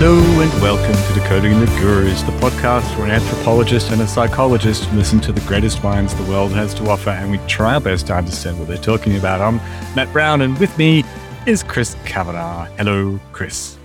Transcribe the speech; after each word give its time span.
Hello 0.00 0.20
and 0.40 0.62
welcome 0.62 0.94
to 0.94 1.20
Decoding 1.20 1.58
the 1.58 1.66
Gurus, 1.80 2.22
the 2.22 2.30
podcast 2.38 2.96
where 2.96 3.06
an 3.06 3.10
anthropologist 3.10 3.90
and 3.90 4.00
a 4.00 4.06
psychologist 4.06 4.88
listen 4.92 5.18
to 5.22 5.32
the 5.32 5.40
greatest 5.40 5.82
minds 5.82 6.14
the 6.14 6.22
world 6.30 6.52
has 6.52 6.72
to 6.74 6.88
offer 6.88 7.10
and 7.10 7.32
we 7.32 7.38
try 7.48 7.74
our 7.74 7.80
best 7.80 8.06
to 8.06 8.14
understand 8.14 8.60
what 8.60 8.68
they're 8.68 8.76
talking 8.76 9.16
about. 9.16 9.40
I'm 9.40 9.56
Matt 9.96 10.12
Brown 10.12 10.40
and 10.42 10.56
with 10.60 10.78
me 10.78 11.02
is 11.46 11.64
Chris 11.64 11.96
Kavanagh. 12.04 12.66
Hello, 12.76 13.18
Chris. 13.32 13.76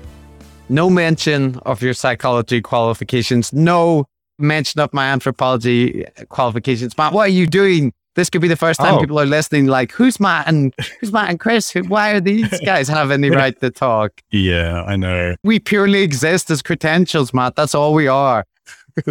No 0.69 0.87
mention 0.87 1.57
of 1.65 1.81
your 1.81 1.95
psychology 1.95 2.61
qualifications. 2.61 3.51
No 3.51 4.05
mention 4.37 4.81
of 4.81 4.93
my 4.93 5.07
anthropology 5.07 6.05
qualifications. 6.29 6.95
Matt, 6.95 7.13
what 7.13 7.23
are 7.23 7.33
you 7.33 7.47
doing? 7.47 7.91
This 8.15 8.29
could 8.29 8.41
be 8.41 8.47
the 8.47 8.55
first 8.55 8.79
time 8.79 8.95
Oh. 8.95 8.99
people 8.99 9.19
are 9.19 9.25
listening. 9.25 9.65
Like, 9.67 9.91
who's 9.91 10.19
Matt 10.19 10.47
and 10.47 10.73
who's 10.99 11.11
Matt 11.11 11.29
and 11.29 11.39
Chris? 11.39 11.71
Who, 11.71 11.81
why 11.83 12.11
are 12.11 12.19
these 12.21 12.47
guys 12.65 12.87
have 12.87 13.09
any 13.11 13.29
right 13.31 13.59
to 13.61 13.71
talk? 13.71 14.11
Yeah, 14.31 14.83
I 14.83 14.95
know. 14.95 15.35
We 15.43 15.59
purely 15.59 16.01
exist 16.03 16.49
as 16.51 16.61
credentials, 16.61 17.33
Matt. 17.33 17.55
That's 17.55 17.73
all 17.73 17.93
we 17.93 18.07
are, 18.07 18.45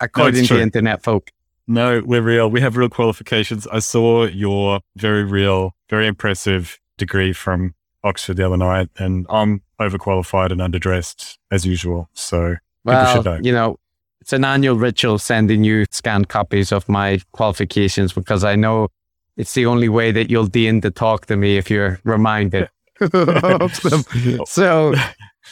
according 0.00 0.42
to 0.42 0.46
true. 0.48 0.58
internet 0.60 1.02
folk. 1.02 1.30
no, 1.66 2.02
we're 2.04 2.22
real. 2.22 2.50
We 2.50 2.60
have 2.60 2.76
real 2.76 2.88
qualifications. 2.88 3.66
I 3.68 3.78
saw 3.80 4.24
your 4.24 4.80
very 4.96 5.24
real, 5.24 5.74
very 5.88 6.06
impressive 6.06 6.78
degree 6.98 7.32
from 7.32 7.74
Oxford 8.02 8.36
the 8.36 8.46
other 8.46 8.56
night, 8.56 8.88
and 8.98 9.26
I'm 9.28 9.62
overqualified 9.80 10.52
and 10.52 10.60
underdressed 10.60 11.38
as 11.50 11.64
usual. 11.66 12.08
So 12.12 12.56
Well, 12.84 13.38
you 13.42 13.52
know, 13.52 13.78
it's 14.24 14.32
an 14.32 14.42
annual 14.42 14.76
ritual 14.76 15.18
sending 15.18 15.64
you 15.64 15.84
scanned 15.90 16.30
copies 16.30 16.72
of 16.72 16.88
my 16.88 17.20
qualifications 17.32 18.14
because 18.14 18.42
I 18.42 18.56
know 18.56 18.88
it's 19.36 19.52
the 19.52 19.66
only 19.66 19.90
way 19.90 20.12
that 20.12 20.30
you'll 20.30 20.46
deign 20.46 20.80
to 20.80 20.90
talk 20.90 21.26
to 21.26 21.36
me 21.36 21.58
if 21.58 21.70
you're 21.70 22.00
reminded 22.04 22.70
of 23.02 23.82
them. 23.82 24.02
So, 24.46 24.94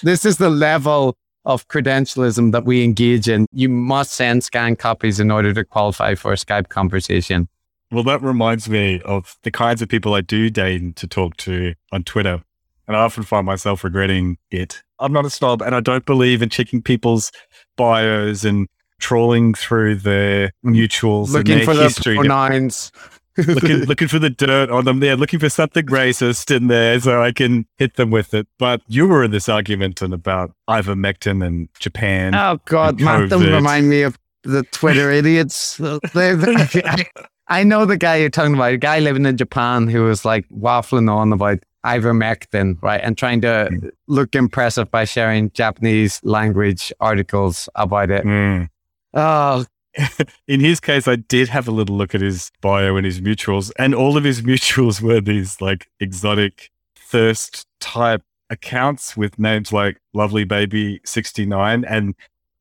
this 0.02 0.24
is 0.24 0.38
the 0.38 0.48
level 0.48 1.18
of 1.44 1.68
credentialism 1.68 2.52
that 2.52 2.64
we 2.64 2.82
engage 2.82 3.28
in. 3.28 3.44
You 3.52 3.68
must 3.68 4.12
send 4.12 4.42
scanned 4.42 4.78
copies 4.78 5.20
in 5.20 5.30
order 5.30 5.52
to 5.52 5.66
qualify 5.66 6.14
for 6.14 6.32
a 6.32 6.36
Skype 6.36 6.70
conversation. 6.70 7.48
Well, 7.90 8.04
that 8.04 8.22
reminds 8.22 8.70
me 8.70 9.02
of 9.02 9.36
the 9.42 9.50
kinds 9.50 9.82
of 9.82 9.90
people 9.90 10.14
I 10.14 10.22
do 10.22 10.48
deign 10.48 10.94
to 10.94 11.06
talk 11.06 11.36
to 11.38 11.74
on 11.92 12.04
Twitter. 12.04 12.42
And 12.86 12.96
I 12.96 13.00
often 13.00 13.22
find 13.22 13.46
myself 13.46 13.84
regretting 13.84 14.38
it. 14.50 14.82
I'm 14.98 15.12
not 15.12 15.24
a 15.24 15.30
snob 15.30 15.62
and 15.62 15.74
I 15.74 15.80
don't 15.80 16.04
believe 16.04 16.42
in 16.42 16.48
checking 16.48 16.82
people's 16.82 17.32
bios 17.76 18.44
and 18.44 18.68
trawling 18.98 19.54
through 19.54 19.96
their 19.96 20.52
mutuals. 20.64 21.30
Looking 21.30 21.58
and 21.58 21.64
for 21.64 21.74
their 21.74 21.88
the 21.88 22.16
pronouns. 22.16 22.92
looking, 23.36 23.76
looking 23.86 24.08
for 24.08 24.18
the 24.18 24.30
dirt 24.30 24.70
on 24.70 24.84
them. 24.84 25.02
Yeah, 25.02 25.14
looking 25.14 25.40
for 25.40 25.48
something 25.48 25.86
racist 25.86 26.54
in 26.54 26.68
there 26.68 26.98
so 27.00 27.22
I 27.22 27.32
can 27.32 27.66
hit 27.76 27.94
them 27.94 28.10
with 28.10 28.32
it. 28.32 28.46
But 28.58 28.82
you 28.86 29.06
were 29.06 29.24
in 29.24 29.30
this 29.30 29.48
argument 29.48 30.00
and 30.02 30.14
about 30.14 30.54
ivermectin 30.68 31.44
and 31.44 31.68
Japan. 31.78 32.34
Oh 32.34 32.58
God, 32.64 33.00
Matt, 33.00 33.28
don't 33.28 33.52
remind 33.52 33.90
me 33.90 34.02
of 34.02 34.18
the 34.44 34.62
Twitter 34.64 35.10
idiots. 35.10 35.80
I 37.48 37.64
know 37.64 37.84
the 37.84 37.96
guy 37.98 38.16
you're 38.16 38.30
talking 38.30 38.54
about, 38.54 38.72
a 38.72 38.78
guy 38.78 39.00
living 39.00 39.26
in 39.26 39.36
Japan 39.36 39.88
who 39.88 40.04
was 40.04 40.24
like 40.24 40.48
waffling 40.48 41.10
on 41.10 41.32
about 41.32 41.58
ivermectin, 41.84 42.80
right, 42.82 43.00
and 43.02 43.16
trying 43.18 43.40
to 43.42 43.68
Mm. 43.70 43.90
look 44.06 44.34
impressive 44.34 44.90
by 44.90 45.04
sharing 45.04 45.50
Japanese 45.52 46.20
language 46.22 46.92
articles 47.00 47.68
about 47.74 48.10
it. 48.10 48.24
Mm. 48.24 48.68
Oh, 49.14 49.64
in 50.48 50.60
his 50.60 50.80
case, 50.80 51.06
I 51.06 51.16
did 51.16 51.48
have 51.48 51.68
a 51.68 51.70
little 51.70 51.96
look 51.96 52.14
at 52.14 52.20
his 52.20 52.50
bio 52.60 52.96
and 52.96 53.04
his 53.04 53.20
mutuals, 53.20 53.70
and 53.78 53.94
all 53.94 54.16
of 54.16 54.24
his 54.24 54.42
mutuals 54.50 55.00
were 55.02 55.20
these 55.20 55.60
like 55.60 55.88
exotic 56.00 56.70
thirst 56.96 57.66
type 57.80 58.22
accounts 58.48 59.16
with 59.16 59.38
names 59.38 59.72
like 59.72 59.98
Lovely 60.14 60.44
Baby 60.44 61.00
69 61.04 61.84
and 61.84 62.14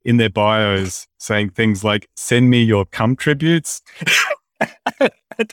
in 0.03 0.17
their 0.17 0.29
bios 0.29 1.07
saying 1.19 1.51
things 1.51 1.83
like, 1.83 2.09
send 2.15 2.49
me 2.49 2.63
your 2.63 2.85
cum 2.85 3.15
tributes. 3.15 3.81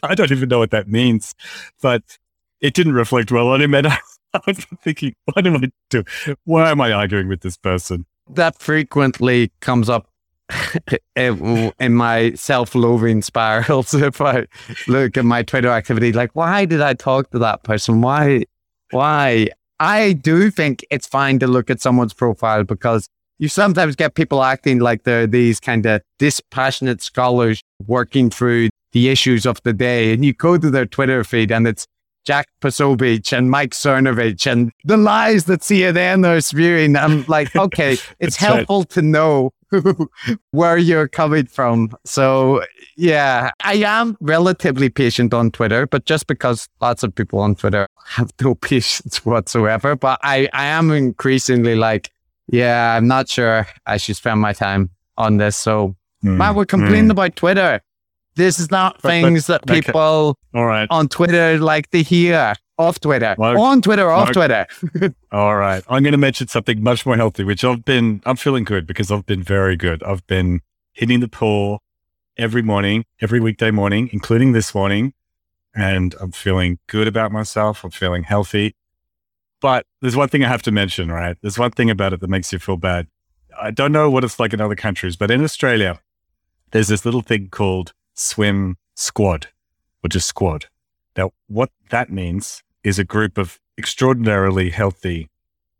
I 0.02 0.14
don't 0.14 0.30
even 0.32 0.48
know 0.48 0.58
what 0.58 0.70
that 0.70 0.88
means, 0.88 1.34
but 1.82 2.18
it 2.60 2.74
didn't 2.74 2.94
reflect 2.94 3.30
well 3.30 3.48
on 3.48 3.62
him. 3.62 3.74
And 3.74 3.86
I 4.34 4.40
was 4.46 4.64
thinking, 4.82 5.14
what 5.32 5.46
am 5.46 5.56
I 5.56 5.70
doing? 5.90 6.06
Why 6.44 6.70
am 6.70 6.80
I 6.80 6.92
arguing 6.92 7.28
with 7.28 7.40
this 7.40 7.56
person? 7.56 8.06
that 8.30 8.58
frequently 8.58 9.52
comes 9.60 9.88
up 9.88 10.08
in 11.16 11.72
in 11.78 11.94
my 11.94 12.32
self-loathing 12.32 13.22
spirals 13.22 13.92
if 13.94 14.20
I 14.20 14.46
look 14.86 15.16
at 15.16 15.24
my 15.24 15.42
Twitter 15.42 15.68
activity. 15.68 16.12
Like, 16.12 16.30
why 16.34 16.64
did 16.64 16.80
I 16.80 16.94
talk 16.94 17.30
to 17.30 17.38
that 17.40 17.62
person? 17.64 18.00
Why? 18.00 18.44
Why? 18.90 19.48
I 19.80 20.14
do 20.14 20.50
think 20.50 20.84
it's 20.90 21.06
fine 21.06 21.38
to 21.38 21.46
look 21.46 21.70
at 21.70 21.80
someone's 21.80 22.14
profile 22.14 22.64
because 22.64 23.08
you 23.38 23.48
sometimes 23.48 23.94
get 23.94 24.14
people 24.14 24.42
acting 24.42 24.80
like 24.80 25.04
they're 25.04 25.26
these 25.26 25.60
kind 25.60 25.86
of 25.86 26.02
dispassionate 26.18 27.00
scholars 27.00 27.62
working 27.86 28.28
through 28.30 28.70
the 28.92 29.08
issues 29.08 29.46
of 29.46 29.62
the 29.62 29.72
day. 29.72 30.12
And 30.12 30.24
you 30.24 30.32
go 30.32 30.58
to 30.58 30.70
their 30.70 30.86
Twitter 30.86 31.22
feed 31.22 31.52
and 31.52 31.68
it's 31.68 31.86
Jack 32.28 32.46
Posobiec 32.60 33.32
and 33.32 33.50
Mike 33.50 33.70
Cernovich 33.70 34.46
and 34.46 34.70
the 34.84 34.98
lies 34.98 35.46
that 35.46 35.60
CNN 35.60 36.26
are 36.26 36.42
spewing. 36.42 36.94
I'm 36.94 37.24
like, 37.26 37.56
okay, 37.56 37.94
it's 37.94 38.36
That's 38.36 38.42
right. 38.42 38.56
helpful 38.56 38.84
to 38.84 39.00
know 39.00 39.54
where 40.50 40.76
you're 40.76 41.08
coming 41.08 41.46
from. 41.46 41.96
So, 42.04 42.62
yeah, 42.98 43.52
I 43.64 43.76
am 43.76 44.18
relatively 44.20 44.90
patient 44.90 45.32
on 45.32 45.52
Twitter, 45.52 45.86
but 45.86 46.04
just 46.04 46.26
because 46.26 46.68
lots 46.82 47.02
of 47.02 47.14
people 47.14 47.38
on 47.38 47.54
Twitter 47.54 47.86
have 48.08 48.30
no 48.42 48.54
patience 48.70 49.24
whatsoever. 49.24 49.96
But 49.96 50.20
I, 50.22 50.50
I 50.52 50.66
am 50.66 50.90
increasingly 50.90 51.76
like, 51.76 52.10
yeah, 52.46 52.94
I'm 52.94 53.08
not 53.08 53.30
sure 53.30 53.66
I 53.86 53.96
should 53.96 54.16
spend 54.16 54.38
my 54.38 54.52
time 54.52 54.90
on 55.16 55.38
this. 55.38 55.56
So, 55.56 55.96
hmm, 56.20 56.36
Matt, 56.36 56.56
we're 56.56 56.66
complaining 56.66 57.06
hmm. 57.06 57.12
about 57.12 57.36
Twitter. 57.36 57.80
This 58.38 58.58
is 58.58 58.70
not. 58.70 58.94
But- 59.02 59.02
but- 59.02 59.22
things 59.22 59.46
that 59.48 59.62
okay. 59.68 59.82
people 59.82 60.36
All 60.54 60.64
right. 60.64 60.86
on 60.90 61.08
Twitter 61.08 61.58
like 61.58 61.90
to 61.90 62.02
hear. 62.02 62.54
Off 62.78 63.00
Twitter. 63.00 63.34
Mark- 63.36 63.58
on 63.58 63.82
Twitter, 63.82 64.08
off 64.08 64.26
Mark- 64.32 64.34
Twitter. 64.34 65.14
All 65.32 65.56
right. 65.56 65.82
I'm 65.88 66.04
going 66.04 66.12
to 66.12 66.16
mention 66.18 66.46
something 66.46 66.80
much 66.80 67.04
more 67.04 67.16
healthy, 67.16 67.42
which 67.42 67.64
I've 67.64 67.84
been, 67.84 68.22
I'm 68.24 68.36
feeling 68.36 68.62
good 68.62 68.86
because 68.86 69.10
I've 69.10 69.26
been 69.26 69.42
very 69.42 69.74
good. 69.76 70.00
I've 70.04 70.24
been 70.28 70.60
hitting 70.92 71.18
the 71.18 71.26
pool 71.26 71.82
every 72.36 72.62
morning, 72.62 73.04
every 73.20 73.40
weekday 73.40 73.72
morning, 73.72 74.08
including 74.12 74.52
this 74.52 74.76
morning. 74.76 75.12
And 75.74 76.14
I'm 76.20 76.30
feeling 76.30 76.78
good 76.86 77.08
about 77.08 77.32
myself. 77.32 77.82
I'm 77.82 77.90
feeling 77.90 78.22
healthy. 78.22 78.76
But 79.60 79.84
there's 80.00 80.14
one 80.14 80.28
thing 80.28 80.44
I 80.44 80.48
have 80.48 80.62
to 80.62 80.70
mention, 80.70 81.10
right? 81.10 81.36
There's 81.42 81.58
one 81.58 81.72
thing 81.72 81.90
about 81.90 82.12
it 82.12 82.20
that 82.20 82.30
makes 82.30 82.52
you 82.52 82.60
feel 82.60 82.76
bad. 82.76 83.08
I 83.60 83.72
don't 83.72 83.90
know 83.90 84.08
what 84.08 84.22
it's 84.22 84.38
like 84.38 84.52
in 84.52 84.60
other 84.60 84.76
countries, 84.76 85.16
but 85.16 85.32
in 85.32 85.42
Australia, 85.42 86.00
there's 86.70 86.86
this 86.86 87.04
little 87.04 87.22
thing 87.22 87.48
called 87.48 87.92
swim 88.18 88.76
squad 88.94 89.48
or 90.02 90.08
just 90.08 90.28
squad. 90.28 90.66
Now, 91.16 91.32
what 91.46 91.70
that 91.90 92.10
means 92.10 92.62
is 92.84 92.98
a 92.98 93.04
group 93.04 93.38
of 93.38 93.58
extraordinarily 93.76 94.70
healthy 94.70 95.28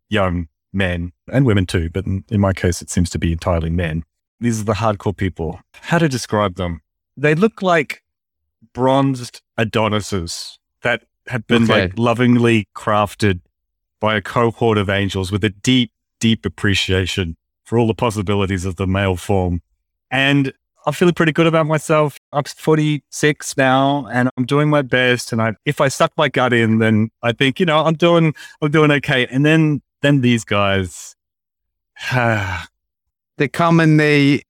young 0.09 0.47
men 0.71 1.11
and 1.31 1.45
women 1.45 1.65
too, 1.65 1.89
but 1.89 2.05
in, 2.05 2.23
in 2.29 2.39
my 2.39 2.53
case, 2.53 2.81
it 2.81 2.89
seems 2.89 3.09
to 3.11 3.19
be 3.19 3.31
entirely 3.31 3.69
men. 3.69 4.03
These 4.39 4.61
are 4.61 4.65
the 4.65 4.73
hardcore 4.73 5.15
people. 5.15 5.59
How 5.81 5.97
to 5.97 6.07
describe 6.07 6.55
them? 6.55 6.81
They 7.17 7.35
look 7.35 7.61
like 7.61 8.03
bronzed 8.73 9.41
Adonises 9.57 10.59
that 10.81 11.03
have 11.27 11.45
been 11.47 11.63
Okay. 11.63 11.83
like 11.83 11.97
lovingly 11.97 12.67
crafted 12.75 13.41
by 13.99 14.15
a 14.15 14.21
cohort 14.21 14.77
of 14.77 14.89
angels 14.89 15.31
with 15.31 15.43
a 15.43 15.49
deep, 15.49 15.91
deep 16.19 16.45
appreciation 16.45 17.35
for 17.63 17.77
all 17.77 17.87
the 17.87 17.93
possibilities 17.93 18.63
of 18.65 18.77
the 18.77 18.87
male 18.87 19.17
form. 19.17 19.61
And 20.09 20.53
I'm 20.85 20.93
feeling 20.93 21.13
pretty 21.13 21.31
good 21.33 21.45
about 21.47 21.67
myself. 21.67 22.17
I'm 22.31 22.43
46 22.45 23.57
now 23.57 24.07
and 24.11 24.29
I'm 24.37 24.45
doing 24.45 24.69
my 24.69 24.81
best. 24.81 25.31
And 25.33 25.41
I, 25.41 25.55
if 25.65 25.81
I 25.81 25.87
suck 25.89 26.11
my 26.17 26.29
gut 26.29 26.53
in, 26.53 26.79
then 26.79 27.09
I 27.21 27.31
think, 27.33 27.59
you 27.59 27.65
know, 27.65 27.79
I'm 27.85 27.95
doing, 27.95 28.33
I'm 28.61 28.71
doing 28.71 28.89
okay. 28.91 29.27
And 29.27 29.45
then, 29.45 29.81
then 30.01 30.21
these 30.21 30.43
guys, 30.45 31.15
They 33.37 33.47
come 33.47 33.79
and 33.79 33.99
they 33.99 34.41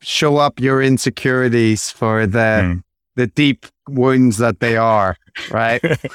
show 0.00 0.38
up 0.38 0.58
your 0.60 0.82
insecurities 0.82 1.90
for 1.90 2.26
the 2.26 2.62
Hmm. 2.62 2.78
the 3.14 3.26
deep 3.28 3.66
wounds 3.88 4.38
that 4.38 4.58
they 4.60 4.76
are, 4.76 5.16
right? 5.50 5.80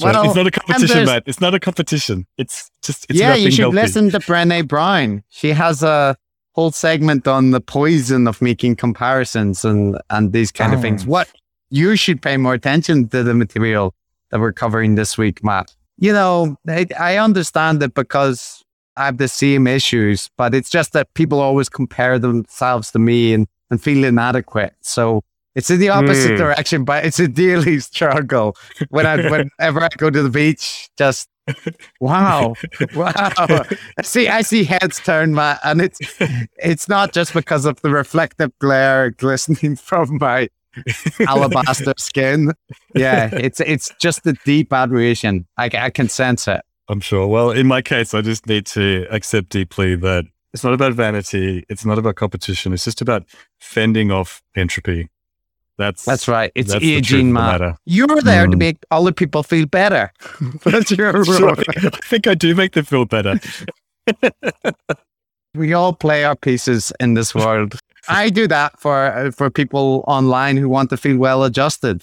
Well, 0.00 0.24
it's 0.26 0.34
not 0.36 0.46
a 0.46 0.50
competition, 0.50 1.04
Matt. 1.06 1.22
It's 1.26 1.40
not 1.40 1.54
a 1.54 1.60
competition. 1.60 2.26
It's 2.36 2.70
just, 2.82 3.06
it's 3.10 3.18
yeah, 3.18 3.34
you 3.34 3.50
should 3.50 3.60
healthy. 3.62 3.76
listen 3.76 4.10
to 4.10 4.18
Brené 4.20 4.66
Brown. 4.66 5.24
She 5.28 5.50
has 5.50 5.82
a 5.82 6.16
whole 6.58 6.72
segment 6.72 7.28
on 7.28 7.52
the 7.52 7.60
poison 7.60 8.26
of 8.26 8.42
making 8.42 8.74
comparisons 8.74 9.64
and 9.64 9.96
and 10.10 10.32
these 10.32 10.50
kind 10.50 10.74
of 10.74 10.80
things. 10.80 11.04
Oh. 11.04 11.10
What 11.10 11.28
you 11.70 11.94
should 11.94 12.20
pay 12.20 12.36
more 12.36 12.54
attention 12.54 13.08
to 13.10 13.22
the 13.22 13.32
material 13.32 13.94
that 14.30 14.40
we're 14.40 14.52
covering 14.52 14.96
this 14.96 15.16
week, 15.16 15.44
Matt. 15.44 15.76
You 15.98 16.12
know, 16.12 16.56
I, 16.68 16.86
I 16.98 17.16
understand 17.18 17.80
it 17.82 17.94
because 17.94 18.64
I 18.96 19.04
have 19.04 19.18
the 19.18 19.28
same 19.28 19.68
issues, 19.68 20.30
but 20.36 20.52
it's 20.52 20.68
just 20.70 20.92
that 20.94 21.06
people 21.14 21.38
always 21.38 21.68
compare 21.68 22.18
themselves 22.18 22.90
to 22.92 22.98
me 22.98 23.34
and, 23.34 23.46
and 23.70 23.80
feel 23.80 24.02
inadequate. 24.04 24.74
So 24.80 25.22
it's 25.54 25.70
in 25.70 25.78
the 25.78 25.90
opposite 25.90 26.32
Mm. 26.32 26.38
direction, 26.38 26.84
but 26.84 27.04
it's 27.04 27.20
a 27.20 27.28
daily 27.28 27.78
struggle. 27.90 28.56
When 28.90 29.06
I 29.06 29.14
whenever 29.34 29.80
I 29.82 29.88
go 29.96 30.10
to 30.10 30.22
the 30.24 30.34
beach, 30.40 30.88
just 30.98 31.28
Wow. 32.00 32.54
Wow. 32.94 33.12
I 33.98 34.02
see 34.02 34.28
I 34.28 34.42
see 34.42 34.64
heads 34.64 35.00
turn 35.00 35.34
Matt, 35.34 35.60
and 35.64 35.80
it's 35.80 35.98
it's 36.56 36.88
not 36.88 37.12
just 37.12 37.34
because 37.34 37.64
of 37.64 37.80
the 37.82 37.90
reflective 37.90 38.50
glare 38.58 39.10
glistening 39.10 39.76
from 39.88 40.18
my 40.18 40.48
alabaster 41.26 41.94
skin. 41.98 42.52
Yeah, 42.94 43.30
it's 43.32 43.60
it's 43.60 43.92
just 44.00 44.24
the 44.24 44.34
deep 44.44 44.72
admiration. 44.72 45.46
I, 45.56 45.70
I 45.74 45.90
can 45.90 46.08
sense 46.08 46.48
it. 46.48 46.60
I'm 46.88 47.00
sure. 47.00 47.26
Well, 47.26 47.50
in 47.50 47.66
my 47.66 47.82
case, 47.82 48.14
I 48.14 48.22
just 48.22 48.46
need 48.46 48.66
to 48.66 49.06
accept 49.10 49.50
deeply 49.50 49.94
that 49.96 50.24
it's 50.54 50.64
not 50.64 50.72
about 50.72 50.94
vanity. 50.94 51.64
It's 51.68 51.84
not 51.84 51.98
about 51.98 52.16
competition. 52.16 52.72
It's 52.72 52.84
just 52.84 53.00
about 53.00 53.24
fending 53.60 54.10
off 54.10 54.42
entropy. 54.56 55.08
That's 55.78 56.04
That's 56.04 56.26
right. 56.28 56.50
It's 56.56 56.72
that's 56.72 56.82
the 56.82 56.90
truth 56.94 56.98
aging, 56.98 57.36
of 57.36 57.58
the 57.60 57.76
You're 57.86 58.20
there 58.20 58.46
to 58.46 58.56
Mm. 58.56 58.58
make 58.58 58.76
other 58.90 59.12
people 59.12 59.42
feel 59.44 59.64
better. 59.66 60.12
That's 60.64 60.90
your 60.90 61.24
Sure, 61.24 61.46
role. 61.54 61.54
I 61.76 61.90
think 62.04 62.26
I 62.26 62.34
do 62.34 62.54
make 62.54 62.72
them 62.72 62.84
feel 62.84 63.04
better. 63.04 63.38
We 65.54 65.72
all 65.72 65.92
play 65.92 66.24
our 66.24 66.36
pieces 66.36 66.92
in 67.00 67.14
this 67.14 67.34
world. 67.34 67.78
I 68.08 68.28
do 68.30 68.46
that 68.48 68.78
for 68.80 69.06
uh, 69.06 69.30
for 69.30 69.50
people 69.50 70.04
online 70.06 70.56
who 70.56 70.68
want 70.68 70.90
to 70.90 70.96
feel 70.96 71.16
well 71.18 71.44
adjusted. 71.44 72.02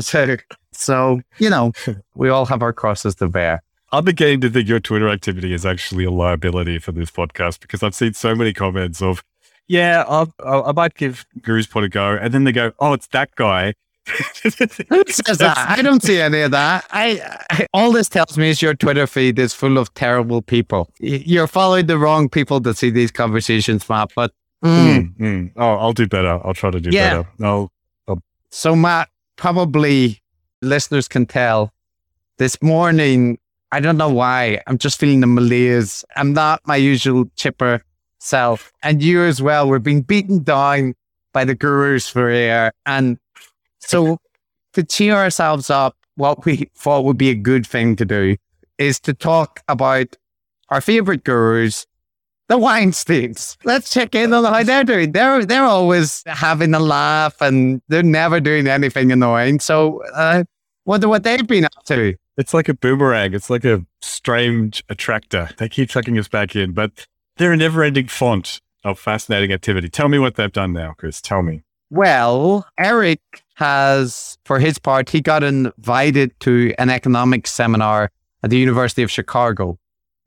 so, 0.00 0.36
so, 0.72 1.20
you 1.38 1.50
know, 1.50 1.72
we 2.14 2.28
all 2.28 2.46
have 2.46 2.62
our 2.62 2.72
crosses 2.72 3.14
to 3.16 3.28
bear. 3.28 3.62
I'm 3.92 4.04
beginning 4.04 4.40
to 4.42 4.50
think 4.50 4.68
your 4.68 4.80
Twitter 4.80 5.08
activity 5.08 5.52
is 5.52 5.64
actually 5.64 6.04
a 6.04 6.10
liability 6.10 6.78
for 6.78 6.92
this 6.92 7.10
podcast 7.10 7.60
because 7.60 7.82
I've 7.82 7.94
seen 7.94 8.14
so 8.14 8.34
many 8.34 8.52
comments 8.52 9.00
of, 9.00 9.22
yeah, 9.68 10.04
I'll, 10.06 10.32
I'll, 10.44 10.64
I 10.66 10.72
might 10.72 10.94
give 10.94 11.26
Guru's 11.40 11.66
Pod 11.66 11.84
a 11.84 11.88
go. 11.88 12.16
And 12.20 12.32
then 12.32 12.44
they 12.44 12.52
go, 12.52 12.72
oh, 12.78 12.92
it's 12.92 13.06
that 13.08 13.34
guy. 13.34 13.74
Who 14.42 15.02
says 15.08 15.38
that? 15.38 15.56
I 15.58 15.82
don't 15.82 16.00
see 16.02 16.20
any 16.20 16.42
of 16.42 16.52
that. 16.52 16.84
I, 16.90 17.20
I 17.50 17.66
all 17.74 17.90
this 17.90 18.08
tells 18.08 18.38
me 18.38 18.50
is 18.50 18.62
your 18.62 18.74
Twitter 18.74 19.06
feed 19.06 19.36
is 19.38 19.52
full 19.52 19.78
of 19.78 19.92
terrible 19.94 20.42
people. 20.42 20.88
You're 21.00 21.48
following 21.48 21.86
the 21.86 21.98
wrong 21.98 22.28
people 22.28 22.60
to 22.60 22.72
see 22.72 22.90
these 22.90 23.10
conversations, 23.10 23.88
Matt. 23.88 24.12
But 24.14 24.32
mm. 24.64 25.12
Mm, 25.14 25.16
mm. 25.18 25.52
Oh, 25.56 25.74
I'll 25.74 25.92
do 25.92 26.06
better. 26.06 26.40
I'll 26.44 26.54
try 26.54 26.70
to 26.70 26.80
do 26.80 26.90
Yeah. 26.90 27.24
better. 27.24 27.28
I'll, 27.44 27.72
so, 28.50 28.76
Matt, 28.76 29.08
probably 29.34 30.22
listeners 30.62 31.08
can 31.08 31.26
tell 31.26 31.72
this 32.38 32.62
morning. 32.62 33.38
I 33.72 33.80
don't 33.80 33.96
know 33.96 34.08
why. 34.08 34.60
I'm 34.68 34.78
just 34.78 35.00
feeling 35.00 35.20
the 35.20 35.26
malaise. 35.26 36.04
I'm 36.14 36.32
not 36.32 36.60
my 36.64 36.76
usual 36.76 37.24
chipper 37.34 37.82
self, 38.26 38.72
and 38.82 39.02
you 39.02 39.22
as 39.22 39.40
well. 39.40 39.68
We're 39.68 39.78
being 39.78 40.02
beaten 40.02 40.42
down 40.42 40.94
by 41.32 41.44
the 41.44 41.54
gurus 41.54 42.08
for 42.08 42.28
air, 42.28 42.72
and 42.84 43.18
so 43.78 44.18
to 44.72 44.82
cheer 44.84 45.14
ourselves 45.14 45.70
up, 45.70 45.96
what 46.16 46.44
we 46.44 46.68
thought 46.74 47.04
would 47.04 47.18
be 47.18 47.30
a 47.30 47.34
good 47.34 47.66
thing 47.66 47.96
to 47.96 48.04
do 48.04 48.36
is 48.78 49.00
to 49.00 49.14
talk 49.14 49.62
about 49.68 50.16
our 50.68 50.80
favorite 50.80 51.24
gurus, 51.24 51.86
the 52.48 52.58
Weinsteins. 52.58 53.56
Let's 53.64 53.90
check 53.90 54.14
in 54.14 54.32
on 54.32 54.44
how 54.44 54.62
they're 54.62 54.84
doing. 54.84 55.12
They're 55.12 55.44
they're 55.44 55.64
always 55.64 56.22
having 56.26 56.74
a 56.74 56.78
laugh 56.78 57.40
and 57.40 57.80
they're 57.88 58.02
never 58.02 58.40
doing 58.40 58.66
anything 58.66 59.12
annoying. 59.12 59.60
So 59.60 60.02
uh, 60.14 60.44
wonder 60.84 61.08
what 61.08 61.22
they've 61.22 61.46
been 61.46 61.64
up 61.64 61.84
to. 61.86 62.14
it's 62.36 62.54
like 62.54 62.68
a 62.68 62.74
boomerang. 62.74 63.34
It's 63.34 63.50
like 63.50 63.64
a 63.64 63.84
strange 64.00 64.84
attractor. 64.88 65.50
They 65.58 65.68
keep 65.68 65.90
sucking 65.90 66.18
us 66.18 66.28
back 66.28 66.54
in, 66.54 66.72
but 66.72 67.06
they're 67.36 67.52
a 67.52 67.56
never 67.56 67.82
ending 67.82 68.08
font 68.08 68.60
of 68.84 68.98
fascinating 68.98 69.52
activity. 69.52 69.88
Tell 69.88 70.08
me 70.08 70.18
what 70.18 70.36
they've 70.36 70.52
done 70.52 70.72
now, 70.72 70.94
Chris. 70.96 71.20
Tell 71.20 71.42
me. 71.42 71.62
Well, 71.90 72.66
Eric 72.78 73.20
has, 73.54 74.38
for 74.44 74.58
his 74.58 74.78
part, 74.78 75.10
he 75.10 75.20
got 75.20 75.42
invited 75.42 76.38
to 76.40 76.74
an 76.78 76.90
economics 76.90 77.52
seminar 77.52 78.10
at 78.42 78.50
the 78.50 78.58
University 78.58 79.02
of 79.02 79.10
Chicago. 79.10 79.78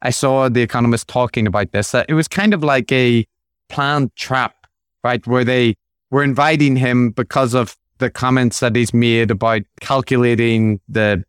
I 0.01 0.11
saw 0.11 0.49
The 0.49 0.61
Economist 0.61 1.07
talking 1.07 1.45
about 1.45 1.71
this. 1.71 1.93
Uh, 1.93 2.05
It 2.07 2.13
was 2.13 2.27
kind 2.27 2.53
of 2.53 2.63
like 2.63 2.91
a 2.91 3.25
planned 3.67 4.15
trap, 4.15 4.55
right? 5.03 5.25
Where 5.27 5.43
they 5.43 5.75
were 6.09 6.23
inviting 6.23 6.75
him 6.75 7.11
because 7.11 7.53
of 7.53 7.77
the 7.97 8.09
comments 8.09 8.61
that 8.61 8.75
he's 8.75 8.93
made 8.93 9.29
about 9.29 9.61
calculating 9.81 10.79
the 10.87 11.23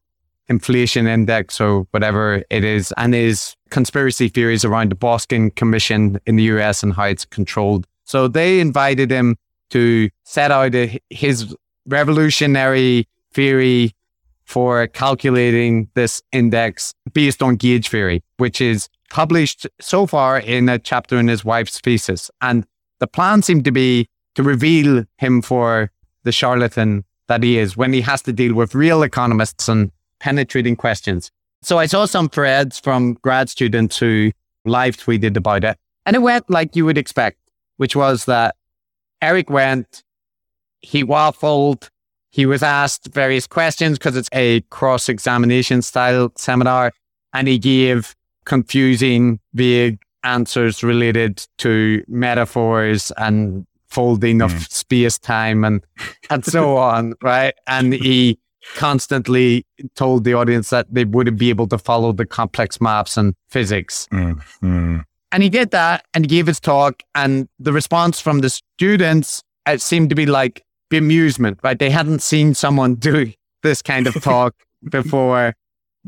inflation 0.51 1.07
index 1.07 1.61
or 1.61 1.87
whatever 1.93 2.43
it 2.51 2.65
is, 2.65 2.93
and 2.99 3.15
his 3.15 3.57
conspiracy 3.71 4.29
theories 4.29 4.65
around 4.65 4.91
the 4.91 4.97
Boskin 4.97 5.51
Commission 5.53 6.21
in 6.27 6.37
the 6.37 6.43
US 6.45 6.83
and 6.83 6.93
how 6.93 7.05
it's 7.05 7.25
controlled. 7.25 7.87
So 8.05 8.29
they 8.29 8.61
invited 8.61 9.11
him 9.11 9.37
to 9.71 10.11
set 10.25 10.51
out 10.51 10.75
a, 10.75 11.01
his 11.09 11.57
revolutionary 11.87 13.09
theory 13.33 13.95
for 14.45 14.89
calculating 14.89 15.89
this 15.95 16.21
index 16.33 16.93
based 17.13 17.41
on 17.41 17.55
gauge 17.55 17.89
theory, 17.89 18.23
which 18.39 18.61
is 18.61 18.89
published 19.09 19.67
so 19.81 20.07
far 20.07 20.41
in 20.41 20.69
a 20.69 20.79
chapter 20.79 21.19
in 21.19 21.29
his 21.29 21.45
wife's 21.45 21.79
thesis. 21.79 22.31
And 22.41 22.67
the 22.99 23.07
plan 23.07 23.43
seemed 23.43 23.65
to 23.65 23.73
be 23.73 24.09
to 24.35 24.43
reveal 24.43 25.05
him 25.19 25.41
for 25.41 25.93
the 26.25 26.33
charlatan 26.33 27.05
that 27.29 27.45
he 27.45 27.59
is 27.59 27.77
when 27.77 27.93
he 27.93 28.01
has 28.01 28.23
to 28.23 28.33
deal 28.33 28.55
with 28.55 28.75
real 28.75 29.05
economists 29.05 29.69
and 29.69 29.93
penetrating 30.21 30.77
questions. 30.77 31.31
So 31.63 31.79
I 31.79 31.87
saw 31.87 32.07
some 32.07 32.29
threads 32.29 32.79
from 32.79 33.15
grad 33.15 33.51
students 33.51 33.99
who 33.99 34.33
live 34.65 34.97
tweeted 34.97 35.37
about 35.37 35.65
it. 35.65 35.77
And 36.07 36.17
it 36.17 36.21
went 36.21 36.49
like 36.49 36.77
you 36.77 36.85
would 36.85 36.99
expect, 36.99 37.39
which 37.77 37.95
was 37.95 38.25
that 38.27 38.55
Eric 39.21 39.51
went, 39.51 40.03
he 40.81 41.05
waffled, 41.05 41.89
he 42.31 42.47
was 42.47 42.63
asked 42.63 43.13
various 43.13 43.47
questions 43.47 43.99
because 43.99 44.17
it's 44.17 44.31
a 44.33 44.61
cross 44.71 45.09
examination 45.09 45.83
style 45.83 46.33
seminar, 46.37 46.93
and 47.35 47.49
he 47.49 47.59
gave 47.59 48.15
confusing, 48.45 49.41
vague 49.53 49.99
answers 50.23 50.83
related 50.83 51.47
to 51.59 52.05
metaphors 52.09 53.11
and 53.17 53.67
folding 53.89 54.41
of 54.41 54.53
hmm. 54.53 54.59
space 54.59 55.19
time 55.19 55.65
and, 55.65 55.83
and 56.31 56.45
so 56.45 56.77
on, 56.79 57.15
right? 57.23 57.55
And 57.67 57.93
he 57.93 58.39
constantly 58.75 59.65
told 59.95 60.25
the 60.25 60.35
audience 60.35 60.71
that 60.71 60.87
they 60.93 61.05
wouldn't 61.05 61.39
be 61.39 61.51
able 61.51 61.67
to 61.69 61.79
follow 61.79 62.13
the 62.13 62.27
complex 62.27 62.81
maps 62.81 63.17
and 63.17 63.35
physics. 63.49 64.07
Mm, 64.13 64.43
mm. 64.63 65.05
And 65.33 65.43
he 65.43 65.49
did 65.49 65.71
that 65.71 66.05
and 66.15 66.25
he 66.25 66.29
gave 66.29 66.47
his 66.47 66.61
talk. 66.61 67.03
And 67.15 67.49
the 67.59 67.73
response 67.73 68.21
from 68.21 68.41
the 68.41 68.51
students 68.51 69.43
it 69.67 69.81
seemed 69.81 70.09
to 70.11 70.15
be 70.15 70.27
like 70.27 70.65
bemusement, 70.91 71.59
right? 71.63 71.79
They 71.79 71.91
hadn't 71.91 72.23
seen 72.23 72.55
someone 72.55 72.97
do 72.97 73.33
this 73.63 73.83
kind 73.83 74.07
of 74.07 74.15
talk 74.23 74.55
before. 74.91 75.55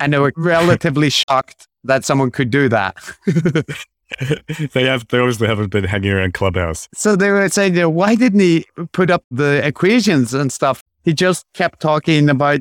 And 0.01 0.13
they 0.13 0.19
were 0.19 0.33
relatively 0.37 1.11
shocked 1.11 1.69
that 1.85 2.05
someone 2.05 2.31
could 2.31 2.51
do 2.51 2.69
that. 2.71 2.97
they 4.73 4.85
have. 4.85 5.07
They 5.09 5.19
obviously 5.19 5.49
haven't 5.49 5.71
been 5.71 5.85
hanging 5.85 6.13
around 6.13 6.35
Clubhouse. 6.35 6.89
So 6.95 7.15
they 7.15 7.31
were 7.31 7.49
saying, 7.49 7.75
you 7.75 7.83
know, 7.83 7.91
why 7.91 8.15
didn't 8.15 8.41
he 8.41 8.65
put 8.93 9.11
up 9.11 9.25
the 9.31 9.65
equations 9.67 10.33
and 10.33 10.51
stuff? 10.51 10.83
He 11.05 11.13
just 11.13 11.47
kept 11.55 11.81
talking 11.81 12.29
about 12.29 12.61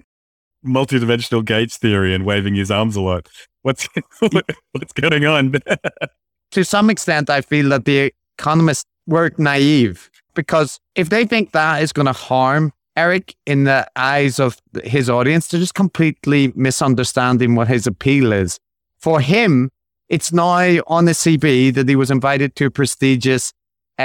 Multidimensional 0.63 1.43
gauge 1.43 1.73
theory 1.73 2.13
and 2.13 2.23
waving 2.23 2.53
his 2.53 2.69
arms 2.69 2.95
a 2.95 3.01
lot. 3.01 3.27
What's 3.63 3.89
what's 4.19 4.93
going 4.93 5.25
on? 5.25 5.55
to 6.51 6.63
some 6.63 6.89
extent, 6.91 7.31
I 7.31 7.41
feel 7.41 7.69
that 7.69 7.85
the 7.85 8.13
economists 8.37 8.85
were 9.07 9.31
naive 9.37 10.11
because 10.35 10.79
if 10.95 11.09
they 11.09 11.25
think 11.25 11.51
that 11.51 11.81
is 11.81 11.91
going 11.91 12.05
to 12.05 12.13
harm 12.13 12.73
Eric 12.95 13.35
in 13.45 13.63
the 13.63 13.87
eyes 13.95 14.39
of 14.39 14.61
his 14.83 15.09
audience, 15.09 15.47
they're 15.47 15.59
just 15.59 15.73
completely 15.73 16.51
misunderstanding 16.55 17.55
what 17.55 17.67
his 17.67 17.87
appeal 17.87 18.31
is. 18.31 18.59
For 18.99 19.19
him, 19.19 19.71
it's 20.09 20.31
now 20.31 20.81
on 20.87 21.05
the 21.05 21.13
CV 21.13 21.73
that 21.73 21.87
he 21.87 21.95
was 21.95 22.11
invited 22.11 22.55
to 22.57 22.65
a 22.65 22.71
prestigious 22.71 23.53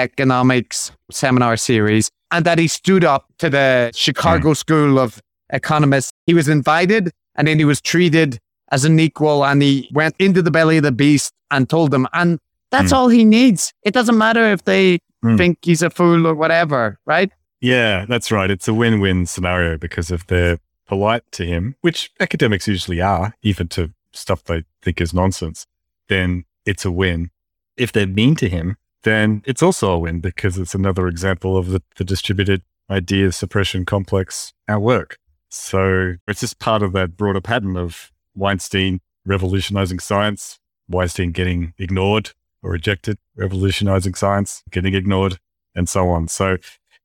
economics 0.02 0.92
seminar 1.10 1.56
series 1.56 2.10
and 2.30 2.44
that 2.44 2.58
he 2.58 2.68
stood 2.68 3.04
up 3.04 3.26
to 3.38 3.48
the 3.50 3.90
Chicago 3.94 4.54
School 4.54 4.98
of 4.98 5.20
Economists. 5.50 6.10
He 6.26 6.34
was 6.34 6.48
invited 6.48 7.10
and 7.36 7.46
then 7.48 7.58
he 7.58 7.64
was 7.64 7.80
treated 7.80 8.38
as 8.72 8.84
an 8.84 8.98
equal 8.98 9.44
and 9.44 9.62
he 9.62 9.88
went 9.92 10.14
into 10.18 10.42
the 10.42 10.50
belly 10.50 10.76
of 10.78 10.82
the 10.82 10.92
beast 10.92 11.32
and 11.50 11.68
told 11.68 11.90
them. 11.92 12.06
And 12.12 12.38
that's 12.70 12.92
all 12.92 13.08
he 13.08 13.24
needs. 13.24 13.72
It 13.82 13.94
doesn't 13.94 14.18
matter 14.18 14.44
if 14.52 14.64
they 14.64 14.98
Mm. 15.24 15.38
think 15.38 15.58
he's 15.62 15.82
a 15.82 15.88
fool 15.88 16.26
or 16.26 16.34
whatever, 16.34 16.98
right? 17.06 17.30
yeah, 17.62 18.04
that's 18.06 18.30
right. 18.30 18.50
It's 18.50 18.68
a 18.68 18.74
win-win 18.74 19.24
scenario 19.26 19.78
because 19.78 20.10
if 20.10 20.26
they're 20.26 20.58
polite 20.86 21.22
to 21.32 21.44
him, 21.46 21.74
which 21.80 22.10
academics 22.20 22.68
usually 22.68 23.00
are, 23.00 23.32
even 23.42 23.66
to 23.68 23.92
stuff 24.12 24.44
they 24.44 24.64
think 24.82 25.00
is 25.00 25.14
nonsense, 25.14 25.66
then 26.08 26.44
it's 26.66 26.84
a 26.84 26.90
win. 26.92 27.30
If 27.78 27.92
they're 27.92 28.06
mean 28.06 28.36
to 28.36 28.48
him, 28.48 28.76
then 29.06 29.42
it's 29.46 29.62
also 29.62 29.92
a 29.92 29.98
win 29.98 30.18
because 30.18 30.58
it's 30.58 30.74
another 30.74 31.06
example 31.06 31.56
of 31.56 31.70
the, 31.70 31.80
the 31.94 32.04
distributed 32.04 32.62
idea 32.90 33.30
suppression 33.30 33.84
complex 33.84 34.52
at 34.66 34.82
work. 34.82 35.18
So 35.48 36.14
it's 36.26 36.40
just 36.40 36.58
part 36.58 36.82
of 36.82 36.92
that 36.94 37.16
broader 37.16 37.40
pattern 37.40 37.76
of 37.76 38.10
Weinstein 38.34 39.00
revolutionizing 39.24 40.00
science, 40.00 40.58
Weinstein 40.88 41.30
getting 41.30 41.72
ignored 41.78 42.32
or 42.62 42.72
rejected, 42.72 43.16
revolutionizing 43.36 44.14
science, 44.14 44.64
getting 44.70 44.94
ignored, 44.94 45.38
and 45.74 45.88
so 45.88 46.08
on. 46.08 46.26
So 46.26 46.56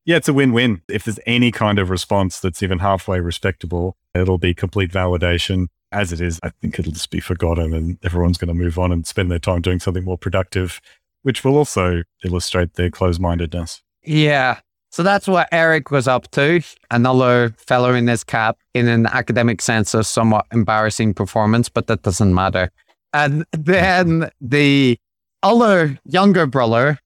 Yeah, 0.03 0.17
it's 0.17 0.27
a 0.27 0.34
win 0.34 0.53
win. 0.53 0.81
If 0.89 1.03
there's 1.03 1.20
any 1.27 1.51
kind 1.51 1.77
of 1.77 1.91
response 1.91 2.39
that's 2.39 2.63
even 2.63 2.79
halfway 2.79 3.20
respectable, 3.20 3.96
it'll 4.15 4.39
be 4.39 4.55
complete 4.55 4.91
validation. 4.91 5.67
As 5.91 6.12
it 6.12 6.22
is, 6.22 6.39
I 6.41 6.50
think 6.50 6.79
it'll 6.79 6.93
just 6.93 7.12
be 7.12 7.20
forgotten 7.20 7.74
and 7.74 8.00
everyone's 8.01 8.39
going 8.39 8.48
to 8.48 8.63
move 8.63 8.79
on 8.79 8.91
and 8.91 9.05
spend 9.05 9.29
their 9.29 9.39
time 9.39 9.62
doing 9.62 9.79
something 9.79 10.03
more 10.03 10.17
productive, 10.17 10.81
which 11.23 11.43
will 11.43 11.57
also 11.57 12.03
illustrate 12.23 12.73
their 12.73 12.89
closed 12.89 13.21
mindedness. 13.21 13.81
Yeah. 14.03 14.59
So 14.89 15.03
that's 15.03 15.27
what 15.27 15.47
Eric 15.51 15.89
was 15.89 16.07
up 16.07 16.29
to. 16.31 16.61
Another 16.89 17.53
fellow 17.57 17.93
in 17.93 18.07
his 18.07 18.23
cap, 18.23 18.57
in 18.73 18.87
an 18.87 19.05
academic 19.05 19.61
sense, 19.61 19.93
a 19.93 20.03
somewhat 20.03 20.45
embarrassing 20.51 21.13
performance, 21.13 21.69
but 21.69 21.87
that 21.87 22.01
doesn't 22.01 22.33
matter. 22.33 22.71
And 23.13 23.45
then 23.51 24.29
the 24.41 24.97
other 25.43 25.97
younger 26.03 26.45
brother, 26.45 26.99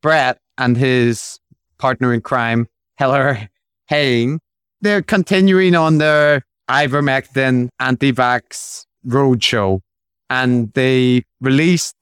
Brett, 0.00 0.38
and 0.58 0.76
his 0.76 1.38
partner 1.78 2.12
in 2.12 2.22
crime, 2.22 2.66
Heather 2.96 3.48
Heying, 3.86 4.40
they're 4.80 5.02
continuing 5.02 5.76
on 5.76 5.98
their 5.98 6.44
ivermectin 6.68 7.68
anti-vax 7.78 8.84
roadshow. 9.06 9.80
And 10.28 10.72
they 10.72 11.24
released 11.40 11.94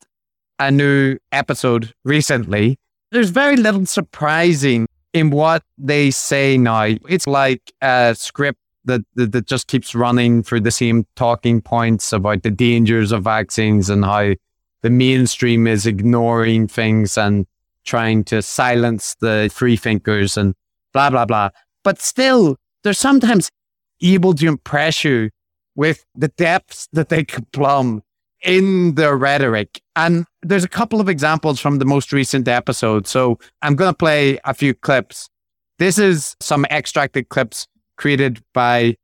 a 0.61 0.71
new 0.71 1.17
episode 1.33 1.93
recently. 2.05 2.79
There's 3.11 3.31
very 3.31 3.57
little 3.57 3.87
surprising 3.87 4.87
in 5.12 5.31
what 5.31 5.64
they 5.76 6.12
say 6.12 6.57
now. 6.57 6.95
It's 7.09 7.26
like 7.26 7.73
a 7.81 8.14
script 8.17 8.61
that, 8.85 9.00
that, 9.14 9.33
that 9.33 9.47
just 9.47 9.67
keeps 9.67 9.95
running 9.95 10.43
through 10.43 10.61
the 10.61 10.71
same 10.71 11.07
talking 11.17 11.61
points 11.61 12.12
about 12.12 12.43
the 12.43 12.50
dangers 12.50 13.11
of 13.11 13.25
vaccines 13.25 13.90
and 13.90 14.05
how 14.05 14.35
the 14.83 14.90
mainstream 14.90 15.67
is 15.67 15.87
ignoring 15.87 16.69
things 16.69 17.19
and 17.19 17.47
trying 17.85 18.23
to 18.25 18.43
silence 18.43 19.17
the 19.21 19.50
free 19.52 19.76
thinkers 19.76 20.37
and 20.37 20.55
blah 20.93 21.11
blah 21.11 21.25
blah. 21.25 21.49
But 21.83 22.00
still, 22.00 22.57
they're 22.83 22.93
sometimes 22.93 23.50
able 24.02 24.35
to 24.35 24.47
impress 24.47 25.05
you 25.05 25.31
with 25.75 26.05
the 26.14 26.29
depths 26.29 26.88
that 26.93 27.09
they 27.09 27.25
can 27.25 27.47
plumb 27.52 28.02
in 28.43 28.95
their 28.95 29.17
rhetoric. 29.17 29.81
And 29.97 30.27
there's 30.43 30.65
a 30.65 30.69
couple 30.69 31.01
of 31.01 31.09
examples 31.09 31.61
from 31.61 31.79
the 31.79 31.85
most 31.85 32.13
recent 32.13 32.49
episode. 32.49 33.07
So 33.07 33.39
I'm 33.63 33.77
going 33.77 33.91
to 33.91 33.97
play 33.97 34.39
a 34.45 34.55
few 34.55 34.75
clips. 34.75 35.29
This 35.79 35.99
is 35.99 36.37
some 36.41 36.65
extracted 36.67 37.29
clips 37.29 37.67
created 37.97 38.43
by 38.55 38.97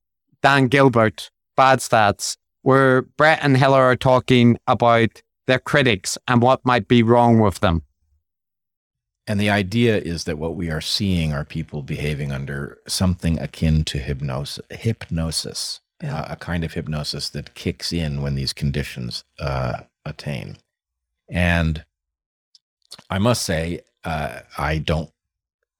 Dan 0.43 0.69
Gilbert, 0.69 1.31
Bad 1.57 1.81
Stats, 1.81 2.37
where 2.63 3.03
Brett 3.03 3.41
and 3.43 3.57
Heather 3.57 3.77
are 3.77 3.97
talking 3.97 4.59
about 4.67 5.23
their 5.47 5.59
critics 5.59 6.19
and 6.27 6.43
what 6.43 6.65
might 6.65 6.89
be 6.89 7.03
wrong 7.03 7.41
with 7.41 7.61
them. 7.61 7.83
And 9.27 9.41
the 9.41 9.51
idea 9.51 9.99
is 9.99 10.25
that 10.25 10.39
what 10.39 10.55
we 10.55 10.71
are 10.71 10.81
seeing 10.81 11.33
are 11.33 11.45
people 11.45 11.83
behaving 11.83 12.31
under 12.31 12.79
something 12.87 13.41
akin 13.41 13.85
to 13.85 13.99
hypnosis, 13.99 14.65
hypnosis 14.71 15.81
yeah. 16.03 16.21
uh, 16.21 16.27
a 16.31 16.37
kind 16.37 16.65
of 16.65 16.75
hypnosis 16.75 17.29
that 17.31 17.55
kicks 17.55 17.93
in 17.93 18.23
when 18.23 18.35
these 18.35 18.53
conditions 18.53 19.25
uh, 19.39 19.83
attain. 20.05 20.59
And 21.29 21.85
I 23.11 23.19
must 23.19 23.43
say, 23.43 23.81
uh, 24.05 24.41
I 24.57 24.79
don't 24.79 25.11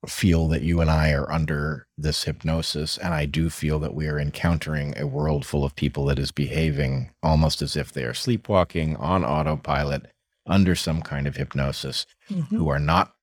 feel 0.07 0.49
that 0.49 0.63
you 0.63 0.81
and 0.81 0.91
I 0.91 1.13
are 1.13 1.31
under 1.31 1.87
this 1.97 2.25
hypnosis. 2.25 2.99
And 2.99 3.13
I 3.15 3.27
do 3.27 3.51
feel 3.51 3.79
that 3.81 3.95
we 3.95 4.07
are 4.09 4.19
encountering 4.19 4.95
a 4.97 5.07
world 5.07 5.45
full 5.45 5.65
of 5.65 5.75
people 5.75 6.05
that 6.07 6.19
is 6.19 6.31
behaving 6.31 7.11
almost 7.23 7.63
as 7.63 7.77
if 7.77 7.93
they 7.93 8.05
are 8.05 8.15
sleepwalking 8.15 8.97
on 8.97 9.25
autopilot 9.25 10.07
under 10.47 10.75
some 10.75 11.03
kind 11.03 11.27
of 11.27 11.37
hypnosis, 11.37 12.07
mm-hmm. 12.31 12.57
who 12.57 12.69
are 12.69 12.79
not, 12.79 13.15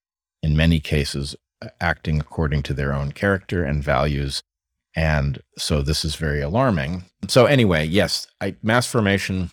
in 0.42 0.56
many 0.56 0.78
cases, 0.78 1.36
acting 1.80 2.20
according 2.20 2.62
to 2.62 2.74
their 2.74 2.92
own 2.92 3.12
character 3.12 3.64
and 3.64 3.82
values. 3.82 4.42
And 4.94 5.42
so 5.58 5.82
this 5.82 6.04
is 6.04 6.14
very 6.14 6.40
alarming. 6.40 7.04
So, 7.28 7.46
anyway, 7.46 7.86
yes, 7.86 8.26
I, 8.40 8.54
mass 8.62 8.86
formation 8.86 9.50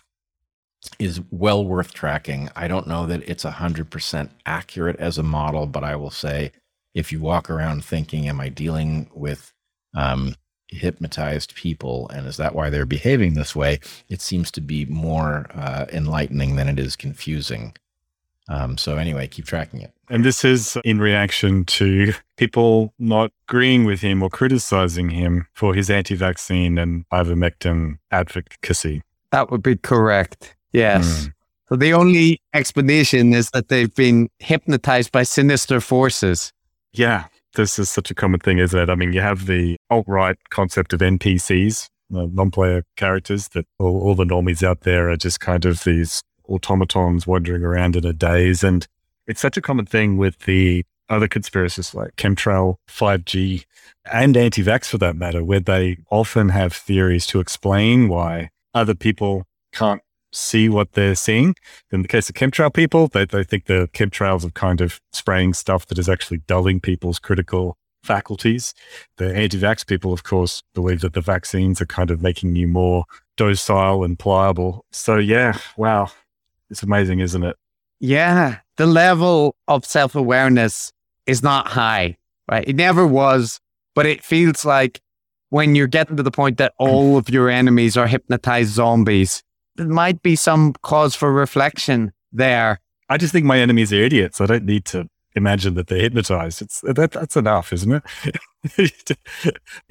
is 0.98 1.20
well 1.30 1.64
worth 1.64 1.94
tracking. 1.94 2.48
I 2.54 2.68
don't 2.68 2.86
know 2.86 3.06
that 3.06 3.28
it's 3.28 3.44
100% 3.44 4.30
accurate 4.46 4.96
as 4.98 5.18
a 5.18 5.22
model, 5.22 5.66
but 5.66 5.84
I 5.84 5.96
will 5.96 6.10
say 6.10 6.52
if 6.94 7.12
you 7.12 7.20
walk 7.20 7.50
around 7.50 7.84
thinking, 7.84 8.28
am 8.28 8.40
I 8.40 8.48
dealing 8.48 9.10
with 9.14 9.52
um, 9.94 10.34
hypnotized 10.68 11.54
people? 11.54 12.08
And 12.10 12.26
is 12.26 12.36
that 12.36 12.54
why 12.54 12.70
they're 12.70 12.86
behaving 12.86 13.34
this 13.34 13.56
way? 13.56 13.80
It 14.08 14.20
seems 14.20 14.50
to 14.52 14.60
be 14.60 14.84
more 14.86 15.46
uh, 15.54 15.86
enlightening 15.92 16.56
than 16.56 16.68
it 16.68 16.78
is 16.78 16.96
confusing. 16.96 17.74
Um, 18.52 18.76
so, 18.76 18.98
anyway, 18.98 19.28
keep 19.28 19.46
tracking 19.46 19.80
it. 19.80 19.92
And 20.10 20.26
this 20.26 20.44
is 20.44 20.76
in 20.84 20.98
reaction 20.98 21.64
to 21.64 22.12
people 22.36 22.92
not 22.98 23.32
agreeing 23.48 23.86
with 23.86 24.02
him 24.02 24.22
or 24.22 24.28
criticizing 24.28 25.08
him 25.08 25.46
for 25.54 25.74
his 25.74 25.88
anti 25.88 26.14
vaccine 26.14 26.76
and 26.76 27.08
ivermectin 27.08 27.96
advocacy. 28.10 29.00
That 29.30 29.50
would 29.50 29.62
be 29.62 29.76
correct. 29.76 30.54
Yes. 30.72 31.06
Mm. 31.06 31.32
So 31.70 31.76
the 31.76 31.94
only 31.94 32.42
explanation 32.52 33.32
is 33.32 33.48
that 33.52 33.68
they've 33.68 33.94
been 33.94 34.28
hypnotized 34.38 35.12
by 35.12 35.22
sinister 35.22 35.80
forces. 35.80 36.52
Yeah, 36.92 37.24
this 37.54 37.78
is 37.78 37.88
such 37.88 38.10
a 38.10 38.14
common 38.14 38.40
thing, 38.40 38.58
isn't 38.58 38.78
it? 38.78 38.90
I 38.90 38.94
mean, 38.94 39.14
you 39.14 39.22
have 39.22 39.46
the 39.46 39.76
alt 39.88 40.04
right 40.06 40.36
concept 40.50 40.92
of 40.92 41.00
NPCs, 41.00 41.88
uh, 42.14 42.26
non 42.30 42.50
player 42.50 42.84
characters, 42.96 43.48
that 43.54 43.66
all, 43.78 44.02
all, 44.02 44.14
the 44.14 44.24
normies 44.24 44.62
out 44.62 44.82
there 44.82 45.08
are 45.08 45.16
just 45.16 45.40
kind 45.40 45.64
of 45.64 45.84
these 45.84 46.22
automatons 46.52 47.26
wandering 47.26 47.62
around 47.62 47.96
in 47.96 48.04
a 48.04 48.12
daze. 48.12 48.62
And 48.62 48.86
it's 49.26 49.40
such 49.40 49.56
a 49.56 49.62
common 49.62 49.86
thing 49.86 50.16
with 50.16 50.40
the 50.40 50.84
other 51.08 51.28
conspiracies 51.28 51.94
like 51.94 52.16
chemtrail, 52.16 52.76
5G, 52.88 53.64
and 54.12 54.36
anti 54.36 54.62
vax 54.62 54.86
for 54.86 54.98
that 54.98 55.16
matter, 55.16 55.44
where 55.44 55.60
they 55.60 55.98
often 56.10 56.48
have 56.50 56.72
theories 56.72 57.26
to 57.26 57.40
explain 57.40 58.08
why 58.08 58.50
other 58.74 58.94
people 58.94 59.44
can't 59.72 60.02
see 60.32 60.68
what 60.68 60.92
they're 60.92 61.14
seeing. 61.14 61.54
In 61.90 62.02
the 62.02 62.08
case 62.08 62.28
of 62.28 62.34
chemtrail 62.34 62.72
people, 62.72 63.08
they, 63.08 63.24
they 63.24 63.44
think 63.44 63.66
the 63.66 63.88
chemtrails 63.92 64.44
are 64.44 64.50
kind 64.50 64.80
of 64.80 65.00
spraying 65.12 65.54
stuff 65.54 65.86
that 65.86 65.98
is 65.98 66.08
actually 66.08 66.38
dulling 66.46 66.80
people's 66.80 67.18
critical 67.18 67.76
faculties. 68.02 68.74
The 69.18 69.34
anti 69.34 69.58
vax 69.58 69.86
people, 69.86 70.12
of 70.12 70.24
course, 70.24 70.62
believe 70.74 71.00
that 71.02 71.12
the 71.12 71.20
vaccines 71.20 71.80
are 71.80 71.86
kind 71.86 72.10
of 72.10 72.22
making 72.22 72.56
you 72.56 72.66
more 72.66 73.04
docile 73.36 74.04
and 74.04 74.18
pliable. 74.18 74.84
So, 74.90 75.16
yeah, 75.16 75.58
wow. 75.76 76.10
It's 76.72 76.82
amazing, 76.82 77.20
isn't 77.20 77.44
it? 77.44 77.56
Yeah. 78.00 78.58
The 78.78 78.86
level 78.86 79.54
of 79.68 79.84
self 79.84 80.16
awareness 80.16 80.90
is 81.26 81.42
not 81.42 81.68
high, 81.68 82.16
right? 82.50 82.66
It 82.66 82.76
never 82.76 83.06
was, 83.06 83.60
but 83.94 84.06
it 84.06 84.24
feels 84.24 84.64
like 84.64 85.00
when 85.50 85.74
you're 85.74 85.86
getting 85.86 86.16
to 86.16 86.22
the 86.22 86.30
point 86.30 86.56
that 86.56 86.72
all 86.78 87.18
of 87.18 87.28
your 87.28 87.50
enemies 87.50 87.96
are 87.96 88.06
hypnotized 88.06 88.72
zombies, 88.72 89.42
there 89.76 89.86
might 89.86 90.22
be 90.22 90.34
some 90.34 90.72
cause 90.82 91.14
for 91.14 91.30
reflection 91.30 92.12
there. 92.32 92.80
I 93.10 93.18
just 93.18 93.32
think 93.34 93.44
my 93.44 93.58
enemies 93.58 93.92
are 93.92 94.02
idiots. 94.02 94.40
I 94.40 94.46
don't 94.46 94.64
need 94.64 94.86
to 94.86 95.08
imagine 95.34 95.74
that 95.74 95.88
they're 95.88 96.00
hypnotized. 96.00 96.62
It's 96.62 96.80
that, 96.80 97.12
that's 97.12 97.36
enough, 97.36 97.72
isn't 97.72 97.92
it? 97.92 98.36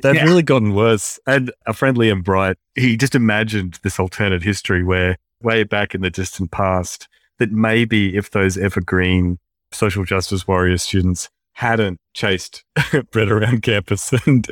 They've 0.02 0.16
yeah. 0.16 0.24
really 0.24 0.44
gotten 0.44 0.74
worse. 0.74 1.20
And 1.28 1.52
a 1.68 1.74
friend 1.74 1.96
Liam 1.96 2.24
Bright, 2.24 2.58
he 2.74 2.98
just 2.98 3.14
imagined 3.14 3.80
this 3.84 4.00
alternate 4.00 4.42
history 4.42 4.84
where 4.84 5.18
way 5.44 5.64
back 5.64 5.96
in 5.96 6.02
the 6.02 6.10
distant 6.10 6.52
past, 6.52 7.08
that 7.40 7.52
maybe 7.52 8.16
if 8.16 8.32
those 8.32 8.58
evergreen 8.58 9.40
social 9.72 10.04
justice 10.04 10.48
warrior 10.48 10.78
students 10.78 11.30
hadn't 11.54 12.00
chased 12.14 12.64
Brett 13.12 13.32
around 13.32 13.62
campus 13.62 14.14
and 14.26 14.48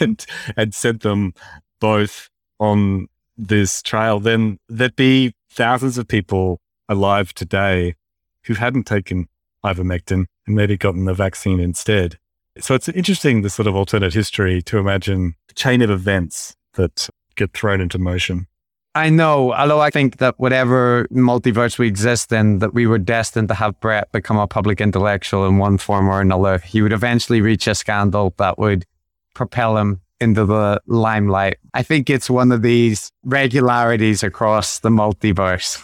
and 0.00 0.24
and 0.56 0.74
sent 0.74 1.02
them 1.02 1.34
both 1.80 2.28
on 2.60 3.08
this 3.36 3.82
trail, 3.82 4.20
then 4.20 4.58
there'd 4.68 4.96
be 4.96 5.34
thousands 5.50 5.98
of 5.98 6.08
people 6.08 6.60
alive 6.88 7.34
today 7.34 7.94
who 8.44 8.54
hadn't 8.54 8.84
taken 8.84 9.28
ivermectin 9.64 10.26
and 10.46 10.56
maybe 10.56 10.76
gotten 10.76 11.04
the 11.04 11.14
vaccine 11.14 11.60
instead. 11.60 12.18
So 12.60 12.74
it's 12.74 12.88
interesting, 12.88 13.42
the 13.42 13.50
sort 13.50 13.66
of 13.66 13.74
alternate 13.74 14.14
history 14.14 14.62
to 14.62 14.78
imagine 14.78 15.34
the 15.48 15.54
chain 15.54 15.82
of 15.82 15.90
events 15.90 16.54
that 16.74 17.08
get 17.34 17.52
thrown 17.52 17.80
into 17.80 17.98
motion. 17.98 18.46
I 18.94 19.10
know, 19.10 19.52
although 19.52 19.80
I 19.80 19.90
think 19.90 20.18
that 20.18 20.38
whatever 20.38 21.08
multiverse 21.10 21.78
we 21.78 21.88
exist 21.88 22.30
in, 22.32 22.60
that 22.60 22.74
we 22.74 22.86
were 22.86 22.98
destined 22.98 23.48
to 23.48 23.54
have 23.54 23.78
Brett 23.80 24.10
become 24.12 24.38
a 24.38 24.46
public 24.46 24.80
intellectual 24.80 25.46
in 25.46 25.58
one 25.58 25.78
form 25.78 26.08
or 26.08 26.20
another. 26.20 26.58
He 26.58 26.80
would 26.80 26.92
eventually 26.92 27.40
reach 27.40 27.66
a 27.66 27.74
scandal 27.74 28.34
that 28.38 28.58
would 28.58 28.84
propel 29.34 29.76
him 29.76 30.00
into 30.20 30.46
the 30.46 30.80
limelight. 30.86 31.58
I 31.74 31.82
think 31.82 32.08
it's 32.08 32.30
one 32.30 32.52
of 32.52 32.62
these 32.62 33.10
regularities 33.24 34.22
across 34.22 34.78
the 34.78 34.88
multiverse. 34.88 35.78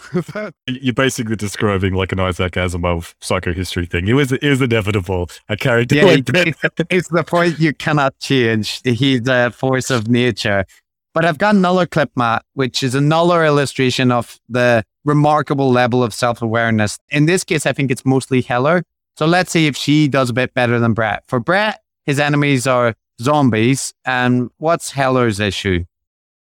You're 0.67 0.93
basically 0.93 1.35
describing 1.35 1.93
like 1.93 2.11
an 2.11 2.19
Isaac 2.19 2.53
Asimov 2.53 3.13
psychohistory 3.21 3.89
thing. 3.89 4.07
It 4.07 4.13
was 4.13 4.31
it 4.31 4.49
was 4.49 4.61
inevitable. 4.61 5.29
A 5.49 5.57
character 5.57 5.95
yeah, 5.95 6.03
like 6.03 6.29
it's, 6.29 6.59
it's 6.89 7.07
the 7.09 7.23
point 7.23 7.59
you 7.59 7.73
cannot 7.73 8.17
change. 8.19 8.81
He's 8.83 9.27
a 9.27 9.51
force 9.51 9.91
of 9.91 10.07
nature. 10.07 10.65
But 11.13 11.25
I've 11.25 11.37
got 11.37 11.55
another 11.55 11.85
clip, 11.85 12.11
Matt, 12.15 12.45
which 12.53 12.83
is 12.83 12.95
another 12.95 13.43
illustration 13.43 14.11
of 14.11 14.39
the 14.47 14.83
remarkable 15.03 15.71
level 15.71 16.03
of 16.03 16.13
self 16.13 16.41
awareness. 16.41 16.97
In 17.09 17.25
this 17.25 17.43
case, 17.43 17.65
I 17.65 17.73
think 17.73 17.91
it's 17.91 18.05
mostly 18.05 18.41
Heather 18.41 18.83
So 19.17 19.25
let's 19.25 19.51
see 19.51 19.67
if 19.67 19.75
she 19.75 20.07
does 20.07 20.29
a 20.29 20.33
bit 20.33 20.53
better 20.53 20.79
than 20.79 20.93
Brett. 20.93 21.23
For 21.27 21.39
Brett, 21.39 21.81
his 22.05 22.19
enemies 22.19 22.65
are 22.65 22.95
zombies. 23.21 23.93
And 24.05 24.49
what's 24.57 24.91
Heather's 24.91 25.39
issue? 25.39 25.85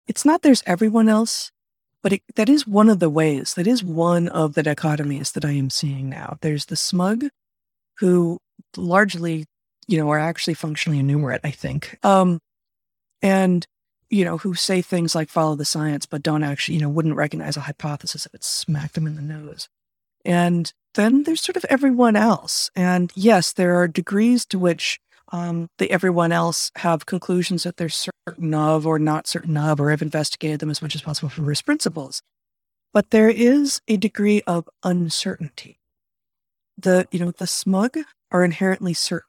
It's 0.08 0.26
not 0.26 0.42
there's 0.42 0.64
everyone 0.66 1.10
else, 1.10 1.52
but 2.02 2.14
it, 2.14 2.22
that 2.36 2.50
is 2.50 2.66
one 2.66 2.90
of 2.90 3.00
the 3.00 3.10
ways. 3.10 3.54
That 3.56 3.68
is 3.68 3.84
one 3.84 4.28
of 4.30 4.54
the 4.54 4.64
dichotomies 4.64 5.34
that 5.34 5.46
I 5.46 5.52
am 5.52 5.70
seeing 5.70 6.10
now. 6.10 6.38
There's 6.42 6.66
the 6.66 6.76
smug, 6.76 7.26
who 8.00 8.40
largely, 8.76 9.46
you 9.88 9.98
know, 9.98 10.10
are 10.10 10.20
actually 10.20 10.54
functionally 10.54 11.00
enumerate. 11.00 11.42
I 11.44 11.52
think, 11.52 11.98
um, 12.04 12.40
and 13.22 13.68
you 14.10 14.24
know, 14.24 14.38
who 14.38 14.54
say 14.54 14.82
things 14.82 15.16
like 15.16 15.30
follow 15.30 15.56
the 15.56 15.66
science, 15.66 16.06
but 16.06 16.24
don't 16.24 16.44
actually, 16.44 16.76
you 16.76 16.82
know, 16.82 16.90
wouldn't 16.90 17.16
recognize 17.16 17.58
a 17.58 17.62
hypothesis 17.62 18.26
if 18.26 18.34
it 18.34 18.44
smacked 18.44 18.96
them 18.96 19.08
in 19.08 19.16
the 19.16 19.22
nose. 19.22 19.68
And 20.24 20.72
then 20.96 21.24
there's 21.24 21.42
sort 21.42 21.58
of 21.58 21.66
everyone 21.66 22.16
else. 22.16 22.70
And 22.76 23.12
yes, 23.16 23.54
there 23.54 23.76
are 23.76 23.88
degrees 23.88 24.46
to 24.48 24.60
which 24.60 25.00
um, 25.32 25.70
the 25.78 25.92
everyone 25.92 26.32
else 26.32 26.72
have 26.78 27.06
conclusions 27.06 27.64
that 27.64 27.78
they're 27.78 27.90
certain 27.90 28.54
of 28.54 28.88
or 28.88 28.98
not 28.98 29.28
certain 29.28 29.58
of, 29.58 29.80
or 29.80 29.90
have 29.90 30.02
investigated 30.02 30.60
them 30.60 30.70
as 30.70 30.82
much 30.82 30.96
as 30.96 31.02
possible 31.02 31.30
from 31.30 31.46
risk 31.46 31.66
principles. 31.66 32.22
But 32.94 33.12
there 33.12 33.30
is 33.30 33.82
a 33.88 33.98
degree 33.98 34.42
of 34.48 34.70
uncertainty. 34.84 35.80
The, 36.78 37.08
you 37.12 37.20
know, 37.20 37.32
the 37.32 37.48
smug 37.48 37.98
are 38.32 38.44
inherently 38.44 38.94
certain. 38.94 39.28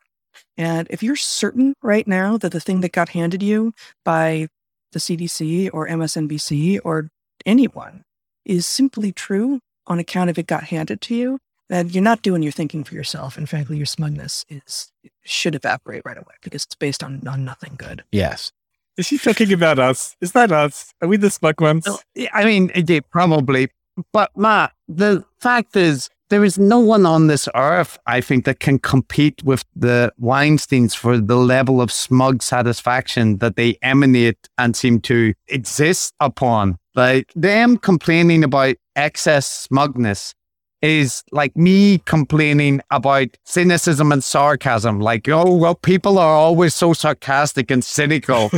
And 0.56 0.86
if 0.90 1.02
you're 1.02 1.16
certain 1.16 1.74
right 1.82 2.06
now 2.06 2.38
that 2.38 2.52
the 2.52 2.60
thing 2.60 2.80
that 2.82 2.92
got 2.92 3.10
handed 3.10 3.42
you 3.42 3.72
by 4.04 4.48
the 4.92 4.98
CDC 4.98 5.70
or 5.72 5.86
MSNBC 5.88 6.80
or 6.84 7.08
anyone 7.46 8.04
is 8.44 8.66
simply 8.66 9.12
true 9.12 9.60
on 9.86 9.98
account 9.98 10.30
of 10.30 10.38
it 10.38 10.46
got 10.46 10.64
handed 10.64 11.00
to 11.02 11.14
you, 11.14 11.38
then 11.68 11.88
you're 11.90 12.02
not 12.02 12.22
doing 12.22 12.42
your 12.42 12.52
thinking 12.52 12.84
for 12.84 12.94
yourself. 12.94 13.36
And 13.36 13.48
frankly, 13.48 13.76
your 13.76 13.86
smugness 13.86 14.44
is 14.48 14.90
should 15.24 15.54
evaporate 15.54 16.02
right 16.04 16.16
away 16.16 16.34
because 16.42 16.64
it's 16.64 16.74
based 16.74 17.02
on, 17.02 17.26
on 17.28 17.44
nothing 17.44 17.74
good. 17.76 18.02
Yes. 18.10 18.52
Is 18.96 19.06
she 19.06 19.18
talking 19.18 19.52
about 19.52 19.78
us? 19.78 20.16
Is 20.20 20.32
that 20.32 20.50
us? 20.50 20.92
Are 21.00 21.08
we 21.08 21.16
the 21.16 21.30
smug 21.30 21.60
ones? 21.60 21.86
I 22.32 22.44
mean, 22.44 22.70
probably. 23.10 23.68
But 24.12 24.36
Matt, 24.36 24.72
the 24.88 25.24
fact 25.40 25.76
is, 25.76 26.08
there 26.28 26.44
is 26.44 26.58
no 26.58 26.78
one 26.78 27.06
on 27.06 27.26
this 27.26 27.48
earth, 27.54 27.98
I 28.06 28.20
think, 28.20 28.44
that 28.44 28.60
can 28.60 28.78
compete 28.78 29.42
with 29.42 29.64
the 29.74 30.12
Weinsteins 30.20 30.94
for 30.94 31.18
the 31.18 31.36
level 31.36 31.80
of 31.80 31.90
smug 31.90 32.42
satisfaction 32.42 33.38
that 33.38 33.56
they 33.56 33.78
emanate 33.82 34.48
and 34.58 34.76
seem 34.76 35.00
to 35.02 35.34
exist 35.48 36.14
upon. 36.20 36.78
Like 36.94 37.32
them 37.34 37.76
complaining 37.76 38.44
about 38.44 38.76
excess 38.96 39.48
smugness 39.48 40.34
is 40.82 41.24
like 41.32 41.56
me 41.56 41.98
complaining 41.98 42.80
about 42.90 43.28
cynicism 43.44 44.12
and 44.12 44.22
sarcasm. 44.22 45.00
Like, 45.00 45.28
oh, 45.28 45.54
well, 45.54 45.74
people 45.74 46.18
are 46.18 46.34
always 46.34 46.74
so 46.74 46.92
sarcastic 46.92 47.70
and 47.70 47.84
cynical. 47.84 48.50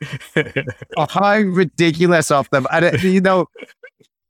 oh, 0.96 1.06
how 1.08 1.38
ridiculous 1.38 2.30
of 2.30 2.48
them. 2.50 2.66
And, 2.70 2.84
uh, 2.84 2.98
you 3.00 3.20
know, 3.20 3.46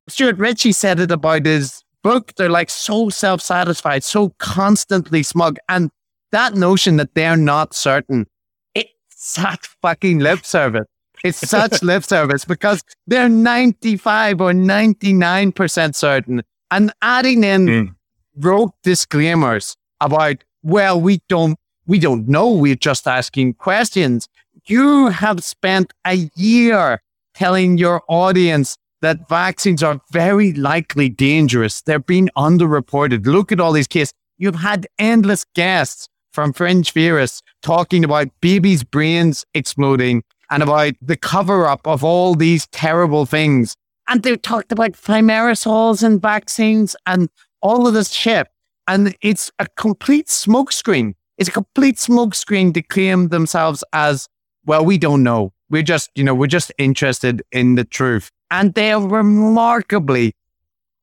Stuart 0.08 0.38
Ritchie 0.38 0.72
said 0.72 1.00
it 1.00 1.10
about 1.10 1.46
his 1.46 1.83
book. 2.04 2.32
They're 2.36 2.48
like 2.48 2.70
so 2.70 3.08
self 3.08 3.40
satisfied, 3.40 4.04
so 4.04 4.28
constantly 4.38 5.24
smug. 5.24 5.58
And 5.68 5.90
that 6.30 6.54
notion 6.54 6.98
that 6.98 7.14
they're 7.14 7.36
not 7.36 7.74
certain, 7.74 8.28
it's 8.76 8.92
such 9.08 9.66
fucking 9.82 10.20
lip 10.20 10.44
service. 10.44 10.86
It's 11.24 11.38
such 11.50 11.82
lip 11.82 12.04
service 12.04 12.44
because 12.44 12.82
they're 13.08 13.28
95 13.28 14.40
or 14.40 14.52
99% 14.52 15.94
certain 15.96 16.42
and 16.70 16.92
adding 17.02 17.42
in 17.42 17.66
mm. 17.66 17.94
rogue 18.36 18.72
disclaimers 18.82 19.76
about, 20.00 20.44
well, 20.62 21.00
we 21.00 21.20
don't, 21.28 21.58
we 21.86 21.98
don't 21.98 22.28
know. 22.28 22.50
We're 22.50 22.76
just 22.76 23.08
asking 23.08 23.54
questions. 23.54 24.28
You 24.66 25.08
have 25.08 25.42
spent 25.42 25.92
a 26.06 26.30
year 26.36 27.00
telling 27.34 27.78
your 27.78 28.02
audience 28.08 28.76
that 29.04 29.28
vaccines 29.28 29.82
are 29.82 30.00
very 30.12 30.52
likely 30.52 31.08
dangerous. 31.08 31.82
They're 31.82 31.98
being 31.98 32.28
underreported. 32.36 33.26
Look 33.26 33.52
at 33.52 33.60
all 33.60 33.72
these 33.72 33.86
cases. 33.86 34.12
You've 34.38 34.56
had 34.56 34.86
endless 34.98 35.44
guests 35.54 36.08
from 36.32 36.52
Fringe 36.52 36.90
Theorists 36.90 37.42
talking 37.62 38.04
about 38.04 38.28
babies' 38.40 38.82
brains 38.82 39.44
exploding 39.54 40.24
and 40.50 40.62
about 40.62 40.94
the 41.00 41.16
cover 41.16 41.66
up 41.66 41.86
of 41.86 42.02
all 42.02 42.34
these 42.34 42.66
terrible 42.68 43.24
things 43.26 43.76
and 44.08 44.22
they've 44.22 44.40
talked 44.40 44.72
about 44.72 44.92
thimerosals 44.92 46.02
and 46.02 46.20
vaccines 46.20 46.96
and 47.06 47.28
all 47.62 47.86
of 47.86 47.94
this 47.94 48.10
shit. 48.10 48.48
And 48.86 49.16
it's 49.22 49.50
a 49.58 49.66
complete 49.76 50.26
smokescreen. 50.26 51.14
It's 51.38 51.48
a 51.48 51.52
complete 51.52 51.96
smokescreen 51.96 52.74
to 52.74 52.82
claim 52.82 53.28
themselves 53.28 53.82
as, 53.92 54.28
well, 54.66 54.84
we 54.84 54.98
don't 54.98 55.22
know. 55.22 55.52
We're 55.70 55.82
just, 55.82 56.10
you 56.14 56.22
know, 56.22 56.34
we're 56.34 56.46
just 56.46 56.70
interested 56.78 57.42
in 57.50 57.76
the 57.76 57.84
truth. 57.84 58.30
And 58.54 58.72
they 58.74 58.92
are 58.92 59.04
remarkably, 59.04 60.32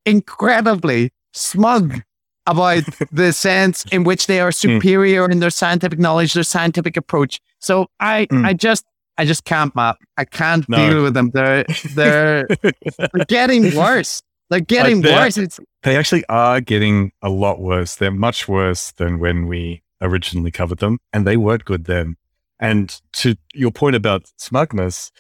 incredibly 0.06 1.12
smug 1.34 2.02
about 2.48 2.84
the 3.12 3.34
sense 3.34 3.84
in 3.92 4.06
which 4.06 4.28
they 4.28 4.40
are 4.40 4.52
hmm. 4.52 4.78
superior 4.78 5.28
mm. 5.28 5.34
in 5.34 5.40
their 5.40 5.50
scientific 5.50 6.00
knowledge, 6.00 6.34
their 6.34 6.44
scientific 6.44 6.96
approach. 6.96 7.42
So 7.60 7.88
I, 8.00 8.28
mm. 8.32 8.46
I 8.46 8.54
just, 8.54 8.86
I 9.18 9.26
just 9.26 9.44
can't, 9.44 9.76
Matt. 9.76 9.98
I 10.16 10.24
can't 10.24 10.68
no. 10.70 10.78
deal 10.78 11.04
with 11.04 11.14
them. 11.14 11.30
They're 11.32 11.66
they're, 11.94 12.48
they're 12.64 13.26
getting 13.28 13.76
worse. 13.76 14.22
They're 14.50 14.62
getting 14.62 15.02
like 15.02 15.14
worse. 15.14 15.38
It's, 15.38 15.60
they 15.84 15.98
actually 15.98 16.24
are 16.30 16.62
getting 16.62 17.12
a 17.22 17.30
lot 17.30 17.60
worse. 17.60 17.96
They're 17.96 18.12
much 18.12 18.48
worse 18.48 18.94
than 18.94 19.20
when 19.20 19.48
we 19.48 19.84
originally 20.02 20.52
covered 20.52 20.80
them, 20.80 21.00
and 21.12 21.28
they 21.28 21.36
weren't 21.36 21.66
good 21.66 21.84
then. 21.84 22.16
And 22.62 23.00
to 23.14 23.36
your 23.54 23.72
point 23.72 23.96
about 23.96 24.32
smugness, 24.38 25.12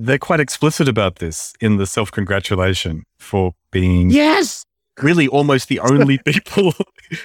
they're 0.00 0.18
quite 0.18 0.40
explicit 0.40 0.88
about 0.88 1.16
this 1.16 1.52
in 1.60 1.76
the 1.76 1.86
self 1.86 2.10
congratulation 2.10 3.04
for 3.18 3.52
being 3.70 4.10
yes 4.10 4.64
really 5.02 5.28
almost 5.28 5.68
the 5.68 5.80
only 5.90 6.18
people 6.18 6.72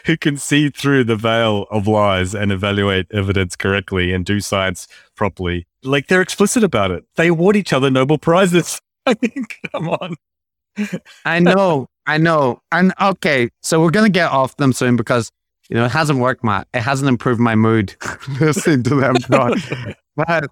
who 0.06 0.18
can 0.18 0.38
see 0.38 0.70
through 0.70 1.04
the 1.04 1.16
veil 1.16 1.66
of 1.72 1.88
lies 1.88 2.34
and 2.34 2.52
evaluate 2.52 3.08
evidence 3.12 3.56
correctly 3.56 4.14
and 4.14 4.26
do 4.26 4.40
science 4.40 4.88
properly. 5.16 5.68
Like 5.84 6.08
they're 6.08 6.22
explicit 6.22 6.64
about 6.64 6.92
it. 6.92 7.06
They 7.16 7.28
award 7.28 7.56
each 7.56 7.74
other 7.74 7.90
Nobel 7.90 8.18
Prizes. 8.18 8.80
I 9.06 9.16
mean, 9.22 9.46
come 9.72 9.90
on. 9.90 10.16
I 11.24 11.40
know, 11.40 11.88
I 12.06 12.18
know. 12.18 12.60
And 12.72 12.94
okay, 13.00 13.50
so 13.62 13.82
we're 13.82 13.92
going 13.92 14.12
to 14.12 14.12
get 14.12 14.32
off 14.32 14.58
them 14.58 14.74
soon 14.74 14.96
because, 14.96 15.32
you 15.70 15.76
know, 15.76 15.86
it 15.86 15.92
hasn't 15.92 16.20
worked, 16.20 16.44
Matt. 16.44 16.68
It 16.74 16.82
hasn't 16.82 17.08
improved 17.08 17.40
my 17.40 17.56
mood 17.56 17.96
listening 18.40 18.84
to 18.84 18.96
them. 18.96 19.16
but, 20.16 20.50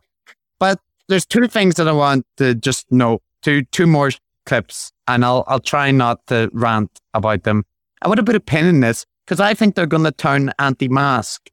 but 0.59 0.79
there's 1.07 1.25
two 1.25 1.47
things 1.47 1.75
that 1.75 1.87
I 1.87 1.91
want 1.91 2.25
to 2.37 2.55
just 2.55 2.91
note. 2.91 3.21
Two, 3.41 3.63
two 3.65 3.87
more 3.87 4.09
clips 4.45 4.91
and 5.07 5.23
I'll 5.25 5.43
I'll 5.47 5.59
try 5.59 5.91
not 5.91 6.25
to 6.27 6.49
rant 6.53 6.99
about 7.13 7.43
them. 7.43 7.63
I 8.01 8.07
want 8.07 8.17
to 8.17 8.23
put 8.23 8.35
a 8.35 8.39
pin 8.39 8.65
in 8.65 8.79
this 8.79 9.05
because 9.25 9.39
I 9.39 9.53
think 9.53 9.75
they're 9.75 9.85
going 9.85 10.03
to 10.03 10.11
turn 10.11 10.51
anti-mask 10.59 11.49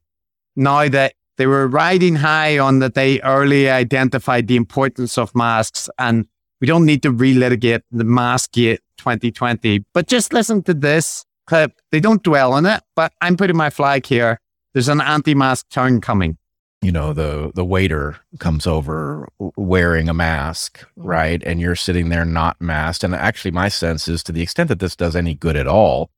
now 0.55 0.87
that 0.89 1.13
they 1.37 1.47
were 1.47 1.67
riding 1.67 2.15
high 2.15 2.59
on 2.59 2.79
that 2.79 2.93
they 2.93 3.21
early 3.21 3.69
identified 3.69 4.47
the 4.47 4.57
importance 4.57 5.17
of 5.17 5.33
masks 5.33 5.89
and 5.97 6.27
we 6.59 6.67
don't 6.67 6.85
need 6.85 7.01
to 7.03 7.11
relitigate 7.11 7.81
the 7.91 8.03
mask 8.03 8.51
gate 8.51 8.81
2020. 8.97 9.83
But 9.93 10.07
just 10.07 10.33
listen 10.33 10.61
to 10.63 10.73
this 10.73 11.25
clip. 11.47 11.73
They 11.91 11.99
don't 11.99 12.21
dwell 12.21 12.53
on 12.53 12.65
it, 12.65 12.83
but 12.95 13.13
I'm 13.21 13.37
putting 13.37 13.57
my 13.57 13.69
flag 13.69 14.05
here. 14.05 14.39
There's 14.73 14.89
an 14.89 15.01
anti-mask 15.01 15.69
turn 15.69 16.01
coming 16.01 16.37
you 16.81 16.91
know 16.91 17.13
the 17.13 17.51
the 17.53 17.65
waiter 17.65 18.17
comes 18.39 18.65
over 18.65 19.27
wearing 19.55 20.09
a 20.09 20.13
mask 20.13 20.79
mm-hmm. 20.79 21.07
right? 21.07 21.43
And 21.45 21.59
you're 21.59 21.75
sitting 21.75 22.09
there 22.09 22.25
not 22.25 22.59
masked. 22.59 23.03
And 23.03 23.13
actually 23.15 23.51
my 23.51 23.69
sense 23.69 24.07
is 24.07 24.23
to 24.23 24.31
the 24.31 24.41
extent 24.41 24.69
that 24.69 24.79
this 24.79 24.95
does 24.95 25.15
any 25.15 25.35
good 25.35 25.55
at 25.55 25.67
all 25.67 26.09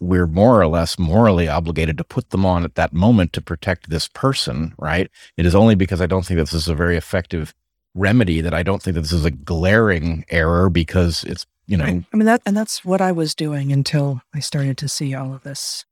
we're 0.00 0.26
more 0.26 0.60
or 0.60 0.66
less 0.66 0.98
morally 0.98 1.48
obligated 1.48 1.96
to 1.96 2.04
put 2.04 2.28
them 2.28 2.44
on 2.44 2.62
at 2.62 2.74
that 2.74 2.92
moment 2.92 3.32
to 3.32 3.40
protect 3.40 3.88
this 3.88 4.06
person 4.08 4.74
right? 4.78 5.10
It 5.36 5.46
is 5.46 5.54
only 5.54 5.74
because 5.74 6.00
i 6.00 6.06
don't 6.06 6.24
think 6.24 6.38
that 6.38 6.44
this 6.44 6.54
is 6.54 6.68
a 6.68 6.74
very 6.74 6.96
effective 6.96 7.54
remedy 7.94 8.40
that 8.40 8.54
i 8.54 8.62
don't 8.62 8.82
think 8.82 8.94
that 8.94 9.02
this 9.02 9.12
is 9.12 9.24
a 9.24 9.30
glaring 9.30 10.24
error 10.30 10.70
because 10.70 11.24
it's 11.24 11.46
you 11.66 11.76
know 11.76 11.84
i 11.84 12.16
mean 12.16 12.24
that 12.24 12.40
and 12.46 12.56
that's 12.56 12.84
what 12.84 13.00
i 13.02 13.12
was 13.12 13.34
doing 13.34 13.70
until 13.70 14.22
i 14.34 14.40
started 14.40 14.78
to 14.78 14.88
see 14.88 15.14
all 15.14 15.34
of 15.34 15.42
this 15.42 15.84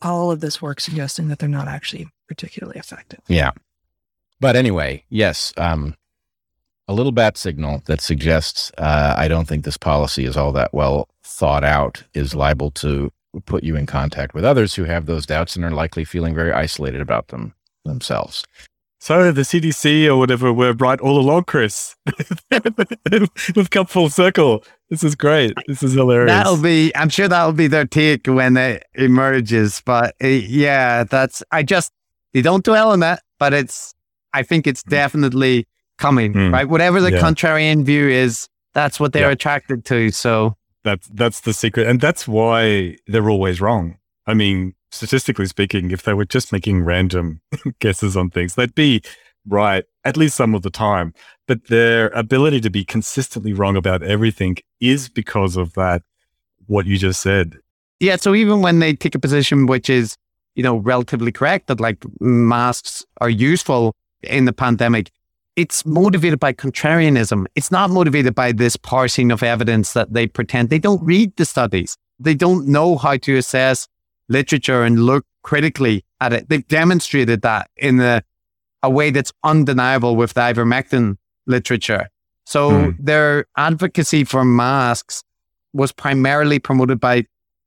all 0.00 0.30
of 0.30 0.40
this 0.40 0.62
work 0.62 0.80
suggesting 0.80 1.28
that 1.28 1.38
they're 1.38 1.48
not 1.48 1.66
actually 1.68 2.06
particularly 2.28 2.78
effective. 2.78 3.20
Yeah. 3.28 3.52
But 4.40 4.56
anyway, 4.56 5.04
yes, 5.08 5.52
um, 5.56 5.96
a 6.88 6.94
little 6.94 7.12
bat 7.12 7.36
signal 7.36 7.82
that 7.86 8.00
suggests 8.00 8.70
uh, 8.78 9.14
I 9.16 9.28
don't 9.28 9.48
think 9.48 9.64
this 9.64 9.76
policy 9.76 10.24
is 10.24 10.36
all 10.36 10.52
that 10.52 10.72
well 10.72 11.08
thought 11.22 11.64
out 11.64 12.04
is 12.14 12.34
liable 12.34 12.70
to 12.72 13.12
put 13.44 13.64
you 13.64 13.76
in 13.76 13.86
contact 13.86 14.34
with 14.34 14.44
others 14.44 14.74
who 14.74 14.84
have 14.84 15.06
those 15.06 15.26
doubts 15.26 15.56
and 15.56 15.64
are 15.64 15.70
likely 15.70 16.04
feeling 16.04 16.34
very 16.34 16.52
isolated 16.52 17.00
about 17.00 17.28
them 17.28 17.54
themselves. 17.84 18.44
So 18.98 19.30
the 19.30 19.42
CDC 19.42 20.06
or 20.06 20.16
whatever 20.16 20.52
were 20.52 20.72
right 20.72 20.98
all 21.00 21.20
along, 21.20 21.44
Chris. 21.44 21.94
We've 23.54 23.70
come 23.70 23.86
full 23.86 24.08
circle. 24.08 24.64
This 24.90 25.04
is 25.04 25.14
great. 25.14 25.52
This 25.68 25.82
is 25.82 25.92
hilarious. 25.92 26.30
That'll 26.30 26.60
be, 26.60 26.92
I'm 26.96 27.08
sure 27.08 27.28
that'll 27.28 27.52
be 27.52 27.68
their 27.68 27.84
take 27.84 28.26
when 28.26 28.56
it 28.56 28.84
emerges. 28.94 29.82
But 29.84 30.16
uh, 30.22 30.28
yeah, 30.28 31.04
that's, 31.04 31.42
I 31.52 31.62
just, 31.62 31.92
they 32.36 32.42
don't 32.42 32.62
dwell 32.64 32.90
on 32.92 33.00
that, 33.00 33.22
but 33.38 33.54
it's, 33.54 33.94
I 34.34 34.42
think 34.42 34.66
it's 34.66 34.82
definitely 34.82 35.66
coming, 35.98 36.34
Mm. 36.34 36.52
right? 36.52 36.68
Whatever 36.68 37.00
the 37.00 37.10
Yeah. 37.12 37.20
contrarian 37.22 37.82
view 37.82 38.06
is, 38.08 38.46
that's 38.74 39.00
what 39.00 39.14
they're 39.14 39.28
Yeah. 39.28 39.32
attracted 39.38 39.86
to. 39.86 40.10
So 40.10 40.54
That's 40.84 41.08
that's 41.08 41.40
the 41.40 41.52
secret, 41.54 41.86
and 41.88 41.98
that's 42.00 42.28
why 42.28 42.96
they're 43.06 43.30
always 43.30 43.60
wrong. 43.60 43.96
I 44.26 44.34
mean, 44.34 44.74
statistically 44.90 45.46
speaking, 45.46 45.90
if 45.90 46.02
they 46.02 46.12
were 46.14 46.26
just 46.26 46.52
making 46.52 46.84
random 46.84 47.40
guesses 47.80 48.16
on 48.16 48.28
things, 48.30 48.54
they'd 48.54 48.74
be 48.74 49.00
right 49.48 49.84
at 50.04 50.16
least 50.16 50.36
some 50.36 50.54
of 50.54 50.60
the 50.62 50.70
time. 50.70 51.14
But 51.48 51.68
their 51.68 52.08
ability 52.10 52.60
to 52.60 52.70
be 52.70 52.84
consistently 52.84 53.52
wrong 53.54 53.76
about 53.76 54.02
everything 54.02 54.58
is 54.80 55.08
because 55.08 55.56
of 55.56 55.72
that. 55.72 56.02
What 56.66 56.84
you 56.86 56.98
just 56.98 57.20
said. 57.22 57.56
yeah, 58.00 58.16
so 58.16 58.34
even 58.34 58.60
when 58.60 58.80
they 58.80 58.92
take 58.94 59.14
a 59.14 59.20
position 59.20 59.66
which 59.66 59.88
is, 59.88 60.16
you 60.56 60.62
know, 60.62 60.78
relatively 60.78 61.30
correct 61.30 61.68
that 61.68 61.80
like 61.80 61.98
masks 62.20 63.04
are 63.20 63.30
useful 63.30 63.94
in 64.22 64.46
the 64.46 64.52
pandemic, 64.52 65.10
it's 65.54 65.86
motivated 65.86 66.40
by 66.40 66.52
contrarianism. 66.52 67.46
It's 67.54 67.70
not 67.70 67.90
motivated 67.90 68.34
by 68.34 68.52
this 68.52 68.76
parsing 68.76 69.30
of 69.30 69.42
evidence 69.42 69.92
that 69.92 70.12
they 70.12 70.26
pretend 70.26 70.68
they 70.68 70.78
don't 70.78 71.02
read 71.04 71.36
the 71.36 71.44
studies. 71.44 71.96
They 72.18 72.34
don't 72.34 72.66
know 72.66 72.96
how 72.96 73.16
to 73.18 73.36
assess 73.36 73.86
literature 74.28 74.82
and 74.82 75.04
look 75.04 75.24
critically 75.42 76.04
at 76.20 76.32
it. 76.32 76.48
They've 76.48 76.66
demonstrated 76.66 77.42
that 77.42 77.70
in 77.76 78.00
a, 78.00 78.22
a 78.82 78.90
way 78.90 79.10
that's 79.10 79.32
undeniable 79.44 80.16
with 80.16 80.34
the 80.34 80.40
ivermectin 80.40 81.16
literature. 81.46 82.08
So 82.44 82.90
Hmm. 82.90 82.90
their 82.98 83.46
advocacy 83.56 84.24
for 84.24 84.44
masks 84.44 85.22
was 85.72 85.92
primarily 85.92 86.58
promoted 86.58 86.98
by 87.00 87.26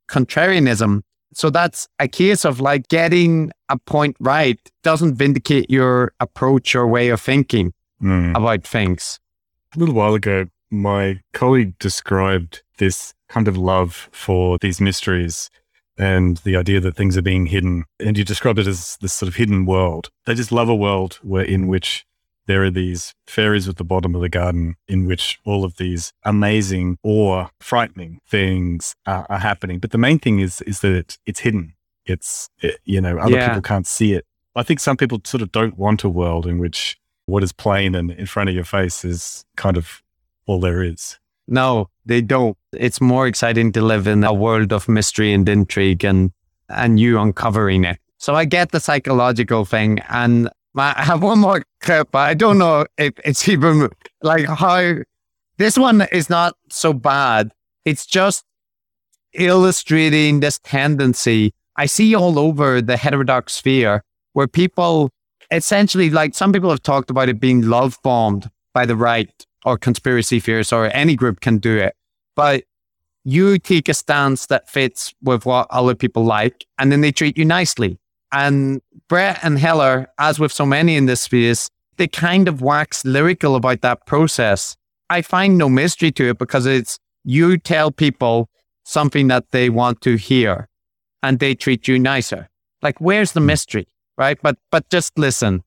contrarianism. 0.09 1.01
So 1.33 1.49
that's 1.49 1.87
a 1.99 2.07
case 2.07 2.43
of 2.45 2.59
like 2.59 2.87
getting 2.87 3.51
a 3.69 3.77
point 3.77 4.15
right 4.19 4.59
doesn't 4.83 5.15
vindicate 5.15 5.69
your 5.69 6.11
approach 6.19 6.75
or 6.75 6.87
way 6.87 7.09
of 7.09 7.21
thinking 7.21 7.73
Mm. 8.01 8.35
about 8.35 8.63
things. 8.63 9.19
A 9.75 9.79
little 9.79 9.93
while 9.93 10.13
ago, 10.15 10.45
my 10.71 11.19
colleague 11.33 11.77
described 11.79 12.63
this 12.77 13.13
kind 13.27 13.47
of 13.47 13.57
love 13.57 14.07
for 14.13 14.57
these 14.57 14.79
mysteries 14.79 15.49
and 15.97 16.37
the 16.37 16.55
idea 16.55 16.79
that 16.79 16.95
things 16.95 17.17
are 17.17 17.21
being 17.21 17.47
hidden. 17.47 17.83
And 17.99 18.17
you 18.17 18.23
described 18.23 18.57
it 18.57 18.67
as 18.67 18.97
this 19.01 19.11
sort 19.11 19.27
of 19.27 19.35
hidden 19.35 19.65
world. 19.65 20.09
They 20.25 20.33
just 20.33 20.51
love 20.53 20.69
a 20.69 20.75
world 20.75 21.19
where 21.23 21.43
in 21.43 21.67
which 21.67 22.05
there 22.49 22.63
are 22.63 22.71
these 22.71 23.13
fairies 23.27 23.67
at 23.69 23.77
the 23.77 23.83
bottom 23.83 24.15
of 24.15 24.21
the 24.21 24.27
garden 24.27 24.75
in 24.87 25.05
which 25.05 25.39
all 25.45 25.63
of 25.63 25.77
these 25.77 26.11
amazing 26.23 26.97
or 27.03 27.51
frightening 27.61 28.17
things 28.27 28.95
are, 29.05 29.27
are 29.29 29.37
happening. 29.37 29.77
But 29.77 29.91
the 29.91 29.99
main 29.99 30.17
thing 30.17 30.39
is 30.39 30.59
is 30.61 30.79
that 30.79 30.93
it's, 30.93 31.19
it's 31.27 31.41
hidden. 31.41 31.75
It's 32.07 32.49
it, 32.59 32.79
you 32.85 32.99
know 33.01 33.19
other 33.19 33.35
Yeah. 33.35 33.47
people 33.49 33.61
can't 33.61 33.85
see 33.85 34.13
it. 34.13 34.25
I 34.55 34.63
think 34.63 34.79
some 34.79 34.97
people 34.97 35.21
sort 35.23 35.43
of 35.43 35.51
don't 35.51 35.77
want 35.77 36.03
a 36.03 36.09
world 36.09 36.47
in 36.47 36.57
which 36.57 36.97
what 37.27 37.43
is 37.43 37.51
plain 37.53 37.93
and 37.93 38.09
in 38.11 38.25
front 38.25 38.49
of 38.49 38.55
your 38.55 38.65
face 38.65 39.05
is 39.05 39.45
kind 39.55 39.77
of 39.77 40.01
all 40.47 40.59
there 40.59 40.81
is. 40.83 41.19
No, 41.47 41.89
they 42.07 42.21
don't. 42.21 42.57
It's 42.73 42.99
more 42.99 43.27
exciting 43.27 43.71
to 43.73 43.81
live 43.83 44.07
in 44.07 44.23
a 44.23 44.33
world 44.33 44.73
of 44.73 44.89
mystery 44.89 45.33
and 45.33 45.47
intrigue 45.47 46.03
and 46.03 46.31
and 46.67 46.99
you 46.99 47.19
uncovering 47.19 47.83
it. 47.85 47.99
So 48.17 48.33
I 48.33 48.45
get 48.45 48.71
the 48.71 48.79
psychological 48.79 49.65
thing 49.65 49.99
and 50.09 50.49
I 50.75 51.03
have 51.03 51.23
one 51.23 51.39
more 51.39 51.63
clip. 51.81 52.09
but 52.11 52.19
I 52.19 52.33
don't 52.33 52.57
know 52.57 52.85
if 52.97 53.13
it's 53.25 53.47
even 53.47 53.89
like 54.21 54.45
how 54.45 54.95
this 55.57 55.77
one 55.77 56.01
is 56.11 56.29
not 56.29 56.55
so 56.69 56.93
bad. 56.93 57.51
It's 57.85 58.05
just 58.05 58.43
illustrating 59.33 60.39
this 60.39 60.59
tendency 60.59 61.53
I 61.79 61.85
see 61.85 62.13
all 62.13 62.37
over 62.37 62.81
the 62.81 62.97
heterodox 62.97 63.53
sphere 63.53 64.03
where 64.33 64.49
people 64.49 65.11
essentially 65.49 66.09
like 66.09 66.35
some 66.35 66.51
people 66.51 66.69
have 66.69 66.83
talked 66.83 67.09
about 67.09 67.29
it 67.29 67.39
being 67.39 67.69
love 67.69 67.97
bombed 68.03 68.51
by 68.73 68.85
the 68.85 68.97
right 68.97 69.31
or 69.63 69.77
conspiracy 69.77 70.41
theorists 70.41 70.73
or 70.73 70.93
any 70.93 71.15
group 71.15 71.39
can 71.39 71.57
do 71.57 71.77
it. 71.77 71.95
But 72.35 72.65
you 73.23 73.57
take 73.59 73.87
a 73.87 73.93
stance 73.93 74.47
that 74.47 74.69
fits 74.69 75.13
with 75.21 75.45
what 75.45 75.67
other 75.69 75.95
people 75.95 76.25
like 76.25 76.65
and 76.77 76.91
then 76.91 76.99
they 76.99 77.13
treat 77.13 77.37
you 77.37 77.45
nicely. 77.45 77.97
And 78.33 78.81
Brett 79.09 79.39
and 79.41 79.57
Heather, 79.57 80.07
as 80.19 80.39
with 80.39 80.51
so 80.51 80.65
many 80.65 80.95
in 80.95 81.07
this 81.07 81.21
space, 81.21 81.69
they 81.97 82.07
kind 82.07 82.47
of 82.47 82.61
wax 82.61 83.03
lyrical 83.03 83.55
about 83.55 83.81
that 83.81 84.05
process. 84.05 84.77
I 85.09 85.23
find 85.23 85.57
no 85.57 85.67
mystery 85.67 86.11
to 86.13 86.29
it 86.29 86.37
because 86.37 86.67
it's 86.67 86.99
you 87.23 87.57
tell 87.57 87.91
people 87.91 88.49
something 88.83 89.27
that 89.27 89.49
they 89.51 89.69
want 89.69 90.01
to 90.01 90.15
hear 90.15 90.69
and 91.23 91.39
they 91.39 91.55
treat 91.55 91.87
you 91.87 91.97
nicer. 91.97 92.49
Like 92.83 93.01
where's 93.01 93.33
the 93.33 93.41
mystery? 93.41 93.87
Right. 94.17 94.37
But 94.41 94.57
but 94.71 94.89
just 94.89 95.17
listen. 95.17 95.63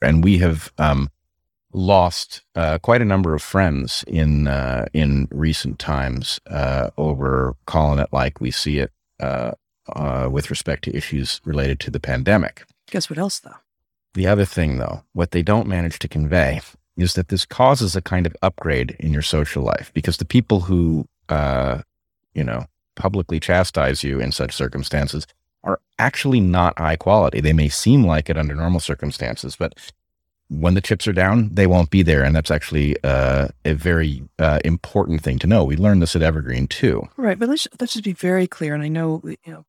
and 0.00 0.24
we 0.24 0.38
have 0.38 0.72
um, 0.78 1.10
lost 1.72 2.42
uh, 2.54 2.78
quite 2.78 3.02
a 3.02 3.04
number 3.04 3.34
of 3.34 3.42
friends 3.42 4.04
in 4.06 4.48
uh, 4.48 4.86
in 4.94 5.28
recent 5.30 5.78
times 5.78 6.40
uh, 6.46 6.90
over 6.96 7.54
calling 7.66 7.98
it 7.98 8.08
like 8.12 8.40
we 8.40 8.50
see 8.50 8.78
it 8.78 8.92
uh, 9.96 10.28
with 10.30 10.50
respect 10.50 10.84
to 10.84 10.96
issues 10.96 11.40
related 11.44 11.80
to 11.80 11.90
the 11.90 12.00
pandemic. 12.00 12.64
Guess 12.90 13.10
what 13.10 13.18
else, 13.18 13.38
though? 13.38 13.56
The 14.14 14.26
other 14.26 14.44
thing, 14.44 14.78
though, 14.78 15.04
what 15.12 15.30
they 15.30 15.42
don't 15.42 15.68
manage 15.68 15.98
to 16.00 16.08
convey 16.08 16.60
is 16.96 17.14
that 17.14 17.28
this 17.28 17.44
causes 17.44 17.94
a 17.94 18.02
kind 18.02 18.26
of 18.26 18.36
upgrade 18.42 18.96
in 18.98 19.12
your 19.12 19.22
social 19.22 19.62
life 19.62 19.90
because 19.94 20.16
the 20.16 20.24
people 20.24 20.60
who, 20.60 21.06
uh, 21.28 21.82
you 22.34 22.44
know, 22.44 22.66
publicly 22.96 23.40
chastise 23.40 24.02
you 24.02 24.20
in 24.20 24.32
such 24.32 24.52
circumstances 24.52 25.26
are 25.62 25.80
actually 25.98 26.40
not 26.40 26.78
high 26.78 26.96
quality. 26.96 27.40
They 27.40 27.52
may 27.52 27.68
seem 27.68 28.04
like 28.04 28.28
it 28.28 28.36
under 28.36 28.54
normal 28.54 28.80
circumstances, 28.80 29.56
but 29.56 29.74
when 30.48 30.74
the 30.74 30.80
chips 30.80 31.06
are 31.06 31.12
down, 31.12 31.50
they 31.54 31.66
won't 31.66 31.90
be 31.90 32.02
there. 32.02 32.24
And 32.24 32.34
that's 32.34 32.50
actually 32.50 32.96
uh, 33.04 33.48
a 33.64 33.74
very 33.74 34.22
uh, 34.38 34.58
important 34.64 35.22
thing 35.22 35.38
to 35.38 35.46
know. 35.46 35.64
We 35.64 35.76
learned 35.76 36.02
this 36.02 36.16
at 36.16 36.22
Evergreen 36.22 36.66
too. 36.66 37.08
Right, 37.16 37.38
but 37.38 37.48
let's 37.48 37.68
let's 37.78 37.92
just 37.92 38.04
be 38.04 38.12
very 38.12 38.46
clear. 38.46 38.74
And 38.74 38.82
I 38.82 38.88
know 38.88 39.22
you 39.24 39.52
know 39.52 39.64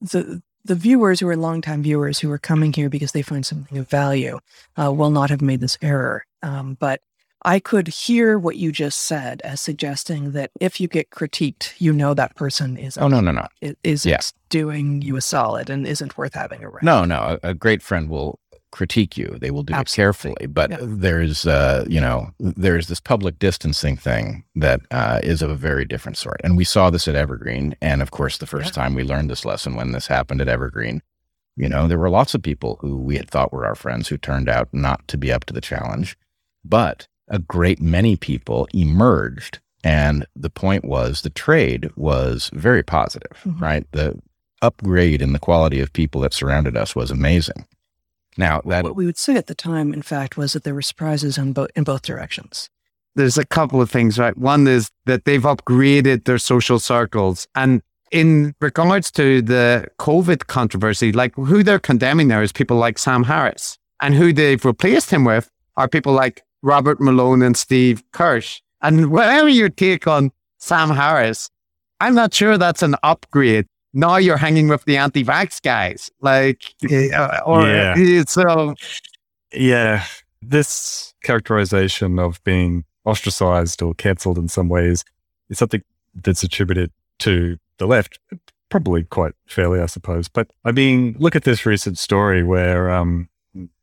the 0.00 0.42
the 0.64 0.74
viewers 0.74 1.20
who 1.20 1.28
are 1.28 1.36
longtime 1.36 1.82
viewers 1.82 2.18
who 2.18 2.30
are 2.30 2.38
coming 2.38 2.72
here 2.72 2.90
because 2.90 3.12
they 3.12 3.22
find 3.22 3.46
something 3.46 3.78
of 3.78 3.88
value 3.88 4.38
uh, 4.80 4.92
will 4.92 5.10
not 5.10 5.30
have 5.30 5.40
made 5.40 5.60
this 5.60 5.78
error. 5.80 6.24
Um, 6.42 6.76
but 6.78 7.00
I 7.42 7.60
could 7.60 7.88
hear 7.88 8.38
what 8.38 8.56
you 8.56 8.70
just 8.70 8.98
said 8.98 9.40
as 9.42 9.62
suggesting 9.62 10.32
that 10.32 10.50
if 10.60 10.78
you 10.80 10.88
get 10.88 11.08
critiqued, 11.10 11.72
you 11.78 11.92
know 11.94 12.12
that 12.12 12.36
person 12.36 12.76
is 12.76 12.98
Oh, 12.98 13.08
no, 13.08 13.20
no, 13.20 13.30
no. 13.32 13.46
isn't 13.82 14.10
Yeah. 14.10 14.18
doing 14.50 15.00
you 15.00 15.16
a 15.16 15.22
solid 15.22 15.70
and 15.70 15.86
isn't 15.86 16.18
worth 16.18 16.34
having 16.34 16.62
around. 16.62 16.82
No, 16.82 17.04
no. 17.06 17.38
A, 17.42 17.50
a 17.50 17.54
great 17.54 17.80
friend 17.82 18.10
will 18.10 18.38
critique 18.70 19.16
you. 19.16 19.36
They 19.40 19.50
will 19.50 19.62
do 19.62 19.74
Absolutely. 19.74 19.82
it 19.82 20.04
carefully. 20.04 20.46
But 20.46 20.70
Yeah. 20.70 20.76
there's, 20.80 21.46
uh, 21.46 21.84
you 21.88 22.00
know, 22.00 22.30
there's 22.38 22.86
this 22.88 23.00
public 23.00 23.38
distancing 23.38 23.96
thing 23.96 24.44
that 24.54 24.80
uh, 24.90 25.20
is 25.22 25.42
of 25.42 25.50
a 25.50 25.56
very 25.56 25.84
different 25.84 26.16
sort. 26.16 26.40
And 26.44 26.56
we 26.56 26.64
saw 26.64 26.90
this 26.90 27.08
at 27.08 27.14
Evergreen. 27.16 27.74
And 27.80 28.00
of 28.02 28.10
course, 28.10 28.38
the 28.38 28.46
first 28.46 28.72
time 28.74 28.94
we 28.94 29.02
learned 29.02 29.28
this 29.30 29.44
lesson 29.44 29.74
when 29.74 29.92
this 29.92 30.06
happened 30.06 30.40
at 30.40 30.48
Evergreen, 30.48 31.02
you 31.56 31.68
know, 31.68 31.88
there 31.88 31.98
were 31.98 32.10
lots 32.10 32.34
of 32.34 32.42
people 32.42 32.78
who 32.80 32.96
we 32.96 33.16
had 33.16 33.28
thought 33.28 33.52
were 33.52 33.66
our 33.66 33.74
friends 33.74 34.08
who 34.08 34.16
turned 34.16 34.48
out 34.48 34.68
not 34.72 35.06
to 35.08 35.18
be 35.18 35.32
up 35.32 35.44
to 35.46 35.52
the 35.52 35.60
challenge. 35.60 36.16
But 36.64 37.08
a 37.28 37.38
great 37.38 37.80
many 37.80 38.16
people 38.16 38.68
emerged. 38.74 39.58
And 39.82 40.26
the 40.36 40.50
point 40.50 40.84
was 40.84 41.22
the 41.22 41.30
trade 41.30 41.90
was 41.96 42.50
very 42.52 42.82
positive, 42.82 43.32
Mhm. 43.46 43.60
right? 43.60 43.86
The 43.92 44.20
upgrade 44.62 45.22
in 45.22 45.32
the 45.32 45.38
quality 45.38 45.80
of 45.80 45.92
people 45.92 46.20
that 46.20 46.34
surrounded 46.34 46.76
us 46.76 46.94
was 46.94 47.10
amazing. 47.10 47.64
Now 48.36 48.60
that 48.66 48.84
what 48.84 48.96
we 48.96 49.06
would 49.06 49.18
say 49.18 49.34
at 49.36 49.46
the 49.46 49.54
time, 49.54 49.92
in 49.92 50.02
fact, 50.02 50.36
was 50.36 50.52
that 50.52 50.64
there 50.64 50.74
were 50.74 50.82
surprises 50.82 51.38
on 51.38 51.52
both 51.52 51.70
in 51.74 51.84
both 51.84 52.02
directions. 52.02 52.68
there's 53.16 53.38
a 53.38 53.44
couple 53.44 53.80
of 53.82 53.90
things, 53.90 54.18
right? 54.18 54.36
One 54.36 54.66
is 54.68 54.90
that 55.06 55.24
they've 55.24 55.42
upgraded 55.42 56.24
their 56.24 56.38
social 56.38 56.78
circles. 56.78 57.46
And 57.54 57.82
in 58.10 58.54
regards 58.60 59.10
to 59.12 59.42
the 59.42 59.86
COVID 59.98 60.46
controversy, 60.46 61.12
like 61.12 61.34
who 61.34 61.62
they're 61.62 61.78
condemning 61.78 62.28
there 62.28 62.42
is 62.42 62.52
people 62.52 62.76
like 62.76 62.98
Sam 62.98 63.24
Harris. 63.24 63.78
And 64.00 64.14
who 64.14 64.32
they've 64.32 64.64
replaced 64.64 65.10
him 65.10 65.24
with 65.24 65.50
are 65.76 65.88
people 65.88 66.12
like 66.12 66.42
Robert 66.62 67.00
Malone 67.00 67.42
and 67.42 67.56
Steve 67.56 68.02
Kirsch. 68.12 68.60
And 68.80 69.10
whatever 69.10 69.48
your 69.48 69.68
take 69.68 70.06
on 70.06 70.30
Sam 70.58 70.90
Harris, 70.90 71.50
I'm 72.00 72.14
not 72.14 72.32
sure 72.32 72.56
that's 72.56 72.82
an 72.82 72.96
upgrade. 73.02 73.66
Now 73.92 74.16
you're 74.16 74.36
hanging 74.36 74.68
with 74.68 74.84
the 74.84 74.96
anti 74.96 75.24
vax 75.24 75.60
guys. 75.60 76.10
Like, 76.20 76.62
uh, 76.84 77.40
or 77.44 77.66
Yeah. 77.66 78.22
so 78.26 78.74
Yeah. 79.52 80.04
This 80.42 81.14
characterization 81.22 82.18
of 82.18 82.42
being 82.44 82.84
ostracized 83.04 83.82
or 83.82 83.94
cancelled 83.94 84.38
in 84.38 84.48
some 84.48 84.68
ways 84.68 85.04
is 85.48 85.58
something 85.58 85.82
that's 86.14 86.42
attributed 86.42 86.90
to 87.20 87.58
the 87.78 87.86
left, 87.86 88.18
probably 88.68 89.04
quite 89.04 89.32
fairly, 89.46 89.80
I 89.80 89.86
suppose. 89.86 90.28
But 90.28 90.50
I 90.64 90.72
mean, 90.72 91.16
look 91.18 91.36
at 91.36 91.44
this 91.44 91.66
recent 91.66 91.98
story 91.98 92.42
where 92.42 92.90
um, 92.90 93.28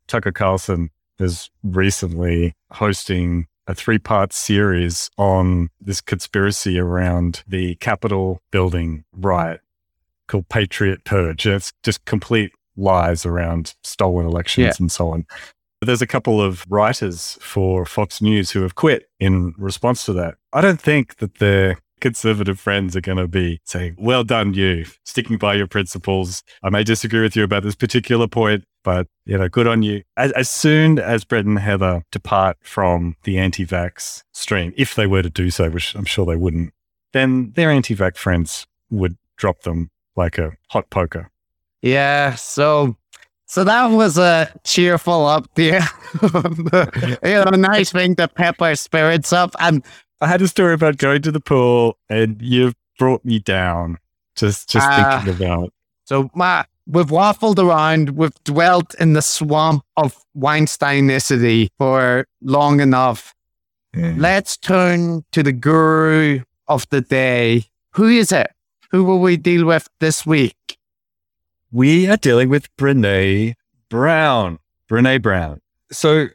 Tucker 0.08 0.32
Carlson 0.32 0.90
is 1.20 1.50
recently 1.62 2.54
hosting 2.72 3.46
a 3.66 3.74
three 3.74 3.98
part 3.98 4.32
series 4.32 5.10
on 5.18 5.68
this 5.80 6.00
conspiracy 6.00 6.78
around 6.78 7.42
the 7.46 7.74
Capitol 7.76 8.40
building 8.50 9.04
riot 9.14 9.60
called 10.28 10.48
Patriot 10.48 11.04
Purge. 11.04 11.46
It's 11.46 11.72
just 11.82 12.04
complete 12.04 12.52
lies 12.76 13.26
around 13.26 13.74
stolen 13.82 14.26
elections 14.26 14.64
Yeah. 14.64 14.72
and 14.78 14.92
so 14.92 15.10
on. 15.10 15.26
There's 15.80 16.02
a 16.02 16.06
couple 16.06 16.40
of 16.40 16.64
writers 16.68 17.38
for 17.40 17.84
Fox 17.84 18.20
News 18.22 18.50
who 18.52 18.62
have 18.62 18.74
quit 18.74 19.08
in 19.20 19.54
response 19.58 20.04
to 20.06 20.12
that. 20.14 20.36
I 20.52 20.60
don't 20.60 20.80
think 20.80 21.16
that 21.16 21.36
their 21.36 21.78
conservative 22.00 22.58
friends 22.60 22.94
are 22.96 23.00
going 23.00 23.18
to 23.18 23.26
be 23.28 23.60
saying, 23.64 23.96
Well 23.98 24.22
done, 24.24 24.54
you, 24.54 24.86
sticking 25.04 25.36
by 25.38 25.54
your 25.54 25.66
principles. 25.66 26.42
I 26.62 26.70
may 26.70 26.84
disagree 26.84 27.20
with 27.20 27.34
you 27.36 27.42
about 27.44 27.62
this 27.64 27.74
particular 27.74 28.26
point, 28.28 28.64
but 28.84 29.06
you 29.24 29.36
know, 29.38 29.48
good 29.48 29.66
on 29.66 29.82
you. 29.82 30.02
As, 30.16 30.30
as 30.32 30.48
soon 30.48 30.98
as 30.98 31.24
Brett 31.24 31.44
and 31.44 31.58
Heather 31.58 32.04
depart 32.12 32.56
from 32.62 33.16
the 33.24 33.38
anti-vax 33.38 34.22
stream, 34.32 34.72
if 34.76 34.94
they 34.94 35.06
were 35.06 35.22
to 35.22 35.30
do 35.30 35.50
so, 35.50 35.70
which 35.70 35.94
I'm 35.94 36.04
sure 36.04 36.24
they 36.26 36.36
wouldn't, 36.36 36.72
then 37.12 37.52
their 37.56 37.70
anti-vax 37.70 38.16
friends 38.16 38.66
would 38.90 39.16
drop 39.36 39.62
them 39.62 39.90
like 40.18 40.36
a 40.38 40.52
hot 40.68 40.90
poker. 40.90 41.30
Yeah, 41.80 42.34
so 42.34 42.96
so 43.46 43.64
that 43.64 43.86
was 43.86 44.18
a 44.18 44.52
cheerful 44.64 45.24
update. 45.24 45.80
you 47.24 47.44
know, 47.44 47.50
nice 47.56 47.90
thing 47.92 48.14
to 48.16 48.28
pep 48.28 48.60
our 48.60 48.74
spirits 48.74 49.32
up. 49.32 49.54
And 49.58 49.82
I 50.20 50.26
had 50.26 50.42
a 50.42 50.48
story 50.48 50.74
about 50.74 50.98
going 50.98 51.22
to 51.22 51.32
the 51.32 51.40
pool, 51.40 51.96
and 52.10 52.36
you've 52.42 52.74
brought 52.98 53.24
me 53.24 53.38
down. 53.38 53.96
Just, 54.34 54.68
just 54.68 54.86
Ah. 54.86 55.22
thinking 55.24 55.46
about. 55.46 55.72
so 56.04 56.28
Matt, 56.34 56.68
we've 56.86 57.06
waffled 57.06 57.58
around, 57.58 58.10
we've 58.10 58.34
dwelt 58.44 58.94
in 58.96 59.12
the 59.14 59.22
swamp 59.22 59.82
of 59.96 60.16
Weinsteinicity 60.36 61.70
for 61.78 62.26
long 62.42 62.80
enough. 62.80 63.34
Let's 63.94 64.56
turn 64.56 65.24
to 65.32 65.42
the 65.42 65.52
guru 65.52 66.40
of 66.68 66.86
the 66.90 67.00
day. 67.00 67.64
Who 67.92 68.06
is 68.08 68.30
it? 68.30 68.50
Who 68.90 69.04
will 69.04 69.20
we 69.20 69.36
deal 69.36 69.66
with 69.66 69.88
this 70.00 70.24
week? 70.24 70.78
We 71.70 72.08
are 72.08 72.16
dealing 72.16 72.48
with 72.48 72.74
Brene 72.76 73.54
Brown. 73.90 74.58
Brene 74.90 75.20
Brown. 75.20 75.60
So 75.92 76.28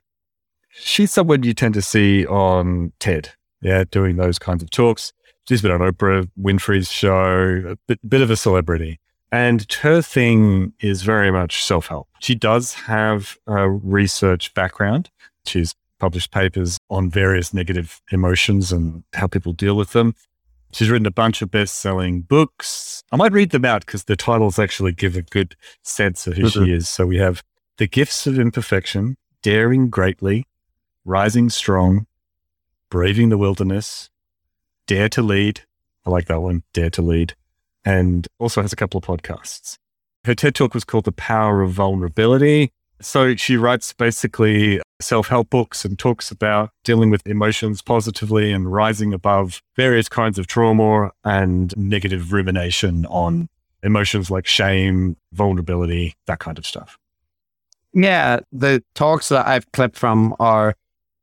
she's 0.69 1.11
someone 1.11 1.41
you 1.41 1.55
tend 1.55 1.73
to 1.73 1.81
see 1.81 2.27
on 2.27 2.91
TED, 2.99 3.31
yeah, 3.61 3.85
doing 3.89 4.17
those 4.17 4.37
kinds 4.37 4.61
of 4.61 4.69
talks. 4.69 5.13
She's 5.47 5.63
been 5.63 5.71
on 5.71 5.79
Oprah 5.79 6.29
Winfrey's 6.39 6.91
show, 6.91 7.63
a 7.69 7.75
bit, 7.87 8.07
bit 8.07 8.21
of 8.21 8.29
a 8.29 8.37
celebrity. 8.37 8.99
And 9.31 9.65
her 9.81 10.03
thing 10.03 10.73
is 10.79 11.01
very 11.01 11.31
much 11.31 11.63
self 11.63 11.87
help. 11.87 12.07
She 12.19 12.35
does 12.35 12.75
have 12.75 13.35
a 13.47 13.67
research 13.67 14.53
background. 14.53 15.09
She's 15.45 15.73
published 15.97 16.29
papers 16.29 16.77
on 16.91 17.09
various 17.09 17.51
negative 17.51 17.99
emotions 18.11 18.71
and 18.71 19.03
how 19.13 19.25
people 19.25 19.53
deal 19.53 19.75
with 19.75 19.93
them. 19.93 20.13
She's 20.73 20.89
written 20.89 21.05
a 21.05 21.11
bunch 21.11 21.41
of 21.41 21.51
best 21.51 21.75
selling 21.79 22.21
books. 22.21 23.03
I 23.11 23.15
might 23.15 23.31
read 23.31 23.51
them 23.51 23.63
out 23.63 23.85
because 23.85 24.05
the 24.05 24.15
titles 24.15 24.57
actually 24.57 24.91
give 24.91 25.15
a 25.15 25.21
good 25.21 25.55
sense 25.83 26.25
of 26.27 26.35
who 26.35 26.43
Mhm. 26.43 26.65
she 26.65 26.71
is. 26.73 26.89
So 26.89 27.05
we 27.05 27.17
have 27.17 27.43
The 27.77 27.87
Gifts 27.87 28.25
of 28.27 28.39
Imperfection, 28.39 29.17
Daring 29.43 29.89
Greatly, 29.89 30.47
Rising 31.05 31.49
Strong, 31.49 32.07
Braving 32.89 33.29
the 33.29 33.37
Wilderness, 33.37 34.09
Dare 34.87 35.09
to 35.09 35.21
Lead. 35.21 35.61
I 36.05 36.09
like 36.09 36.25
that 36.25 36.41
one, 36.41 36.63
Dare 36.73 36.89
to 36.91 37.01
Lead. 37.01 37.35
And 37.85 38.27
also 38.39 38.61
has 38.61 38.73
a 38.73 38.77
couple 38.77 38.97
of 38.97 39.03
podcasts. 39.03 39.77
Her 40.25 40.33
TED 40.35 40.55
talk 40.55 40.73
was 40.73 40.85
called 40.85 41.03
The 41.05 41.11
Power 41.11 41.61
of 41.61 41.71
Vulnerability. 41.71 42.71
So 43.03 43.35
she 43.35 43.57
writes 43.57 43.93
basically 43.93 44.81
self 45.01 45.27
help 45.27 45.49
books 45.49 45.85
and 45.85 45.99
talks 45.99 46.31
about 46.31 46.71
dealing 46.83 47.09
with 47.09 47.25
emotions 47.27 47.81
positively 47.81 48.51
and 48.51 48.71
rising 48.71 49.13
above 49.13 49.61
various 49.75 50.07
kinds 50.07 50.39
of 50.39 50.47
trauma 50.47 51.11
and 51.23 51.75
negative 51.75 52.31
rumination 52.31 53.05
on 53.07 53.49
emotions 53.83 54.31
like 54.31 54.47
shame, 54.47 55.17
vulnerability, 55.33 56.15
that 56.25 56.39
kind 56.39 56.57
of 56.57 56.65
stuff. 56.65 56.97
Yeah, 57.93 58.39
the 58.51 58.83
talks 58.95 59.29
that 59.29 59.45
I've 59.45 59.71
clipped 59.73 59.97
from 59.97 60.35
are 60.39 60.75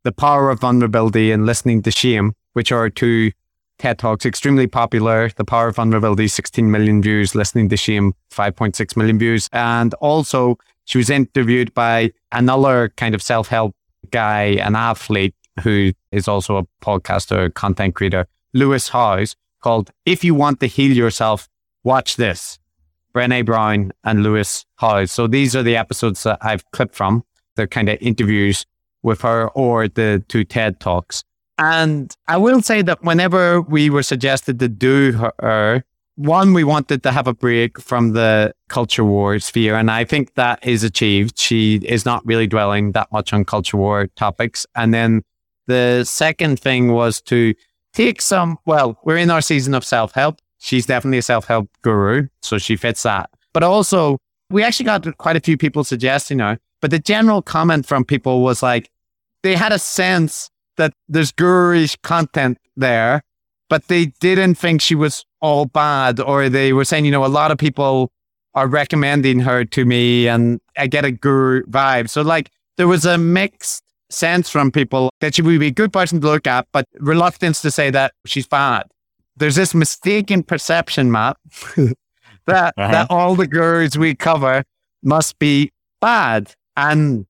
The 0.04 0.12
Power 0.12 0.50
of 0.50 0.60
Vulnerability 0.60 1.32
and 1.32 1.46
Listening 1.46 1.82
to 1.82 1.90
Shame, 1.90 2.34
which 2.52 2.70
are 2.70 2.88
two 2.90 3.32
TED 3.78 3.98
Talks, 3.98 4.26
extremely 4.26 4.66
popular. 4.66 5.30
The 5.36 5.44
Power 5.44 5.68
of 5.68 5.76
Vulnerability, 5.76 6.28
16 6.28 6.70
million 6.70 7.02
views. 7.02 7.34
Listening 7.34 7.70
to 7.70 7.76
Shame, 7.76 8.12
5.6 8.30 8.96
million 8.96 9.18
views. 9.18 9.48
And 9.52 9.94
also, 9.94 10.58
she 10.90 10.98
was 10.98 11.08
interviewed 11.08 11.72
by 11.72 12.10
another 12.32 12.88
kind 12.96 13.14
of 13.14 13.22
self 13.22 13.46
help 13.46 13.76
guy, 14.10 14.56
an 14.60 14.74
athlete 14.74 15.36
who 15.62 15.92
is 16.10 16.26
also 16.26 16.56
a 16.56 16.64
podcaster, 16.84 17.54
content 17.54 17.94
creator, 17.94 18.26
Lewis 18.54 18.88
Howes, 18.88 19.36
called 19.60 19.92
If 20.04 20.24
You 20.24 20.34
Want 20.34 20.58
to 20.58 20.66
Heal 20.66 20.90
Yourself, 20.90 21.48
Watch 21.84 22.16
This. 22.16 22.58
Brene 23.14 23.46
Brown 23.46 23.92
and 24.02 24.24
Lewis 24.24 24.66
Howes. 24.76 25.12
So 25.12 25.28
these 25.28 25.54
are 25.54 25.62
the 25.62 25.76
episodes 25.76 26.24
that 26.24 26.38
I've 26.42 26.68
clipped 26.72 26.96
from. 26.96 27.22
They're 27.54 27.68
kind 27.68 27.88
of 27.88 27.96
interviews 28.00 28.66
with 29.04 29.20
her 29.20 29.48
or 29.50 29.86
the 29.86 30.24
two 30.26 30.42
TED 30.42 30.80
Talks. 30.80 31.22
And 31.56 32.12
I 32.26 32.36
will 32.36 32.62
say 32.62 32.82
that 32.82 33.04
whenever 33.04 33.60
we 33.60 33.90
were 33.90 34.02
suggested 34.02 34.58
to 34.58 34.68
do 34.68 35.12
her, 35.12 35.84
one, 36.20 36.52
we 36.52 36.64
wanted 36.64 37.02
to 37.02 37.12
have 37.12 37.26
a 37.26 37.32
break 37.32 37.80
from 37.80 38.12
the 38.12 38.54
culture 38.68 39.04
war 39.04 39.38
sphere. 39.38 39.74
And 39.74 39.90
I 39.90 40.04
think 40.04 40.34
that 40.34 40.64
is 40.66 40.84
achieved. 40.84 41.38
She 41.38 41.76
is 41.76 42.04
not 42.04 42.24
really 42.26 42.46
dwelling 42.46 42.92
that 42.92 43.10
much 43.10 43.32
on 43.32 43.46
culture 43.46 43.78
war 43.78 44.06
topics. 44.16 44.66
And 44.76 44.92
then 44.92 45.22
the 45.66 46.04
second 46.04 46.60
thing 46.60 46.92
was 46.92 47.22
to 47.22 47.54
take 47.94 48.20
some, 48.20 48.58
well, 48.66 48.98
we're 49.04 49.16
in 49.16 49.30
our 49.30 49.40
season 49.40 49.72
of 49.72 49.82
self 49.82 50.12
help. 50.12 50.40
She's 50.58 50.84
definitely 50.84 51.18
a 51.18 51.22
self 51.22 51.46
help 51.46 51.70
guru. 51.80 52.28
So 52.42 52.58
she 52.58 52.76
fits 52.76 53.02
that. 53.04 53.30
But 53.54 53.62
also, 53.62 54.18
we 54.50 54.62
actually 54.62 54.86
got 54.86 55.16
quite 55.16 55.36
a 55.36 55.40
few 55.40 55.56
people 55.56 55.84
suggesting 55.84 56.40
her. 56.40 56.58
But 56.82 56.90
the 56.90 56.98
general 56.98 57.40
comment 57.40 57.86
from 57.86 58.04
people 58.04 58.42
was 58.42 58.62
like, 58.62 58.90
they 59.42 59.56
had 59.56 59.72
a 59.72 59.78
sense 59.78 60.50
that 60.76 60.92
there's 61.08 61.32
gurish 61.32 61.96
content 62.02 62.58
there, 62.76 63.22
but 63.70 63.88
they 63.88 64.06
didn't 64.20 64.56
think 64.56 64.82
she 64.82 64.94
was 64.94 65.24
all 65.40 65.66
bad, 65.66 66.20
or 66.20 66.48
they 66.48 66.72
were 66.72 66.84
saying, 66.84 67.04
you 67.04 67.10
know, 67.10 67.24
a 67.24 67.28
lot 67.28 67.50
of 67.50 67.58
people 67.58 68.10
are 68.54 68.66
recommending 68.66 69.40
her 69.40 69.64
to 69.64 69.84
me 69.84 70.26
and 70.26 70.60
I 70.76 70.86
get 70.86 71.04
a 71.04 71.10
guru 71.12 71.62
vibe. 71.66 72.08
So, 72.10 72.22
like, 72.22 72.50
there 72.76 72.88
was 72.88 73.04
a 73.04 73.16
mixed 73.16 73.82
sense 74.10 74.50
from 74.50 74.72
people 74.72 75.10
that 75.20 75.34
she 75.36 75.42
would 75.42 75.60
be 75.60 75.68
a 75.68 75.70
good 75.70 75.92
person 75.92 76.20
to 76.20 76.26
look 76.26 76.46
at, 76.46 76.66
but 76.72 76.84
reluctance 76.98 77.62
to 77.62 77.70
say 77.70 77.90
that 77.90 78.12
she's 78.26 78.46
bad. 78.48 78.84
There's 79.36 79.54
this 79.54 79.72
mistaken 79.74 80.42
perception, 80.42 81.10
Matt, 81.12 81.36
that, 82.46 82.74
Uh-huh. 82.76 82.90
that 82.92 83.06
all 83.10 83.36
the 83.36 83.46
gurus 83.46 83.96
we 83.96 84.14
cover 84.14 84.64
must 85.02 85.38
be 85.38 85.70
bad. 86.00 86.52
And 86.76 87.26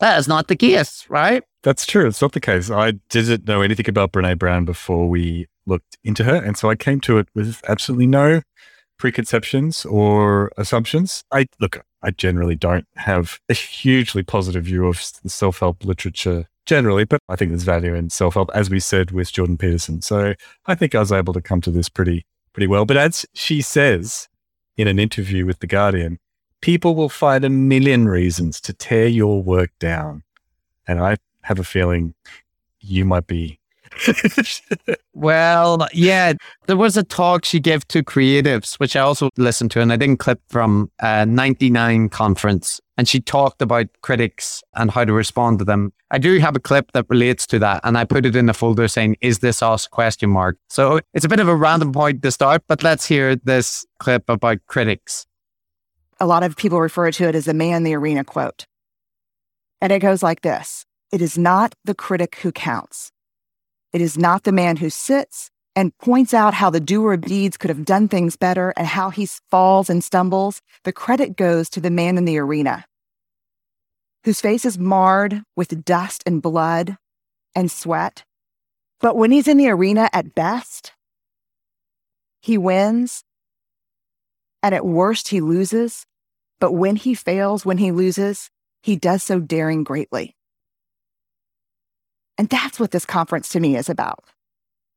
that 0.00 0.18
is 0.18 0.28
not 0.28 0.48
the 0.48 0.56
case, 0.56 1.06
right? 1.08 1.42
That's 1.62 1.86
true. 1.86 2.06
It's 2.06 2.22
not 2.22 2.32
the 2.32 2.40
case. 2.40 2.70
I 2.70 2.92
didn't 3.10 3.46
know 3.46 3.62
anything 3.62 3.88
about 3.88 4.12
Brene 4.12 4.38
Brown 4.38 4.64
before 4.64 5.08
we 5.08 5.46
looked 5.66 5.98
into 6.04 6.24
her. 6.24 6.36
And 6.36 6.56
so 6.56 6.70
I 6.70 6.76
came 6.76 7.00
to 7.02 7.18
it 7.18 7.28
with 7.34 7.60
absolutely 7.68 8.06
no 8.06 8.42
preconceptions 8.98 9.84
or 9.84 10.52
assumptions. 10.56 11.24
I 11.32 11.46
look, 11.60 11.84
I 12.02 12.10
generally 12.10 12.56
don't 12.56 12.86
have 12.96 13.40
a 13.48 13.54
hugely 13.54 14.22
positive 14.22 14.64
view 14.64 14.86
of 14.86 15.00
self 15.02 15.60
help 15.60 15.84
literature 15.84 16.46
generally, 16.66 17.04
but 17.04 17.20
I 17.28 17.36
think 17.36 17.50
there's 17.50 17.64
value 17.64 17.94
in 17.94 18.10
self 18.10 18.34
help, 18.34 18.50
as 18.54 18.70
we 18.70 18.80
said 18.80 19.10
with 19.10 19.32
Jordan 19.32 19.56
Peterson. 19.56 20.02
So 20.02 20.34
I 20.66 20.74
think 20.74 20.94
I 20.94 21.00
was 21.00 21.12
able 21.12 21.32
to 21.32 21.40
come 21.40 21.60
to 21.62 21.70
this 21.70 21.88
pretty, 21.88 22.24
pretty 22.52 22.66
well. 22.66 22.84
But 22.84 22.96
as 22.96 23.26
she 23.34 23.60
says 23.60 24.28
in 24.76 24.88
an 24.88 24.98
interview 24.98 25.46
with 25.46 25.58
The 25.60 25.66
Guardian, 25.66 26.18
people 26.60 26.94
will 26.94 27.08
find 27.08 27.44
a 27.44 27.50
million 27.50 28.08
reasons 28.08 28.60
to 28.62 28.72
tear 28.72 29.06
your 29.06 29.42
work 29.42 29.70
down. 29.78 30.22
And 30.86 31.00
I 31.00 31.16
have 31.42 31.58
a 31.58 31.64
feeling 31.64 32.14
you 32.80 33.04
might 33.04 33.26
be. 33.26 33.58
Well, 35.14 35.86
yeah, 35.92 36.32
there 36.66 36.76
was 36.76 36.96
a 36.96 37.02
talk 37.02 37.44
she 37.44 37.60
gave 37.60 37.86
to 37.88 38.02
creatives, 38.02 38.74
which 38.80 38.96
I 38.96 39.00
also 39.00 39.30
listened 39.36 39.70
to, 39.72 39.80
and 39.80 39.92
I 39.92 39.96
didn't 39.96 40.18
clip 40.18 40.40
from 40.48 40.90
a 41.00 41.26
99 41.26 42.08
conference. 42.08 42.80
And 42.96 43.08
she 43.08 43.20
talked 43.20 43.62
about 43.62 43.86
critics 44.02 44.62
and 44.74 44.90
how 44.90 45.04
to 45.04 45.12
respond 45.12 45.58
to 45.60 45.64
them. 45.64 45.92
I 46.10 46.18
do 46.18 46.38
have 46.38 46.56
a 46.56 46.60
clip 46.60 46.92
that 46.92 47.06
relates 47.08 47.46
to 47.48 47.58
that, 47.60 47.80
and 47.84 47.96
I 47.96 48.04
put 48.04 48.26
it 48.26 48.36
in 48.36 48.48
a 48.48 48.54
folder 48.54 48.88
saying, 48.88 49.16
"Is 49.20 49.38
this 49.38 49.62
us?" 49.62 49.86
question 49.86 50.30
mark. 50.30 50.56
So 50.68 51.00
it's 51.14 51.24
a 51.24 51.28
bit 51.28 51.40
of 51.40 51.48
a 51.48 51.56
random 51.56 51.92
point 51.92 52.22
to 52.22 52.30
start, 52.30 52.62
but 52.66 52.82
let's 52.82 53.06
hear 53.06 53.36
this 53.36 53.86
clip 53.98 54.28
about 54.28 54.58
critics. 54.66 55.26
a 56.20 56.26
lot 56.26 56.42
of 56.42 56.56
people 56.56 56.80
refer 56.80 57.10
to 57.10 57.28
it 57.28 57.34
as 57.34 57.46
the 57.46 57.54
man 57.54 57.78
in 57.78 57.82
the 57.82 57.94
arena 57.94 58.24
quote. 58.24 58.66
And 59.80 59.92
it 59.92 59.98
goes 60.00 60.22
like 60.22 60.42
this 60.42 60.86
It 61.12 61.22
is 61.22 61.36
not 61.38 61.74
the 61.84 61.94
critic 61.94 62.36
who 62.42 62.52
counts. 62.52 63.11
It 63.92 64.00
is 64.00 64.16
not 64.18 64.44
the 64.44 64.52
man 64.52 64.76
who 64.76 64.90
sits 64.90 65.50
and 65.76 65.96
points 65.98 66.34
out 66.34 66.54
how 66.54 66.70
the 66.70 66.80
doer 66.80 67.14
of 67.14 67.22
deeds 67.22 67.56
could 67.56 67.70
have 67.70 67.84
done 67.84 68.08
things 68.08 68.36
better 68.36 68.72
and 68.76 68.86
how 68.86 69.10
he 69.10 69.26
falls 69.50 69.90
and 69.90 70.02
stumbles. 70.04 70.60
The 70.84 70.92
credit 70.92 71.36
goes 71.36 71.68
to 71.70 71.80
the 71.80 71.90
man 71.90 72.18
in 72.18 72.24
the 72.24 72.38
arena. 72.38 72.84
whose 74.24 74.40
face 74.40 74.64
is 74.64 74.78
marred 74.78 75.42
with 75.56 75.84
dust 75.84 76.22
and 76.26 76.42
blood 76.42 76.96
and 77.54 77.70
sweat. 77.70 78.24
But 79.00 79.16
when 79.16 79.30
he's 79.32 79.48
in 79.48 79.56
the 79.56 79.68
arena 79.68 80.08
at 80.12 80.34
best, 80.34 80.92
he 82.40 82.56
wins. 82.56 83.24
And 84.62 84.74
at 84.74 84.86
worst, 84.86 85.28
he 85.28 85.40
loses. 85.40 86.06
But 86.60 86.72
when 86.72 86.96
he 86.96 87.14
fails, 87.14 87.66
when 87.66 87.78
he 87.78 87.90
loses, 87.90 88.48
he 88.82 88.96
does 88.96 89.22
so 89.22 89.40
daring 89.40 89.82
greatly. 89.84 90.36
And 92.42 92.48
that's 92.48 92.80
what 92.80 92.90
this 92.90 93.06
conference 93.06 93.50
to 93.50 93.60
me 93.60 93.76
is 93.76 93.88
about. 93.88 94.18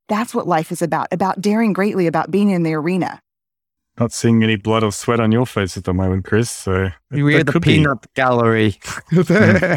That's 0.08 0.34
what 0.34 0.48
life 0.48 0.72
is 0.72 0.82
about, 0.82 1.06
about 1.12 1.40
daring 1.40 1.72
greatly, 1.72 2.08
about 2.08 2.28
being 2.28 2.50
in 2.50 2.64
the 2.64 2.74
arena. 2.74 3.22
Not 4.00 4.10
seeing 4.10 4.42
any 4.42 4.56
blood 4.56 4.82
or 4.82 4.90
sweat 4.90 5.20
on 5.20 5.30
your 5.30 5.46
face 5.46 5.76
at 5.76 5.84
the 5.84 5.94
moment, 5.94 6.24
Chris. 6.24 6.50
So 6.50 6.88
we're 7.12 7.44
the 7.44 7.60
peanut 7.60 8.02
be. 8.02 8.08
gallery. 8.16 8.80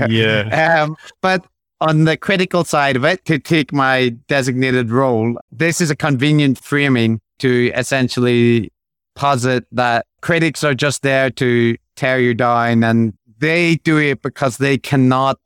yeah. 0.10 0.82
Um, 0.82 0.98
but 1.22 1.46
on 1.80 2.06
the 2.06 2.18
critical 2.18 2.64
side 2.64 2.96
of 2.96 3.06
it, 3.06 3.24
to 3.26 3.38
take 3.38 3.72
my 3.72 4.10
designated 4.28 4.90
role, 4.90 5.38
this 5.52 5.80
is 5.80 5.92
a 5.92 5.96
convenient 5.96 6.58
framing 6.58 7.22
to 7.38 7.72
essentially 7.76 8.74
posit 9.14 9.68
that 9.74 10.08
critics 10.22 10.64
are 10.64 10.74
just 10.74 11.04
there 11.04 11.30
to 11.30 11.78
tear 11.96 12.20
you 12.20 12.34
down 12.34 12.84
and 12.84 13.14
they 13.38 13.76
do 13.76 14.00
it 14.00 14.24
because 14.24 14.58
they 14.58 14.80
cannot 14.80 15.38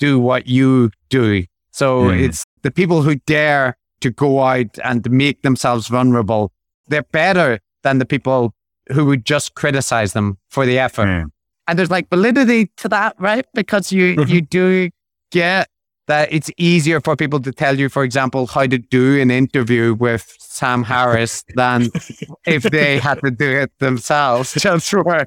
do 0.00 0.18
what 0.18 0.48
you 0.48 0.90
do. 1.08 1.44
So 1.78 2.06
mm. 2.06 2.20
it's 2.20 2.44
the 2.62 2.72
people 2.72 3.02
who 3.02 3.14
dare 3.14 3.76
to 4.00 4.10
go 4.10 4.40
out 4.40 4.76
and 4.82 5.08
make 5.08 5.42
themselves 5.42 5.86
vulnerable. 5.86 6.50
They're 6.88 7.04
better 7.04 7.60
than 7.84 7.98
the 7.98 8.04
people 8.04 8.52
who 8.90 9.06
would 9.06 9.24
just 9.24 9.54
criticize 9.54 10.12
them 10.12 10.38
for 10.50 10.66
the 10.66 10.76
effort. 10.76 11.06
Mm. 11.06 11.30
And 11.68 11.78
there's 11.78 11.90
like 11.90 12.10
validity 12.10 12.72
to 12.78 12.88
that, 12.88 13.14
right? 13.20 13.46
Because 13.54 13.92
you, 13.92 14.16
mm-hmm. 14.16 14.28
you 14.28 14.40
do 14.40 14.90
get 15.30 15.68
that 16.08 16.32
it's 16.32 16.50
easier 16.56 17.00
for 17.00 17.14
people 17.14 17.38
to 17.38 17.52
tell 17.52 17.78
you, 17.78 17.88
for 17.88 18.02
example, 18.02 18.48
how 18.48 18.66
to 18.66 18.78
do 18.78 19.20
an 19.20 19.30
interview 19.30 19.94
with 19.94 20.34
Sam 20.40 20.82
Harris 20.82 21.44
than 21.54 21.90
if 22.44 22.64
they 22.64 22.98
had 22.98 23.20
to 23.22 23.30
do 23.30 23.48
it 23.50 23.70
themselves. 23.78 24.52
Just 24.58 24.90
for 24.90 25.26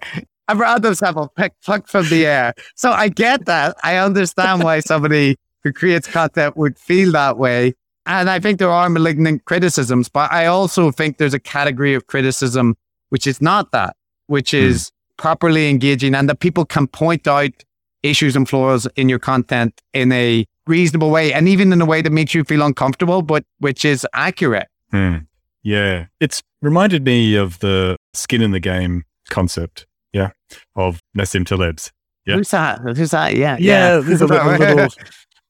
I'd 0.49 0.59
rather 0.59 0.93
have 1.01 1.15
a 1.15 1.29
pick 1.29 1.53
plucked 1.63 1.89
from 1.89 2.09
the 2.09 2.25
air. 2.25 2.53
So 2.75 2.91
I 2.91 3.07
get 3.07 3.45
that. 3.45 3.77
I 3.83 3.97
understand 3.97 4.63
why 4.63 4.81
somebody 4.81 5.37
who 5.63 5.71
creates 5.73 6.07
content 6.07 6.57
would 6.57 6.77
feel 6.77 7.11
that 7.11 7.37
way. 7.37 7.73
And 8.05 8.29
I 8.29 8.39
think 8.39 8.59
there 8.59 8.71
are 8.71 8.89
malignant 8.89 9.45
criticisms, 9.45 10.09
but 10.09 10.31
I 10.31 10.47
also 10.47 10.91
think 10.91 11.17
there's 11.17 11.33
a 11.33 11.39
category 11.39 11.93
of 11.93 12.07
criticism 12.07 12.75
which 13.09 13.27
is 13.27 13.41
not 13.41 13.71
that, 13.71 13.95
which 14.27 14.51
hmm. 14.51 14.57
is 14.57 14.85
mm. 14.85 14.91
properly 15.17 15.69
engaging 15.69 16.15
and 16.15 16.27
that 16.29 16.39
people 16.39 16.65
can 16.65 16.87
point 16.87 17.27
out 17.27 17.51
issues 18.03 18.35
and 18.35 18.49
flaws 18.49 18.87
in 18.95 19.09
your 19.09 19.19
content 19.19 19.81
in 19.93 20.11
a 20.11 20.45
reasonable 20.65 21.11
way 21.11 21.33
and 21.33 21.47
even 21.47 21.71
in 21.73 21.81
a 21.81 21.85
way 21.85 22.01
that 22.01 22.11
makes 22.11 22.33
you 22.33 22.43
feel 22.43 22.61
uncomfortable, 22.61 23.21
but 23.21 23.43
which 23.59 23.85
is 23.85 24.07
accurate. 24.13 24.67
Mm. 24.93 25.27
Yeah. 25.63 26.05
It's 26.19 26.41
reminded 26.61 27.05
me 27.05 27.35
of 27.35 27.59
the 27.59 27.97
skin 28.13 28.41
in 28.41 28.51
the 28.51 28.59
game 28.59 29.03
concept. 29.29 29.85
Yeah. 30.13 30.31
Of 30.75 30.99
Nassim 31.17 31.45
Taleb's. 31.45 31.91
Yeah. 32.25 32.35
Who's 32.35 32.51
that? 32.51 32.79
Who's 32.79 33.11
that? 33.11 33.35
Yeah. 33.35 33.57
Yeah. 33.59 33.95
yeah. 33.95 33.99
There's 33.99 34.21
a 34.21 34.27
little, 34.27 34.51
little 34.57 34.89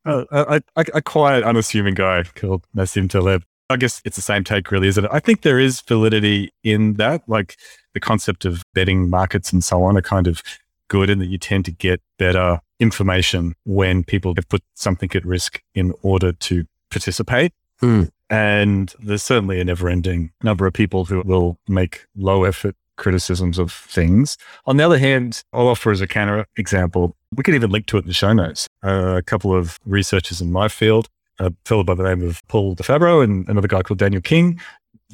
uh, 0.06 0.26
a, 0.32 0.62
a, 0.76 0.86
a, 0.96 1.02
quiet, 1.02 1.44
unassuming 1.44 1.94
guy 1.94 2.24
called 2.36 2.66
Nassim 2.76 3.10
Taleb. 3.10 3.44
I 3.70 3.78
guess 3.78 4.02
it's 4.04 4.18
the 4.18 4.22
same 4.22 4.44
take, 4.44 4.72
really, 4.72 4.88
isn't 4.88 5.06
it? 5.06 5.12
I 5.14 5.20
think 5.20 5.42
there 5.42 5.60
is 5.60 5.82
validity 5.82 6.52
in 6.64 6.96
that. 6.96 7.22
Like 7.28 7.58
the 7.94 8.00
concept 8.00 8.46
of 8.46 8.64
betting 8.74 9.10
markets 9.10 9.54
and 9.54 9.64
so 9.64 9.84
on 9.84 9.98
are 9.98 10.02
kind 10.02 10.28
of 10.28 10.42
good 10.90 11.10
in 11.10 11.20
that 11.20 11.28
you 11.28 11.38
tend 11.38 11.66
to 11.66 11.72
get 11.72 12.02
better 12.20 12.60
information 12.80 13.56
when 13.64 14.04
people 14.04 14.34
have 14.36 14.50
put 14.50 14.64
something 14.76 15.10
at 15.16 15.26
risk 15.26 15.62
in 15.74 15.94
order 16.02 16.34
to 16.34 16.66
participate. 16.90 17.54
Mm. 17.82 18.10
And 18.30 18.94
there's 19.00 19.24
certainly 19.24 19.60
a 19.60 19.66
never 19.66 19.88
ending 19.88 20.32
number 20.44 20.68
of 20.68 20.74
people 20.74 21.06
who 21.06 21.22
will 21.22 21.58
make 21.68 22.06
low 22.16 22.44
effort 22.44 22.76
criticisms 23.02 23.58
of 23.58 23.72
things. 23.72 24.38
On 24.66 24.78
the 24.78 24.84
other 24.84 25.00
hand, 25.00 25.44
I'll 25.52 25.68
offer 25.68 25.92
as 25.92 26.02
a 26.02 26.08
counter 26.08 26.46
example, 26.56 27.16
we 27.36 27.44
could 27.44 27.56
even 27.56 27.72
link 27.72 27.88
to 27.88 27.98
it 27.98 28.02
in 28.02 28.08
the 28.08 28.14
show 28.14 28.32
notes. 28.32 28.68
Uh, 28.84 29.16
a 29.18 29.24
couple 29.24 29.54
of 29.54 29.80
researchers 29.86 30.40
in 30.40 30.52
my 30.52 30.68
field, 30.68 31.10
a 31.40 31.52
fellow 31.66 31.84
by 31.84 31.96
the 31.96 32.04
name 32.04 32.22
of 32.22 32.42
Paul 32.48 32.76
Delfabbro 32.76 33.24
and 33.24 33.50
another 33.50 33.68
guy 33.68 33.82
called 33.82 33.98
Daniel 33.98 34.22
King, 34.22 34.60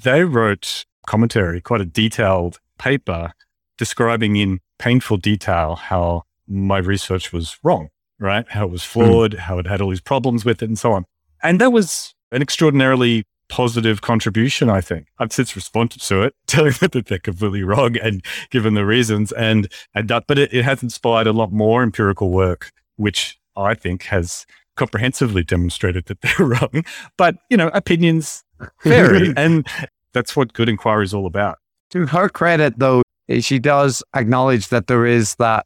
they 0.03 0.23
wrote 0.23 0.85
commentary, 1.07 1.61
quite 1.61 1.79
a 1.79 1.85
detailed 1.85 2.59
paper 2.77 3.31
describing 3.77 4.35
in 4.35 4.59
painful 4.79 5.17
detail 5.17 5.75
how 5.75 6.23
my 6.47 6.77
research 6.79 7.31
was 7.31 7.57
wrong, 7.63 7.87
right? 8.19 8.45
How 8.49 8.65
it 8.65 8.71
was 8.71 8.83
hmm. 8.83 8.99
flawed, 8.99 9.31
mm. 9.33 9.39
how 9.39 9.59
it 9.59 9.65
had 9.65 9.81
all 9.81 9.89
these 9.89 10.01
problems 10.01 10.43
with 10.43 10.61
it 10.61 10.67
and 10.67 10.77
so 10.77 10.91
on. 10.91 11.05
And 11.41 11.61
that 11.61 11.71
was 11.71 12.13
an 12.31 12.41
extraordinarily 12.41 13.23
positive 13.49 14.01
contribution, 14.01 14.69
I 14.69 14.81
think. 14.81 15.07
I've 15.19 15.31
since 15.31 15.55
responded 15.55 16.01
to 16.01 16.23
it, 16.23 16.35
telling 16.47 16.73
them 16.73 16.89
that 16.93 17.07
they're 17.07 17.19
completely 17.19 17.63
wrong 17.63 17.97
and 17.97 18.23
given 18.49 18.73
the 18.73 18.85
reasons 18.85 19.31
and, 19.31 19.71
and 19.93 20.07
that, 20.09 20.25
but 20.27 20.37
it, 20.37 20.53
it 20.53 20.63
has 20.63 20.83
inspired 20.83 21.27
a 21.27 21.33
lot 21.33 21.51
more 21.51 21.83
empirical 21.83 22.29
work, 22.29 22.71
which 22.95 23.39
I 23.55 23.73
think 23.73 24.03
has 24.03 24.45
comprehensively 24.75 25.43
demonstrated 25.43 26.05
that 26.05 26.21
they're 26.37 26.47
wrong. 26.47 26.85
But, 27.17 27.35
you 27.49 27.57
know, 27.57 27.69
opinions 27.73 28.43
vary. 28.83 29.33
and 29.35 29.67
that's 30.13 30.35
what 30.35 30.53
good 30.53 30.69
inquiry 30.69 31.03
is 31.03 31.13
all 31.13 31.25
about. 31.25 31.59
To 31.91 32.05
her 32.07 32.29
credit, 32.29 32.77
though, 32.77 33.01
eh, 33.29 33.39
she 33.39 33.59
does 33.59 34.03
acknowledge 34.15 34.69
that 34.69 34.87
there 34.87 35.05
is 35.05 35.35
that 35.35 35.65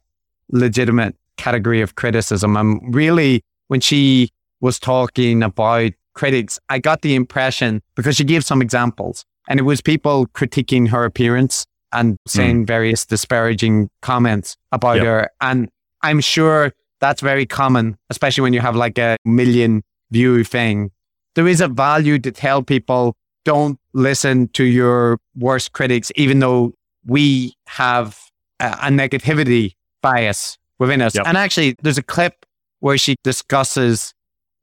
legitimate 0.50 1.16
category 1.36 1.80
of 1.80 1.94
criticism. 1.94 2.56
And 2.56 2.94
really, 2.94 3.42
when 3.68 3.80
she 3.80 4.28
was 4.60 4.78
talking 4.78 5.42
about 5.42 5.92
critics, 6.14 6.58
I 6.68 6.78
got 6.78 7.02
the 7.02 7.14
impression 7.14 7.82
because 7.94 8.16
she 8.16 8.24
gave 8.24 8.44
some 8.44 8.62
examples 8.62 9.24
and 9.48 9.58
it 9.58 9.62
was 9.62 9.80
people 9.80 10.26
critiquing 10.28 10.88
her 10.88 11.04
appearance 11.04 11.66
and 11.92 12.16
saying 12.26 12.64
mm. 12.64 12.66
various 12.66 13.04
disparaging 13.04 13.90
comments 14.00 14.56
about 14.72 14.96
yep. 14.96 15.04
her. 15.04 15.30
And 15.40 15.68
I'm 16.02 16.20
sure 16.20 16.72
that's 17.00 17.20
very 17.20 17.46
common, 17.46 17.98
especially 18.10 18.42
when 18.42 18.52
you 18.52 18.60
have 18.60 18.76
like 18.76 18.98
a 18.98 19.16
million 19.24 19.82
view 20.10 20.44
thing. 20.44 20.90
There 21.34 21.48
is 21.48 21.60
a 21.60 21.68
value 21.68 22.18
to 22.20 22.30
tell 22.30 22.62
people 22.62 23.16
don't 23.44 23.78
listen 23.92 24.48
to 24.48 24.64
your 24.64 25.18
worst 25.36 25.72
critics, 25.72 26.12
even 26.16 26.38
though 26.38 26.72
we 27.04 27.54
have 27.66 28.18
a, 28.60 28.66
a 28.66 28.88
negativity 28.88 29.74
bias 30.00 30.58
within 30.78 31.02
us. 31.02 31.14
Yep. 31.14 31.26
And 31.26 31.36
actually, 31.36 31.76
there's 31.82 31.98
a 31.98 32.02
clip 32.02 32.46
where 32.80 32.98
she 32.98 33.16
discusses 33.24 34.14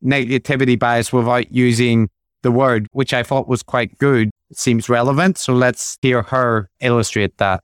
negativity 0.04 0.78
bias 0.78 1.12
without 1.12 1.52
using 1.52 2.10
the 2.42 2.52
word, 2.52 2.88
which 2.92 3.14
I 3.14 3.24
thought 3.24 3.48
was 3.48 3.64
quite 3.64 3.98
good. 3.98 4.30
It 4.50 4.58
seems 4.58 4.90
relevant. 4.90 5.38
So 5.38 5.54
let's 5.54 5.98
hear 6.02 6.24
her 6.24 6.70
illustrate 6.80 7.38
that. 7.38 7.64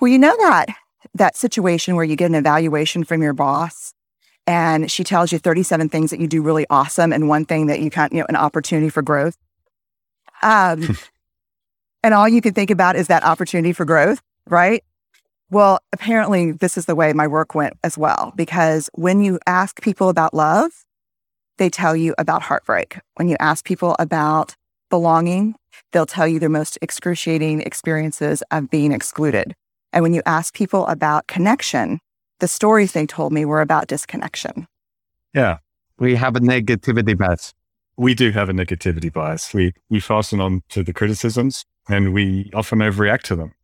Well, 0.00 0.10
you 0.10 0.18
know 0.18 0.36
that 0.38 0.66
that 1.14 1.36
situation 1.36 1.96
where 1.96 2.04
you 2.04 2.16
get 2.16 2.26
an 2.26 2.34
evaluation 2.34 3.04
from 3.04 3.22
your 3.22 3.32
boss 3.32 3.94
and 4.46 4.90
she 4.90 5.04
tells 5.04 5.32
you 5.32 5.38
37 5.38 5.88
things 5.88 6.10
that 6.10 6.20
you 6.20 6.26
do 6.26 6.42
really 6.42 6.66
awesome 6.70 7.12
and 7.12 7.28
one 7.28 7.44
thing 7.44 7.66
that 7.66 7.80
you 7.80 7.90
can't, 7.90 8.12
you 8.12 8.20
know, 8.20 8.26
an 8.28 8.36
opportunity 8.36 8.90
for 8.90 9.02
growth. 9.02 9.36
Um, 10.42 10.98
and 12.02 12.14
all 12.14 12.28
you 12.28 12.40
can 12.40 12.52
think 12.52 12.70
about 12.70 12.96
is 12.96 13.06
that 13.08 13.24
opportunity 13.24 13.72
for 13.72 13.84
growth, 13.84 14.20
right? 14.48 14.82
Well, 15.50 15.78
apparently, 15.92 16.52
this 16.52 16.76
is 16.76 16.86
the 16.86 16.94
way 16.94 17.12
my 17.12 17.26
work 17.26 17.54
went 17.54 17.74
as 17.84 17.96
well, 17.96 18.32
because 18.34 18.90
when 18.94 19.22
you 19.22 19.38
ask 19.46 19.80
people 19.80 20.08
about 20.08 20.34
love, 20.34 20.72
they 21.58 21.70
tell 21.70 21.94
you 21.94 22.14
about 22.18 22.42
heartbreak. 22.42 22.98
When 23.14 23.28
you 23.28 23.36
ask 23.40 23.64
people 23.64 23.96
about 23.98 24.54
belonging, 24.90 25.54
they'll 25.92 26.06
tell 26.06 26.26
you 26.28 26.38
their 26.38 26.48
most 26.48 26.78
excruciating 26.82 27.62
experiences 27.62 28.42
of 28.50 28.70
being 28.70 28.92
excluded. 28.92 29.54
And 29.92 30.02
when 30.02 30.14
you 30.14 30.22
ask 30.26 30.54
people 30.54 30.86
about 30.86 31.26
connection, 31.26 32.00
the 32.40 32.48
stories 32.48 32.92
they 32.92 33.06
told 33.06 33.32
me 33.32 33.44
were 33.44 33.60
about 33.60 33.86
disconnection. 33.86 34.66
Yeah. 35.32 35.58
We 35.98 36.16
have 36.16 36.34
a 36.36 36.40
negativity 36.40 37.16
bias. 37.16 37.54
We 37.96 38.14
do 38.14 38.32
have 38.32 38.48
a 38.48 38.52
negativity 38.52 39.12
bias. 39.12 39.54
We, 39.54 39.72
we 39.88 40.00
fasten 40.00 40.40
on 40.40 40.62
to 40.70 40.82
the 40.82 40.92
criticisms 40.92 41.64
and 41.88 42.12
we 42.12 42.50
often 42.52 42.80
overreact 42.80 43.22
to 43.22 43.36
them. 43.36 43.54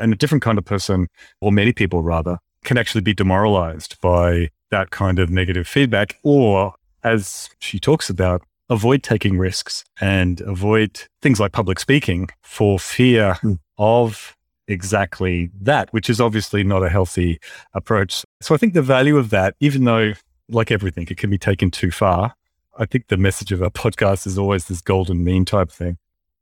And 0.00 0.12
a 0.12 0.16
different 0.16 0.42
kind 0.42 0.58
of 0.58 0.64
person, 0.64 1.08
or 1.40 1.50
many 1.50 1.72
people 1.72 2.02
rather, 2.02 2.38
can 2.64 2.78
actually 2.78 3.00
be 3.00 3.14
demoralized 3.14 4.00
by 4.00 4.50
that 4.70 4.90
kind 4.90 5.18
of 5.18 5.30
negative 5.30 5.66
feedback 5.66 6.16
or 6.22 6.74
as 7.02 7.50
she 7.58 7.78
talks 7.78 8.10
about, 8.10 8.42
avoid 8.68 9.02
taking 9.02 9.38
risks 9.38 9.84
and 10.00 10.40
avoid 10.42 11.02
things 11.22 11.40
like 11.40 11.52
public 11.52 11.80
speaking 11.80 12.28
for 12.42 12.78
fear 12.78 13.36
mm. 13.42 13.58
of 13.78 14.36
exactly 14.68 15.50
that, 15.60 15.92
which 15.92 16.08
is 16.08 16.20
obviously 16.20 16.62
not 16.62 16.82
a 16.84 16.88
healthy 16.88 17.40
approach. 17.74 18.24
So 18.40 18.54
I 18.54 18.58
think 18.58 18.74
the 18.74 18.82
value 18.82 19.16
of 19.16 19.30
that, 19.30 19.54
even 19.60 19.84
though, 19.84 20.12
like 20.48 20.70
everything, 20.70 21.06
it 21.10 21.16
can 21.16 21.30
be 21.30 21.38
taken 21.38 21.70
too 21.70 21.90
far, 21.90 22.34
I 22.78 22.86
think 22.86 23.08
the 23.08 23.16
message 23.16 23.52
of 23.52 23.62
our 23.62 23.70
podcast 23.70 24.26
is 24.26 24.38
always 24.38 24.66
this 24.66 24.80
golden 24.80 25.24
mean 25.24 25.44
type 25.44 25.70
thing. 25.70 25.98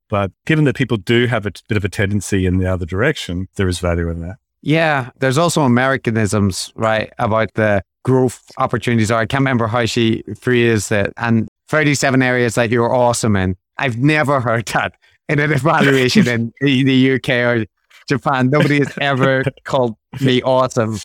But 0.09 0.31
given 0.47 0.65
that 0.65 0.77
people 0.77 0.97
do 0.97 1.27
have 1.27 1.47
a 1.47 1.53
bit 1.69 1.77
of 1.77 1.85
a 1.85 1.89
tendency 1.89 2.47
in 2.47 2.59
the 2.59 2.71
other 2.71 2.87
direction, 2.87 3.49
there 3.57 3.69
is 3.69 3.79
value 3.79 4.09
in 4.09 4.21
that. 4.21 4.37
Yeah. 4.63 5.11
There's 5.19 5.39
also 5.39 5.63
Americanisms, 5.63 6.73
right, 6.75 7.13
about 7.19 7.55
the 7.55 7.83
growth 8.09 8.51
opportunities 8.57 9.11
are. 9.11 9.21
I 9.21 9.27
can't 9.27 9.43
remember 9.43 9.67
how 9.67 9.85
she 9.85 10.23
phrased 10.41 10.91
it. 10.91 11.13
And 11.19 11.47
37 11.69 12.23
areas 12.23 12.55
that 12.55 12.71
you're 12.71 12.95
awesome 12.95 13.37
in. 13.37 13.55
I've 13.77 13.99
never 13.99 14.41
heard 14.49 14.65
that 14.69 14.95
in 15.29 15.39
an 15.39 15.53
evaluation 15.53 16.27
in 16.27 16.53
the 16.63 17.13
UK 17.13 17.29
or 17.29 17.67
Japan. 18.09 18.49
Nobody 18.49 18.79
has 18.79 18.95
ever 18.99 19.45
called 19.65 19.95
me 20.23 20.41
awesome. 20.41 20.99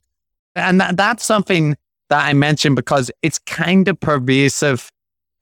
And 0.56 0.80
that, 0.80 0.96
that's 0.96 1.26
something 1.26 1.76
that 2.08 2.26
I 2.26 2.32
mentioned 2.32 2.78
because 2.78 3.12
it's 3.22 3.38
kind 3.40 3.90
of 3.90 4.00
pervasive 4.00 4.90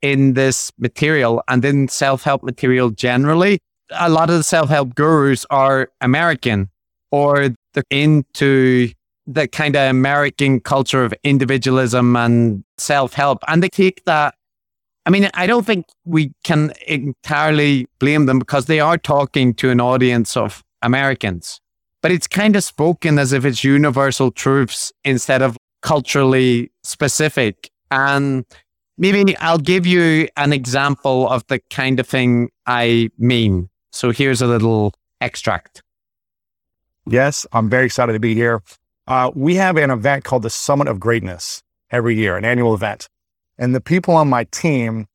in 0.01 0.33
this 0.33 0.71
material 0.79 1.43
and 1.47 1.63
in 1.63 1.89
self 1.89 2.23
help 2.23 2.41
material 2.41 2.89
generally. 2.89 3.59
A 3.99 4.09
lot 4.09 4.31
of 4.31 4.37
the 4.37 4.43
self 4.43 4.69
help 4.69 4.95
gurus 4.95 5.45
are 5.51 5.91
American 6.01 6.71
or 7.11 7.49
they're 7.75 7.83
into 7.91 8.89
the 9.27 9.47
kind 9.47 9.75
of 9.75 9.89
American 9.89 10.59
culture 10.59 11.03
of 11.03 11.13
individualism 11.23 12.15
and 12.15 12.63
self 12.77 13.13
help. 13.13 13.43
And 13.47 13.61
they 13.61 13.69
take 13.69 14.03
that. 14.05 14.35
I 15.05 15.09
mean, 15.09 15.29
I 15.33 15.47
don't 15.47 15.65
think 15.65 15.85
we 16.05 16.31
can 16.43 16.73
entirely 16.87 17.87
blame 17.99 18.27
them 18.27 18.39
because 18.39 18.65
they 18.65 18.79
are 18.79 18.97
talking 18.97 19.53
to 19.55 19.69
an 19.71 19.81
audience 19.81 20.37
of 20.37 20.63
Americans, 20.83 21.59
but 22.01 22.11
it's 22.11 22.27
kind 22.27 22.55
of 22.55 22.63
spoken 22.63 23.17
as 23.17 23.33
if 23.33 23.43
it's 23.43 23.63
universal 23.63 24.31
truths 24.31 24.91
instead 25.03 25.41
of 25.41 25.57
culturally 25.81 26.71
specific. 26.83 27.71
And 27.89 28.45
maybe 28.97 29.35
I'll 29.37 29.57
give 29.57 29.87
you 29.87 30.27
an 30.37 30.53
example 30.53 31.27
of 31.29 31.45
the 31.47 31.59
kind 31.71 31.99
of 31.99 32.07
thing 32.07 32.49
I 32.67 33.09
mean. 33.17 33.69
So 33.91 34.11
here's 34.11 34.41
a 34.41 34.47
little 34.47 34.93
extract. 35.19 35.81
Yes, 37.07 37.45
I'm 37.51 37.69
very 37.69 37.85
excited 37.85 38.13
to 38.13 38.19
be 38.19 38.35
here. 38.35 38.61
Uh, 39.11 39.29
we 39.35 39.55
have 39.55 39.75
an 39.75 39.91
event 39.91 40.23
called 40.23 40.41
the 40.41 40.49
Summit 40.49 40.87
of 40.87 40.97
Greatness 40.97 41.61
every 41.91 42.15
year, 42.15 42.37
an 42.37 42.45
annual 42.45 42.73
event. 42.73 43.09
And 43.57 43.75
the 43.75 43.81
people 43.81 44.15
on 44.15 44.29
my 44.29 44.45
team 44.45 45.05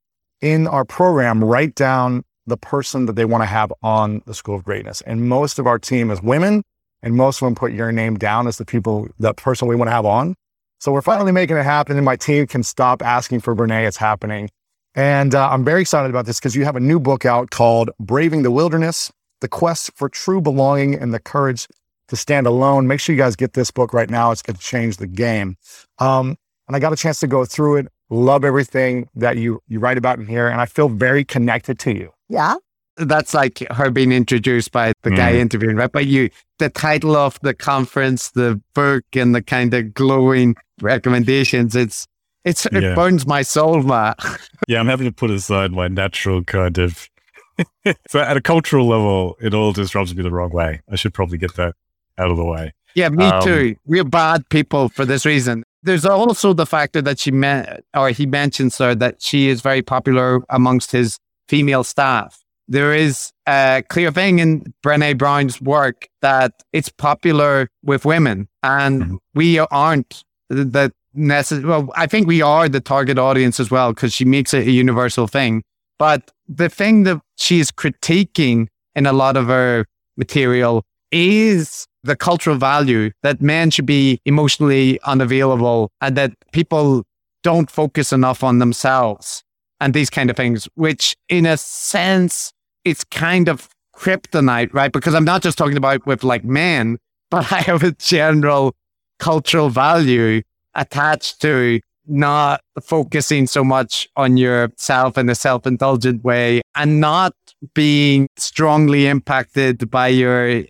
in 0.42 0.66
our 0.66 0.84
program 0.84 1.42
write 1.42 1.74
down 1.74 2.22
the 2.46 2.58
person 2.58 3.06
that 3.06 3.14
they 3.14 3.24
want 3.24 3.40
to 3.40 3.46
have 3.46 3.72
on 3.82 4.20
the 4.26 4.34
School 4.34 4.54
of 4.54 4.64
Greatness. 4.64 5.00
And 5.06 5.26
most 5.30 5.58
of 5.58 5.66
our 5.66 5.78
team 5.78 6.10
is 6.10 6.20
women, 6.20 6.62
and 7.02 7.14
most 7.14 7.40
of 7.40 7.46
them 7.46 7.54
put 7.54 7.72
your 7.72 7.90
name 7.90 8.18
down 8.18 8.46
as 8.46 8.58
the 8.58 8.66
people, 8.66 9.08
the 9.18 9.32
person 9.32 9.66
we 9.66 9.76
want 9.76 9.88
to 9.88 9.92
have 9.92 10.04
on. 10.04 10.34
So 10.78 10.92
we're 10.92 11.00
finally 11.00 11.32
making 11.32 11.56
it 11.56 11.64
happen, 11.64 11.96
and 11.96 12.04
my 12.04 12.16
team 12.16 12.46
can 12.46 12.64
stop 12.64 13.00
asking 13.00 13.40
for 13.40 13.56
Brene. 13.56 13.88
It's 13.88 13.96
happening. 13.96 14.50
And 14.94 15.34
uh, 15.34 15.48
I'm 15.48 15.64
very 15.64 15.80
excited 15.80 16.10
about 16.10 16.26
this 16.26 16.38
because 16.38 16.54
you 16.54 16.66
have 16.66 16.76
a 16.76 16.80
new 16.80 17.00
book 17.00 17.24
out 17.24 17.48
called 17.48 17.88
Braving 17.98 18.42
the 18.42 18.50
Wilderness 18.50 19.10
The 19.40 19.48
Quest 19.48 19.90
for 19.94 20.10
True 20.10 20.42
Belonging 20.42 20.94
and 20.94 21.14
the 21.14 21.18
Courage 21.18 21.66
to 22.08 22.16
Stand 22.16 22.46
Alone. 22.46 22.86
Make 22.86 23.00
sure 23.00 23.14
you 23.14 23.20
guys 23.20 23.36
get 23.36 23.52
this 23.54 23.70
book 23.70 23.92
right 23.92 24.10
now. 24.10 24.30
It's 24.30 24.42
going 24.42 24.56
to 24.56 24.62
change 24.62 24.96
the 24.98 25.06
game. 25.06 25.56
Um, 25.98 26.36
and 26.68 26.76
I 26.76 26.78
got 26.78 26.92
a 26.92 26.96
chance 26.96 27.20
to 27.20 27.26
go 27.26 27.44
through 27.44 27.76
it. 27.76 27.88
Love 28.10 28.44
everything 28.44 29.08
that 29.16 29.36
you, 29.36 29.60
you 29.68 29.80
write 29.80 29.98
about 29.98 30.18
in 30.18 30.26
here, 30.26 30.46
and 30.48 30.60
I 30.60 30.66
feel 30.66 30.88
very 30.88 31.24
connected 31.24 31.78
to 31.80 31.92
you. 31.92 32.12
Yeah. 32.28 32.54
That's 32.98 33.34
like 33.34 33.58
her 33.72 33.90
being 33.90 34.10
introduced 34.12 34.72
by 34.72 34.92
the 35.02 35.10
guy 35.10 35.32
Mm. 35.34 35.38
interviewing, 35.40 35.76
right? 35.76 35.90
But 35.92 36.06
you, 36.06 36.30
the 36.58 36.70
title 36.70 37.14
of 37.16 37.38
the 37.42 37.52
conference, 37.52 38.30
the 38.30 38.60
book, 38.74 39.04
and 39.14 39.34
the 39.34 39.42
kind 39.42 39.74
of 39.74 39.92
glowing 39.92 40.56
recommendations, 40.80 41.76
it's, 41.76 42.06
it's, 42.44 42.64
it 42.66 42.82
Yeah. 42.82 42.94
burns 42.94 43.26
my 43.26 43.42
soul, 43.42 43.82
Matt. 43.82 44.18
Yeah, 44.68 44.80
I'm 44.80 44.86
having 44.86 45.06
to 45.06 45.12
put 45.12 45.30
aside 45.30 45.72
my 45.72 45.86
natural 45.88 46.42
kind 46.42 46.78
of. 46.78 47.08
so 48.08 48.20
at 48.20 48.36
a 48.36 48.40
cultural 48.40 48.86
level, 48.88 49.36
it 49.40 49.52
all 49.52 49.72
just 49.72 49.94
rubs 49.94 50.14
me 50.14 50.22
the 50.22 50.30
wrong 50.30 50.50
way. 50.50 50.80
I 50.90 50.96
should 50.96 51.12
probably 51.12 51.36
get 51.38 51.54
that 51.56 51.74
out 52.18 52.30
of 52.30 52.36
the 52.36 52.44
way. 52.44 52.72
Yeah, 52.94 53.10
me 53.10 53.24
Um, 53.26 53.42
too. 53.42 53.76
We're 53.84 54.04
bad 54.04 54.48
people 54.48 54.88
for 54.88 55.04
this 55.04 55.26
reason. 55.26 55.64
There's 55.82 56.06
also 56.06 56.52
the 56.52 56.66
factor 56.66 57.02
that 57.02 57.18
she 57.20 57.30
met, 57.30 57.84
or 57.94 58.10
he 58.10 58.26
mentions 58.26 58.78
her, 58.78 58.94
that 58.94 59.22
she 59.22 59.48
is 59.48 59.60
very 59.60 59.82
popular 59.82 60.40
amongst 60.48 60.92
his 60.92 61.18
female 61.48 61.84
staff. 61.84 62.40
There 62.68 62.92
is 62.94 63.30
a 63.46 63.84
clear 63.88 64.10
thing 64.10 64.40
in 64.40 64.72
Brene 64.84 65.16
Brown's 65.18 65.60
work 65.60 66.08
that 66.22 66.52
it's 66.72 66.88
popular 66.88 67.68
with 67.84 68.04
women, 68.04 68.48
and 68.62 69.02
Mhm. 69.02 69.18
we 69.34 69.58
aren't 69.58 70.24
the 70.48 70.92
necessary. 71.14 71.66
Well, 71.68 71.88
I 71.96 72.06
think 72.06 72.26
we 72.26 72.42
are 72.42 72.68
the 72.68 72.80
target 72.80 73.18
audience 73.18 73.60
as 73.60 73.70
well 73.70 73.92
because 73.92 74.12
she 74.12 74.24
makes 74.24 74.52
it 74.52 74.66
a 74.66 74.70
universal 74.70 75.26
thing. 75.28 75.62
But 75.98 76.30
the 76.48 76.68
thing 76.68 77.04
that 77.04 77.20
she's 77.36 77.70
critiquing 77.70 78.66
in 78.94 79.06
a 79.06 79.12
lot 79.12 79.36
of 79.36 79.46
her 79.46 79.86
material 80.16 80.84
is 81.10 81.86
the 82.02 82.16
cultural 82.16 82.56
value 82.56 83.10
that 83.22 83.40
men 83.40 83.70
should 83.70 83.86
be 83.86 84.20
emotionally 84.24 85.00
unavailable 85.02 85.90
and 86.00 86.16
that 86.16 86.32
people 86.52 87.04
don't 87.42 87.70
focus 87.70 88.12
enough 88.12 88.42
on 88.42 88.58
themselves 88.58 89.42
and 89.80 89.94
these 89.94 90.10
kind 90.10 90.30
of 90.30 90.36
things, 90.36 90.68
which 90.74 91.16
in 91.28 91.46
a 91.46 91.56
sense, 91.56 92.52
it's 92.84 93.04
kind 93.04 93.48
of 93.48 93.68
kryptonite, 93.94 94.72
right? 94.72 94.92
Because 94.92 95.14
I'm 95.14 95.24
not 95.24 95.42
just 95.42 95.58
talking 95.58 95.76
about 95.76 96.06
with 96.06 96.24
like 96.24 96.44
men, 96.44 96.98
but 97.30 97.52
I 97.52 97.60
have 97.62 97.82
a 97.82 97.92
general 97.92 98.74
cultural 99.18 99.68
value 99.68 100.42
attached 100.74 101.40
to 101.42 101.80
not 102.08 102.60
focusing 102.80 103.46
so 103.46 103.64
much 103.64 104.08
on 104.16 104.36
yourself 104.36 105.18
in 105.18 105.28
a 105.28 105.34
self-indulgent 105.34 106.22
way 106.22 106.62
and 106.76 107.00
not 107.00 107.34
being 107.74 108.28
strongly 108.36 109.08
impacted 109.08 109.90
by 109.90 110.06
your 110.06 110.62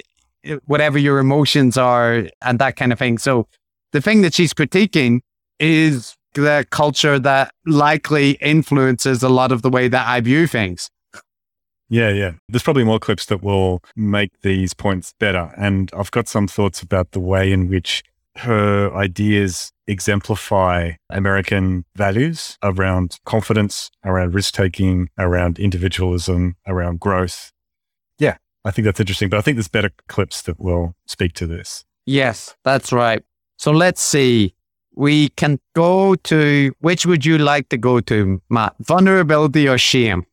whatever 0.66 0.98
your 0.98 1.18
emotions 1.18 1.76
are 1.76 2.28
and 2.42 2.58
that 2.58 2.76
kind 2.76 2.92
of 2.92 2.98
thing. 2.98 3.18
So 3.18 3.46
the 3.92 4.00
thing 4.00 4.22
that 4.22 4.34
she's 4.34 4.52
critiquing 4.52 5.20
is 5.58 6.16
the 6.34 6.66
culture 6.70 7.18
that 7.18 7.50
likely 7.64 8.32
influences 8.32 9.22
a 9.22 9.28
lot 9.28 9.52
of 9.52 9.62
the 9.62 9.70
way 9.70 9.88
that 9.88 10.06
I 10.06 10.20
view 10.20 10.46
things. 10.46 10.90
Yeah, 11.88 12.10
yeah. 12.10 12.32
There's 12.48 12.62
probably 12.62 12.84
more 12.84 12.98
clips 12.98 13.26
that 13.26 13.42
will 13.42 13.82
make 13.94 14.30
these 14.42 14.74
points 14.74 15.14
better. 15.18 15.52
And 15.56 15.90
I've 15.96 16.10
got 16.10 16.28
some 16.28 16.48
thoughts 16.48 16.82
about 16.82 17.12
the 17.12 17.20
way 17.20 17.52
in 17.52 17.68
which 17.68 18.02
her 18.38 18.94
ideas 18.94 19.72
exemplify 19.86 20.92
American 21.10 21.84
values 21.94 22.58
around 22.62 23.18
confidence, 23.24 23.90
around 24.04 24.34
risk 24.34 24.52
taking, 24.54 25.08
around 25.16 25.58
individualism, 25.58 26.56
around 26.66 27.00
growth. 27.00 27.52
I 28.66 28.72
think 28.72 28.84
that's 28.84 28.98
interesting. 28.98 29.28
But 29.28 29.38
I 29.38 29.42
think 29.42 29.56
there's 29.56 29.68
better 29.68 29.90
clips 30.08 30.42
that 30.42 30.58
will 30.58 30.96
speak 31.06 31.34
to 31.34 31.46
this. 31.46 31.84
Yes, 32.04 32.56
that's 32.64 32.92
right. 32.92 33.22
So 33.58 33.70
let's 33.70 34.02
see. 34.02 34.54
We 34.94 35.28
can 35.30 35.60
go 35.74 36.14
to 36.14 36.72
which 36.80 37.06
would 37.06 37.24
you 37.24 37.38
like 37.38 37.68
to 37.68 37.76
go 37.76 38.00
to, 38.00 38.42
Matt? 38.50 38.74
Vulnerability 38.80 39.68
or 39.68 39.78
shame? 39.78 40.26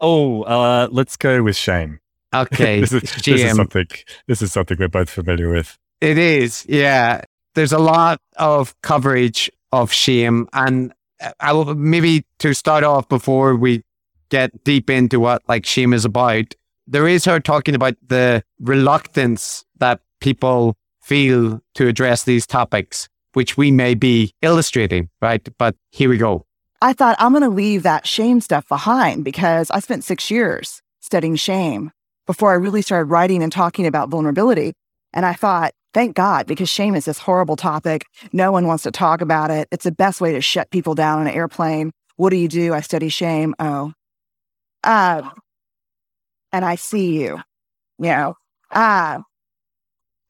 Oh, 0.00 0.42
uh, 0.42 0.88
let's 0.90 1.16
go 1.16 1.42
with 1.42 1.56
shame. 1.56 2.00
Okay, 2.34 2.80
this, 2.80 2.92
is, 2.92 3.02
this 3.02 3.28
is 3.28 3.56
something. 3.56 3.86
This 4.26 4.42
is 4.42 4.52
something 4.52 4.76
we're 4.78 4.88
both 4.88 5.10
familiar 5.10 5.50
with. 5.50 5.76
It 6.00 6.16
is, 6.16 6.64
yeah. 6.68 7.22
There's 7.54 7.72
a 7.72 7.78
lot 7.78 8.20
of 8.36 8.80
coverage 8.82 9.50
of 9.72 9.92
shame, 9.92 10.48
and 10.52 10.92
I 11.40 11.52
will 11.52 11.74
maybe 11.74 12.24
to 12.38 12.54
start 12.54 12.84
off 12.84 13.08
before 13.08 13.56
we 13.56 13.82
get 14.28 14.64
deep 14.64 14.88
into 14.90 15.20
what 15.20 15.42
like 15.48 15.66
shame 15.66 15.92
is 15.92 16.04
about. 16.04 16.54
There 16.90 17.06
is 17.06 17.26
her 17.26 17.38
talking 17.38 17.74
about 17.74 17.96
the 18.06 18.42
reluctance 18.60 19.62
that 19.78 20.00
people 20.22 20.74
feel 21.02 21.60
to 21.74 21.86
address 21.86 22.24
these 22.24 22.46
topics, 22.46 23.10
which 23.34 23.58
we 23.58 23.70
may 23.70 23.94
be 23.94 24.32
illustrating, 24.40 25.10
right? 25.20 25.46
But 25.58 25.76
here 25.90 26.08
we 26.08 26.16
go. 26.16 26.46
I 26.80 26.94
thought 26.94 27.16
I'm 27.18 27.32
going 27.32 27.42
to 27.42 27.50
leave 27.50 27.82
that 27.82 28.06
shame 28.06 28.40
stuff 28.40 28.66
behind 28.68 29.22
because 29.22 29.70
I 29.70 29.80
spent 29.80 30.02
six 30.02 30.30
years 30.30 30.80
studying 31.00 31.36
shame 31.36 31.90
before 32.26 32.52
I 32.52 32.54
really 32.54 32.80
started 32.80 33.10
writing 33.10 33.42
and 33.42 33.52
talking 33.52 33.86
about 33.86 34.08
vulnerability. 34.08 34.72
And 35.12 35.26
I 35.26 35.34
thought, 35.34 35.72
thank 35.92 36.16
God, 36.16 36.46
because 36.46 36.70
shame 36.70 36.94
is 36.94 37.04
this 37.04 37.18
horrible 37.18 37.56
topic. 37.56 38.06
No 38.32 38.50
one 38.50 38.66
wants 38.66 38.84
to 38.84 38.90
talk 38.90 39.20
about 39.20 39.50
it. 39.50 39.68
It's 39.70 39.84
the 39.84 39.92
best 39.92 40.22
way 40.22 40.32
to 40.32 40.40
shut 40.40 40.70
people 40.70 40.94
down 40.94 41.18
on 41.18 41.26
an 41.26 41.34
airplane. 41.34 41.90
What 42.16 42.30
do 42.30 42.36
you 42.36 42.48
do? 42.48 42.72
I 42.72 42.80
study 42.80 43.10
shame. 43.10 43.54
Oh. 43.58 43.92
Uh, 44.82 45.28
and 46.52 46.64
I 46.64 46.76
see 46.76 47.20
you. 47.20 47.38
You 47.98 48.08
know, 48.10 48.36
ah, 48.72 49.22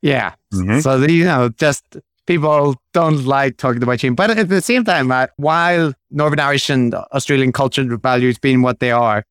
Yeah. 0.03 0.35
Mhm. 0.55 0.83
So, 0.83 0.97
you 1.07 1.25
know, 1.25 1.49
just 1.51 1.85
people 2.27 2.77
don't 2.93 3.25
like 3.25 3.57
talking 3.57 3.83
about 3.83 4.01
shame. 4.01 4.15
But 4.15 4.31
at 4.31 4.49
the 4.49 4.61
same 4.61 4.85
time, 4.85 5.11
uh, 5.11 5.27
while 5.37 5.93
Northern 6.11 6.41
Irish 6.41 6.71
and 6.71 6.95
Australian 6.95 7.53
cultural 7.53 7.97
values 7.99 8.39
being 8.39 8.63
what 8.63 8.79
they 8.81 8.91
are, 8.93 9.25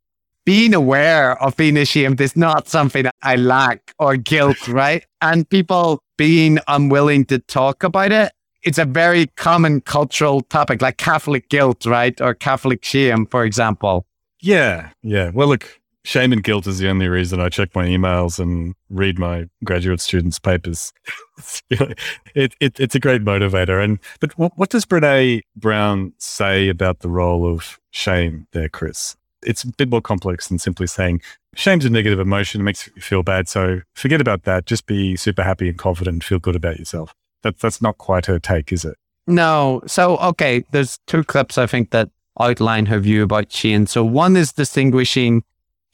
being 0.46 0.74
aware 0.74 1.42
of 1.42 1.56
being 1.58 1.78
ashamed 1.78 2.20
is 2.22 2.36
not 2.36 2.68
something 2.68 3.06
I 3.22 3.36
lack 3.36 3.94
or 4.00 4.18
guilt, 4.18 4.68
right? 4.68 5.06
And 5.22 5.48
people 5.50 6.02
being 6.18 6.60
unwilling 6.68 7.26
to 7.26 7.40
talk 7.40 7.84
about 7.84 8.12
it, 8.12 8.32
it's 8.64 8.78
a 8.78 8.86
very 8.86 9.28
common 9.38 9.82
cultural 9.82 10.42
topic, 10.42 10.82
like 10.82 10.98
Catholic 10.98 11.48
guilt, 11.50 11.86
right? 11.86 12.20
Or 12.20 12.34
Catholic 12.34 12.84
shame, 12.84 13.26
for 13.28 13.46
example. 13.46 14.06
Yeah, 14.42 14.90
yeah. 15.02 15.32
Well, 15.34 15.48
look, 15.48 15.80
shame 16.08 16.32
and 16.32 16.41
guilt 16.41 16.66
is 16.66 16.80
the 16.80 16.88
only 16.88 17.10
reason 17.10 17.41
I 17.41 17.49
check 17.49 17.76
my 17.76 17.86
emails 17.86 18.39
and 18.39 18.76
read 18.89 19.20
my 19.20 19.49
graduate 19.66 19.99
students' 19.99 20.39
papers. 20.39 20.93
it, 21.70 22.55
it, 22.62 22.80
it's 22.80 22.95
a 22.95 22.99
great 22.99 23.26
motivator. 23.26 23.84
And 23.84 23.99
but 24.22 24.38
what, 24.38 24.53
what 24.55 24.70
does 24.70 24.86
Brene 24.86 25.41
Brown 25.58 26.14
say 26.18 26.70
about 26.70 26.99
the 26.99 27.10
role 27.10 27.45
of 27.45 27.78
shame 27.91 28.47
there, 28.53 28.70
Chris? 28.70 29.18
It's 29.43 29.64
a 29.64 29.68
bit 29.68 29.89
more 29.89 30.01
complex 30.01 30.47
than 30.47 30.60
simply 30.60 30.88
saying 30.88 31.22
shame's 31.55 31.84
a 31.84 31.89
negative 31.89 32.20
emotion, 32.20 32.62
it 32.62 32.64
makes 32.64 32.88
you 32.88 33.01
feel 33.01 33.22
bad. 33.22 33.49
So 33.49 33.82
forget 33.93 34.22
about 34.22 34.43
that. 34.43 34.66
Just 34.66 34.86
be 34.86 35.18
super 35.18 35.43
happy 35.43 35.68
and 35.68 35.78
confident 35.78 36.16
and 36.16 36.24
feel 36.24 36.39
good 36.39 36.55
about 36.55 36.80
yourself. 36.80 37.14
That, 37.43 37.60
that's 37.60 37.82
not 37.82 37.97
quite 37.97 38.28
her 38.28 38.39
take, 38.39 38.72
is 38.72 38.86
it? 38.86 38.95
No. 39.28 39.82
So, 39.86 40.18
okay, 40.18 40.64
there's 40.72 40.99
two 41.05 41.26
clips 41.26 41.58
I 41.58 41.68
think 41.68 41.91
that 41.91 42.10
outline 42.39 42.86
her 42.86 42.99
view 42.99 43.24
about 43.24 43.51
shame. 43.51 43.88
So, 43.88 44.05
one 44.05 44.38
is 44.38 44.53
distinguishing 44.53 45.43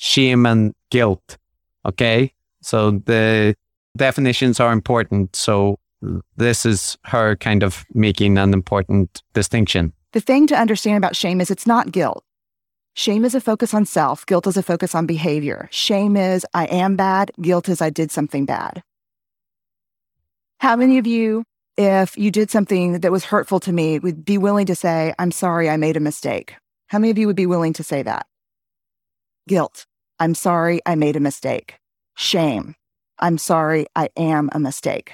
shame 0.03 0.45
and 0.45 0.73
guilt. 0.91 1.37
Okay. 1.85 2.33
So 2.61 2.91
the 2.91 3.55
definitions 3.95 4.59
are 4.59 4.73
important. 4.73 5.35
So 5.35 5.79
this 6.35 6.65
is 6.65 6.97
her 7.05 7.37
kind 7.37 7.63
of 7.63 7.85
making 7.93 8.37
an 8.37 8.53
important 8.53 9.23
distinction. 9.33 9.93
The 10.11 10.19
thing 10.19 10.45
to 10.47 10.55
understand 10.55 10.97
about 10.97 11.15
shame 11.15 11.39
is 11.39 11.49
it's 11.49 11.65
not 11.65 11.91
guilt. 11.91 12.23
Shame 12.95 13.25
is 13.25 13.33
a 13.33 13.41
focus 13.41 13.73
on 13.73 13.85
self, 13.85 14.25
guilt 14.25 14.45
is 14.45 14.57
a 14.57 14.61
focus 14.61 14.93
on 14.93 15.07
behavior. 15.07 15.67
Shame 15.71 16.15
is 16.15 16.45
I 16.53 16.65
am 16.65 16.95
bad, 16.95 17.31
guilt 17.41 17.67
is 17.69 17.81
I 17.81 17.89
did 17.89 18.11
something 18.11 18.45
bad. 18.45 18.83
How 20.59 20.75
many 20.75 20.97
of 20.99 21.07
you, 21.07 21.43
if 21.77 22.15
you 22.17 22.29
did 22.29 22.51
something 22.51 22.99
that 22.99 23.11
was 23.11 23.25
hurtful 23.25 23.59
to 23.61 23.71
me, 23.71 23.99
would 23.99 24.23
be 24.23 24.37
willing 24.37 24.67
to 24.67 24.75
say, 24.75 25.13
I'm 25.17 25.31
sorry, 25.31 25.69
I 25.69 25.77
made 25.77 25.97
a 25.97 26.01
mistake? 26.01 26.55
How 26.87 26.99
many 26.99 27.09
of 27.09 27.17
you 27.17 27.25
would 27.25 27.35
be 27.35 27.47
willing 27.47 27.73
to 27.73 27.83
say 27.83 28.03
that? 28.03 28.27
Guilt. 29.47 29.87
I'm 30.23 30.35
sorry, 30.35 30.79
I 30.85 30.95
made 30.95 31.17
a 31.17 31.19
mistake. 31.19 31.75
Shame. 32.15 32.75
I'm 33.19 33.37
sorry, 33.37 33.87
I 33.93 34.07
am 34.15 34.49
a 34.53 34.59
mistake. 34.59 35.11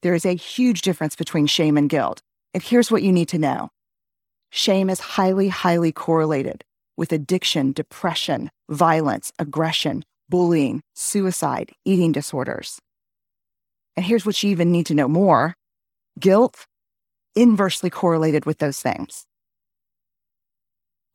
There 0.00 0.14
is 0.14 0.24
a 0.24 0.34
huge 0.34 0.80
difference 0.80 1.14
between 1.14 1.46
shame 1.46 1.76
and 1.76 1.86
guilt. 1.86 2.22
And 2.54 2.62
here's 2.62 2.90
what 2.90 3.02
you 3.02 3.12
need 3.12 3.28
to 3.28 3.38
know 3.38 3.68
shame 4.48 4.88
is 4.88 5.00
highly, 5.00 5.48
highly 5.48 5.92
correlated 5.92 6.64
with 6.96 7.12
addiction, 7.12 7.72
depression, 7.72 8.48
violence, 8.70 9.32
aggression, 9.38 10.02
bullying, 10.30 10.80
suicide, 10.94 11.70
eating 11.84 12.10
disorders. 12.10 12.78
And 13.98 14.06
here's 14.06 14.24
what 14.24 14.42
you 14.42 14.50
even 14.50 14.72
need 14.72 14.86
to 14.86 14.94
know 14.94 15.08
more 15.08 15.52
guilt 16.18 16.66
inversely 17.36 17.90
correlated 17.90 18.46
with 18.46 18.60
those 18.60 18.80
things. 18.80 19.26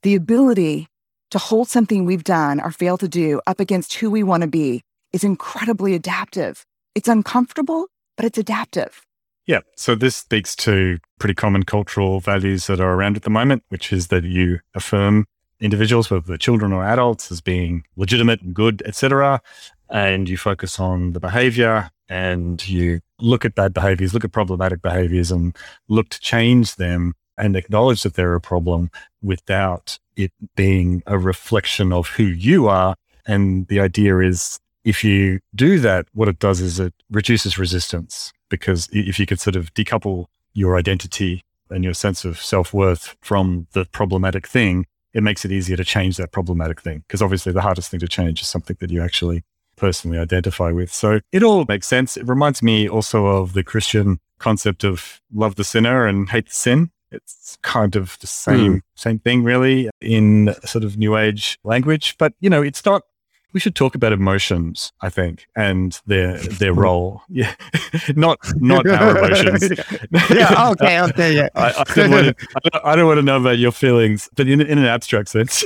The 0.03 0.13
ability 0.13 0.87
to 1.31 1.37
hold 1.37 1.69
something 1.69 2.05
we've 2.05 2.23
done 2.23 2.59
or 2.59 2.71
failed 2.71 2.99
to 3.01 3.07
do 3.07 3.41
up 3.47 3.59
against 3.59 3.93
who 3.95 4.09
we 4.11 4.23
want 4.23 4.41
to 4.41 4.47
be 4.47 4.81
is 5.13 5.23
incredibly 5.23 5.93
adaptive. 5.93 6.65
It's 6.93 7.07
uncomfortable, 7.07 7.87
but 8.15 8.25
it's 8.25 8.37
adaptive. 8.37 9.01
Yeah. 9.45 9.59
So 9.75 9.95
this 9.95 10.15
speaks 10.15 10.55
to 10.57 10.97
pretty 11.19 11.35
common 11.35 11.63
cultural 11.63 12.19
values 12.19 12.67
that 12.67 12.79
are 12.79 12.93
around 12.93 13.15
at 13.15 13.23
the 13.23 13.29
moment, 13.29 13.63
which 13.69 13.93
is 13.93 14.07
that 14.07 14.23
you 14.23 14.59
affirm 14.73 15.25
individuals, 15.59 16.09
whether 16.09 16.25
they're 16.25 16.37
children 16.37 16.73
or 16.73 16.83
adults, 16.83 17.31
as 17.31 17.41
being 17.41 17.83
legitimate 17.95 18.41
and 18.41 18.53
good, 18.53 18.81
etc. 18.85 19.41
And 19.89 20.27
you 20.27 20.37
focus 20.37 20.79
on 20.79 21.13
the 21.13 21.19
behavior 21.19 21.91
and 22.09 22.67
you 22.67 23.01
look 23.19 23.45
at 23.45 23.55
bad 23.55 23.73
behaviors, 23.73 24.13
look 24.13 24.25
at 24.25 24.31
problematic 24.31 24.81
behaviors 24.81 25.31
and 25.31 25.55
look 25.87 26.09
to 26.09 26.19
change 26.19 26.75
them 26.75 27.13
and 27.37 27.55
acknowledge 27.55 28.03
that 28.03 28.15
they're 28.15 28.35
a 28.35 28.41
problem 28.41 28.89
without 29.21 29.99
it 30.15 30.31
being 30.55 31.03
a 31.05 31.17
reflection 31.17 31.91
of 31.91 32.07
who 32.09 32.23
you 32.23 32.67
are. 32.67 32.95
And 33.25 33.67
the 33.67 33.79
idea 33.79 34.19
is 34.19 34.59
if 34.83 35.03
you 35.03 35.39
do 35.53 35.79
that, 35.79 36.07
what 36.13 36.27
it 36.27 36.39
does 36.39 36.61
is 36.61 36.79
it 36.79 36.93
reduces 37.09 37.57
resistance 37.57 38.31
because 38.49 38.87
if 38.91 39.19
you 39.19 39.25
could 39.25 39.39
sort 39.39 39.55
of 39.55 39.73
decouple 39.73 40.25
your 40.53 40.77
identity 40.77 41.41
and 41.69 41.83
your 41.83 41.93
sense 41.93 42.23
of 42.23 42.39
self 42.39 42.73
worth 42.73 43.15
from 43.21 43.67
the 43.73 43.85
problematic 43.85 44.47
thing, 44.47 44.85
it 45.13 45.23
makes 45.23 45.45
it 45.45 45.51
easier 45.51 45.77
to 45.77 45.83
change 45.83 46.17
that 46.17 46.31
problematic 46.31 46.81
thing. 46.81 47.03
Because 47.07 47.21
obviously, 47.21 47.51
the 47.51 47.61
hardest 47.61 47.89
thing 47.89 47.99
to 48.01 48.07
change 48.07 48.41
is 48.41 48.47
something 48.47 48.77
that 48.79 48.91
you 48.91 49.01
actually 49.01 49.43
personally 49.75 50.17
identify 50.17 50.71
with. 50.71 50.91
So 50.93 51.19
it 51.31 51.43
all 51.43 51.65
makes 51.67 51.87
sense. 51.87 52.17
It 52.17 52.27
reminds 52.27 52.61
me 52.61 52.87
also 52.87 53.25
of 53.25 53.53
the 53.53 53.63
Christian 53.63 54.19
concept 54.39 54.83
of 54.83 55.21
love 55.33 55.55
the 55.55 55.63
sinner 55.63 56.05
and 56.05 56.29
hate 56.29 56.47
the 56.47 56.53
sin. 56.53 56.91
It's 57.15 57.57
kind 57.61 57.95
of 57.95 58.17
the 58.19 58.27
same 58.27 58.75
mm. 58.75 58.81
same 58.95 59.19
thing, 59.19 59.43
really, 59.43 59.89
in 60.01 60.53
sort 60.65 60.83
of 60.83 60.97
new 60.97 61.17
age 61.17 61.57
language. 61.63 62.15
But 62.17 62.33
you 62.39 62.49
know, 62.49 62.61
it's 62.61 62.85
not. 62.85 63.03
We 63.53 63.61
should 63.61 63.75
talk 63.75 63.95
about 63.95 64.11
emotions, 64.11 64.91
I 64.99 65.09
think, 65.09 65.47
and 65.55 65.97
their 66.05 66.37
their 66.39 66.73
hmm. 66.73 66.79
role. 66.79 67.21
Yeah, 67.29 67.55
not 68.13 68.37
not 68.55 68.85
our 68.85 69.17
emotions. 69.31 69.79
yeah. 70.29 70.71
Okay. 70.71 71.01
Okay. 71.01 71.35
Yeah. 71.35 71.47
I, 71.55 71.73
I, 71.87 71.93
don't 71.95 72.11
want 72.11 72.37
to, 72.37 72.47
I, 72.53 72.69
don't, 72.69 72.85
I 72.85 72.95
don't 72.97 73.07
want 73.07 73.17
to 73.19 73.21
know 73.21 73.37
about 73.37 73.57
your 73.57 73.71
feelings, 73.71 74.27
but 74.35 74.49
in, 74.49 74.59
in 74.59 74.77
an 74.77 74.85
abstract 74.85 75.29
sense, 75.29 75.63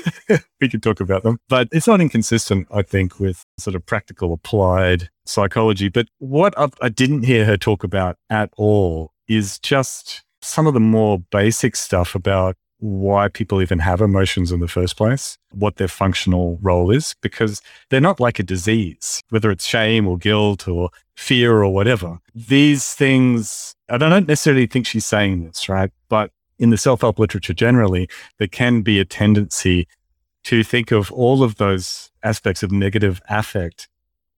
we 0.62 0.70
can 0.70 0.82
talk 0.82 1.00
about 1.00 1.24
them. 1.24 1.39
But 1.50 1.68
it's 1.72 1.88
not 1.88 2.00
inconsistent, 2.00 2.68
I 2.72 2.84
think, 2.84 3.20
with 3.20 3.43
sort 3.58 3.76
of 3.76 3.84
practical 3.88 4.34
applied 4.34 5.10
psychology. 5.26 5.89
But 5.89 6.10
what 6.20 6.54
I, 6.60 6.68
I 6.84 6.89
didn't 6.89 7.24
hear 7.24 7.45
her 7.45 7.58
talk 7.58 7.84
about 7.84 8.18
at 8.30 8.52
all 8.56 9.14
is 9.28 9.60
just 9.60 10.24
some 10.42 10.68
of 10.68 10.74
the 10.74 10.80
more 10.80 11.20
basic 11.32 11.76
stuff 11.76 12.16
about 12.16 12.56
why 12.80 13.28
people 13.28 13.62
even 13.62 13.80
have 13.80 14.00
emotions 14.00 14.52
in 14.52 14.62
the 14.62 14.68
first 14.68 14.96
place, 14.96 15.38
what 15.52 15.76
their 15.76 15.88
functional 15.88 16.58
role 16.62 16.92
is, 16.92 17.16
because 17.22 17.62
they're 17.90 18.00
not 18.00 18.22
like 18.22 18.40
a 18.40 18.44
disease, 18.44 19.22
whether 19.30 19.52
it's 19.52 19.66
shame 19.66 20.08
or 20.08 20.18
guilt 20.18 20.68
or 20.68 20.90
fear 21.16 21.62
or 21.62 21.74
whatever. 21.74 22.20
These 22.34 22.94
things, 22.94 23.76
I 23.90 23.98
don't 23.98 24.28
necessarily 24.28 24.66
think 24.66 24.88
she's 24.88 25.06
saying 25.06 25.44
this, 25.44 25.68
right? 25.68 25.92
But 26.08 26.32
in 26.58 26.70
the 26.70 26.78
self 26.78 27.02
help 27.02 27.20
literature 27.20 27.54
generally, 27.54 28.10
there 28.38 28.48
can 28.48 28.82
be 28.82 29.00
a 29.00 29.06
tendency 29.06 29.88
to 30.46 30.64
think 30.64 30.92
of 30.92 31.12
all 31.12 31.44
of 31.44 31.56
those 31.56 32.12
aspects 32.24 32.64
of 32.64 32.72
negative 32.72 33.22
affect 33.30 33.90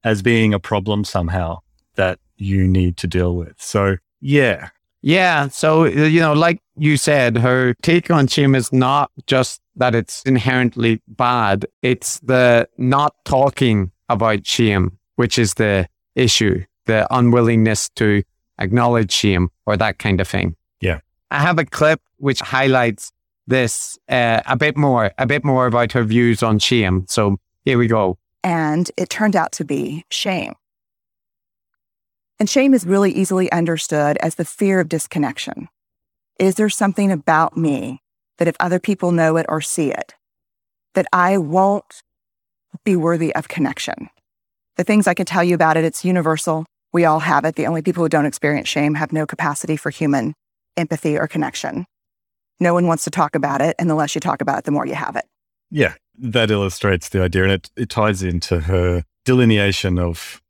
as 0.02 0.20
being 0.20 0.52
a 0.52 0.58
problem 0.58 1.04
somehow 1.04 1.58
that 1.94 2.18
you 2.36 2.66
need 2.66 2.96
to 2.96 3.06
deal 3.06 3.36
with. 3.36 3.54
So, 3.58 3.98
yeah, 4.20 4.70
yeah. 5.02 5.48
So, 5.48 5.84
uh, 5.84 5.88
you 5.88 6.20
know, 6.20 6.32
like 6.32 6.60
you 6.76 6.96
said, 6.96 7.36
her 7.38 7.74
take 7.82 8.10
on 8.10 8.26
shame 8.26 8.54
is 8.54 8.72
not 8.72 9.10
just 9.26 9.60
that 9.76 9.94
it's 9.94 10.22
inherently 10.22 11.02
bad, 11.08 11.66
it's 11.82 12.20
the 12.20 12.68
not 12.78 13.14
talking 13.24 13.90
about 14.08 14.46
shame, 14.46 14.98
which 15.16 15.38
is 15.38 15.54
the 15.54 15.88
issue, 16.14 16.64
the 16.86 17.06
unwillingness 17.14 17.88
to 17.96 18.22
acknowledge 18.58 19.10
shame 19.10 19.50
or 19.66 19.76
that 19.76 19.98
kind 19.98 20.20
of 20.20 20.28
thing. 20.28 20.56
Yeah. 20.80 21.00
I 21.30 21.40
have 21.40 21.58
a 21.58 21.64
clip 21.64 22.00
which 22.18 22.40
highlights 22.40 23.12
this 23.46 23.98
uh, 24.08 24.40
a 24.46 24.56
bit 24.56 24.76
more, 24.76 25.10
a 25.18 25.26
bit 25.26 25.44
more 25.44 25.66
about 25.66 25.92
her 25.92 26.04
views 26.04 26.42
on 26.42 26.58
shame. 26.58 27.06
So 27.08 27.38
here 27.64 27.78
we 27.78 27.86
go. 27.86 28.18
And 28.44 28.90
it 28.96 29.08
turned 29.08 29.36
out 29.36 29.52
to 29.52 29.64
be 29.64 30.04
shame. 30.10 30.54
And 32.42 32.50
shame 32.50 32.74
is 32.74 32.84
really 32.84 33.12
easily 33.12 33.52
understood 33.52 34.16
as 34.16 34.34
the 34.34 34.44
fear 34.44 34.80
of 34.80 34.88
disconnection. 34.88 35.68
Is 36.40 36.56
there 36.56 36.68
something 36.68 37.12
about 37.12 37.56
me 37.56 38.00
that 38.38 38.48
if 38.48 38.56
other 38.58 38.80
people 38.80 39.12
know 39.12 39.36
it 39.36 39.46
or 39.48 39.60
see 39.60 39.92
it, 39.92 40.16
that 40.94 41.06
I 41.12 41.38
won't 41.38 42.02
be 42.84 42.96
worthy 42.96 43.32
of 43.36 43.46
connection? 43.46 44.10
The 44.74 44.82
things 44.82 45.06
I 45.06 45.14
can 45.14 45.24
tell 45.24 45.44
you 45.44 45.54
about 45.54 45.76
it, 45.76 45.84
it's 45.84 46.04
universal. 46.04 46.66
We 46.92 47.04
all 47.04 47.20
have 47.20 47.44
it. 47.44 47.54
The 47.54 47.68
only 47.68 47.80
people 47.80 48.02
who 48.02 48.08
don't 48.08 48.26
experience 48.26 48.68
shame 48.68 48.94
have 48.94 49.12
no 49.12 49.24
capacity 49.24 49.76
for 49.76 49.90
human 49.90 50.34
empathy 50.76 51.16
or 51.16 51.28
connection. 51.28 51.86
No 52.58 52.74
one 52.74 52.88
wants 52.88 53.04
to 53.04 53.10
talk 53.10 53.36
about 53.36 53.60
it. 53.60 53.76
And 53.78 53.88
the 53.88 53.94
less 53.94 54.16
you 54.16 54.20
talk 54.20 54.40
about 54.40 54.58
it, 54.58 54.64
the 54.64 54.72
more 54.72 54.84
you 54.84 54.96
have 54.96 55.14
it. 55.14 55.26
Yeah, 55.70 55.94
that 56.18 56.50
illustrates 56.50 57.08
the 57.08 57.22
idea. 57.22 57.44
And 57.44 57.52
it, 57.52 57.70
it 57.76 57.88
ties 57.88 58.20
into 58.20 58.58
her 58.62 59.04
delineation 59.24 59.96
of 59.96 60.41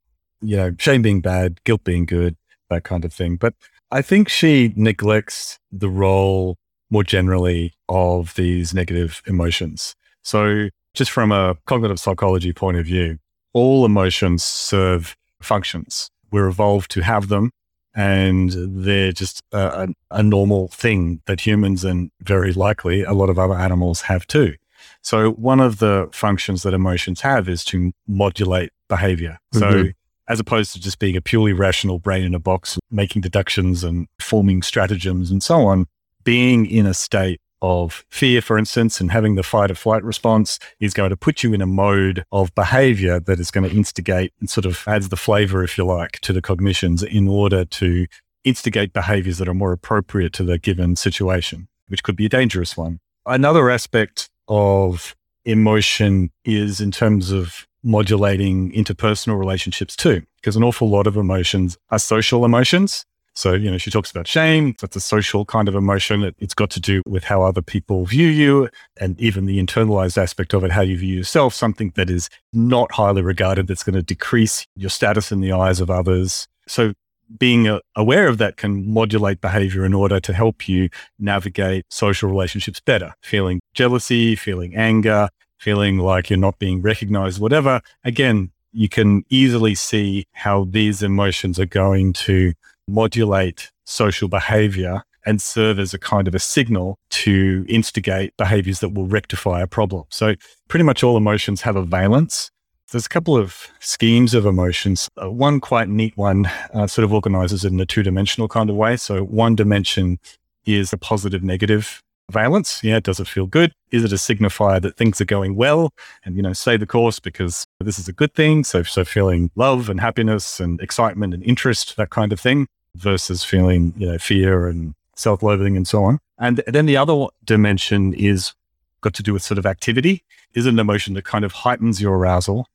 you 0.42 0.56
know, 0.56 0.74
shame 0.78 1.02
being 1.02 1.20
bad, 1.20 1.62
guilt 1.64 1.84
being 1.84 2.04
good, 2.04 2.36
that 2.68 2.84
kind 2.84 3.04
of 3.04 3.12
thing. 3.12 3.36
But 3.36 3.54
I 3.90 4.02
think 4.02 4.28
she 4.28 4.72
neglects 4.76 5.58
the 5.70 5.88
role 5.88 6.56
more 6.90 7.04
generally 7.04 7.72
of 7.88 8.34
these 8.34 8.74
negative 8.74 9.22
emotions. 9.26 9.94
So, 10.22 10.68
just 10.94 11.10
from 11.10 11.32
a 11.32 11.56
cognitive 11.66 11.98
psychology 11.98 12.52
point 12.52 12.76
of 12.76 12.84
view, 12.84 13.18
all 13.54 13.84
emotions 13.84 14.44
serve 14.44 15.16
functions. 15.40 16.10
We're 16.30 16.48
evolved 16.48 16.90
to 16.92 17.00
have 17.00 17.28
them, 17.28 17.50
and 17.94 18.52
they're 18.52 19.12
just 19.12 19.42
a, 19.52 19.88
a, 20.10 20.22
normal 20.22 20.68
thing 20.68 21.22
that 21.26 21.40
humans 21.40 21.84
and 21.84 22.10
very 22.20 22.52
likely 22.52 23.02
a 23.02 23.12
lot 23.12 23.30
of 23.30 23.38
other 23.38 23.54
animals 23.54 24.02
have 24.02 24.26
too. 24.26 24.54
So, 25.02 25.32
one 25.32 25.60
of 25.60 25.78
the 25.78 26.08
functions 26.12 26.62
that 26.62 26.74
emotions 26.74 27.22
have 27.22 27.48
is 27.48 27.64
to 27.66 27.92
modulate 28.06 28.70
behavior. 28.88 29.38
So, 29.52 29.60
mm-hmm 29.60 29.90
as 30.28 30.40
opposed 30.40 30.72
to 30.72 30.80
just 30.80 30.98
being 30.98 31.16
a 31.16 31.20
purely 31.20 31.52
rational 31.52 31.98
brain 31.98 32.24
in 32.24 32.34
a 32.34 32.38
box, 32.38 32.78
making 32.90 33.22
deductions 33.22 33.84
and 33.84 34.08
forming 34.18 34.62
stratagems 34.62 35.30
and 35.30 35.42
so 35.42 35.66
on, 35.66 35.86
being 36.24 36.66
in 36.66 36.86
a 36.86 36.94
state 36.94 37.40
of 37.62 38.04
fear, 38.10 38.42
for 38.42 38.58
instance, 38.58 39.00
and 39.00 39.12
having 39.12 39.36
the 39.36 39.42
fight 39.42 39.70
or 39.70 39.74
flight 39.74 40.02
response 40.02 40.58
is 40.80 40.92
going 40.92 41.10
to 41.10 41.16
put 41.16 41.42
you 41.42 41.54
in 41.54 41.62
a 41.62 41.66
mode 41.66 42.24
of 42.32 42.52
behavior 42.54 43.20
that 43.20 43.38
is 43.38 43.52
going 43.52 43.68
to 43.68 43.74
instigate 43.74 44.32
and 44.40 44.50
sort 44.50 44.66
of 44.66 44.82
adds 44.86 45.08
the 45.08 45.16
flavor, 45.16 45.62
if 45.62 45.78
you 45.78 45.84
like, 45.84 46.18
to 46.20 46.32
the 46.32 46.42
cognitions 46.42 47.02
in 47.02 47.28
order 47.28 47.64
to 47.64 48.06
instigate 48.44 48.92
behaviors 48.92 49.38
that 49.38 49.48
are 49.48 49.54
more 49.54 49.72
appropriate 49.72 50.32
to 50.32 50.42
the 50.42 50.58
given 50.58 50.96
situation, 50.96 51.68
which 51.86 52.02
could 52.02 52.16
be 52.16 52.26
a 52.26 52.28
dangerous 52.28 52.76
one. 52.76 52.98
Another 53.24 53.70
aspect 53.70 54.28
of 54.48 55.14
emotion 55.44 56.30
is 56.44 56.80
in 56.80 56.90
terms 56.90 57.30
of 57.30 57.68
modulating 57.82 58.72
interpersonal 58.72 59.38
relationships 59.38 59.96
too, 59.96 60.22
because 60.36 60.56
an 60.56 60.64
awful 60.64 60.88
lot 60.88 61.06
of 61.06 61.16
emotions 61.16 61.76
are 61.90 61.98
social 61.98 62.44
emotions. 62.44 63.04
So, 63.34 63.54
you 63.54 63.70
know, 63.70 63.78
she 63.78 63.90
talks 63.90 64.10
about 64.10 64.26
shame. 64.26 64.74
That's 64.80 64.96
a 64.96 65.00
social 65.00 65.44
kind 65.44 65.66
of 65.66 65.74
emotion. 65.74 66.22
It, 66.22 66.36
has 66.40 66.54
got 66.54 66.70
to 66.70 66.80
do 66.80 67.02
with 67.06 67.24
how 67.24 67.42
other 67.42 67.62
people 67.62 68.04
view 68.04 68.28
you 68.28 68.68
and 68.98 69.18
even 69.18 69.46
the 69.46 69.62
internalized 69.62 70.18
aspect 70.18 70.52
of 70.52 70.64
it, 70.64 70.72
how 70.72 70.82
you 70.82 70.98
view 70.98 71.16
yourself, 71.16 71.54
something 71.54 71.92
that 71.96 72.10
is 72.10 72.28
not 72.52 72.92
highly 72.92 73.22
regarded, 73.22 73.66
that's 73.66 73.82
going 73.82 73.94
to 73.94 74.02
decrease 74.02 74.66
your 74.76 74.90
status 74.90 75.32
in 75.32 75.40
the 75.40 75.52
eyes 75.52 75.80
of 75.80 75.90
others. 75.90 76.46
So, 76.68 76.92
being 77.38 77.66
uh, 77.66 77.80
aware 77.96 78.28
of 78.28 78.36
that 78.38 78.58
can 78.58 78.92
modulate 78.92 79.40
behavior 79.40 79.86
in 79.86 79.94
order 79.94 80.20
to 80.20 80.34
help 80.34 80.68
you 80.68 80.90
navigate 81.18 81.86
social 81.88 82.28
relationships 82.28 82.80
better. 82.80 83.14
Feeling 83.22 83.60
jealousy, 83.72 84.36
feeling 84.36 84.76
anger, 84.76 85.30
feeling 85.62 85.98
like 85.98 86.28
you're 86.28 86.38
not 86.38 86.58
being 86.58 86.82
recognized, 86.82 87.40
whatever. 87.40 87.80
Again, 88.02 88.50
you 88.72 88.88
can 88.88 89.22
easily 89.30 89.76
see 89.76 90.26
how 90.32 90.64
these 90.64 91.04
emotions 91.04 91.60
are 91.60 91.66
going 91.66 92.12
to 92.14 92.52
modulate 92.88 93.70
social 93.84 94.26
behavior 94.26 95.04
and 95.24 95.40
serve 95.40 95.78
as 95.78 95.94
a 95.94 96.00
kind 96.00 96.26
of 96.26 96.34
a 96.34 96.40
signal 96.40 96.98
to 97.10 97.64
instigate 97.68 98.36
behaviors 98.36 98.80
that 98.80 98.88
will 98.88 99.06
rectify 99.06 99.60
a 99.60 99.68
problem. 99.68 100.02
So 100.10 100.34
pretty 100.66 100.82
much 100.82 101.04
all 101.04 101.16
emotions 101.16 101.60
have 101.60 101.76
a 101.76 101.82
valence. 101.82 102.50
There's 102.90 103.06
a 103.06 103.08
couple 103.08 103.36
of 103.36 103.68
schemes 103.78 104.34
of 104.34 104.44
emotions. 104.44 105.08
Uh, 105.22 105.30
one 105.30 105.60
quite 105.60 105.88
neat 105.88 106.16
one 106.16 106.46
uh, 106.74 106.88
sort 106.88 107.04
of 107.04 107.12
organizes 107.12 107.64
it 107.64 107.72
in 107.72 107.78
a 107.78 107.86
two 107.86 108.02
dimensional 108.02 108.48
kind 108.48 108.68
of 108.68 108.74
way. 108.74 108.96
So 108.96 109.22
one 109.22 109.54
dimension 109.54 110.18
is 110.64 110.92
a 110.92 110.98
positive 110.98 111.44
negative 111.44 112.02
valence. 112.32 112.82
Yeah, 112.82 113.00
does 113.00 113.20
it 113.20 113.28
feel 113.28 113.46
good? 113.46 113.72
Is 113.90 114.04
it 114.04 114.12
a 114.12 114.16
signifier 114.16 114.80
that 114.82 114.96
things 114.96 115.20
are 115.20 115.26
going 115.26 115.54
well? 115.54 115.90
And, 116.24 116.36
you 116.36 116.42
know, 116.42 116.52
stay 116.52 116.76
the 116.76 116.86
course 116.86 117.20
because 117.20 117.64
this 117.78 117.98
is 117.98 118.08
a 118.08 118.12
good 118.12 118.34
thing. 118.34 118.64
So, 118.64 118.82
so 118.82 119.04
feeling 119.04 119.50
love 119.54 119.88
and 119.88 120.00
happiness 120.00 120.58
and 120.58 120.80
excitement 120.80 121.34
and 121.34 121.42
interest, 121.44 121.96
that 121.96 122.10
kind 122.10 122.32
of 122.32 122.40
thing, 122.40 122.66
versus 122.96 123.44
feeling, 123.44 123.94
you 123.96 124.10
know, 124.10 124.18
fear 124.18 124.66
and 124.66 124.94
self 125.16 125.42
loathing 125.42 125.76
and 125.76 125.86
so 125.86 126.04
on. 126.04 126.18
And 126.38 126.62
then 126.66 126.86
the 126.86 126.96
other 126.96 127.26
dimension 127.44 128.14
is 128.14 128.54
got 129.00 129.14
to 129.14 129.22
do 129.22 129.32
with 129.32 129.42
sort 129.42 129.58
of 129.58 129.66
activity. 129.66 130.24
Is 130.54 130.66
it 130.66 130.72
an 130.72 130.78
emotion 130.78 131.14
that 131.14 131.24
kind 131.24 131.44
of 131.44 131.52
heightens 131.52 132.00
your 132.00 132.16
arousal 132.16 132.66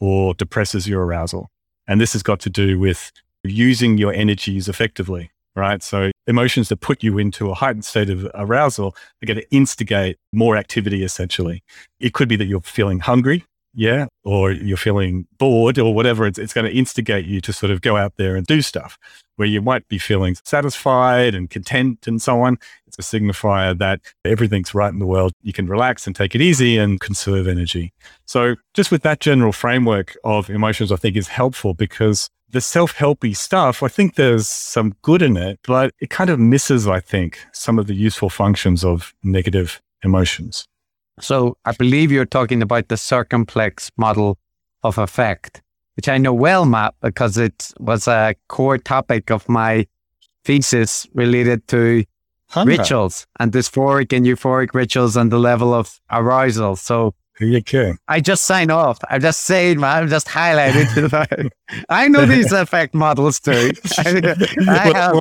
or 0.00 0.34
depresses 0.34 0.88
your 0.88 1.04
arousal? 1.04 1.50
And 1.86 2.00
this 2.00 2.12
has 2.14 2.22
got 2.22 2.40
to 2.40 2.50
do 2.50 2.78
with 2.78 3.12
using 3.44 3.96
your 3.96 4.12
energies 4.12 4.68
effectively 4.68 5.30
right? 5.56 5.82
So 5.82 6.10
emotions 6.26 6.68
that 6.68 6.80
put 6.80 7.02
you 7.02 7.18
into 7.18 7.50
a 7.50 7.54
heightened 7.54 7.84
state 7.84 8.10
of 8.10 8.28
arousal 8.34 8.94
are 9.22 9.26
going 9.26 9.38
to 9.38 9.50
instigate 9.50 10.18
more 10.32 10.56
activity 10.56 11.02
essentially. 11.02 11.62
It 11.98 12.12
could 12.12 12.28
be 12.28 12.36
that 12.36 12.44
you're 12.44 12.60
feeling 12.60 13.00
hungry, 13.00 13.44
yeah, 13.76 14.06
or 14.24 14.50
you're 14.50 14.78
feeling 14.78 15.26
bored 15.38 15.78
or 15.78 15.94
whatever. 15.94 16.26
It's, 16.26 16.38
it's 16.38 16.54
going 16.54 16.64
to 16.64 16.76
instigate 16.76 17.26
you 17.26 17.42
to 17.42 17.52
sort 17.52 17.70
of 17.70 17.82
go 17.82 17.96
out 17.96 18.14
there 18.16 18.34
and 18.34 18.46
do 18.46 18.62
stuff 18.62 18.98
where 19.36 19.46
you 19.46 19.60
might 19.60 19.86
be 19.88 19.98
feeling 19.98 20.34
satisfied 20.44 21.34
and 21.34 21.50
content 21.50 22.06
and 22.06 22.20
so 22.22 22.40
on. 22.40 22.56
It's 22.86 22.98
a 22.98 23.02
signifier 23.02 23.76
that 23.78 24.00
everything's 24.24 24.74
right 24.74 24.90
in 24.90 24.98
the 24.98 25.06
world. 25.06 25.32
You 25.42 25.52
can 25.52 25.66
relax 25.66 26.06
and 26.06 26.16
take 26.16 26.34
it 26.34 26.40
easy 26.40 26.78
and 26.78 26.98
conserve 26.98 27.46
energy. 27.46 27.92
So 28.24 28.56
just 28.72 28.90
with 28.90 29.02
that 29.02 29.20
general 29.20 29.52
framework 29.52 30.16
of 30.24 30.48
emotions, 30.48 30.90
I 30.90 30.96
think 30.96 31.14
is 31.14 31.28
helpful 31.28 31.74
because 31.74 32.30
the 32.48 32.62
self-helpy 32.62 33.36
stuff, 33.36 33.82
I 33.82 33.88
think 33.88 34.14
there's 34.14 34.46
some 34.46 34.94
good 35.02 35.20
in 35.20 35.36
it, 35.36 35.60
but 35.64 35.92
it 36.00 36.08
kind 36.08 36.30
of 36.30 36.40
misses, 36.40 36.88
I 36.88 37.00
think, 37.00 37.38
some 37.52 37.78
of 37.78 37.88
the 37.88 37.94
useful 37.94 38.30
functions 38.30 38.84
of 38.84 39.12
negative 39.22 39.82
emotions. 40.02 40.66
So 41.20 41.56
I 41.64 41.72
believe 41.72 42.12
you're 42.12 42.26
talking 42.26 42.62
about 42.62 42.88
the 42.88 42.96
circumplex 42.96 43.90
model 43.96 44.38
of 44.82 44.98
affect, 44.98 45.62
which 45.96 46.08
I 46.08 46.18
know 46.18 46.34
well, 46.34 46.64
Matt, 46.66 46.94
because 47.00 47.38
it 47.38 47.72
was 47.80 48.06
a 48.06 48.34
core 48.48 48.78
topic 48.78 49.30
of 49.30 49.48
my 49.48 49.86
thesis 50.44 51.06
related 51.14 51.66
to 51.68 52.04
rituals 52.64 53.26
and 53.40 53.50
dysphoric 53.52 54.12
and 54.16 54.24
euphoric 54.24 54.74
rituals 54.74 55.16
and 55.16 55.32
the 55.32 55.38
level 55.38 55.74
of 55.74 56.00
arousal. 56.10 56.76
So 56.76 57.14
Okay. 57.40 57.92
I 58.08 58.20
just 58.20 58.44
sign 58.44 58.70
off. 58.70 58.98
I'm 59.10 59.20
just 59.20 59.42
saying, 59.42 59.80
man. 59.80 60.04
I'm 60.04 60.08
just 60.08 60.26
highlighting. 60.26 61.50
I 61.88 62.08
know 62.08 62.24
these 62.24 62.50
affect 62.52 62.94
models 62.94 63.40
too. 63.40 63.72
I, 63.98 65.10
well, 65.12 65.20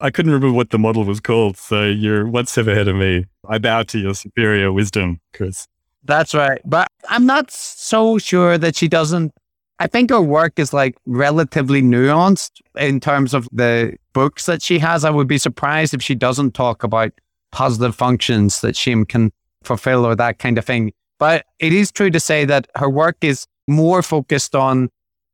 I, 0.00 0.10
couldn't 0.10 0.32
remember 0.32 0.54
what 0.54 0.70
the 0.70 0.78
model 0.78 1.04
was 1.04 1.20
called, 1.20 1.56
so 1.56 1.84
you're 1.84 2.26
one 2.26 2.46
step 2.46 2.66
ahead 2.66 2.88
of 2.88 2.96
me. 2.96 3.26
I 3.48 3.58
bow 3.58 3.84
to 3.84 3.98
your 3.98 4.14
superior 4.14 4.72
wisdom, 4.72 5.20
Chris. 5.34 5.68
That's 6.04 6.34
right. 6.34 6.60
But 6.64 6.88
I'm 7.08 7.26
not 7.26 7.50
so 7.50 8.18
sure 8.18 8.58
that 8.58 8.74
she 8.74 8.88
doesn't. 8.88 9.32
I 9.78 9.86
think 9.86 10.10
her 10.10 10.20
work 10.20 10.58
is 10.58 10.72
like 10.72 10.96
relatively 11.06 11.82
nuanced 11.82 12.50
in 12.76 12.98
terms 12.98 13.34
of 13.34 13.48
the 13.52 13.96
books 14.12 14.46
that 14.46 14.62
she 14.62 14.78
has. 14.80 15.04
I 15.04 15.10
would 15.10 15.28
be 15.28 15.38
surprised 15.38 15.94
if 15.94 16.02
she 16.02 16.14
doesn't 16.14 16.54
talk 16.54 16.82
about 16.82 17.12
positive 17.52 17.94
functions 17.94 18.60
that 18.62 18.74
she 18.74 19.04
can 19.04 19.32
fulfill 19.62 20.04
or 20.04 20.16
that 20.16 20.38
kind 20.38 20.58
of 20.58 20.64
thing 20.64 20.92
but 21.22 21.46
it 21.60 21.72
is 21.72 21.92
true 21.92 22.10
to 22.10 22.18
say 22.18 22.44
that 22.44 22.66
her 22.74 22.90
work 22.90 23.16
is 23.20 23.46
more 23.68 24.02
focused 24.02 24.56
on 24.56 24.90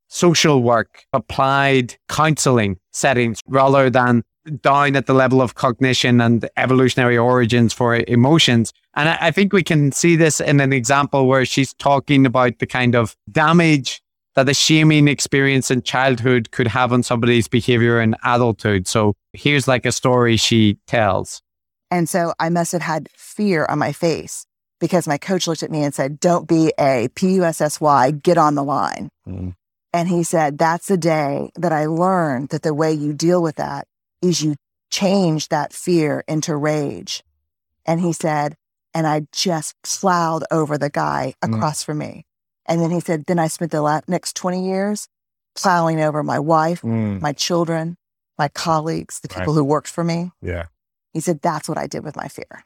social 0.09 0.63
work, 0.63 1.07
applied 1.15 1.97
counseling 2.11 2.77
settings 2.93 3.41
rather 3.47 3.89
than 3.89 4.23
down 4.61 4.97
at 4.97 5.07
the 5.07 5.15
level 5.15 5.41
of 5.41 5.55
cognition 5.55 6.21
and 6.21 6.47
evolutionary 6.59 7.17
origins 7.17 7.73
for 7.73 7.97
emotions. 8.07 8.75
And 8.97 9.09
I, 9.09 9.31
think 9.31 9.55
we 9.55 9.63
can 9.63 9.91
see 9.91 10.15
this 10.15 10.43
in 10.43 10.61
an 10.61 10.75
example 10.75 11.27
where 11.27 11.47
she's 11.47 11.73
talking 11.73 12.27
about 12.27 12.59
the 12.59 12.67
kind 12.67 12.95
of 12.95 13.17
damage 13.33 14.03
that 14.35 14.45
the 14.45 14.53
shaming 14.53 15.09
experience 15.09 15.71
in 15.71 15.81
childhood 15.81 16.51
could 16.51 16.67
have 16.67 16.93
on 16.93 17.03
somebody's 17.03 17.49
behavior 17.49 17.99
in 17.99 18.15
adulthood. 18.27 18.87
So 18.87 19.15
here's 19.33 19.67
like 19.67 19.87
a 19.87 19.93
story 19.93 20.37
she 20.37 20.77
tells. 20.87 21.41
And 21.91 22.11
so 22.11 22.35
I 22.39 22.51
must 22.51 22.73
have 22.73 22.83
had 22.83 23.09
fear 23.17 23.65
on 23.71 23.79
my 23.79 23.93
face 23.93 24.45
because 24.81 25.09
my 25.09 25.19
coach 25.19 25.47
looked 25.47 25.63
at 25.63 25.71
me 25.71 25.83
and 25.83 25.95
said, 25.95 26.21
Don't 26.21 26.49
be 26.49 26.73
a 26.79 27.09
P 27.15 27.35
U 27.35 27.45
S 27.45 27.61
S 27.61 27.81
Y, 27.81 28.11
get 28.11 28.39
on 28.39 28.55
the 28.55 28.65
line. 28.65 29.09
Mm. 29.27 29.55
And 29.93 30.09
he 30.09 30.23
said, 30.23 30.59
That's 30.59 30.89
the 30.89 30.97
day 30.97 31.51
that 31.57 31.73
I 31.73 31.87
learned 31.87 32.51
that 32.51 32.63
the 32.63 32.75
way 32.75 32.93
you 32.93 33.13
deal 33.13 33.43
with 33.43 33.57
that 33.57 33.87
is 34.23 34.43
you 34.43 34.57
change 34.91 35.49
that 35.49 35.73
fear 35.73 36.25
into 36.27 36.57
rage. 36.57 37.23
And 37.87 38.01
he 38.01 38.13
said, 38.13 38.57
and 38.95 39.07
I 39.07 39.27
just 39.33 39.75
plowed 39.83 40.45
over 40.51 40.79
the 40.79 40.91
guy 40.91 41.35
mm. 41.43 41.55
across 41.55 41.83
mm. 41.83 41.87
from 41.87 41.99
me. 41.99 42.27
And 42.67 42.81
then 42.81 42.91
he 42.91 43.01
said, 43.01 43.25
Then 43.27 43.39
I 43.39 43.49
spent 43.49 43.71
the 43.73 44.03
next 44.09 44.37
20 44.37 44.67
years 44.67 45.09
plowing 45.55 46.01
over 46.01 46.23
my 46.23 46.39
wife, 46.39 46.83
mm. 46.83 47.21
my 47.21 47.33
children, 47.33 47.97
my 48.39 48.49
colleagues, 48.49 49.21
the 49.21 49.29
people 49.29 49.55
right. 49.55 49.59
who 49.59 49.65
worked 49.65 49.89
for 49.89 50.05
me. 50.05 50.33
Yeah. 50.43 50.67
He 51.13 51.21
said, 51.21 51.41
That's 51.43 51.69
what 51.69 51.79
I 51.79 51.87
did 51.87 52.05
with 52.05 52.17
my 52.17 52.29
fear. 52.29 52.65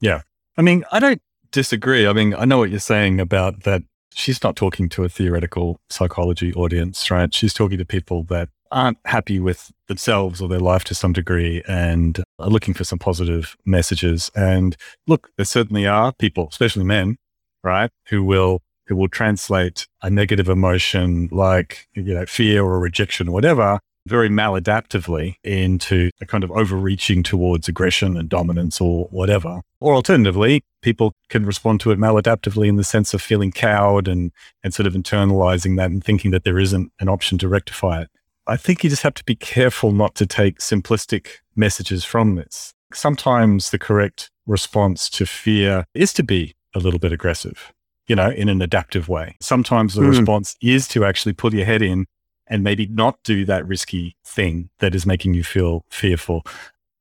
Yeah. 0.00 0.22
I 0.56 0.62
mean, 0.62 0.84
I 0.92 1.00
don't 1.00 1.22
disagree. 1.52 2.06
I 2.06 2.12
mean, 2.12 2.34
I 2.34 2.44
know 2.44 2.58
what 2.58 2.70
you're 2.70 2.80
saying 2.80 3.20
about 3.20 3.62
that. 3.62 3.82
She's 4.14 4.42
not 4.42 4.56
talking 4.56 4.88
to 4.90 5.04
a 5.04 5.08
theoretical 5.08 5.80
psychology 5.88 6.52
audience, 6.52 7.10
right? 7.10 7.32
She's 7.32 7.54
talking 7.54 7.78
to 7.78 7.84
people 7.84 8.24
that 8.24 8.50
aren't 8.70 8.98
happy 9.06 9.38
with 9.38 9.70
themselves 9.88 10.40
or 10.40 10.48
their 10.48 10.60
life 10.60 10.84
to 10.84 10.94
some 10.94 11.12
degree 11.12 11.62
and 11.68 12.22
are 12.38 12.48
looking 12.48 12.74
for 12.74 12.84
some 12.84 12.98
positive 12.98 13.56
messages. 13.64 14.30
And 14.34 14.76
look, 15.06 15.30
there 15.36 15.46
certainly 15.46 15.86
are 15.86 16.12
people, 16.12 16.48
especially 16.50 16.84
men, 16.84 17.16
right, 17.62 17.90
who 18.08 18.24
will 18.24 18.60
who 18.88 18.96
will 18.96 19.08
translate 19.08 19.86
a 20.02 20.10
negative 20.10 20.48
emotion 20.48 21.28
like 21.30 21.86
you 21.94 22.02
know 22.02 22.26
fear 22.26 22.64
or 22.64 22.80
rejection 22.80 23.28
or 23.28 23.32
whatever 23.32 23.78
very 24.06 24.28
maladaptively 24.28 25.36
into 25.44 26.10
a 26.20 26.26
kind 26.26 26.44
of 26.44 26.50
overreaching 26.50 27.22
towards 27.22 27.68
aggression 27.68 28.16
and 28.16 28.28
dominance 28.28 28.80
or 28.80 29.06
whatever. 29.10 29.60
Or 29.80 29.94
alternatively, 29.94 30.62
people 30.82 31.12
can 31.28 31.46
respond 31.46 31.80
to 31.80 31.90
it 31.90 31.98
maladaptively 31.98 32.68
in 32.68 32.76
the 32.76 32.84
sense 32.84 33.14
of 33.14 33.22
feeling 33.22 33.52
cowed 33.52 34.08
and, 34.08 34.32
and 34.62 34.74
sort 34.74 34.86
of 34.86 34.94
internalizing 34.94 35.76
that 35.76 35.90
and 35.90 36.02
thinking 36.02 36.30
that 36.32 36.44
there 36.44 36.58
isn't 36.58 36.92
an 37.00 37.08
option 37.08 37.38
to 37.38 37.48
rectify 37.48 38.02
it. 38.02 38.10
I 38.46 38.56
think 38.56 38.82
you 38.82 38.90
just 38.90 39.04
have 39.04 39.14
to 39.14 39.24
be 39.24 39.36
careful 39.36 39.92
not 39.92 40.16
to 40.16 40.26
take 40.26 40.58
simplistic 40.58 41.28
messages 41.54 42.04
from 42.04 42.34
this. 42.34 42.74
Sometimes 42.92 43.70
the 43.70 43.78
correct 43.78 44.30
response 44.46 45.08
to 45.10 45.26
fear 45.26 45.84
is 45.94 46.12
to 46.14 46.22
be 46.22 46.54
a 46.74 46.80
little 46.80 46.98
bit 46.98 47.12
aggressive, 47.12 47.72
you 48.08 48.16
know, 48.16 48.30
in 48.30 48.48
an 48.48 48.60
adaptive 48.60 49.08
way. 49.08 49.36
Sometimes 49.40 49.94
the 49.94 50.02
mm. 50.02 50.08
response 50.08 50.56
is 50.60 50.88
to 50.88 51.04
actually 51.04 51.32
pull 51.34 51.54
your 51.54 51.64
head 51.64 51.82
in 51.82 52.06
and 52.46 52.62
maybe 52.62 52.86
not 52.86 53.22
do 53.24 53.44
that 53.44 53.66
risky 53.66 54.16
thing 54.24 54.68
that 54.78 54.94
is 54.94 55.06
making 55.06 55.34
you 55.34 55.44
feel 55.44 55.84
fearful. 55.88 56.44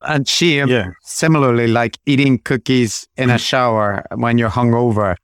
And 0.02 0.28
she, 0.28 0.60
um, 0.62 0.70
Yeah. 0.70 0.92
similarly, 1.04 1.68
like 1.68 1.98
eating 2.06 2.40
cookies 2.40 3.08
in 3.18 3.30
a 3.30 3.38
shower 3.38 4.04
when 4.16 4.38
you're 4.38 4.50
hungover. 4.50 5.16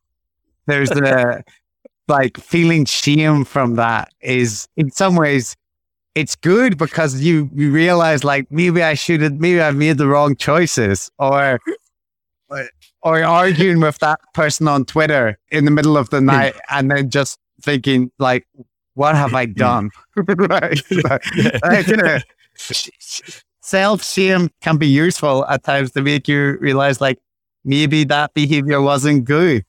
There's 0.67 0.89
the 0.89 1.43
like 2.07 2.37
feeling 2.37 2.85
shame 2.85 3.43
from 3.43 3.75
that 3.75 4.13
is 4.21 4.67
in 4.77 4.91
some 4.91 5.15
ways 5.15 5.55
it's 6.15 6.35
good 6.35 6.77
because 6.77 7.21
you 7.21 7.49
you 7.53 7.71
realize 7.71 8.23
like 8.23 8.47
maybe 8.49 8.81
I 8.81 8.95
should 8.95 9.21
have 9.21 9.33
maybe 9.33 9.61
I've 9.61 9.75
made 9.75 9.97
the 9.97 10.07
wrong 10.07 10.35
choices 10.35 11.11
or 11.19 11.59
or 13.03 13.23
arguing 13.23 13.81
with 13.81 13.99
that 13.99 14.19
person 14.33 14.67
on 14.67 14.85
Twitter 14.85 15.37
in 15.51 15.65
the 15.65 15.71
middle 15.71 15.97
of 15.97 16.09
the 16.09 16.19
hmm. 16.19 16.25
night 16.25 16.55
and 16.69 16.89
then 16.89 17.09
just 17.09 17.39
thinking 17.61 18.11
like 18.19 18.47
what 18.97 19.15
have 19.15 19.35
I 19.35 19.45
done? 19.45 19.91
right. 20.17 20.81
Like, 21.63 21.87
you 21.87 21.97
know, 21.97 22.17
self 23.61 24.03
shame 24.03 24.49
can 24.61 24.77
be 24.77 24.87
useful 24.87 25.45
at 25.45 25.63
times 25.63 25.91
to 25.91 26.01
make 26.01 26.27
you 26.27 26.57
realize 26.59 26.99
like 26.99 27.19
maybe 27.63 28.03
that 28.05 28.33
behavior 28.33 28.81
wasn't 28.81 29.25
good. 29.25 29.63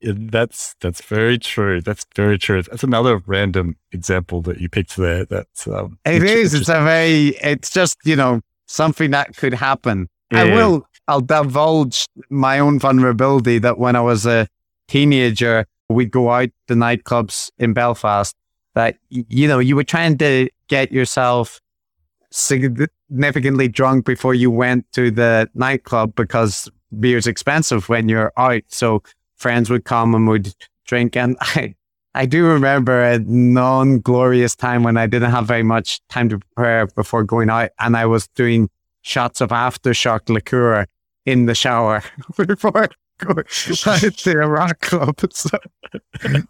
Yeah, 0.00 0.12
that's 0.16 0.76
that's 0.80 1.02
very 1.02 1.38
true. 1.38 1.80
That's 1.80 2.06
very 2.14 2.38
true. 2.38 2.62
That's 2.62 2.84
another 2.84 3.20
random 3.26 3.76
example 3.90 4.40
that 4.42 4.60
you 4.60 4.68
picked 4.68 4.96
there. 4.96 5.24
That's 5.24 5.66
um, 5.66 5.98
It 6.04 6.22
is. 6.22 6.54
It's 6.54 6.68
a 6.68 6.80
very. 6.80 7.30
It's 7.42 7.70
just 7.70 7.96
you 8.04 8.14
know 8.14 8.40
something 8.66 9.10
that 9.10 9.36
could 9.36 9.54
happen. 9.54 10.08
I 10.30 10.44
will. 10.44 10.86
I'll 11.08 11.22
divulge 11.22 12.06
my 12.30 12.60
own 12.60 12.78
vulnerability 12.78 13.58
that 13.58 13.78
when 13.78 13.96
I 13.96 14.00
was 14.00 14.26
a 14.26 14.46
teenager, 14.86 15.66
we'd 15.88 16.10
go 16.10 16.30
out 16.30 16.50
to 16.68 16.74
nightclubs 16.74 17.50
in 17.58 17.72
Belfast. 17.72 18.34
That 18.74 18.98
you 19.08 19.48
know 19.48 19.58
you 19.58 19.76
were 19.76 19.84
trying 19.84 20.18
to 20.18 20.48
get 20.68 20.92
yourself 20.92 21.60
significantly 22.30 23.68
drunk 23.68 24.04
before 24.04 24.34
you 24.34 24.50
went 24.50 24.90
to 24.92 25.10
the 25.10 25.48
nightclub 25.54 26.14
because 26.14 26.70
beer's 27.00 27.26
expensive 27.26 27.88
when 27.88 28.08
you're 28.08 28.32
out. 28.36 28.62
So 28.68 29.02
friends 29.36 29.70
would 29.70 29.84
come 29.84 30.14
and 30.14 30.28
would 30.28 30.54
drink. 30.86 31.16
And 31.16 31.36
I, 31.40 31.74
I 32.14 32.26
do 32.26 32.44
remember 32.44 33.02
a 33.02 33.18
non 33.20 34.00
glorious 34.00 34.56
time 34.56 34.82
when 34.82 34.96
I 34.96 35.06
didn't 35.06 35.30
have 35.30 35.46
very 35.46 35.62
much 35.62 36.00
time 36.08 36.28
to 36.30 36.38
prepare 36.38 36.86
before 36.88 37.24
going 37.24 37.50
out. 37.50 37.70
And 37.78 37.96
I 37.96 38.06
was 38.06 38.28
doing 38.28 38.68
shots 39.02 39.40
of 39.40 39.50
aftershock 39.50 40.28
liqueur 40.28 40.86
in 41.24 41.46
the 41.46 41.54
shower 41.54 42.02
before 42.36 42.88
to 43.18 44.32
a 44.42 44.48
rock 44.48 44.80
club. 44.80 45.16
So, 45.32 45.48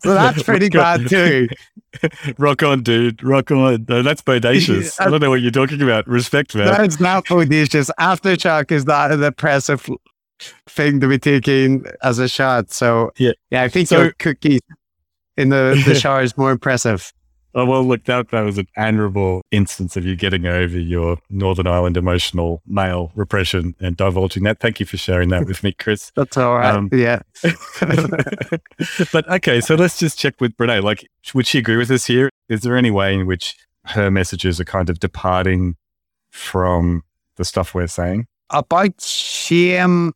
so 0.00 0.14
that's 0.14 0.42
pretty 0.42 0.68
bad 0.68 1.08
too. 1.08 1.48
rock 2.38 2.62
on, 2.64 2.82
dude. 2.82 3.22
Rock 3.22 3.50
on. 3.52 3.86
No, 3.88 4.02
that's 4.02 4.20
bodacious. 4.22 5.00
I 5.00 5.08
don't 5.08 5.20
know 5.20 5.30
what 5.30 5.40
you're 5.42 5.50
talking 5.52 5.80
about. 5.80 6.08
Respect, 6.08 6.54
man. 6.56 6.66
That's 6.66 6.98
not 6.98 7.26
bodacious. 7.26 7.88
Aftershock 8.00 8.72
is 8.72 8.84
not 8.84 9.12
an 9.12 9.22
impressive 9.22 9.88
thing 10.66 11.00
to 11.00 11.08
be 11.08 11.18
taking 11.18 11.84
as 12.02 12.18
a 12.18 12.28
shot. 12.28 12.72
So 12.72 13.12
Yeah. 13.16 13.32
yeah, 13.50 13.62
I 13.62 13.68
think 13.68 13.88
So- 13.88 14.02
your 14.02 14.12
cookies 14.18 14.60
in 15.36 15.50
the, 15.50 15.80
the 15.86 15.94
shower 16.00 16.22
is 16.22 16.36
more 16.36 16.50
impressive. 16.50 17.12
Oh, 17.58 17.64
well, 17.64 17.82
look, 17.82 18.04
that, 18.04 18.28
that 18.30 18.42
was 18.42 18.56
an 18.56 18.68
admirable 18.76 19.42
instance 19.50 19.96
of 19.96 20.04
you 20.04 20.14
getting 20.14 20.46
over 20.46 20.78
your 20.78 21.18
Northern 21.28 21.66
Ireland 21.66 21.96
emotional 21.96 22.62
male 22.68 23.10
repression 23.16 23.74
and 23.80 23.96
divulging 23.96 24.44
that. 24.44 24.60
Thank 24.60 24.78
you 24.78 24.86
for 24.86 24.96
sharing 24.96 25.30
that 25.30 25.44
with 25.44 25.64
me, 25.64 25.72
Chris. 25.72 26.12
That's 26.16 26.36
all 26.36 26.54
right. 26.54 26.72
Um, 26.72 26.88
yeah. 26.92 27.18
but 29.12 29.28
okay, 29.28 29.60
so 29.60 29.74
let's 29.74 29.98
just 29.98 30.20
check 30.20 30.40
with 30.40 30.56
Brene. 30.56 30.84
Like, 30.84 31.08
would 31.34 31.48
she 31.48 31.58
agree 31.58 31.76
with 31.76 31.90
us 31.90 32.06
here? 32.06 32.30
Is 32.48 32.60
there 32.60 32.76
any 32.76 32.92
way 32.92 33.12
in 33.14 33.26
which 33.26 33.56
her 33.86 34.08
messages 34.08 34.60
are 34.60 34.64
kind 34.64 34.88
of 34.88 35.00
departing 35.00 35.74
from 36.30 37.02
the 37.38 37.44
stuff 37.44 37.74
we're 37.74 37.88
saying? 37.88 38.28
About 38.50 39.00
shame, 39.00 40.12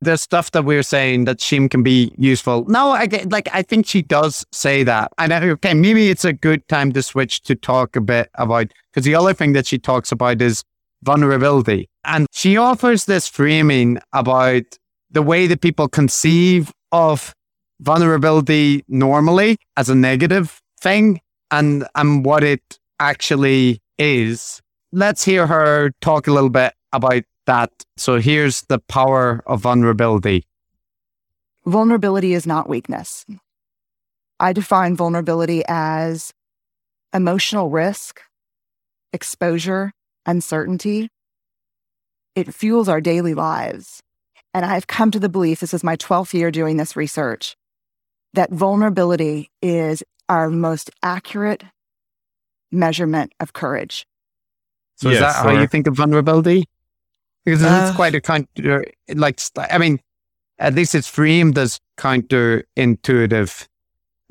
the 0.00 0.16
stuff 0.16 0.50
that 0.52 0.64
we're 0.64 0.82
saying 0.82 1.24
that 1.24 1.40
shame 1.40 1.68
can 1.68 1.82
be 1.82 2.12
useful. 2.18 2.64
No, 2.68 2.90
I 2.90 3.06
get, 3.06 3.30
like 3.32 3.48
I 3.52 3.62
think 3.62 3.86
she 3.86 4.02
does 4.02 4.44
say 4.52 4.82
that. 4.84 5.12
And 5.18 5.32
okay, 5.32 5.74
maybe 5.74 6.10
it's 6.10 6.24
a 6.24 6.32
good 6.32 6.66
time 6.68 6.92
to 6.92 7.02
switch 7.02 7.42
to 7.42 7.54
talk 7.54 7.96
a 7.96 8.00
bit 8.00 8.30
about 8.34 8.72
because 8.92 9.04
the 9.04 9.14
other 9.14 9.32
thing 9.32 9.52
that 9.54 9.66
she 9.66 9.78
talks 9.78 10.12
about 10.12 10.42
is 10.42 10.62
vulnerability. 11.02 11.88
And 12.04 12.26
she 12.32 12.56
offers 12.56 13.06
this 13.06 13.28
framing 13.28 13.98
about 14.12 14.64
the 15.10 15.22
way 15.22 15.46
that 15.46 15.60
people 15.60 15.88
conceive 15.88 16.72
of 16.92 17.34
vulnerability 17.80 18.84
normally 18.88 19.56
as 19.76 19.88
a 19.88 19.94
negative 19.94 20.60
thing 20.80 21.20
and 21.50 21.86
and 21.94 22.24
what 22.24 22.42
it 22.42 22.78
actually 23.00 23.80
is. 23.98 24.60
Let's 24.92 25.24
hear 25.24 25.46
her 25.46 25.92
talk 26.00 26.26
a 26.26 26.32
little 26.32 26.50
bit 26.50 26.74
about 26.92 27.22
that. 27.46 27.70
So 27.96 28.18
here's 28.20 28.62
the 28.62 28.78
power 28.78 29.42
of 29.46 29.60
vulnerability. 29.60 30.44
Vulnerability 31.64 32.34
is 32.34 32.46
not 32.46 32.68
weakness. 32.68 33.24
I 34.38 34.52
define 34.52 34.96
vulnerability 34.96 35.62
as 35.66 36.32
emotional 37.14 37.70
risk, 37.70 38.20
exposure, 39.12 39.92
uncertainty. 40.26 41.08
It 42.34 42.52
fuels 42.54 42.88
our 42.88 43.00
daily 43.00 43.34
lives. 43.34 44.00
And 44.52 44.64
I've 44.64 44.86
come 44.86 45.10
to 45.10 45.18
the 45.18 45.28
belief 45.28 45.60
this 45.60 45.74
is 45.74 45.82
my 45.82 45.96
12th 45.96 46.34
year 46.34 46.50
doing 46.50 46.76
this 46.76 46.96
research 46.96 47.56
that 48.34 48.50
vulnerability 48.52 49.50
is 49.62 50.02
our 50.28 50.50
most 50.50 50.90
accurate 51.02 51.64
measurement 52.70 53.32
of 53.40 53.52
courage. 53.54 54.06
So 54.96 55.08
is 55.08 55.14
Yeah, 55.14 55.20
that 55.32 55.36
how 55.36 55.60
you 55.60 55.66
think 55.66 55.86
of 55.86 55.94
vulnerability? 55.94 56.64
Because 57.46 57.62
Uh, 57.62 57.86
it's 57.86 57.96
quite 57.96 58.14
a 58.14 58.20
counter, 58.20 58.84
like, 59.14 59.40
I 59.56 59.78
mean, 59.78 60.00
at 60.58 60.74
least 60.74 60.94
it's 60.94 61.06
framed 61.06 61.56
as 61.56 61.80
counterintuitive. 61.96 63.68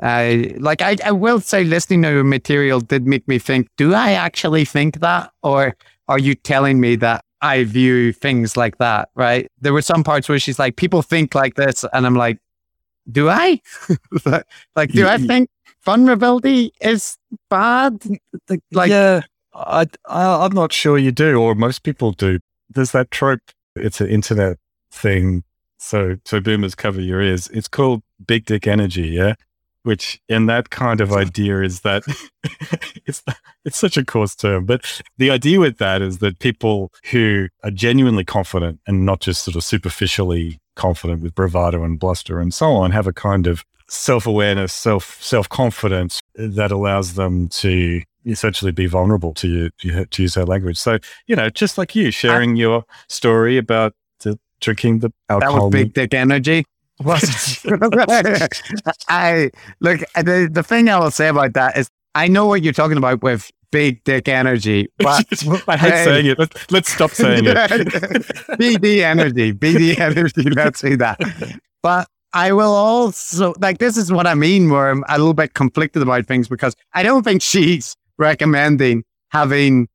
Uh, 0.04 0.36
like, 0.60 0.82
I, 0.82 0.98
I 1.04 1.12
will 1.14 1.40
say, 1.40 1.64
listening 1.64 2.02
to 2.02 2.12
your 2.12 2.24
material 2.26 2.82
did 2.82 3.08
make 3.08 3.26
me 3.28 3.40
think, 3.40 3.70
do 3.78 3.94
I 3.94 4.12
actually 4.12 4.66
think 4.66 5.00
that? 5.00 5.32
Or 5.42 5.76
are 6.10 6.20
you 6.20 6.36
telling 6.36 6.82
me 6.82 6.98
that 6.98 7.24
I 7.42 7.64
view 7.64 8.12
things 8.12 8.58
like 8.58 8.78
that? 8.80 9.08
Right. 9.16 9.50
There 9.62 9.72
were 9.72 9.82
some 9.82 10.04
parts 10.04 10.28
where 10.28 10.38
she's 10.38 10.60
like, 10.60 10.76
people 10.76 11.02
think 11.02 11.34
like 11.34 11.56
this. 11.56 11.86
And 11.94 12.06
I'm 12.06 12.16
like, 12.16 12.38
do 13.10 13.30
I? 13.30 13.62
like, 14.76 14.92
do 14.92 15.08
I 15.08 15.18
think 15.20 15.50
vulnerability 15.86 16.74
is 16.82 17.18
bad? 17.50 18.04
Like, 18.74 18.90
yeah, 18.90 19.22
I, 19.54 19.86
I, 20.06 20.46
I'm 20.46 20.54
not 20.54 20.74
sure 20.74 20.98
you 20.98 21.14
do, 21.14 21.40
or 21.40 21.56
most 21.56 21.84
people 21.84 22.12
do. 22.12 22.40
There's 22.70 22.92
that 22.92 23.12
trope. 23.12 23.42
It's 23.76 24.02
an 24.02 24.10
internet 24.10 24.58
thing. 24.92 25.44
So, 25.78 26.18
so 26.26 26.40
boomers 26.40 26.76
cover 26.76 27.02
your 27.02 27.22
ears. 27.22 27.48
It's 27.50 27.68
called 27.68 28.02
big 28.26 28.46
dick 28.46 28.68
energy. 28.68 29.10
Yeah. 29.10 29.36
Which, 29.84 30.20
in 30.28 30.48
that 30.48 30.72
kind 30.72 31.00
of 31.00 31.14
idea 31.14 31.62
is 31.62 31.82
that 31.82 32.04
it's, 33.06 33.24
it's 33.64 33.78
such 33.78 33.98
a 33.98 34.04
coarse 34.04 34.36
term, 34.36 34.66
but 34.66 35.02
the 35.20 35.30
idea 35.30 35.60
with 35.60 35.78
that 35.78 36.02
is 36.02 36.18
that 36.20 36.40
people 36.40 36.92
who 37.12 37.50
are 37.64 37.70
genuinely 37.70 38.24
confident 38.24 38.80
and 38.88 39.06
not 39.06 39.20
just 39.20 39.44
sort 39.44 39.56
of 39.56 39.64
superficially 39.64 40.60
confident 40.76 41.22
with 41.22 41.36
bravado 41.36 41.84
and 41.84 42.00
bluster 42.00 42.40
and 42.40 42.52
so 42.52 42.72
on 42.72 42.92
have 42.92 43.06
a 43.06 43.14
kind 43.14 43.46
of 43.46 43.64
self-awareness, 43.88 44.74
self 44.74 45.22
self-confidence 45.22 46.20
that 46.36 46.72
allows 46.72 47.14
them 47.14 47.48
to 47.50 48.02
essentially 48.26 48.72
be 48.72 48.88
vulnerable 48.88 49.34
to 49.36 49.72
you, 49.82 50.06
to 50.06 50.22
use 50.22 50.36
her 50.36 50.46
language. 50.46 50.78
So, 50.78 51.00
you 51.28 51.36
know, 51.36 51.50
just 51.50 51.78
like 51.78 51.96
you 51.96 52.12
sharing 52.12 52.56
your 52.56 52.84
story 53.08 53.58
about 53.58 53.94
the, 54.20 54.40
drinking 54.62 55.00
the 55.00 55.12
alcohol. 55.30 55.56
That 55.56 55.64
was 55.64 55.72
big 55.72 55.94
dick 55.94 56.14
energy. 56.14 56.66
I 59.10 59.50
look 59.82 60.00
the 60.16 60.50
the 60.50 60.64
thing 60.64 60.88
I 60.88 60.98
will 60.98 61.12
say 61.12 61.28
about 61.28 61.54
that 61.54 61.78
is 61.78 61.90
I 62.16 62.30
know 62.30 62.46
what 62.46 62.64
you're 62.64 62.72
talking 62.72 62.96
about 62.96 63.22
with 63.22 63.52
big 63.72 64.02
dick 64.06 64.30
energy, 64.30 64.88
but 65.00 65.26
I 65.68 65.76
hate 65.76 66.06
saying 66.06 66.26
it. 66.28 66.40
Let's, 66.40 66.72
let's 66.72 66.90
stop 66.90 67.12
saying 67.12 67.44
it. 67.46 67.56
BD 68.58 69.00
energy, 69.00 69.52
BD 69.52 70.00
energy. 70.00 70.50
Let's 70.50 70.80
say 70.80 70.96
that. 70.96 71.20
But 71.84 72.08
I 72.32 72.54
will 72.54 72.74
also 72.74 73.54
like 73.60 73.80
this 73.80 73.98
is 73.98 74.14
what 74.14 74.26
I 74.26 74.34
mean, 74.34 74.70
where 74.70 74.90
I'm 74.90 75.04
a 75.10 75.18
little 75.18 75.34
bit 75.34 75.54
conflicted 75.54 76.02
about 76.02 76.26
things 76.28 76.48
because 76.48 76.78
I 76.94 77.04
don't 77.04 77.24
think 77.24 77.42
she's 77.42 77.98
recommending 78.18 79.04
having 79.30 79.88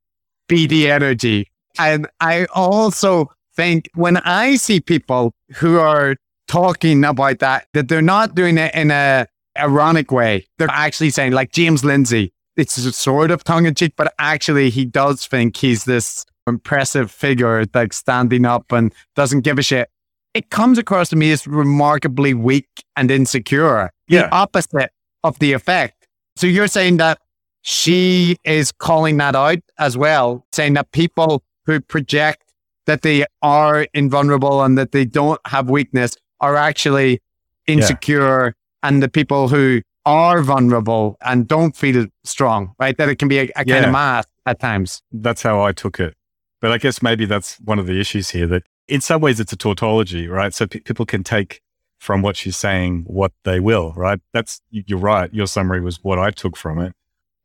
BD 0.49 0.87
energy, 0.89 1.49
and 1.79 2.07
I 2.19 2.45
also 2.53 3.31
think 3.55 3.89
when 3.95 4.17
I 4.17 4.55
see 4.55 4.79
people 4.79 5.33
who 5.55 5.79
are 5.79 6.15
talking 6.47 7.03
about 7.03 7.39
that, 7.39 7.67
that 7.73 7.87
they're 7.87 8.01
not 8.01 8.35
doing 8.35 8.57
it 8.57 8.73
in 8.75 8.91
a 8.91 9.27
ironic 9.57 10.11
way. 10.11 10.45
They're 10.57 10.69
actually 10.69 11.09
saying, 11.09 11.31
like 11.33 11.51
James 11.51 11.83
Lindsay, 11.83 12.33
it's 12.55 12.77
a 12.77 12.91
sort 12.91 13.31
of 13.31 13.43
tongue 13.43 13.65
in 13.65 13.75
cheek, 13.75 13.93
but 13.95 14.13
actually 14.19 14.69
he 14.69 14.85
does 14.85 15.25
think 15.25 15.57
he's 15.57 15.85
this 15.85 16.25
impressive 16.47 17.11
figure, 17.11 17.65
like 17.73 17.93
standing 17.93 18.45
up 18.45 18.71
and 18.71 18.93
doesn't 19.15 19.41
give 19.41 19.59
a 19.59 19.63
shit. 19.63 19.89
It 20.33 20.49
comes 20.49 20.77
across 20.77 21.09
to 21.09 21.15
me 21.15 21.31
as 21.31 21.45
remarkably 21.45 22.33
weak 22.33 22.69
and 22.95 23.11
insecure. 23.11 23.91
Yeah. 24.07 24.23
The 24.23 24.33
opposite 24.33 24.91
of 25.23 25.39
the 25.39 25.53
effect. 25.53 26.07
So 26.35 26.47
you're 26.47 26.67
saying 26.67 26.97
that 26.97 27.19
she 27.61 28.37
is 28.43 28.71
calling 28.71 29.17
that 29.17 29.35
out 29.35 29.59
as 29.77 29.97
well, 29.97 30.45
saying 30.51 30.73
that 30.73 30.91
people 30.91 31.43
who 31.65 31.79
project 31.79 32.43
that 32.85 33.03
they 33.03 33.25
are 33.41 33.87
invulnerable 33.93 34.63
and 34.63 34.77
that 34.77 34.91
they 34.91 35.05
don't 35.05 35.39
have 35.45 35.69
weakness 35.69 36.17
are 36.39 36.55
actually 36.55 37.21
insecure 37.67 38.47
yeah. 38.47 38.89
and 38.89 39.03
the 39.03 39.09
people 39.09 39.47
who 39.47 39.81
are 40.05 40.41
vulnerable 40.41 41.17
and 41.23 41.47
don't 41.47 41.75
feel 41.75 42.07
strong, 42.23 42.73
right? 42.79 42.97
That 42.97 43.09
it 43.09 43.17
can 43.17 43.27
be 43.27 43.39
a, 43.39 43.43
a 43.55 43.63
yeah. 43.65 43.75
kind 43.75 43.85
of 43.85 43.91
mask 43.91 44.29
at 44.45 44.59
times. 44.59 45.01
That's 45.11 45.43
how 45.43 45.61
I 45.61 45.71
took 45.71 45.99
it. 45.99 46.15
But 46.59 46.71
I 46.71 46.77
guess 46.77 47.01
maybe 47.01 47.25
that's 47.25 47.57
one 47.57 47.79
of 47.79 47.85
the 47.85 47.99
issues 47.99 48.29
here 48.29 48.47
that 48.47 48.63
in 48.87 49.01
some 49.01 49.21
ways 49.21 49.39
it's 49.39 49.53
a 49.53 49.57
tautology, 49.57 50.27
right? 50.27 50.53
So 50.53 50.67
p- 50.67 50.79
people 50.79 51.05
can 51.05 51.23
take 51.23 51.61
from 51.99 52.23
what 52.23 52.35
she's 52.35 52.57
saying 52.57 53.03
what 53.05 53.31
they 53.43 53.59
will, 53.59 53.93
right? 53.95 54.19
That's, 54.33 54.61
you're 54.71 54.97
right. 54.97 55.31
Your 55.31 55.45
summary 55.45 55.81
was 55.81 56.03
what 56.03 56.17
I 56.17 56.31
took 56.31 56.57
from 56.57 56.79
it. 56.79 56.93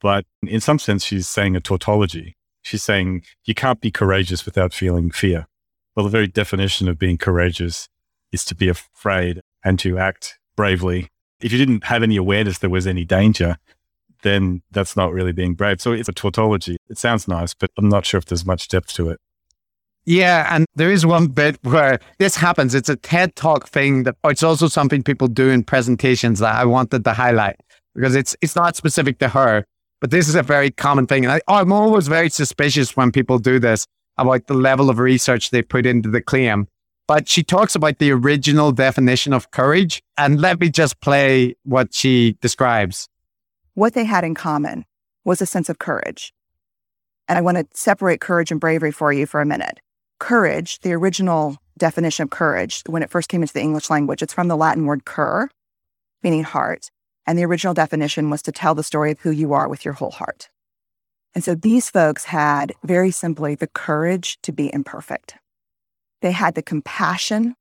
But 0.07 0.25
in 0.47 0.61
some 0.61 0.79
sense, 0.79 1.03
she's 1.03 1.27
saying 1.27 1.57
a 1.57 1.61
tautology. 1.61 2.37
She's 2.63 2.85
saying 2.85 3.25
you 3.45 3.57
can't 3.57 3.81
be 3.81 3.91
courageous 3.91 4.45
without 4.45 4.73
feeling 4.73 5.11
fear. 5.11 5.49
Well, 5.97 6.05
the 6.05 6.11
very 6.11 6.29
definition 6.29 6.89
of 6.89 6.97
being 6.97 7.19
courageous 7.19 7.89
is 8.31 8.45
to 8.45 8.55
be 8.55 8.69
afraid 8.69 9.41
and 9.65 9.81
to 9.81 9.99
act 9.99 10.39
bravely. 10.55 11.09
If 11.41 11.51
you 11.51 11.59
didn't 11.59 11.87
have 11.87 12.05
any 12.05 12.15
awareness 12.15 12.59
there 12.59 12.71
was 12.71 12.87
any 12.87 13.05
danger, 13.05 13.57
then 14.23 14.63
that's 14.71 14.97
not 14.97 15.13
really 15.13 15.33
being 15.33 15.55
brave. 15.55 15.81
So 15.81 15.91
it's 15.91 16.09
a 16.09 16.13
tautology. 16.13 16.77
It 16.89 16.99
sounds 16.99 17.27
nice, 17.27 17.53
but 17.53 17.73
I'm 17.77 17.89
not 17.89 18.07
sure 18.07 18.19
if 18.19 18.27
there's 18.27 18.47
much 18.47 18.69
depth 18.69 18.95
to 18.95 19.11
it. 19.11 19.19
Yeah, 20.05 20.47
and 20.55 20.67
there 20.77 20.93
is 20.93 21.05
one 21.05 21.27
bit 21.27 21.59
where 21.65 21.99
this 22.21 22.37
happens. 22.37 22.77
It's 22.77 22.89
a 22.89 22.95
TED 22.95 23.35
Talk 23.35 23.67
thing 23.67 24.05
that 24.05 24.15
oh, 24.23 24.29
it's 24.29 24.45
also 24.45 24.69
something 24.69 25.03
people 25.03 25.27
do 25.27 25.51
in 25.51 25.65
presentations 25.65 26.39
that 26.39 26.55
I 26.55 26.65
wanted 26.65 27.03
to 27.03 27.13
highlight 27.13 27.57
because 27.97 28.15
it's 28.15 28.37
it's 28.41 28.55
not 28.55 28.77
specific 28.77 29.19
to 29.19 29.31
her, 29.31 29.65
but 30.01 30.11
this 30.11 30.29
is 30.29 30.35
a 30.35 30.43
very 30.43 30.71
common 30.71 31.07
thing. 31.07 31.25
And 31.25 31.33
I, 31.33 31.41
I'm 31.49 31.73
always 31.73 32.09
very 32.09 32.29
suspicious 32.29 32.97
when 32.97 33.13
people 33.13 33.39
do 33.39 33.59
this 33.59 33.87
about 34.19 34.47
the 34.47 34.55
level 34.55 34.91
of 34.91 34.99
research 34.99 35.51
they 35.51 35.63
put 35.63 35.87
into 35.87 36.11
the 36.11 36.21
claim. 36.21 36.69
But 37.07 37.29
she 37.29 37.43
talks 37.43 37.75
about 37.75 37.99
the 37.99 38.11
original 38.11 38.73
definition 38.73 39.33
of 39.33 39.51
courage, 39.53 40.03
and 40.19 40.41
let 40.41 40.59
me 40.59 40.71
just 40.71 41.01
play 41.01 41.55
what 41.63 41.95
she 41.95 42.37
describes. 42.41 43.09
What 43.75 43.95
they 43.95 44.05
had 44.05 44.25
in 44.25 44.35
common 44.35 44.85
was 45.25 45.41
a 45.41 45.47
sense 45.47 45.69
of 45.69 45.79
courage. 45.79 46.33
And 47.29 47.39
I 47.39 47.43
want 47.43 47.59
to 47.59 47.67
separate 47.75 48.21
courage 48.21 48.51
and 48.51 48.61
bravery 48.61 48.91
for 48.91 49.13
you 49.13 49.27
for 49.27 49.41
a 49.41 49.47
minute 49.47 49.81
courage, 50.19 50.79
the 50.81 50.93
original 50.93 51.57
definition 51.79 52.25
of 52.25 52.31
courage, 52.31 52.83
when 52.87 53.03
it 53.03 53.11
first 53.11 53.29
came 53.29 53.43
into 53.43 53.53
the 53.53 53.61
English 53.61 53.91
language, 53.91 54.23
it's 54.23 54.33
from 54.33 54.49
the 54.49 54.57
Latin 54.57 54.87
word 54.87 55.05
cor, 55.05 55.51
meaning 56.23 56.43
heart. 56.43 56.91
And 57.27 57.39
the 57.39 57.45
original 57.45 57.75
definition 57.75 58.31
was 58.31 58.43
to 58.43 58.53
tell 58.53 58.75
the 58.75 58.83
story 58.83 59.13
of 59.13 59.21
who 59.21 59.31
you 59.31 59.53
are 59.53 59.69
with 59.69 59.85
your 59.85 59.95
whole 59.95 60.13
heart. 60.13 60.49
And 61.35 61.43
so 61.43 61.55
these 61.55 61.91
folks 61.91 62.27
had 62.27 62.73
very 62.85 63.11
simply 63.11 63.55
the 63.55 63.67
courage 63.67 64.39
to 64.43 64.53
be 64.53 64.73
imperfect. 64.73 65.37
They 66.23 66.33
had 66.33 66.55
the 66.55 66.63
compassion 66.63 67.57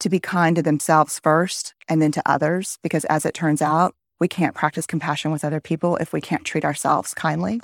to 0.00 0.08
be 0.08 0.18
kind 0.18 0.56
to 0.56 0.62
themselves 0.62 1.20
first 1.20 1.74
and 1.88 2.02
then 2.02 2.12
to 2.12 2.22
others, 2.26 2.78
because 2.82 3.04
as 3.04 3.24
it 3.24 3.34
turns 3.34 3.62
out, 3.62 3.94
we 4.18 4.26
can't 4.26 4.54
practice 4.54 4.86
compassion 4.86 5.30
with 5.30 5.44
other 5.44 5.60
people 5.60 5.96
if 5.96 6.12
we 6.12 6.20
can't 6.20 6.44
treat 6.44 6.64
ourselves 6.64 7.14
kindly. 7.14 7.60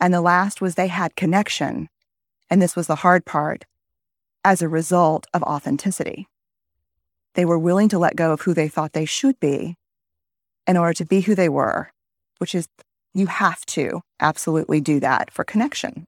And 0.00 0.14
the 0.14 0.20
last 0.20 0.60
was 0.60 0.74
they 0.74 0.88
had 0.88 1.16
connection 1.16 1.88
and 2.50 2.62
this 2.62 2.76
was 2.76 2.86
the 2.86 2.96
hard 2.96 3.24
part, 3.24 3.64
as 4.44 4.62
a 4.62 4.68
result 4.68 5.26
of 5.34 5.42
authenticity. 5.42 6.28
They 7.34 7.44
were 7.44 7.58
willing 7.58 7.88
to 7.90 7.98
let 7.98 8.16
go 8.16 8.32
of 8.32 8.42
who 8.42 8.54
they 8.54 8.68
thought 8.68 8.92
they 8.92 9.04
should 9.04 9.38
be 9.40 9.76
in 10.66 10.76
order 10.76 10.94
to 10.94 11.04
be 11.04 11.20
who 11.20 11.34
they 11.34 11.48
were, 11.48 11.90
which 12.38 12.54
is 12.54 12.68
you 13.14 13.26
have 13.26 13.64
to 13.66 14.02
absolutely 14.20 14.80
do 14.80 15.00
that 15.00 15.30
for 15.30 15.44
connection. 15.44 16.04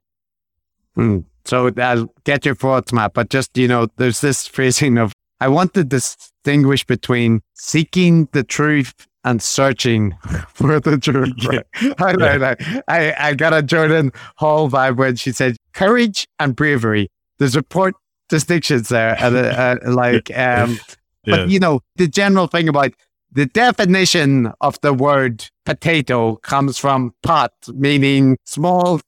Mm. 0.97 1.25
So 1.45 1.71
I'll 1.77 2.13
get 2.25 2.45
your 2.45 2.55
thoughts, 2.55 2.93
Matt, 2.93 3.13
but 3.13 3.29
just, 3.29 3.57
you 3.57 3.67
know, 3.67 3.87
there's 3.97 4.21
this 4.21 4.47
phrasing 4.47 4.97
of 4.97 5.13
I 5.41 5.47
want 5.47 5.73
to 5.75 5.83
distinguish 5.83 6.85
between 6.85 7.41
seeking 7.53 8.27
the 8.33 8.43
truth 8.43 8.93
and 9.23 9.41
searching 9.41 10.15
for 10.53 10.79
the 10.79 10.97
truth. 10.97 11.33
Yeah. 11.41 11.93
I, 11.99 12.15
yeah. 12.17 12.81
I, 12.87 13.13
I, 13.17 13.33
got 13.33 13.53
a 13.53 13.63
Jordan 13.63 14.11
Hall 14.35 14.69
vibe 14.69 14.97
when 14.97 15.15
she 15.15 15.31
said 15.31 15.57
courage 15.73 16.27
and 16.39 16.55
bravery. 16.55 17.09
There's 17.37 17.55
important 17.55 17.97
distinctions 18.27 18.89
there, 18.89 19.15
and 19.19 19.35
uh, 19.35 19.39
uh, 19.85 19.91
like, 19.93 20.29
um, 20.37 20.71
yeah. 20.71 20.77
but 21.25 21.49
you 21.49 21.59
know, 21.59 21.79
the 21.95 22.07
general 22.07 22.47
thing 22.47 22.67
about 22.67 22.93
the 23.31 23.45
definition 23.45 24.51
of 24.61 24.79
the 24.81 24.93
word 24.93 25.45
potato 25.65 26.37
comes 26.37 26.77
from 26.77 27.13
pot, 27.21 27.53
meaning 27.73 28.37
small 28.45 29.01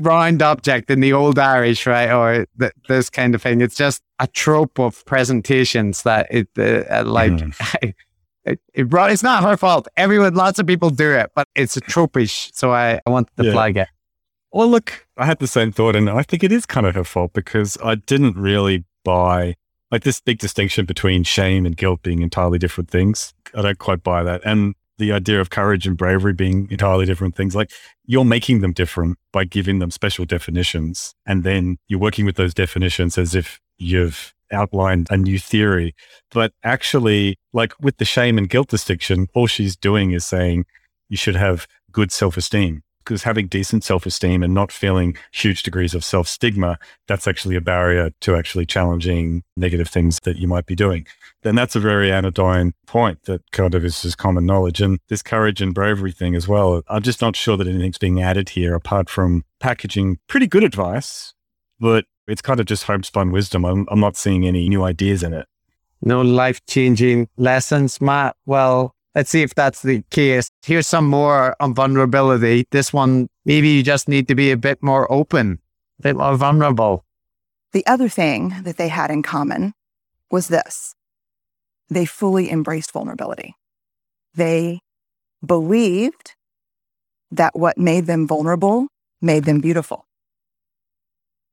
round 0.00 0.42
object 0.42 0.90
in 0.90 1.00
the 1.00 1.12
old 1.12 1.38
Irish, 1.38 1.86
right? 1.86 2.10
Or 2.10 2.46
th- 2.58 2.72
this 2.88 3.08
kind 3.08 3.34
of 3.34 3.42
thing. 3.42 3.60
It's 3.60 3.76
just 3.76 4.02
a 4.18 4.26
trope 4.26 4.78
of 4.78 5.04
presentations 5.06 6.02
that 6.02 6.26
it, 6.30 6.48
uh, 6.58 6.84
uh 6.92 7.04
like, 7.06 7.32
mm. 7.32 7.94
it, 8.44 8.60
it 8.74 8.88
brought, 8.88 9.12
it's 9.12 9.22
not 9.22 9.42
her 9.44 9.56
fault. 9.56 9.88
Everyone, 9.96 10.34
lots 10.34 10.58
of 10.58 10.66
people 10.66 10.90
do 10.90 11.10
it, 11.12 11.30
but 11.34 11.48
it's 11.54 11.76
a 11.76 11.80
tropish. 11.80 12.50
So 12.54 12.72
I, 12.72 13.00
I 13.06 13.10
wanted 13.10 13.34
to 13.38 13.44
yeah. 13.44 13.52
flag 13.52 13.76
it. 13.78 13.88
Well, 14.52 14.68
look, 14.68 15.06
I 15.16 15.26
had 15.26 15.40
the 15.40 15.48
same 15.48 15.72
thought, 15.72 15.96
and 15.96 16.08
I 16.08 16.22
think 16.22 16.44
it 16.44 16.52
is 16.52 16.64
kind 16.64 16.86
of 16.86 16.94
her 16.94 17.02
fault 17.02 17.32
because 17.32 17.76
I 17.82 17.96
didn't 17.96 18.36
really 18.36 18.84
buy 19.04 19.56
like 19.94 20.02
this 20.02 20.20
big 20.20 20.40
distinction 20.40 20.84
between 20.86 21.22
shame 21.22 21.64
and 21.64 21.76
guilt 21.76 22.02
being 22.02 22.20
entirely 22.20 22.58
different 22.58 22.90
things. 22.90 23.32
I 23.54 23.62
don't 23.62 23.78
quite 23.78 24.02
buy 24.02 24.24
that. 24.24 24.40
And 24.44 24.74
the 24.98 25.12
idea 25.12 25.40
of 25.40 25.50
courage 25.50 25.86
and 25.86 25.96
bravery 25.96 26.32
being 26.32 26.66
entirely 26.68 27.06
different 27.06 27.36
things. 27.36 27.54
Like 27.54 27.70
you're 28.04 28.24
making 28.24 28.60
them 28.60 28.72
different 28.72 29.18
by 29.32 29.44
giving 29.44 29.78
them 29.78 29.92
special 29.92 30.24
definitions. 30.24 31.14
And 31.26 31.44
then 31.44 31.76
you're 31.86 32.00
working 32.00 32.26
with 32.26 32.34
those 32.34 32.54
definitions 32.54 33.16
as 33.16 33.36
if 33.36 33.60
you've 33.78 34.34
outlined 34.50 35.06
a 35.10 35.16
new 35.16 35.38
theory. 35.38 35.94
But 36.32 36.52
actually, 36.64 37.38
like 37.52 37.72
with 37.80 37.98
the 37.98 38.04
shame 38.04 38.36
and 38.36 38.48
guilt 38.48 38.70
distinction, 38.70 39.28
all 39.32 39.46
she's 39.46 39.76
doing 39.76 40.10
is 40.10 40.26
saying 40.26 40.64
you 41.08 41.16
should 41.16 41.36
have 41.36 41.68
good 41.92 42.10
self 42.10 42.36
esteem 42.36 42.82
because 43.04 43.22
having 43.22 43.46
decent 43.46 43.84
self 43.84 44.06
esteem 44.06 44.42
and 44.42 44.54
not 44.54 44.72
feeling 44.72 45.16
huge 45.32 45.62
degrees 45.62 45.94
of 45.94 46.04
self 46.04 46.26
stigma, 46.26 46.78
that's 47.06 47.28
actually 47.28 47.56
a 47.56 47.60
barrier 47.60 48.10
to 48.20 48.36
actually 48.36 48.66
challenging 48.66 49.42
negative 49.56 49.88
things 49.88 50.18
that 50.24 50.36
you 50.36 50.48
might 50.48 50.66
be 50.66 50.74
doing. 50.74 51.06
Then 51.42 51.54
that's 51.54 51.76
a 51.76 51.80
very 51.80 52.10
anodyne 52.10 52.72
point 52.86 53.24
that 53.24 53.42
kind 53.52 53.74
of 53.74 53.84
is 53.84 54.02
just 54.02 54.18
common 54.18 54.46
knowledge. 54.46 54.80
And 54.80 54.98
this 55.08 55.22
courage 55.22 55.60
and 55.60 55.74
bravery 55.74 56.12
thing 56.12 56.34
as 56.34 56.48
well. 56.48 56.82
I'm 56.88 57.02
just 57.02 57.20
not 57.20 57.36
sure 57.36 57.56
that 57.56 57.66
anything's 57.66 57.98
being 57.98 58.22
added 58.22 58.50
here 58.50 58.74
apart 58.74 59.08
from 59.08 59.44
packaging 59.60 60.18
pretty 60.26 60.46
good 60.46 60.64
advice, 60.64 61.34
but 61.78 62.06
it's 62.26 62.42
kind 62.42 62.60
of 62.60 62.66
just 62.66 62.84
homespun 62.84 63.30
wisdom. 63.30 63.64
I'm, 63.64 63.86
I'm 63.90 64.00
not 64.00 64.16
seeing 64.16 64.46
any 64.46 64.68
new 64.68 64.82
ideas 64.82 65.22
in 65.22 65.34
it. 65.34 65.46
No 66.02 66.20
life 66.20 66.64
changing 66.66 67.28
lessons, 67.36 68.00
Matt. 68.00 68.36
Well, 68.44 68.93
let's 69.14 69.30
see 69.30 69.42
if 69.42 69.54
that's 69.54 69.82
the 69.82 70.02
case. 70.10 70.50
Here's 70.62 70.86
some 70.86 71.06
more 71.06 71.56
on 71.60 71.74
vulnerability. 71.74 72.66
This 72.70 72.92
one, 72.92 73.28
maybe 73.44 73.68
you 73.68 73.82
just 73.82 74.08
need 74.08 74.28
to 74.28 74.34
be 74.34 74.50
a 74.50 74.56
bit 74.56 74.82
more 74.82 75.10
open, 75.10 75.58
a 75.98 76.02
bit 76.02 76.16
more 76.16 76.36
vulnerable. 76.36 77.04
The 77.72 77.86
other 77.86 78.08
thing 78.08 78.54
that 78.62 78.76
they 78.76 78.88
had 78.88 79.10
in 79.10 79.22
common 79.22 79.74
was 80.30 80.48
this 80.48 80.94
they 81.90 82.06
fully 82.06 82.50
embraced 82.50 82.92
vulnerability. 82.92 83.54
They 84.34 84.80
believed 85.44 86.34
that 87.30 87.56
what 87.56 87.78
made 87.78 88.06
them 88.06 88.26
vulnerable 88.26 88.88
made 89.20 89.44
them 89.44 89.60
beautiful. 89.60 90.06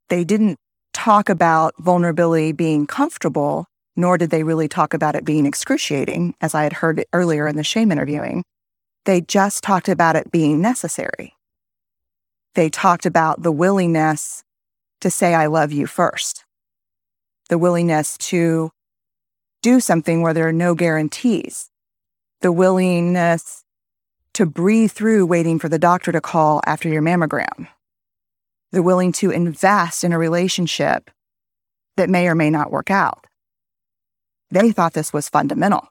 They 0.09 0.23
didn't 0.23 0.57
talk 0.93 1.29
about 1.29 1.73
vulnerability 1.79 2.51
being 2.51 2.85
comfortable, 2.85 3.67
nor 3.95 4.17
did 4.17 4.29
they 4.29 4.43
really 4.43 4.67
talk 4.67 4.93
about 4.93 5.15
it 5.15 5.25
being 5.25 5.45
excruciating, 5.45 6.35
as 6.41 6.55
I 6.55 6.63
had 6.63 6.73
heard 6.73 7.05
earlier 7.13 7.47
in 7.47 7.55
the 7.55 7.63
shame 7.63 7.91
interviewing. 7.91 8.43
They 9.05 9.21
just 9.21 9.63
talked 9.63 9.89
about 9.89 10.15
it 10.15 10.31
being 10.31 10.61
necessary. 10.61 11.35
They 12.55 12.69
talked 12.69 13.05
about 13.05 13.43
the 13.43 13.51
willingness 13.51 14.43
to 15.01 15.09
say, 15.09 15.33
I 15.33 15.47
love 15.47 15.71
you 15.71 15.87
first, 15.87 16.45
the 17.49 17.57
willingness 17.57 18.17
to 18.17 18.71
do 19.61 19.79
something 19.79 20.21
where 20.21 20.33
there 20.33 20.47
are 20.47 20.53
no 20.53 20.75
guarantees, 20.75 21.69
the 22.41 22.51
willingness 22.51 23.63
to 24.33 24.45
breathe 24.45 24.91
through 24.91 25.25
waiting 25.25 25.59
for 25.59 25.69
the 25.69 25.79
doctor 25.79 26.11
to 26.11 26.21
call 26.21 26.61
after 26.65 26.87
your 26.87 27.01
mammogram, 27.01 27.67
they're 28.71 28.81
willing 28.81 29.11
to 29.11 29.31
invest 29.31 30.03
in 30.03 30.13
a 30.13 30.17
relationship 30.17 31.11
that 31.97 32.09
may 32.09 32.27
or 32.27 32.35
may 32.35 32.49
not 32.49 32.71
work 32.71 32.89
out. 32.89 33.25
They 34.51 34.71
thought 34.71 34.93
this 34.93 35.13
was 35.13 35.29
fundamental. 35.29 35.87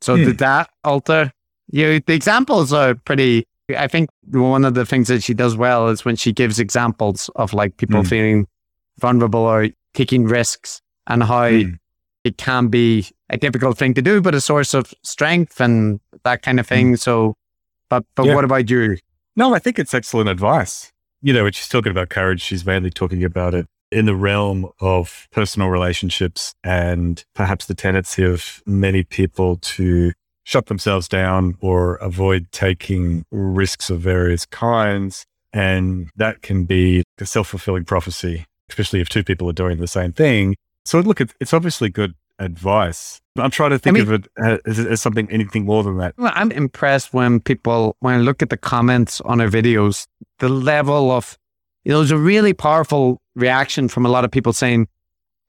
So 0.00 0.16
hmm. 0.16 0.24
did 0.24 0.38
that 0.38 0.70
alter 0.84 1.32
you? 1.68 2.00
The 2.00 2.14
examples 2.14 2.72
are 2.72 2.94
pretty. 2.94 3.46
I 3.76 3.86
think 3.86 4.10
one 4.30 4.64
of 4.64 4.74
the 4.74 4.84
things 4.84 5.08
that 5.08 5.22
she 5.22 5.32
does 5.34 5.56
well 5.56 5.88
is 5.88 6.04
when 6.04 6.16
she 6.16 6.32
gives 6.32 6.58
examples 6.58 7.30
of 7.36 7.52
like 7.52 7.76
people 7.76 8.02
hmm. 8.02 8.08
feeling 8.08 8.46
vulnerable 8.98 9.40
or 9.40 9.68
taking 9.94 10.24
risks 10.24 10.80
and 11.06 11.22
how 11.22 11.48
hmm. 11.48 11.72
it 12.24 12.36
can 12.36 12.68
be 12.68 13.06
a 13.28 13.36
difficult 13.36 13.78
thing 13.78 13.94
to 13.94 14.02
do, 14.02 14.20
but 14.20 14.34
a 14.34 14.40
source 14.40 14.74
of 14.74 14.92
strength 15.02 15.60
and 15.60 16.00
that 16.24 16.42
kind 16.42 16.58
of 16.58 16.66
thing. 16.66 16.90
Hmm. 16.90 16.96
So, 16.96 17.34
but 17.88 18.04
but 18.14 18.26
yeah. 18.26 18.34
what 18.34 18.44
about 18.44 18.68
you? 18.68 18.96
No, 19.36 19.54
I 19.54 19.58
think 19.58 19.78
it's 19.78 19.94
excellent 19.94 20.28
advice 20.28 20.92
you 21.22 21.32
know, 21.32 21.44
when 21.44 21.52
she's 21.52 21.68
talking 21.68 21.90
about 21.90 22.08
courage, 22.08 22.40
she's 22.40 22.64
mainly 22.64 22.90
talking 22.90 23.24
about 23.24 23.54
it 23.54 23.66
in 23.92 24.06
the 24.06 24.14
realm 24.14 24.68
of 24.80 25.28
personal 25.32 25.68
relationships 25.68 26.54
and 26.62 27.24
perhaps 27.34 27.66
the 27.66 27.74
tendency 27.74 28.24
of 28.24 28.62
many 28.66 29.02
people 29.02 29.56
to 29.56 30.12
shut 30.44 30.66
themselves 30.66 31.08
down 31.08 31.56
or 31.60 31.96
avoid 31.96 32.50
taking 32.52 33.24
risks 33.30 33.90
of 33.90 34.00
various 34.00 34.46
kinds. 34.46 35.24
And 35.52 36.08
that 36.16 36.42
can 36.42 36.64
be 36.64 37.02
a 37.18 37.26
self 37.26 37.48
fulfilling 37.48 37.84
prophecy, 37.84 38.44
especially 38.68 39.00
if 39.00 39.08
two 39.08 39.24
people 39.24 39.48
are 39.48 39.54
doing 39.54 39.78
the 39.78 39.88
same 39.88 40.12
thing. 40.12 40.56
So, 40.84 41.00
look, 41.00 41.20
it's 41.20 41.52
obviously 41.52 41.88
good 41.88 42.14
advice. 42.38 43.20
I'm 43.36 43.50
trying 43.50 43.70
to 43.70 43.78
think 43.78 43.96
I 43.96 44.00
mean, 44.00 44.12
of 44.12 44.24
it 44.24 44.62
as, 44.66 44.78
as 44.78 45.00
something, 45.00 45.30
anything 45.30 45.64
more 45.64 45.82
than 45.82 45.98
that. 45.98 46.14
Well, 46.16 46.32
I'm 46.34 46.50
impressed 46.50 47.12
when 47.12 47.40
people, 47.40 47.96
when 48.00 48.14
I 48.14 48.18
look 48.18 48.42
at 48.42 48.50
the 48.50 48.56
comments 48.56 49.20
on 49.22 49.40
our 49.40 49.48
videos, 49.48 50.06
the 50.38 50.48
level 50.48 51.10
of, 51.10 51.38
you 51.84 51.92
know, 51.92 51.98
there's 51.98 52.10
a 52.10 52.18
really 52.18 52.52
powerful 52.52 53.18
reaction 53.40 53.88
from 53.88 54.06
a 54.06 54.08
lot 54.08 54.24
of 54.24 54.30
people 54.30 54.52
saying, 54.52 54.88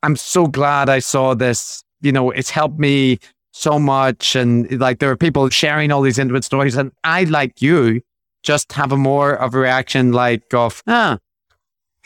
I'm 0.03 0.15
so 0.15 0.47
glad 0.47 0.89
I 0.89 0.99
saw 0.99 1.33
this. 1.33 1.83
You 2.01 2.11
know, 2.11 2.31
it's 2.31 2.49
helped 2.49 2.79
me 2.79 3.19
so 3.51 3.77
much. 3.77 4.35
And 4.35 4.79
like 4.79 4.99
there 4.99 5.11
are 5.11 5.17
people 5.17 5.49
sharing 5.49 5.91
all 5.91 6.01
these 6.01 6.17
intimate 6.17 6.43
stories. 6.43 6.75
And 6.75 6.91
I, 7.03 7.25
like 7.25 7.61
you, 7.61 8.01
just 8.43 8.71
have 8.71 8.91
a 8.91 8.97
more 8.97 9.33
of 9.33 9.53
a 9.53 9.59
reaction 9.59 10.13
like 10.13 10.53
of, 10.53 10.81
ah, 10.87 11.19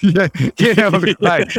yeah, 0.02 0.28
you 0.58 0.74
know, 0.74 0.90
like, 1.20 1.56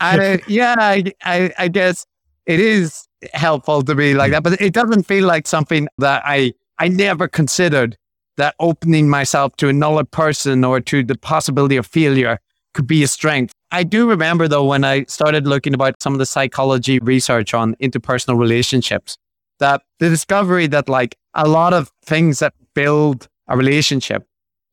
I, 0.00 0.40
yeah, 0.46 0.76
I, 0.78 1.12
I, 1.24 1.52
I 1.58 1.68
guess 1.68 2.06
it 2.46 2.60
is 2.60 3.08
helpful 3.32 3.82
to 3.82 3.94
be 3.94 4.14
like 4.14 4.30
that, 4.30 4.44
but 4.44 4.60
it 4.60 4.72
doesn't 4.72 5.04
feel 5.04 5.26
like 5.26 5.46
something 5.46 5.88
that 5.98 6.22
I, 6.24 6.52
I 6.78 6.88
never 6.88 7.26
considered 7.26 7.96
that 8.36 8.54
opening 8.60 9.08
myself 9.08 9.56
to 9.56 9.68
another 9.68 10.04
person 10.04 10.62
or 10.64 10.80
to 10.80 11.02
the 11.02 11.18
possibility 11.18 11.76
of 11.76 11.86
failure 11.86 12.38
could 12.78 12.86
be 12.86 13.02
a 13.02 13.08
strength. 13.08 13.52
I 13.72 13.82
do 13.82 14.08
remember 14.08 14.46
though, 14.46 14.64
when 14.64 14.84
I 14.84 15.02
started 15.06 15.48
looking 15.48 15.74
about 15.74 16.00
some 16.00 16.12
of 16.12 16.20
the 16.20 16.26
psychology 16.26 17.00
research 17.00 17.52
on 17.52 17.74
interpersonal 17.82 18.38
relationships, 18.38 19.16
that 19.58 19.82
the 19.98 20.08
discovery 20.08 20.68
that 20.68 20.88
like 20.88 21.16
a 21.34 21.48
lot 21.48 21.74
of 21.74 21.90
things 22.04 22.38
that 22.38 22.54
build 22.74 23.26
a 23.48 23.56
relationship 23.56 24.24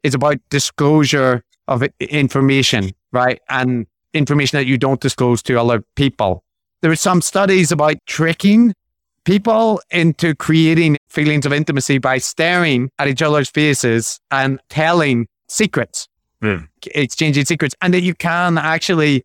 is 0.04 0.14
about 0.14 0.38
disclosure 0.52 1.42
of 1.68 1.82
information, 2.00 2.92
right? 3.12 3.42
And 3.50 3.88
information 4.14 4.60
that 4.60 4.68
you 4.68 4.78
don't 4.78 5.02
disclose 5.02 5.42
to 5.42 5.60
other 5.60 5.84
people. 5.96 6.44
There 6.84 6.92
are 6.92 6.96
some 6.96 7.22
studies 7.24 7.72
about 7.72 7.96
tricking 8.06 8.76
people 9.24 9.82
into 9.90 10.36
creating 10.36 10.98
feelings 11.10 11.48
of 11.48 11.54
intimacy 11.54 11.98
by 11.98 12.20
staring 12.20 12.92
at 13.00 13.08
each 13.08 13.24
other's 13.24 13.50
faces 13.50 14.20
and 14.30 14.60
telling 14.70 15.26
secrets, 15.48 16.08
Mm. 16.44 16.68
exchanging 16.94 17.46
secrets, 17.46 17.76
and 17.82 17.94
that 17.94 18.02
you 18.02 18.14
can 18.14 18.58
actually 18.58 19.24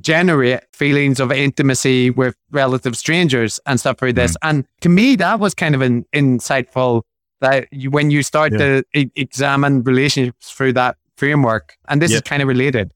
generate 0.00 0.60
feelings 0.72 1.18
of 1.20 1.32
intimacy 1.32 2.10
with 2.10 2.34
relative 2.52 2.96
strangers 2.96 3.58
and 3.66 3.78
stuff 3.80 4.00
like 4.02 4.14
this. 4.14 4.36
And 4.42 4.64
to 4.82 4.88
me, 4.88 5.16
that 5.16 5.40
was 5.40 5.54
kind 5.54 5.74
of 5.74 5.80
an 5.82 6.04
insightful 6.14 7.02
that 7.40 7.66
you, 7.72 7.90
when 7.90 8.10
you 8.10 8.22
start 8.22 8.52
Yeah. 8.52 8.58
to 8.58 8.84
e- 8.94 9.10
examine 9.16 9.82
relationships 9.82 10.50
through 10.50 10.74
that 10.74 10.96
framework, 11.16 11.76
and 11.88 12.00
this 12.00 12.10
Yeah. 12.12 12.16
is 12.18 12.22
kind 12.22 12.40
of 12.42 12.48
related. 12.48 12.92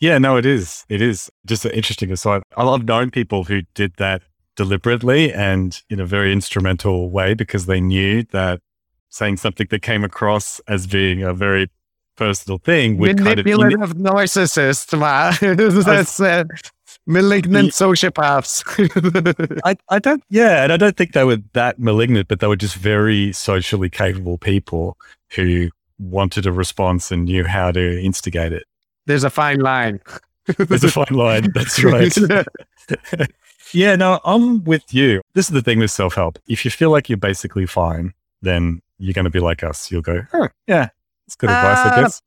Yeah, 0.00 0.18
no, 0.18 0.36
it 0.36 0.44
is. 0.46 0.84
It 0.88 1.00
is 1.00 1.30
just 1.46 1.64
an 1.64 1.70
interesting 1.72 2.10
aside. 2.10 2.42
I've 2.56 2.84
known 2.84 3.10
people 3.10 3.44
who 3.44 3.62
did 3.74 3.94
that 3.98 4.22
deliberately 4.56 5.32
and 5.32 5.80
in 5.88 6.00
a 6.00 6.06
very 6.06 6.32
instrumental 6.32 7.10
way 7.10 7.34
because 7.34 7.66
they 7.66 7.80
knew 7.80 8.24
that 8.32 8.60
saying 9.08 9.36
something 9.36 9.66
that 9.70 9.80
came 9.82 10.02
across 10.04 10.60
as 10.66 10.86
being 10.86 11.22
a 11.22 11.32
very 11.32 11.68
personal 12.16 12.58
thing 12.58 12.98
would 12.98 13.18
kind 13.18 13.38
of 13.38 13.44
Manipulative 13.46 13.96
narcissist, 13.96 14.98
man. 14.98 15.34
That's 15.84 16.20
uh, 16.20 16.44
malignant 17.06 17.70
sociopaths. 17.70 18.62
I, 19.64 19.76
I 19.88 19.98
don't, 19.98 20.22
yeah, 20.28 20.62
and 20.62 20.72
I 20.72 20.76
don't 20.76 20.96
think 20.96 21.12
they 21.12 21.24
were 21.24 21.38
that 21.52 21.78
malignant, 21.78 22.28
but 22.28 22.40
they 22.40 22.46
were 22.46 22.56
just 22.56 22.76
very 22.76 23.32
socially 23.32 23.90
capable 23.90 24.38
people 24.38 24.96
who 25.34 25.70
wanted 25.98 26.46
a 26.46 26.52
response 26.52 27.10
and 27.10 27.24
knew 27.24 27.44
how 27.44 27.70
to 27.72 28.02
instigate 28.02 28.52
it. 28.52 28.64
There's 29.06 29.24
a 29.24 29.30
fine 29.30 29.60
line. 29.60 30.00
There's 30.56 30.84
a 30.84 30.90
fine 30.90 31.12
line. 31.12 31.52
That's 31.54 31.82
right. 31.82 32.16
yeah, 33.72 33.96
no, 33.96 34.20
I'm 34.24 34.64
with 34.64 34.92
you. 34.92 35.22
This 35.34 35.46
is 35.46 35.52
the 35.52 35.62
thing 35.62 35.78
with 35.78 35.90
self 35.90 36.14
help. 36.14 36.38
If 36.46 36.64
you 36.64 36.70
feel 36.70 36.90
like 36.90 37.08
you're 37.08 37.18
basically 37.18 37.66
fine, 37.66 38.12
then 38.42 38.82
you're 38.98 39.14
going 39.14 39.24
to 39.24 39.30
be 39.30 39.40
like 39.40 39.62
us. 39.62 39.90
You'll 39.90 40.02
go, 40.02 40.22
oh, 40.32 40.48
yeah, 40.66 40.88
it's 41.26 41.36
good 41.36 41.50
advice, 41.50 41.78
I 41.78 41.88
Uh, 41.88 42.00
guess. 42.02 42.22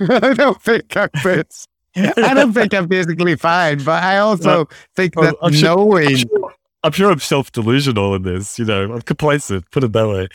I 0.22 0.34
don't 0.34 0.60
think 0.62 0.96
I'm 0.96 1.10
bas- 1.22 1.66
I 1.96 2.34
don't 2.34 2.52
think 2.52 2.74
I'm 2.74 2.86
basically 2.88 3.36
fine, 3.36 3.78
but 3.84 4.02
I 4.02 4.18
also 4.26 4.68
think 4.94 5.14
that 5.14 5.34
I'm 5.42 5.52
sure- 5.52 5.76
knowing 5.76 6.08
I'm 6.08 6.16
sure, 6.16 6.52
I'm 6.84 6.92
sure 6.92 7.10
I'm 7.10 7.18
self 7.20 7.50
delusional 7.52 8.14
in 8.14 8.22
this. 8.22 8.58
You 8.58 8.64
know, 8.66 8.92
I'm 8.94 9.02
complacent, 9.02 9.70
put 9.70 9.82
it 9.84 9.92
that 9.92 10.08
way. 10.08 10.28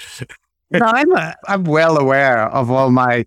No, 0.71 0.85
I'm 0.85 1.11
uh, 1.13 1.33
I'm 1.47 1.63
well 1.65 1.97
aware 1.97 2.43
of 2.47 2.71
all 2.71 2.91
my 2.91 3.25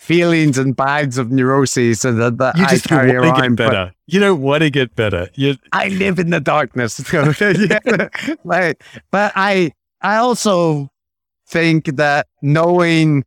feelings 0.00 0.56
and 0.56 0.74
bags 0.74 1.18
of 1.18 1.30
neuroses 1.30 2.06
and 2.06 2.18
that, 2.18 2.38
that 2.38 2.56
You 2.56 2.64
I 2.64 2.70
just 2.70 2.86
carry 2.88 3.18
want 3.20 3.36
to 3.36 3.42
get 3.42 3.56
but 3.56 3.56
better. 3.70 3.94
You 4.06 4.18
don't 4.20 4.40
want 4.40 4.62
to 4.62 4.70
get 4.70 4.96
better. 4.96 5.28
You, 5.34 5.56
I 5.72 5.88
live 5.88 6.18
in 6.18 6.30
the 6.30 6.40
darkness. 6.40 6.98
Like, 8.44 8.82
but 9.10 9.32
I 9.36 9.72
I 10.00 10.16
also 10.16 10.88
think 11.46 11.96
that 11.96 12.26
knowing 12.42 13.24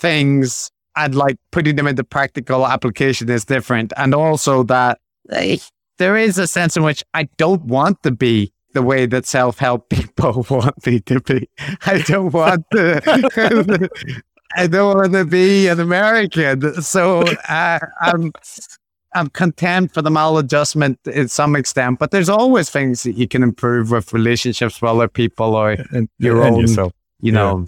things 0.00 0.70
and 0.96 1.14
like 1.14 1.36
putting 1.52 1.76
them 1.76 1.86
into 1.86 2.02
practical 2.02 2.66
application 2.66 3.28
is 3.30 3.44
different. 3.44 3.92
And 3.96 4.14
also 4.14 4.62
that 4.64 4.98
there 5.98 6.16
is 6.16 6.38
a 6.38 6.46
sense 6.46 6.76
in 6.76 6.82
which 6.82 7.04
I 7.14 7.28
don't 7.36 7.62
want 7.66 8.02
to 8.02 8.10
be 8.10 8.52
the 8.72 8.82
way 8.82 9.06
that 9.06 9.26
self-help 9.26 9.88
people 9.96 10.46
want 10.50 10.84
me 10.86 11.00
to 11.00 11.20
be. 11.20 11.48
I 11.86 11.98
don't 12.02 12.32
want 12.32 12.64
to 12.72 13.90
I 14.56 14.66
don't 14.66 14.96
want 14.96 15.12
to 15.12 15.24
be 15.24 15.68
an 15.68 15.78
American. 15.78 16.82
So 16.82 17.22
uh, 17.48 17.78
I'm 18.00 18.32
I'm 19.14 19.28
content 19.28 19.92
for 19.92 20.02
the 20.02 20.10
maladjustment 20.10 20.96
in 21.06 21.28
some 21.28 21.56
extent, 21.56 21.98
but 21.98 22.10
there's 22.12 22.28
always 22.28 22.70
things 22.70 23.02
that 23.04 23.12
you 23.12 23.26
can 23.28 23.42
improve 23.42 23.90
with 23.90 24.12
relationships 24.12 24.80
with 24.80 24.88
other 24.90 25.08
people 25.08 25.54
or 25.56 25.76
and 25.92 26.08
Your 26.18 26.42
and 26.42 26.54
own- 26.56 26.60
yourself. 26.62 26.92
you 27.20 27.32
know 27.32 27.66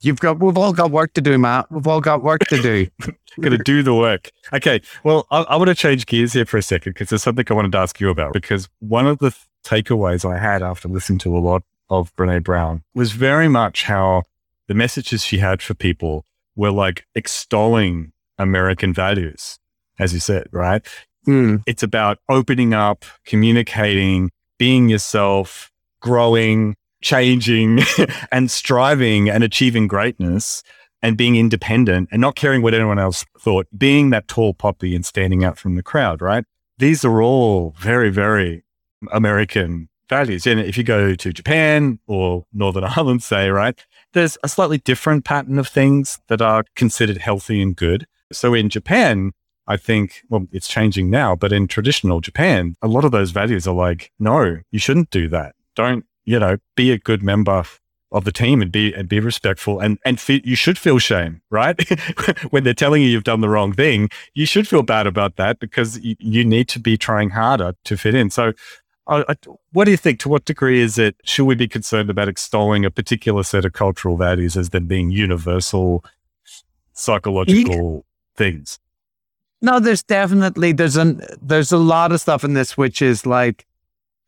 you've 0.00 0.20
got 0.20 0.40
we've 0.40 0.58
all 0.58 0.72
got 0.72 0.90
work 0.90 1.12
to 1.14 1.20
do, 1.20 1.38
Matt. 1.38 1.70
We've 1.70 1.86
all 1.86 2.00
got 2.00 2.22
work 2.22 2.40
to 2.48 2.60
do. 2.60 2.86
going 3.40 3.56
to 3.56 3.62
do 3.62 3.82
the 3.82 3.94
work. 3.94 4.30
Okay. 4.52 4.80
Well, 5.04 5.26
I, 5.30 5.42
I 5.42 5.56
want 5.56 5.68
to 5.68 5.74
change 5.74 6.06
gears 6.06 6.32
here 6.32 6.46
for 6.46 6.58
a 6.58 6.62
second 6.62 6.92
because 6.94 7.10
there's 7.10 7.22
something 7.22 7.44
I 7.48 7.54
wanted 7.54 7.72
to 7.72 7.78
ask 7.78 8.00
you 8.00 8.10
about. 8.10 8.32
Because 8.32 8.68
one 8.80 9.06
of 9.06 9.18
the 9.18 9.30
th- 9.30 9.46
takeaways 9.64 10.28
I 10.28 10.38
had 10.38 10.62
after 10.62 10.88
listening 10.88 11.18
to 11.20 11.36
a 11.36 11.38
lot 11.38 11.62
of 11.88 12.14
Brene 12.16 12.42
Brown 12.42 12.82
was 12.94 13.12
very 13.12 13.48
much 13.48 13.84
how 13.84 14.22
the 14.68 14.74
messages 14.74 15.24
she 15.24 15.38
had 15.38 15.62
for 15.62 15.74
people 15.74 16.24
were 16.56 16.70
like 16.70 17.04
extolling 17.14 18.12
American 18.38 18.92
values, 18.92 19.58
as 19.98 20.12
you 20.12 20.20
said, 20.20 20.46
right? 20.52 20.86
Hmm. 21.24 21.56
It's 21.66 21.82
about 21.82 22.18
opening 22.28 22.72
up, 22.72 23.04
communicating, 23.26 24.30
being 24.58 24.88
yourself, 24.88 25.70
growing, 26.00 26.76
changing, 27.02 27.80
and 28.32 28.50
striving 28.50 29.28
and 29.28 29.44
achieving 29.44 29.86
greatness 29.86 30.62
and 31.02 31.16
being 31.16 31.36
independent 31.36 32.08
and 32.12 32.20
not 32.20 32.36
caring 32.36 32.62
what 32.62 32.74
anyone 32.74 32.98
else 32.98 33.24
thought, 33.38 33.66
being 33.76 34.10
that 34.10 34.28
tall 34.28 34.52
poppy 34.52 34.94
and 34.94 35.04
standing 35.06 35.44
out 35.44 35.58
from 35.58 35.76
the 35.76 35.82
crowd, 35.82 36.20
right? 36.20 36.44
These 36.78 37.04
are 37.04 37.22
all 37.22 37.74
very, 37.78 38.10
very 38.10 38.64
American 39.12 39.88
values. 40.08 40.46
And 40.46 40.60
if 40.60 40.76
you 40.76 40.84
go 40.84 41.14
to 41.14 41.32
Japan 41.32 41.98
or 42.06 42.44
Northern 42.52 42.84
Ireland, 42.96 43.22
say, 43.22 43.48
right, 43.48 43.78
there's 44.12 44.36
a 44.42 44.48
slightly 44.48 44.78
different 44.78 45.24
pattern 45.24 45.58
of 45.58 45.68
things 45.68 46.18
that 46.28 46.42
are 46.42 46.64
considered 46.74 47.18
healthy 47.18 47.62
and 47.62 47.74
good. 47.74 48.06
So 48.32 48.54
in 48.54 48.68
Japan, 48.68 49.32
I 49.66 49.76
think, 49.76 50.22
well, 50.28 50.46
it's 50.52 50.68
changing 50.68 51.10
now, 51.10 51.36
but 51.36 51.52
in 51.52 51.68
traditional 51.68 52.20
Japan, 52.20 52.74
a 52.82 52.88
lot 52.88 53.04
of 53.04 53.12
those 53.12 53.30
values 53.30 53.66
are 53.66 53.74
like, 53.74 54.10
no, 54.18 54.58
you 54.70 54.78
shouldn't 54.78 55.10
do 55.10 55.28
that. 55.28 55.54
Don't, 55.76 56.04
you 56.30 56.38
know, 56.38 56.58
be 56.76 56.92
a 56.92 56.98
good 56.98 57.22
member 57.24 57.64
of 58.12 58.24
the 58.24 58.32
team 58.32 58.62
and 58.62 58.70
be 58.70 58.92
and 58.94 59.08
be 59.08 59.20
respectful 59.20 59.80
and 59.80 59.98
and 60.04 60.20
fe- 60.20 60.42
you 60.44 60.54
should 60.54 60.78
feel 60.78 60.98
shame, 60.98 61.42
right? 61.50 61.76
when 62.50 62.62
they're 62.62 62.74
telling 62.74 63.02
you 63.02 63.08
you've 63.08 63.24
done 63.24 63.40
the 63.40 63.48
wrong 63.48 63.72
thing, 63.72 64.08
you 64.34 64.46
should 64.46 64.68
feel 64.68 64.82
bad 64.82 65.06
about 65.06 65.36
that 65.36 65.58
because 65.58 65.98
you, 66.00 66.14
you 66.18 66.44
need 66.44 66.68
to 66.68 66.78
be 66.78 66.96
trying 66.96 67.30
harder 67.30 67.74
to 67.84 67.96
fit 67.96 68.14
in. 68.14 68.30
So, 68.30 68.52
I, 69.08 69.24
I, 69.28 69.34
what 69.72 69.86
do 69.86 69.90
you 69.90 69.96
think? 69.96 70.20
To 70.20 70.28
what 70.28 70.44
degree 70.44 70.80
is 70.80 70.98
it? 70.98 71.16
Should 71.24 71.46
we 71.46 71.56
be 71.56 71.68
concerned 71.68 72.10
about 72.10 72.28
extolling 72.28 72.84
a 72.84 72.90
particular 72.90 73.42
set 73.42 73.64
of 73.64 73.72
cultural 73.72 74.16
values 74.16 74.56
as 74.56 74.70
them 74.70 74.86
being 74.86 75.10
universal 75.10 76.04
psychological 76.92 78.04
things? 78.36 78.78
No, 79.62 79.80
there's 79.80 80.02
definitely 80.02 80.72
there's 80.72 80.96
an 80.96 81.22
there's 81.42 81.72
a 81.72 81.78
lot 81.78 82.12
of 82.12 82.20
stuff 82.20 82.44
in 82.44 82.54
this 82.54 82.76
which 82.76 83.02
is 83.02 83.26
like 83.26 83.66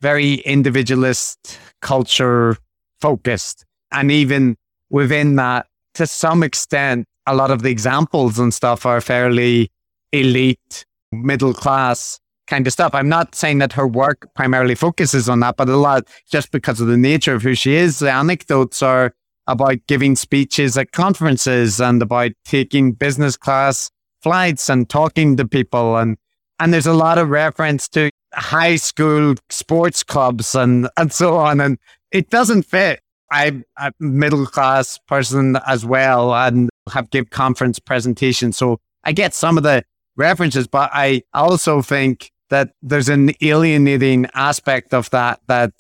very 0.03 0.35
individualist 0.35 1.59
culture 1.81 2.57
focused. 3.01 3.65
And 3.93 4.11
even 4.11 4.57
within 4.91 5.37
that, 5.37 5.67
to 5.95 6.07
some 6.07 6.43
extent, 6.43 7.07
a 7.27 7.35
lot 7.35 7.51
of 7.51 7.63
the 7.63 7.71
examples 7.71 8.39
and 8.39 8.53
stuff 8.53 8.85
are 8.85 9.01
fairly 9.01 9.71
elite 10.13 10.85
middle 11.13 11.55
class 11.55 12.19
kind 12.49 12.67
of 12.67 12.73
stuff. 12.73 12.95
I'm 12.95 13.09
not 13.09 13.35
saying 13.35 13.59
that 13.59 13.73
her 13.75 13.87
work 13.87 14.29
primarily 14.35 14.75
focuses 14.75 15.29
on 15.29 15.41
that, 15.41 15.57
but 15.57 15.69
a 15.69 15.77
lot 15.77 16.09
just 16.31 16.51
because 16.51 16.81
of 16.81 16.89
the 16.89 16.97
nature 16.97 17.35
of 17.35 17.43
who 17.43 17.55
she 17.55 17.75
is. 17.75 18.01
The 18.01 18.11
anecdotes 18.11 18.83
are 18.83 19.15
about 19.47 19.79
giving 19.87 20.17
speeches 20.17 20.77
at 20.77 20.93
conferences 20.93 21.81
and 21.81 22.03
about 22.03 22.33
taking 22.45 22.93
business 22.93 23.37
class 23.37 23.91
flights 24.23 24.69
and 24.69 24.89
talking 24.89 25.37
to 25.37 25.47
people 25.47 25.97
and 25.97 26.17
and 26.61 26.73
there's 26.73 26.87
a 26.87 26.93
lot 26.93 27.19
of 27.19 27.29
reference 27.29 27.89
to 27.89 28.09
high 28.35 28.77
school 28.77 29.35
sports 29.51 30.03
clubs 30.03 30.55
and 30.55 30.89
and 30.97 31.13
so 31.13 31.37
on. 31.37 31.61
And 31.61 31.79
it 32.11 32.31
doesn't 32.31 32.65
fit. 32.65 33.01
I'm 33.31 33.65
a 33.79 33.93
middle 33.99 34.47
class 34.47 34.99
person 35.07 35.57
as 35.67 35.87
well 35.87 36.35
and 36.35 36.69
have 36.93 37.11
give 37.11 37.31
conference 37.31 37.79
presentations. 37.79 38.57
So 38.57 38.79
i 39.05 39.13
get 39.13 39.35
some 39.35 39.57
of 39.57 39.65
the 39.65 39.83
references 40.17 40.67
but 40.67 40.91
i 40.93 41.23
also 41.33 41.83
think 41.83 42.31
that 42.51 42.71
there's 42.83 43.09
an 43.09 43.33
alienating 43.41 44.27
aspect 44.35 44.93
of 44.93 45.09
that 45.11 45.41
that 45.47 45.73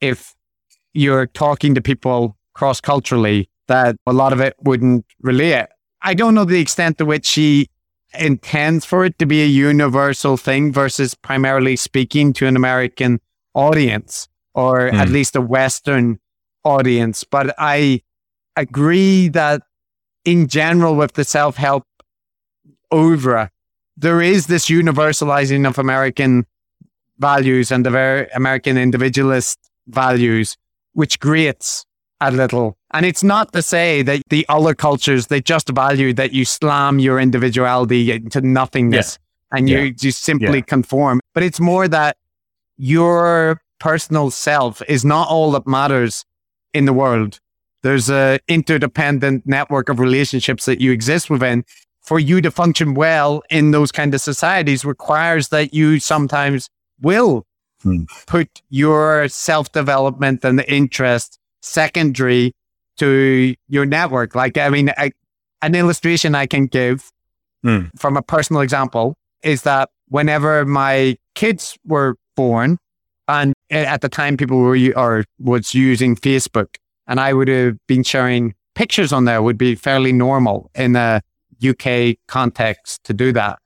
if 0.00 0.34
you're 0.94 1.26
talking 1.26 1.74
to 1.74 1.80
people 1.80 2.36
cross 2.54 2.80
culturally 2.80 3.48
that 3.70 3.96
a 4.06 4.12
lot 4.12 4.32
of 4.32 4.40
it 4.40 4.54
wouldn't 4.60 5.06
relate. 5.20 5.66
I 6.02 6.14
don't 6.14 6.34
know 6.34 6.44
the 6.44 6.60
extent 6.60 6.98
to 6.98 7.04
which 7.04 7.24
she 7.24 7.68
intends 8.18 8.84
for 8.84 9.04
it 9.04 9.18
to 9.18 9.26
be 9.26 9.42
a 9.42 9.46
universal 9.46 10.36
thing 10.36 10.72
versus 10.72 11.14
primarily 11.14 11.76
speaking 11.76 12.32
to 12.34 12.46
an 12.46 12.56
American 12.56 13.20
audience 13.54 14.28
or 14.54 14.90
mm. 14.90 14.94
at 14.94 15.08
least 15.08 15.36
a 15.36 15.40
Western 15.40 16.18
audience. 16.64 17.24
But 17.24 17.54
I 17.58 18.02
agree 18.56 19.28
that 19.28 19.62
in 20.24 20.48
general, 20.48 20.96
with 20.96 21.14
the 21.14 21.24
self 21.24 21.56
help 21.56 21.84
over, 22.90 23.50
there 23.96 24.20
is 24.20 24.46
this 24.46 24.66
universalizing 24.66 25.66
of 25.66 25.78
American 25.78 26.46
values 27.18 27.70
and 27.70 27.84
the 27.84 27.90
very 27.90 28.28
American 28.34 28.76
individualist 28.76 29.58
values, 29.86 30.56
which 30.92 31.20
grates 31.20 31.84
a 32.20 32.30
little. 32.30 32.76
And 32.92 33.06
it's 33.06 33.22
not 33.22 33.52
to 33.52 33.62
say 33.62 34.02
that 34.02 34.22
the 34.28 34.44
other 34.48 34.74
cultures, 34.74 35.28
they 35.28 35.40
just 35.40 35.68
value 35.68 36.12
that 36.14 36.32
you 36.32 36.44
slam 36.44 36.98
your 36.98 37.18
individuality 37.18 38.12
into 38.12 38.40
nothingness 38.40 39.18
yeah. 39.52 39.58
and 39.58 39.68
you, 39.68 39.78
yeah. 39.78 39.92
you 40.00 40.10
simply 40.10 40.58
yeah. 40.58 40.64
conform. 40.64 41.20
But 41.34 41.42
it's 41.42 41.60
more 41.60 41.88
that 41.88 42.16
your 42.76 43.60
personal 43.78 44.30
self 44.30 44.82
is 44.88 45.04
not 45.04 45.28
all 45.28 45.52
that 45.52 45.66
matters 45.66 46.24
in 46.74 46.84
the 46.84 46.92
world. 46.92 47.40
There's 47.82 48.10
a 48.10 48.38
interdependent 48.48 49.46
network 49.46 49.88
of 49.88 49.98
relationships 49.98 50.66
that 50.66 50.80
you 50.80 50.92
exist 50.92 51.30
within. 51.30 51.64
For 52.02 52.18
you 52.18 52.40
to 52.40 52.50
function 52.50 52.94
well 52.94 53.42
in 53.50 53.70
those 53.70 53.92
kind 53.92 54.14
of 54.14 54.20
societies 54.20 54.84
requires 54.84 55.48
that 55.48 55.72
you 55.72 56.00
sometimes 56.00 56.68
will 57.00 57.46
hmm. 57.82 58.04
put 58.26 58.62
your 58.68 59.28
self 59.28 59.70
development 59.72 60.44
and 60.44 60.58
the 60.58 60.70
interest 60.72 61.39
secondary 61.60 62.52
to 62.98 63.54
your 63.68 63.86
network. 63.86 64.34
Like, 64.34 64.58
I 64.58 64.68
mean, 64.68 64.90
I, 64.96 65.12
an 65.62 65.74
illustration 65.74 66.34
I 66.34 66.46
can 66.46 66.66
give 66.66 67.10
mm. 67.64 67.90
from 67.96 68.16
a 68.16 68.22
personal 68.22 68.62
example 68.62 69.14
is 69.42 69.62
that 69.62 69.90
whenever 70.08 70.64
my 70.64 71.16
kids 71.34 71.76
were 71.86 72.16
born, 72.36 72.78
and 73.28 73.54
at 73.70 74.00
the 74.00 74.08
time 74.08 74.36
people 74.36 74.58
were 74.58 74.76
or 74.96 75.24
was 75.38 75.74
using 75.74 76.16
Facebook, 76.16 76.76
and 77.06 77.20
I 77.20 77.32
would 77.32 77.48
have 77.48 77.76
been 77.86 78.02
sharing 78.02 78.54
pictures 78.74 79.12
on 79.12 79.24
there 79.24 79.42
would 79.42 79.58
be 79.58 79.74
fairly 79.74 80.12
normal 80.12 80.70
in 80.74 80.96
a 80.96 81.22
UK 81.66 82.16
context 82.26 83.04
to 83.04 83.12
do 83.12 83.32
that. 83.32 83.58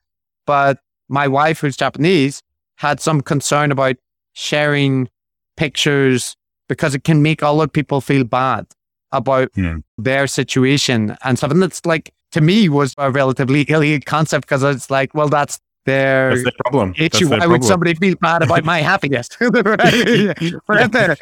But 0.46 0.78
my 1.08 1.28
wife, 1.28 1.60
who's 1.60 1.76
Japanese, 1.76 2.42
had 2.76 3.00
some 3.00 3.20
concern 3.20 3.70
about 3.70 3.96
sharing 4.32 5.08
pictures 5.56 6.36
because 6.68 6.94
it 6.94 7.04
can 7.04 7.22
make 7.22 7.42
other 7.42 7.68
people 7.68 8.00
feel 8.00 8.24
bad 8.24 8.66
about 9.12 9.48
yeah. 9.56 9.76
their 9.96 10.26
situation 10.26 11.16
and 11.22 11.38
something 11.38 11.60
that's 11.60 11.84
like, 11.86 12.12
to 12.32 12.40
me, 12.40 12.68
was 12.68 12.94
a 12.98 13.10
relatively 13.10 13.64
alien 13.68 14.00
concept 14.00 14.46
because 14.46 14.62
it's 14.62 14.90
like, 14.90 15.14
well, 15.14 15.28
that's 15.28 15.60
their, 15.86 16.30
that's 16.30 16.42
their 16.42 16.52
problem. 16.64 16.94
issue. 16.96 17.28
Their 17.28 17.38
Why 17.38 17.46
would 17.46 17.64
somebody 17.64 17.94
feel 17.94 18.16
bad 18.20 18.42
about 18.42 18.64
my 18.64 18.78
happiness? 18.92 19.28
but, 19.40 21.18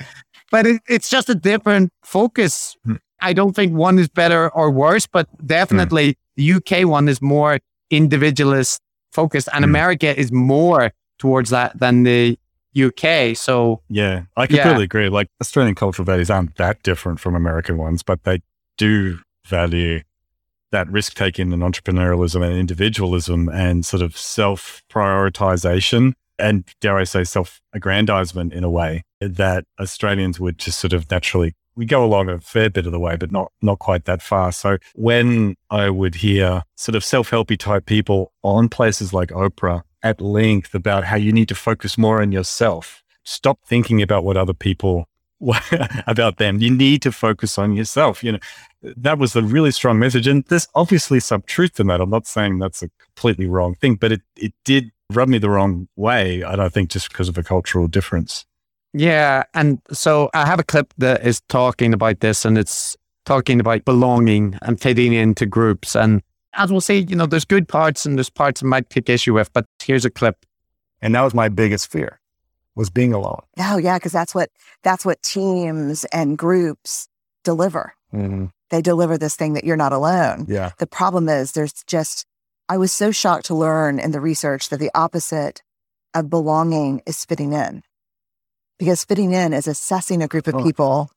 but 0.51 0.66
it, 0.66 0.82
it's 0.88 1.11
just 1.11 1.28
a 1.28 1.34
different 1.34 1.93
focus. 2.03 2.76
Hmm. 2.84 2.95
I 3.20 3.32
don't 3.32 3.55
think 3.55 3.74
one 3.74 3.99
is 3.99 4.09
better 4.09 4.51
or 4.51 4.70
worse, 4.70 5.07
but 5.07 5.28
definitely 5.47 6.16
the 6.36 6.55
UK 6.55 6.88
one 6.88 7.09
is 7.09 7.20
more 7.20 7.61
individualist 7.90 8.80
focused 9.12 9.49
and 9.53 9.64
hmm. 9.64 9.70
America 9.70 10.18
is 10.18 10.32
more 10.32 10.93
towards 11.18 11.51
that 11.51 11.78
than 11.78 12.05
the 12.05 12.38
UK. 12.77 13.37
So 13.37 13.83
yeah, 13.89 14.25
I 14.37 14.47
completely 14.47 14.81
yeah. 14.81 14.85
agree. 14.85 15.09
Like 15.09 15.29
Australian 15.41 15.75
cultural 15.75 16.05
values 16.07 16.31
aren't 16.31 16.57
that 16.57 16.83
different 16.83 17.20
from 17.20 17.35
American 17.35 17.77
ones, 17.77 18.03
but 18.03 18.25
they 18.25 18.41
do 18.77 19.18
value 19.47 20.01
that 20.70 20.89
risk 20.91 21.14
taking 21.14 21.53
and 21.53 21.62
entrepreneurialism 21.62 22.45
and 22.45 22.55
individualism 22.55 23.49
and 23.49 23.85
sort 23.85 24.03
of 24.03 24.16
self 24.16 24.83
prioritization 24.91 26.14
and 26.39 26.64
dare 26.81 26.99
I 26.99 27.05
say 27.05 27.25
self 27.25 27.61
aggrandizement 27.73 28.53
in 28.53 28.64
a 28.64 28.70
way 28.70 29.03
that 29.20 29.64
Australians 29.79 30.41
would 30.41 30.59
just 30.59 30.81
sort 30.81 30.93
of 30.93 31.11
naturally 31.11 31.55
we 31.75 31.87
go 31.87 32.05
along 32.05 32.29
a 32.29 32.39
fair 32.39 32.68
bit 32.68 32.85
of 32.85 32.93
the 32.93 33.01
way, 33.01 33.16
but 33.16 33.33
not 33.33 33.51
not 33.62 33.79
quite 33.79 34.05
that 34.05 34.20
far. 34.23 34.53
So 34.53 34.79
when 34.95 35.57
I 35.70 35.89
would 35.89 36.16
hear 36.16 36.62
sort 36.77 36.97
of 36.97 37.05
self 37.05 37.31
helpy 37.31 37.59
type 37.59 37.87
people 37.87 38.33
on 38.43 38.68
places 38.68 39.12
like 39.12 39.31
Oprah 39.31 39.83
at 40.03 40.21
length 40.21 40.75
about 40.75 41.05
how 41.05 41.17
you 41.17 41.33
need 41.33 41.49
to 41.49 41.55
focus 41.55 41.97
more 41.97 42.21
on 42.21 42.33
yourself. 42.33 43.03
Stop 43.25 43.61
thinking 43.65 44.03
about 44.03 44.25
what 44.25 44.37
other 44.37 44.55
people 44.55 45.09
about 46.07 46.39
them. 46.39 46.61
You 46.61 46.71
need 46.71 47.03
to 47.03 47.13
focus 47.13 47.59
on 47.59 47.73
yourself. 47.73 48.23
You 48.23 48.33
know, 48.33 48.39
that 48.83 49.19
was 49.19 49.35
a 49.37 49.43
really 49.43 49.71
strong 49.71 49.99
message. 49.99 50.27
And 50.27 50.45
there's 50.45 50.69
obviously 50.75 51.21
some 51.21 51.43
truth 51.43 51.79
in 51.81 51.89
that. 51.89 52.01
I'm 52.01 52.11
not 52.11 52.27
saying 52.27 52.59
that's 52.59 52.83
a 52.83 52.91
completely 52.99 53.47
wrong 53.47 53.75
thing, 53.75 53.97
but 53.97 54.13
it, 54.13 54.23
it 54.37 54.53
did 54.65 54.91
rub 55.11 55.29
me 55.29 55.39
the 55.39 55.51
wrong 55.51 55.89
way. 55.97 56.43
I 56.43 56.57
don't 56.57 56.73
think 56.73 56.91
just 56.91 57.11
because 57.11 57.29
of 57.29 57.39
a 57.39 57.43
cultural 57.43 57.87
difference. 57.87 58.47
Yeah. 58.95 59.45
And 59.55 59.81
so 59.91 60.31
I 60.35 60.47
have 60.47 60.61
a 60.61 60.65
clip 60.65 60.93
that 60.99 61.27
is 61.27 61.41
talking 61.49 61.95
about 61.95 62.21
this 62.21 62.45
and 62.45 62.59
it's 62.59 62.97
talking 63.25 63.61
about 63.61 63.85
belonging 63.85 64.59
and 64.63 64.81
fitting 64.81 65.13
into 65.13 65.47
groups. 65.47 65.97
And 65.97 66.23
as 66.55 66.71
we'll 66.71 66.81
say, 66.81 66.99
you 66.99 67.17
know, 67.17 67.27
there's 67.27 67.45
good 67.45 67.69
parts 67.69 68.05
and 68.07 68.17
there's 68.17 68.31
parts 68.31 68.63
I 68.63 68.67
might 68.67 68.91
take 68.91 69.09
issue 69.09 69.35
with, 69.35 69.53
but 69.53 69.67
here's 69.83 70.05
a 70.05 70.11
clip. 70.11 70.45
And 71.01 71.15
that 71.15 71.23
was 71.23 71.35
my 71.35 71.49
biggest 71.49 71.91
fear 71.91 72.20
was 72.74 72.91
being 72.91 73.12
alone. 73.12 73.43
Oh 73.59 73.77
yeah, 73.77 73.99
because 73.99 74.12
that's 74.12 74.35
what 74.35 74.51
that's 74.83 75.05
what 75.05 75.23
teams 75.23 76.05
and 76.07 76.39
groups 76.39 77.09
deliver. 77.45 77.95
Mm-hmm. 78.15 78.47
They 78.70 78.81
deliver 78.81 79.19
this 79.19 79.37
thing 79.37 79.55
that 79.55 79.65
you're 79.65 79.77
not 79.77 79.93
alone. 79.93 80.47
Yeah. 80.49 80.70
The 80.79 80.87
problem 80.87 81.29
is 81.29 81.53
there's 81.53 81.85
just 81.87 82.27
I 82.69 82.79
was 82.79 82.93
so 82.93 83.11
shocked 83.11 83.47
to 83.47 83.55
learn 83.55 83.99
in 83.99 84.12
the 84.12 84.20
research 84.20 84.69
that 84.70 84.79
the 84.79 84.91
opposite 84.95 85.62
of 86.15 86.31
belonging 86.31 87.03
is 87.07 87.24
fitting 87.24 87.53
in. 87.53 87.83
Because 88.79 89.05
fitting 89.05 89.33
in 89.33 89.53
is 89.53 89.69
assessing 89.69 90.23
a 90.23 90.29
group 90.29 90.47
of 90.47 90.55
oh. 90.55 90.62
people 90.62 91.11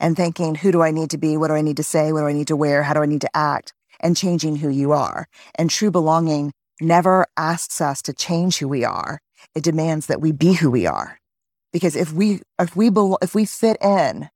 and 0.00 0.16
thinking, 0.16 0.54
who 0.54 0.72
do 0.72 0.82
I 0.82 0.90
need 0.90 1.10
to 1.10 1.18
be? 1.18 1.36
What 1.36 1.48
do 1.48 1.54
I 1.54 1.60
need 1.60 1.76
to 1.76 1.84
say? 1.84 2.12
What 2.12 2.20
do 2.20 2.26
I 2.26 2.32
need 2.32 2.48
to 2.48 2.56
wear? 2.56 2.82
How 2.82 2.94
do 2.94 3.02
I 3.02 3.06
need 3.06 3.20
to 3.20 3.36
act? 3.36 3.72
And 4.02 4.16
changing 4.16 4.56
who 4.56 4.68
you 4.68 4.92
are. 4.92 5.26
And 5.54 5.70
true 5.70 5.90
belonging 5.90 6.52
never 6.80 7.26
asks 7.36 7.80
us 7.80 8.02
to 8.02 8.12
change 8.12 8.58
who 8.58 8.68
we 8.68 8.84
are. 8.84 9.20
It 9.54 9.64
demands 9.64 10.06
that 10.06 10.20
we 10.20 10.32
be 10.32 10.52
who 10.54 10.70
we 10.70 10.86
are. 10.86 11.18
Because 11.72 11.96
if 11.96 12.12
we 12.12 12.40
if 12.58 12.76
we 12.76 12.90
be, 12.90 13.14
if 13.22 13.34
we 13.34 13.46
fit 13.46 13.78
in 13.82 14.28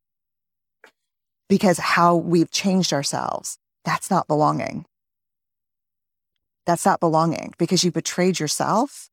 because 1.48 1.78
how 1.78 2.16
we've 2.16 2.50
changed 2.50 2.92
ourselves, 2.92 3.58
that's 3.84 4.10
not 4.10 4.26
belonging. 4.26 4.86
That's 6.64 6.84
not 6.84 6.98
belonging 6.98 7.54
because 7.58 7.84
you 7.84 7.92
betrayed 7.92 8.40
yourself 8.40 9.10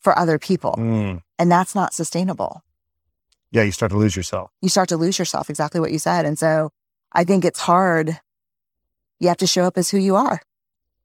for 0.00 0.18
other 0.18 0.38
people. 0.38 0.74
Mm. 0.78 1.22
And 1.38 1.50
that's 1.50 1.74
not 1.74 1.94
sustainable. 1.94 2.62
Yeah, 3.52 3.62
you 3.62 3.72
start 3.72 3.92
to 3.92 3.98
lose 3.98 4.14
yourself. 4.16 4.50
You 4.60 4.68
start 4.68 4.88
to 4.90 4.96
lose 4.96 5.18
yourself, 5.18 5.50
exactly 5.50 5.80
what 5.80 5.92
you 5.92 5.98
said. 5.98 6.24
And 6.24 6.38
so 6.38 6.70
I 7.12 7.24
think 7.24 7.44
it's 7.44 7.60
hard 7.60 8.20
you 9.20 9.28
have 9.28 9.36
to 9.38 9.46
show 9.46 9.64
up 9.64 9.78
as 9.78 9.90
who 9.90 9.98
you 9.98 10.16
are. 10.16 10.40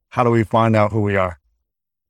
How 0.08 0.24
do 0.24 0.30
we 0.30 0.42
find 0.42 0.74
out 0.74 0.92
who 0.92 1.02
we 1.02 1.16
are? 1.16 1.38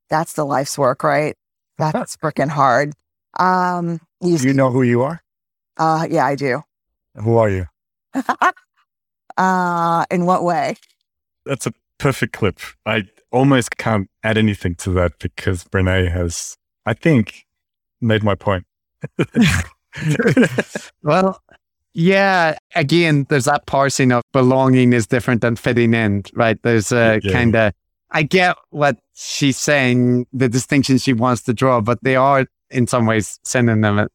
That's 0.09 0.33
the 0.35 0.47
life's 0.47 0.79
work, 0.79 1.03
right? 1.03 1.37
That's 1.79 2.17
freaking 2.23 2.49
hard. 2.49 2.95
Um, 3.39 4.01
you, 4.21 4.39
do 4.39 4.49
you 4.49 4.55
know 4.55 4.71
who 4.71 4.83
you 4.83 5.03
are? 5.03 5.21
Uh, 5.77 6.07
yeah, 6.09 6.25
I 6.25 6.37
do. 6.37 6.63
Who 7.17 7.37
are 7.37 7.51
you? 7.51 7.67
uh, 9.37 10.07
in 10.11 10.25
what 10.25 10.45
way? 10.45 10.77
That's 11.45 11.67
a 11.67 11.73
perfect 11.99 12.33
clip. 12.33 12.61
I 12.87 13.05
almost 13.31 13.77
can't 13.77 14.09
add 14.23 14.39
anything 14.39 14.75
to 14.77 14.91
that 14.91 15.19
because 15.19 15.65
Brene 15.65 16.11
has, 16.11 16.57
I 16.87 16.95
think, 16.95 17.47
made 18.01 18.23
my 18.23 18.35
point. 18.35 18.65
well, 21.03 21.43
yeah, 21.97 22.59
again, 22.75 23.25
there's 23.31 23.47
that 23.47 23.65
parsing 23.65 24.13
of 24.13 24.23
belonging 24.35 24.93
is 24.93 25.07
different 25.07 25.41
than 25.41 25.57
fitting 25.57 25.95
in, 25.95 26.25
right? 26.35 26.63
There's 26.63 26.93
a 26.93 27.21
yeah. 27.23 27.33
kind 27.33 27.57
of, 27.57 27.73
I 28.11 28.23
get 28.23 28.55
what 28.69 28.99
she's 29.15 29.57
saying, 29.57 30.27
the 30.31 30.47
distinction 30.47 30.99
she 30.99 31.15
wants 31.15 31.41
to 31.45 31.55
draw, 31.55 31.81
but 31.81 31.99
they 32.03 32.15
are 32.15 32.45
in 32.71 32.87
some 32.87 33.07
ways 33.07 33.41
synonymous. 33.45 34.11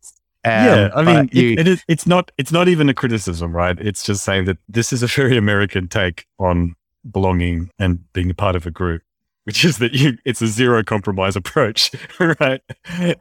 Um, 0.46 0.52
yeah, 0.52 0.90
I 0.94 1.04
mean, 1.04 1.30
you- 1.32 1.54
it, 1.54 1.62
it 1.62 1.68
is, 1.68 1.84
it's 1.88 2.06
not 2.06 2.32
it's 2.38 2.52
not 2.52 2.68
even 2.68 2.88
a 2.88 2.94
criticism, 2.94 3.52
right? 3.52 3.80
It's 3.80 4.04
just 4.04 4.24
saying 4.24 4.46
that 4.46 4.58
this 4.70 4.94
is 4.94 5.02
a 5.02 5.08
very 5.08 5.36
American 5.36 5.88
take 5.88 6.28
on 6.38 6.76
belonging 7.10 7.72
and 7.80 8.00
being 8.14 8.30
a 8.30 8.36
part 8.36 8.56
of 8.56 8.68
a 8.68 8.72
group, 8.72 9.02
which 9.46 9.66
is 9.66 9.80
that 9.80 9.94
you 9.94 10.20
it's 10.24 10.44
a 10.44 10.48
zero 10.48 10.84
compromise 10.84 11.36
approach, 11.36 11.92
right? 12.40 12.62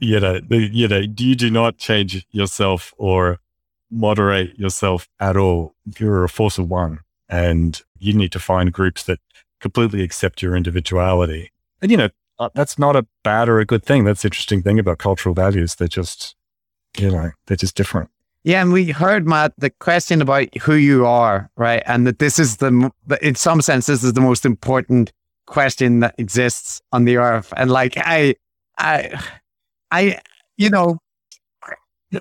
You 0.01 0.21
know, 0.21 0.41
the, 0.41 0.69
you 0.71 0.87
know, 0.87 1.07
do 1.07 1.27
you 1.27 1.35
do 1.35 1.51
not 1.51 1.79
change 1.79 2.27
yourself 2.31 2.93
or 2.99 3.39
moderate 3.91 4.59
yourself 4.59 5.09
at 5.19 5.37
all. 5.37 5.75
You're 5.99 6.25
a 6.25 6.29
force 6.29 6.59
of 6.59 6.69
one, 6.69 7.01
and 7.29 7.81
you 7.99 8.13
need 8.13 8.33
to 8.33 8.39
find 8.39 8.73
groups 8.73 9.03
that 9.05 9.21
completely 9.61 10.03
accept 10.03 10.43
your 10.43 10.57
individuality. 10.57 11.53
And 11.83 11.91
you 11.91 11.97
know, 11.97 12.09
uh, 12.39 12.51
that's 12.55 12.79
not 12.79 12.97
a 12.97 13.07
bad 13.23 13.49
or 13.49 13.59
a 13.61 13.67
good 13.67 13.85
thing. 13.85 14.05
That's 14.05 14.23
the 14.23 14.29
interesting 14.29 14.63
thing 14.63 14.79
about 14.79 14.99
cultural 14.99 15.35
values. 15.35 15.75
They're 15.75 15.89
just 15.89 16.37
you 16.99 17.11
know, 17.11 17.31
they're 17.47 17.57
just 17.57 17.77
different. 17.77 18.11
Yeah, 18.43 18.63
and 18.63 18.73
we 18.73 18.91
heard 18.91 19.27
Matt 19.29 19.53
the 19.59 19.71
question 19.71 20.23
about 20.23 20.57
who 20.59 20.75
you 20.75 21.07
are, 21.07 21.51
right? 21.57 21.83
And 21.87 22.07
that 22.07 22.19
this 22.19 22.39
is 22.39 22.57
the- 22.57 22.91
in 23.21 23.35
some 23.35 23.61
sense, 23.61 23.87
this 23.87 24.03
is 24.03 24.15
the 24.15 24.21
most 24.21 24.47
important 24.47 25.13
question 25.47 26.01
that 26.01 26.15
exists 26.17 26.81
on 26.93 27.05
the 27.05 27.19
earth. 27.19 27.53
And 27.57 27.71
like, 27.71 27.95
I, 27.99 28.35
I, 28.79 29.21
I, 29.91 30.21
you 30.57 30.71
know, 30.71 30.99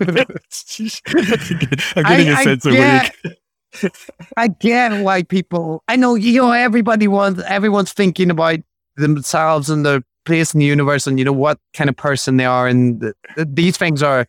I'm 1.95 2.03
getting 2.03 2.29
I- 2.29 2.31
a 2.31 2.35
I 2.35 2.43
sense 2.43 2.65
of 2.65 2.73
get- 2.73 3.15
weird. 3.23 3.35
I 4.37 4.47
get 4.47 5.03
why 5.03 5.21
people. 5.23 5.83
I 5.87 5.95
know 5.95 6.15
you 6.15 6.41
know 6.41 6.51
everybody 6.51 7.07
wants 7.07 7.41
everyone's 7.45 7.93
thinking 7.93 8.31
about 8.31 8.59
themselves 8.97 9.69
and 9.69 9.85
their 9.85 10.01
place 10.25 10.53
in 10.53 10.59
the 10.59 10.65
universe 10.65 11.05
and 11.07 11.17
you 11.19 11.25
know 11.25 11.31
what 11.33 11.59
kind 11.73 11.89
of 11.89 11.95
person 11.95 12.37
they 12.37 12.45
are 12.45 12.67
and 12.67 12.99
th- 13.01 13.13
th- 13.35 13.47
these 13.51 13.77
things 13.77 14.01
are 14.03 14.25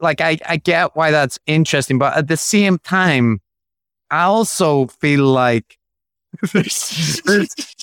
like 0.00 0.20
I 0.20 0.38
I 0.46 0.58
get 0.58 0.94
why 0.96 1.10
that's 1.10 1.38
interesting, 1.46 1.98
but 1.98 2.14
at 2.16 2.28
the 2.28 2.36
same 2.36 2.78
time, 2.78 3.40
I 4.10 4.24
also 4.24 4.86
feel 4.88 5.24
like 5.24 5.78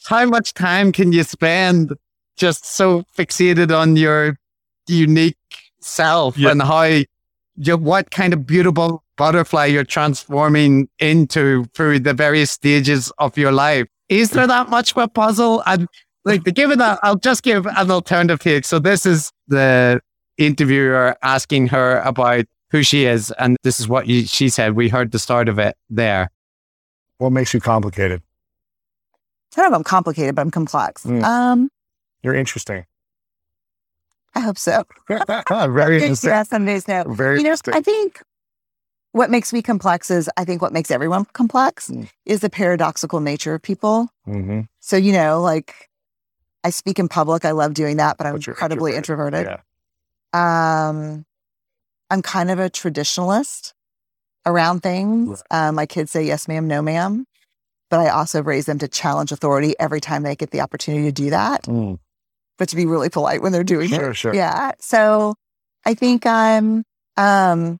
how 0.08 0.26
much 0.26 0.54
time 0.54 0.92
can 0.92 1.12
you 1.14 1.24
spend 1.24 1.94
just 2.38 2.66
so 2.66 3.04
fixated 3.18 3.76
on 3.76 3.96
your 3.96 4.38
unique 4.88 5.36
self 5.80 6.38
Yeah. 6.38 6.52
and 6.52 6.62
how 6.62 7.02
what 7.56 8.12
kind 8.12 8.34
of 8.34 8.46
beautiful 8.46 9.04
butterfly 9.18 9.66
you're 9.66 9.84
transforming 9.84 10.90
into 11.00 11.66
through 11.74 12.00
the 12.00 12.14
various 12.14 12.52
stages 12.52 13.12
of 13.20 13.38
your 13.38 13.52
life. 13.52 13.88
Is 14.10 14.32
there 14.32 14.48
that 14.48 14.70
much 14.70 14.92
of 14.92 14.98
a 14.98 15.08
puzzle? 15.08 15.64
And 15.66 15.88
like 16.26 16.44
given 16.44 16.80
that, 16.80 17.00
I'll 17.04 17.16
just 17.16 17.44
give 17.44 17.66
an 17.66 17.92
alternative 17.92 18.40
take. 18.40 18.66
So 18.66 18.80
this 18.80 19.06
is 19.06 19.32
the 19.48 20.02
interviewer 20.38 21.16
asking 21.22 21.68
her 21.68 22.00
about 22.00 22.46
who 22.72 22.84
she 22.84 23.06
is, 23.06 23.32
and 23.38 23.58
this 23.64 23.80
is 23.80 23.88
what 23.88 24.08
you, 24.08 24.26
she 24.26 24.50
said. 24.50 24.74
We 24.76 24.90
heard 24.90 25.12
the 25.12 25.20
start 25.20 25.50
of 25.50 25.60
it 25.60 25.76
there. 25.90 26.32
What 27.18 27.32
makes 27.32 27.54
you 27.54 27.60
complicated? 27.60 28.22
I 29.56 29.62
don't 29.62 29.72
know 29.72 29.76
if 29.76 29.80
I'm 29.80 29.84
complicated, 29.84 30.36
but 30.36 30.42
I'm 30.42 30.52
complex. 30.52 31.04
Mm. 31.04 31.24
Um, 31.24 31.70
You're 32.24 32.34
interesting. 32.34 32.86
I 34.36 34.40
hope 34.40 34.58
so. 34.58 34.84
Very 35.10 35.96
interesting. 36.02 36.30
Yeah, 36.30 36.44
some 36.44 36.66
days 36.66 36.88
no. 36.88 37.04
Very 37.08 37.38
you 37.38 37.44
know, 37.44 37.50
interesting. 37.50 37.74
I 37.74 37.82
think 37.82 38.22
what 39.12 39.30
makes 39.30 39.52
me 39.52 39.62
complex 39.62 40.10
is 40.10 40.30
I 40.38 40.46
think 40.46 40.62
what 40.62 40.72
makes 40.72 40.90
everyone 40.92 41.26
complex 41.34 41.90
Mm. 41.90 42.10
is 42.26 42.40
the 42.40 42.50
paradoxical 42.50 43.20
nature 43.20 43.54
of 43.56 43.62
people. 43.62 44.08
mm-hmm. 44.28 44.62
So, 44.80 44.96
you 44.98 45.12
know, 45.12 45.42
like 45.42 45.90
I 46.64 46.70
speak 46.70 46.98
in 47.00 47.10
public. 47.10 47.44
I 47.44 47.52
love 47.52 47.74
doing 47.74 47.98
that, 47.98 48.18
but 48.18 48.26
I'm 48.28 48.34
But 48.36 48.48
incredibly 48.48 48.96
introverted. 48.96 49.40
introverted. 49.42 49.64
Yeah. 50.34 50.88
Um, 50.90 51.26
I'm 52.10 52.22
kind 52.22 52.52
of 52.52 52.60
a 52.60 52.70
traditionalist 52.70 53.74
around 54.46 54.82
things. 54.82 55.44
Um, 55.52 55.76
my 55.76 55.86
kids 55.86 56.12
say 56.12 56.24
yes, 56.24 56.48
ma'am, 56.48 56.68
no, 56.68 56.82
ma'am. 56.82 57.26
But 57.90 58.00
I 58.00 58.10
also 58.10 58.42
raise 58.42 58.66
them 58.66 58.80
to 58.80 58.88
challenge 58.88 59.32
authority 59.34 59.76
every 59.80 60.00
time 60.00 60.24
they 60.24 60.36
get 60.36 60.52
the 60.52 60.62
opportunity 60.62 61.04
to 61.06 61.12
do 61.12 61.30
that, 61.32 61.64
Mm. 61.64 62.00
But 62.62 62.70
to 62.70 62.76
be 62.76 62.86
really 62.86 63.10
polite 63.10 63.42
when 63.42 63.52
they're 63.52 63.64
doing 63.64 63.92
it. 63.92 63.96
Sure, 63.96 64.14
sure. 64.14 64.36
Yeah. 64.36 64.74
So 64.80 65.34
I 65.84 65.96
think 65.96 66.28
I'm 66.28 66.84
um 67.18 67.80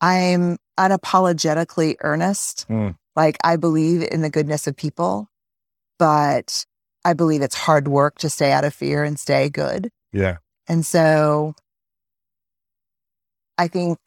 I'm 0.00 0.58
unapologetically 0.78 1.96
earnest. 2.02 2.68
Mm. 2.68 2.94
Like 3.16 3.36
I 3.42 3.56
believe 3.56 4.06
in 4.12 4.22
the 4.22 4.30
goodness 4.30 4.68
of 4.68 4.76
people, 4.76 5.26
but 5.98 6.64
I 7.04 7.14
believe 7.14 7.42
it's 7.42 7.56
hard 7.56 7.88
work 7.88 8.18
to 8.18 8.30
stay 8.30 8.52
out 8.52 8.62
of 8.62 8.72
fear 8.72 9.02
and 9.02 9.18
stay 9.18 9.48
good. 9.48 9.90
Yeah. 10.12 10.36
And 10.68 10.86
so 10.86 11.54
I 13.58 13.66
think 13.66 13.98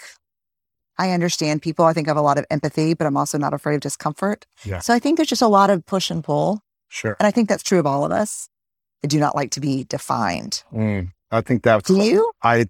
I 0.97 1.11
understand 1.11 1.61
people. 1.61 1.83
I 1.83 1.91
think 1.91 2.07
I 2.07 2.11
have 2.11 2.15
a 2.15 2.21
lot 2.21 2.37
of 2.37 2.45
empathy, 2.49 2.93
but 2.93 3.05
I'm 3.05 3.17
also 3.17 3.37
not 3.37 3.53
afraid 3.53 3.75
of 3.75 3.81
discomfort. 3.81 4.45
Yeah. 4.63 4.79
So 4.79 4.93
I 4.93 4.99
think 4.99 5.17
there's 5.17 5.27
just 5.27 5.41
a 5.41 5.49
lot 5.49 5.69
of 5.69 5.85
push 5.85 6.09
and 6.09 6.23
pull. 6.23 6.61
Sure. 6.87 7.17
And 7.19 7.27
I 7.27 7.31
think 7.31 7.49
that's 7.49 7.63
true 7.63 7.79
of 7.79 7.85
all 7.85 8.05
of 8.05 8.13
us. 8.13 8.47
I 9.05 9.07
do 9.07 9.19
not 9.19 9.35
like 9.35 9.51
to 9.51 9.59
be 9.59 9.83
defined. 9.83 10.63
Mm. 10.73 11.11
I 11.29 11.41
think 11.41 11.61
that's 11.61 11.87
Do 11.87 12.03
you? 12.03 12.31
I 12.41 12.65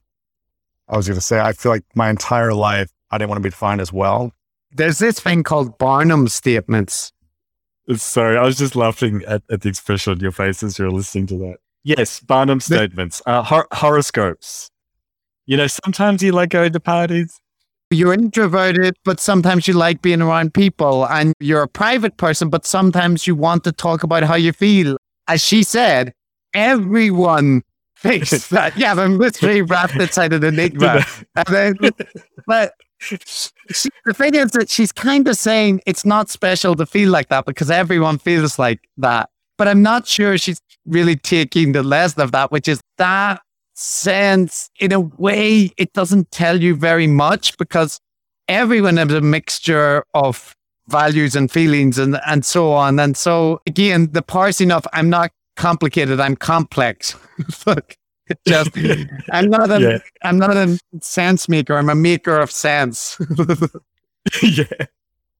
I 0.89 0.97
was 0.97 1.07
gonna 1.07 1.21
say 1.21 1.39
I 1.39 1.53
feel 1.53 1.71
like 1.71 1.85
my 1.95 2.09
entire 2.09 2.53
life 2.53 2.91
I 3.09 3.17
didn't 3.17 3.29
want 3.29 3.39
to 3.39 3.43
be 3.43 3.51
defined 3.51 3.79
as 3.79 3.93
well. 3.93 4.33
There's 4.73 4.99
this 4.99 5.17
thing 5.17 5.43
called 5.43 5.77
Barnum 5.77 6.27
statements. 6.27 7.13
Sorry, 7.95 8.35
I 8.37 8.43
was 8.43 8.57
just 8.57 8.75
laughing 8.75 9.23
at, 9.25 9.43
at 9.49 9.61
the 9.61 9.69
expression 9.69 10.11
on 10.11 10.19
your 10.19 10.33
face 10.33 10.61
as 10.61 10.77
you're 10.77 10.91
listening 10.91 11.27
to 11.27 11.37
that. 11.37 11.57
Yes, 11.85 12.19
Barnum 12.19 12.59
statements, 12.59 13.21
uh, 13.25 13.41
hor- 13.41 13.69
horoscopes. 13.71 14.69
You 15.45 15.55
know, 15.55 15.67
sometimes 15.67 16.21
you 16.21 16.33
like 16.33 16.49
going 16.49 16.73
to 16.73 16.79
parties. 16.81 17.39
You're 17.91 18.13
introverted, 18.13 18.95
but 19.05 19.21
sometimes 19.21 19.69
you 19.69 19.75
like 19.75 20.01
being 20.01 20.21
around 20.21 20.53
people, 20.53 21.07
and 21.07 21.33
you're 21.39 21.61
a 21.61 21.67
private 21.69 22.17
person, 22.17 22.49
but 22.49 22.65
sometimes 22.65 23.25
you 23.25 23.35
want 23.35 23.63
to 23.63 23.71
talk 23.71 24.03
about 24.03 24.23
how 24.23 24.35
you 24.35 24.51
feel. 24.51 24.97
As 25.27 25.41
she 25.41 25.63
said, 25.63 26.13
everyone 26.55 27.63
thinks 27.97 28.47
that 28.49 28.77
Yeah, 28.77 28.99
a 28.99 29.09
mystery 29.09 29.61
wrapped 29.61 29.95
inside 29.95 30.33
an 30.33 30.43
enigma. 30.43 31.05
And 31.35 31.47
then, 31.47 31.75
but 32.47 32.73
she, 32.99 33.89
the 34.05 34.13
thing 34.13 34.35
is 34.35 34.51
that 34.51 34.69
she's 34.69 34.91
kind 34.91 35.27
of 35.27 35.37
saying 35.37 35.81
it's 35.85 36.05
not 36.05 36.29
special 36.29 36.75
to 36.75 36.85
feel 36.85 37.11
like 37.11 37.29
that 37.29 37.45
because 37.45 37.69
everyone 37.69 38.17
feels 38.17 38.57
like 38.57 38.79
that. 38.97 39.29
But 39.57 39.67
I'm 39.67 39.81
not 39.81 40.07
sure 40.07 40.37
she's 40.37 40.61
really 40.85 41.15
taking 41.15 41.73
the 41.73 41.83
lesson 41.83 42.21
of 42.21 42.31
that, 42.31 42.51
which 42.51 42.67
is 42.67 42.81
that 42.97 43.41
sense, 43.73 44.69
in 44.79 44.91
a 44.91 44.99
way, 44.99 45.71
it 45.77 45.93
doesn't 45.93 46.31
tell 46.31 46.61
you 46.61 46.75
very 46.75 47.07
much 47.07 47.57
because 47.57 47.99
everyone 48.47 48.97
has 48.97 49.11
a 49.11 49.21
mixture 49.21 50.03
of 50.13 50.55
values 50.87 51.35
and 51.35 51.51
feelings 51.51 51.97
and, 51.97 52.19
and 52.27 52.45
so 52.45 52.71
on. 52.71 52.99
And 52.99 53.17
so, 53.17 53.61
again, 53.67 54.11
the 54.11 54.21
parsing 54.21 54.71
of 54.71 54.87
I'm 54.93 55.09
not 55.09 55.31
complicated, 55.55 56.19
I'm 56.19 56.35
complex. 56.35 57.15
Look, 57.65 57.95
just, 58.47 58.71
I'm 59.31 59.49
not 59.49 59.71
a, 59.71 59.79
Yeah. 59.81 59.97
am 60.23 60.37
not 60.37 60.55
a 60.55 60.79
sense 61.01 61.47
maker, 61.49 61.77
I'm 61.77 61.89
a 61.89 61.95
maker 61.95 62.39
of 62.39 62.51
sense. 62.51 63.17
yeah. 64.43 64.65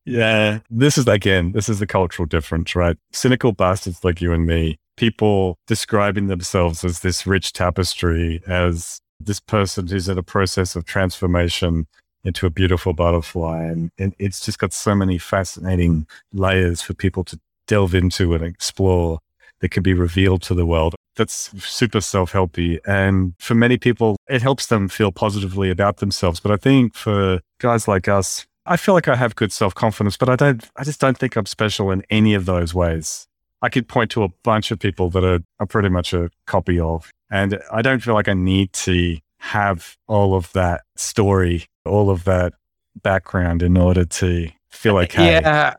Yeah. 0.06 0.60
This 0.70 0.98
is, 0.98 1.08
again, 1.08 1.52
this 1.54 1.68
is 1.68 1.80
the 1.80 1.88
cultural 1.88 2.28
difference, 2.28 2.76
right? 2.76 2.98
Cynical 3.12 3.52
bastards 3.54 4.04
like 4.04 4.22
you 4.22 4.34
and 4.34 4.46
me, 4.46 4.78
people 4.98 5.58
describing 5.68 6.28
themselves 6.28 6.84
as 6.84 7.00
this 7.00 7.26
rich 7.26 7.54
tapestry, 7.54 8.42
as 8.48 9.00
this 9.20 9.40
person 9.40 9.88
who's 9.88 10.08
in 10.08 10.18
a 10.18 10.24
process 10.24 10.76
of 10.76 10.86
transformation 10.86 11.88
into 12.24 12.46
a 12.46 12.50
beautiful 12.52 12.94
butterfly. 12.94 13.64
And, 13.64 13.92
and 13.98 14.14
it's 14.20 14.46
just 14.46 14.60
got 14.60 14.74
so 14.74 14.94
many 14.94 15.18
fascinating 15.18 16.06
layers 16.34 16.82
for 16.82 16.94
people 16.94 17.24
to 17.26 17.40
delve 17.68 17.96
into 17.96 18.36
and 18.36 18.44
explore 18.44 19.20
that 19.66 19.72
can 19.72 19.82
be 19.82 19.96
revealed 19.96 20.44
to 20.44 20.54
the 20.54 20.66
world. 20.66 20.94
That's 21.16 21.50
super 21.66 22.00
self 22.00 22.34
helpy. 22.34 22.78
And 22.86 23.34
for 23.40 23.56
many 23.56 23.78
people, 23.78 24.16
it 24.30 24.44
helps 24.44 24.68
them 24.68 24.88
feel 24.88 25.12
positively 25.12 25.72
about 25.72 25.98
themselves. 25.98 26.40
But 26.40 26.52
I 26.52 26.58
think 26.58 26.94
for 26.94 27.40
guys 27.60 27.88
like 27.88 28.08
us, 28.08 28.46
I 28.68 28.78
feel 28.78 28.94
like 28.94 29.08
I 29.08 29.16
have 29.16 29.36
good 29.36 29.52
self 29.52 29.74
confidence, 29.74 30.18
but 30.18 30.30
I 30.30 30.36
don't, 30.36 30.64
I 30.76 30.84
just 30.84 31.02
don't 31.02 31.18
think 31.18 31.36
I'm 31.36 31.48
special 31.48 31.90
in 31.90 32.04
any 32.12 32.36
of 32.36 32.46
those 32.46 32.76
ways. 32.76 33.28
I 33.64 33.70
could 33.70 33.88
point 33.88 34.12
to 34.12 34.24
a 34.24 34.30
bunch 34.44 34.70
of 34.70 34.78
people 34.78 35.10
that 35.12 35.24
are, 35.24 35.40
are 35.60 35.66
pretty 35.66 35.90
much 35.90 36.14
a 36.14 36.30
copy 36.46 36.80
of. 36.80 37.10
And 37.32 37.60
I 37.72 37.82
don't 37.82 38.04
feel 38.04 38.14
like 38.14 38.28
I 38.28 38.34
need 38.34 38.72
to 38.74 39.18
have 39.40 39.98
all 40.08 40.36
of 40.36 40.52
that 40.54 40.82
story, 40.96 41.66
all 41.86 42.12
of 42.12 42.26
that 42.26 42.54
background 43.02 43.64
in 43.64 43.78
order 43.78 44.06
to 44.06 44.50
feel 44.70 44.98
uh, 44.98 45.04
okay. 45.04 45.34
Yeah, 45.34 45.76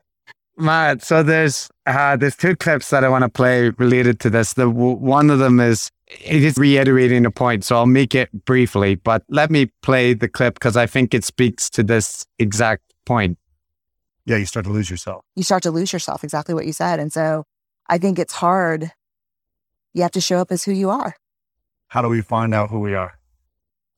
Matt. 0.58 1.02
So 1.02 1.22
there's 1.22 1.68
uh, 1.86 2.16
there's 2.16 2.36
two 2.36 2.56
clips 2.56 2.90
that 2.90 3.04
I 3.04 3.08
want 3.08 3.22
to 3.22 3.28
play 3.28 3.70
related 3.70 4.20
to 4.20 4.30
this. 4.30 4.54
The 4.54 4.66
w- 4.66 4.96
one 4.96 5.30
of 5.30 5.38
them 5.38 5.60
is 5.60 5.90
it 6.08 6.42
is 6.44 6.56
reiterating 6.56 7.26
a 7.26 7.30
point, 7.30 7.64
so 7.64 7.76
I'll 7.76 7.86
make 7.86 8.14
it 8.14 8.30
briefly. 8.44 8.94
But 8.94 9.22
let 9.28 9.50
me 9.50 9.66
play 9.82 10.14
the 10.14 10.28
clip 10.28 10.54
because 10.54 10.76
I 10.76 10.86
think 10.86 11.14
it 11.14 11.24
speaks 11.24 11.68
to 11.70 11.82
this 11.82 12.24
exact 12.38 12.82
point. 13.04 13.38
Yeah, 14.24 14.36
you 14.36 14.46
start 14.46 14.66
to 14.66 14.72
lose 14.72 14.90
yourself. 14.90 15.22
You 15.36 15.42
start 15.44 15.62
to 15.64 15.70
lose 15.70 15.92
yourself, 15.92 16.24
exactly 16.24 16.54
what 16.54 16.66
you 16.66 16.72
said. 16.72 16.98
And 17.00 17.12
so 17.12 17.44
I 17.88 17.98
think 17.98 18.18
it's 18.18 18.32
hard 18.34 18.90
you 19.94 20.02
have 20.02 20.10
to 20.12 20.20
show 20.20 20.38
up 20.38 20.50
as 20.52 20.64
who 20.64 20.72
you 20.72 20.90
are. 20.90 21.14
How 21.88 22.02
do 22.02 22.08
we 22.08 22.20
find 22.20 22.52
out 22.52 22.70
who 22.70 22.80
we 22.80 22.94
are? 22.94 23.18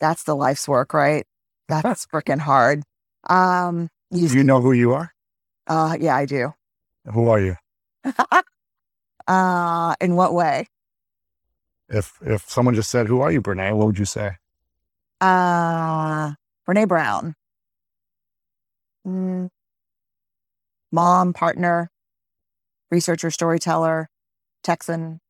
That's 0.00 0.22
the 0.24 0.36
life's 0.36 0.68
work, 0.68 0.92
right? 0.94 1.26
That's 1.68 2.06
freaking 2.12 2.38
hard. 2.40 2.82
Um, 3.28 3.88
you, 4.10 4.18
Do 4.18 4.24
just- 4.26 4.34
you 4.34 4.44
know 4.44 4.60
who 4.60 4.72
you 4.72 4.92
are? 4.92 5.12
Uh, 5.68 5.96
yeah, 6.00 6.16
I 6.16 6.26
do. 6.26 6.52
Who 7.12 7.28
are 7.28 7.40
you? 7.40 7.56
uh, 9.28 9.94
in 10.00 10.16
what 10.16 10.34
way? 10.34 10.66
If 11.88 12.18
if 12.20 12.48
someone 12.48 12.74
just 12.74 12.90
said, 12.90 13.06
"Who 13.06 13.20
are 13.20 13.30
you, 13.32 13.40
Brene?" 13.40 13.76
What 13.76 13.86
would 13.86 13.98
you 13.98 14.04
say? 14.04 14.32
Uh, 15.20 16.32
Brene 16.68 16.86
Brown. 16.86 17.34
Mm. 19.06 19.48
Mom, 20.92 21.32
partner, 21.32 21.90
researcher, 22.90 23.30
storyteller, 23.30 24.08
Texan. 24.62 25.20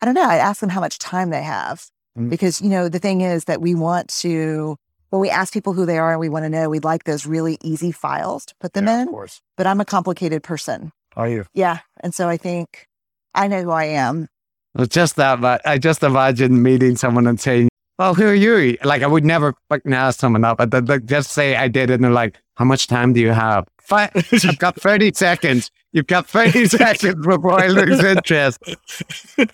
I 0.00 0.04
don't 0.06 0.14
know. 0.14 0.28
I 0.28 0.36
ask 0.36 0.60
them 0.60 0.70
how 0.70 0.80
much 0.80 0.98
time 0.98 1.30
they 1.30 1.42
have 1.42 1.86
Mm. 2.18 2.28
because, 2.28 2.60
you 2.60 2.68
know, 2.68 2.88
the 2.90 2.98
thing 2.98 3.22
is 3.22 3.44
that 3.44 3.62
we 3.62 3.74
want 3.74 4.08
to, 4.20 4.76
when 5.12 5.20
we 5.20 5.28
ask 5.28 5.52
people 5.52 5.74
who 5.74 5.84
they 5.84 5.98
are 5.98 6.12
and 6.12 6.20
we 6.20 6.30
want 6.30 6.46
to 6.46 6.48
know, 6.48 6.70
we'd 6.70 6.84
like 6.84 7.04
those 7.04 7.26
really 7.26 7.58
easy 7.62 7.92
files 7.92 8.46
to 8.46 8.54
put 8.60 8.72
them 8.72 8.86
Yeah, 8.86 9.02
in. 9.02 9.08
Of 9.08 9.12
course. 9.12 9.42
But 9.58 9.66
I'm 9.66 9.78
a 9.78 9.84
complicated 9.84 10.42
person. 10.42 10.90
Are 11.16 11.28
you? 11.28 11.44
Yeah. 11.52 11.80
And 12.00 12.14
so 12.14 12.30
I 12.30 12.38
think 12.38 12.88
I 13.34 13.46
know 13.46 13.62
who 13.62 13.70
I 13.70 13.84
am. 13.84 14.28
Well, 14.74 14.86
just 14.86 15.16
that, 15.16 15.38
but 15.42 15.60
I 15.66 15.76
just 15.76 16.02
imagine 16.02 16.62
meeting 16.62 16.96
someone 16.96 17.26
and 17.26 17.38
saying, 17.38 17.68
"Well, 17.98 18.14
who 18.14 18.24
are 18.26 18.34
you?" 18.34 18.78
Like 18.84 19.02
I 19.02 19.06
would 19.06 19.22
never 19.22 19.54
fucking 19.68 19.92
ask 19.92 20.18
someone 20.18 20.40
that, 20.40 20.56
but 20.56 20.70
th- 20.70 20.86
th- 20.86 21.04
just 21.04 21.32
say 21.32 21.56
I 21.56 21.68
did 21.68 21.90
and 21.90 22.02
they're 22.02 22.10
like, 22.10 22.40
"How 22.56 22.64
much 22.64 22.86
time 22.86 23.12
do 23.12 23.20
you 23.20 23.32
have?" 23.32 23.68
Five. 23.82 24.12
I've 24.32 24.58
got 24.58 24.76
thirty 24.80 25.12
seconds. 25.14 25.70
You've 25.92 26.06
got 26.06 26.26
thirty 26.26 26.64
seconds 26.78 27.26
before 27.26 27.60
I 27.60 27.66
lose 27.66 28.02
interest. 28.02 28.58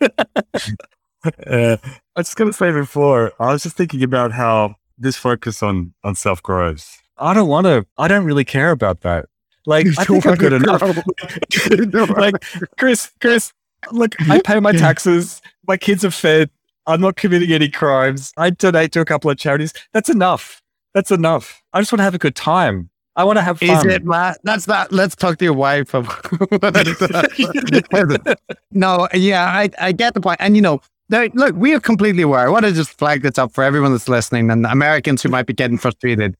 Uh, 1.24 1.76
I 2.14 2.20
was 2.20 2.26
just 2.28 2.36
going 2.36 2.50
to 2.52 2.56
say 2.56 2.70
before, 2.70 3.32
I 3.40 3.52
was 3.52 3.64
just 3.64 3.76
thinking 3.76 4.04
about 4.04 4.30
how 4.30 4.76
this 4.98 5.16
focus 5.16 5.62
on 5.62 5.94
on 6.04 6.14
self 6.14 6.42
growth. 6.42 7.02
I 7.18 7.34
don't 7.34 7.48
want 7.48 7.66
to. 7.66 7.86
I 7.96 8.08
don't 8.08 8.24
really 8.24 8.44
care 8.44 8.70
about 8.70 9.00
that. 9.00 9.26
Like 9.66 9.86
I 9.98 10.04
think 10.04 10.26
I'm 10.26 10.36
good 10.36 10.52
enough. 10.52 10.82
like 12.16 12.44
Chris, 12.78 13.10
Chris, 13.20 13.52
look, 13.92 14.14
I 14.30 14.40
pay 14.40 14.60
my 14.60 14.72
taxes. 14.72 15.42
My 15.66 15.76
kids 15.76 16.04
are 16.04 16.10
fed. 16.10 16.50
I'm 16.86 17.02
not 17.02 17.16
committing 17.16 17.52
any 17.52 17.68
crimes. 17.68 18.32
I 18.38 18.50
donate 18.50 18.92
to 18.92 19.00
a 19.00 19.04
couple 19.04 19.30
of 19.30 19.36
charities. 19.36 19.74
That's 19.92 20.08
enough. 20.08 20.62
That's 20.94 21.10
enough. 21.10 21.62
I 21.74 21.80
just 21.80 21.92
want 21.92 22.00
to 22.00 22.04
have 22.04 22.14
a 22.14 22.18
good 22.18 22.34
time. 22.34 22.88
I 23.14 23.24
want 23.24 23.36
to 23.36 23.42
have 23.42 23.58
fun. 23.58 23.86
Is 23.86 23.94
it, 23.94 24.04
Matt? 24.04 24.38
That's 24.44 24.64
that? 24.66 24.92
Let's 24.92 25.16
talk 25.16 25.38
to 25.38 25.44
your 25.44 25.52
wife. 25.52 25.92
no, 28.72 29.08
yeah, 29.12 29.44
I, 29.44 29.68
I 29.78 29.92
get 29.92 30.14
the 30.14 30.20
point. 30.20 30.38
And, 30.40 30.56
you 30.56 30.62
know, 30.62 30.80
there- 31.08 31.28
look, 31.34 31.54
we 31.56 31.74
are 31.74 31.80
completely 31.80 32.22
aware. 32.22 32.40
I 32.40 32.48
want 32.48 32.64
to 32.64 32.72
just 32.72 32.90
flag 32.90 33.22
this 33.22 33.38
up 33.38 33.52
for 33.52 33.64
everyone 33.64 33.92
that's 33.92 34.08
listening 34.08 34.50
and 34.50 34.66
Americans 34.66 35.22
who 35.22 35.28
might 35.28 35.46
be 35.46 35.52
getting 35.54 35.78
frustrated. 35.78 36.36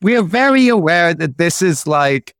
We 0.00 0.16
are 0.16 0.22
very 0.22 0.68
aware 0.68 1.14
that 1.14 1.38
this 1.38 1.62
is 1.62 1.86
like 1.86 2.34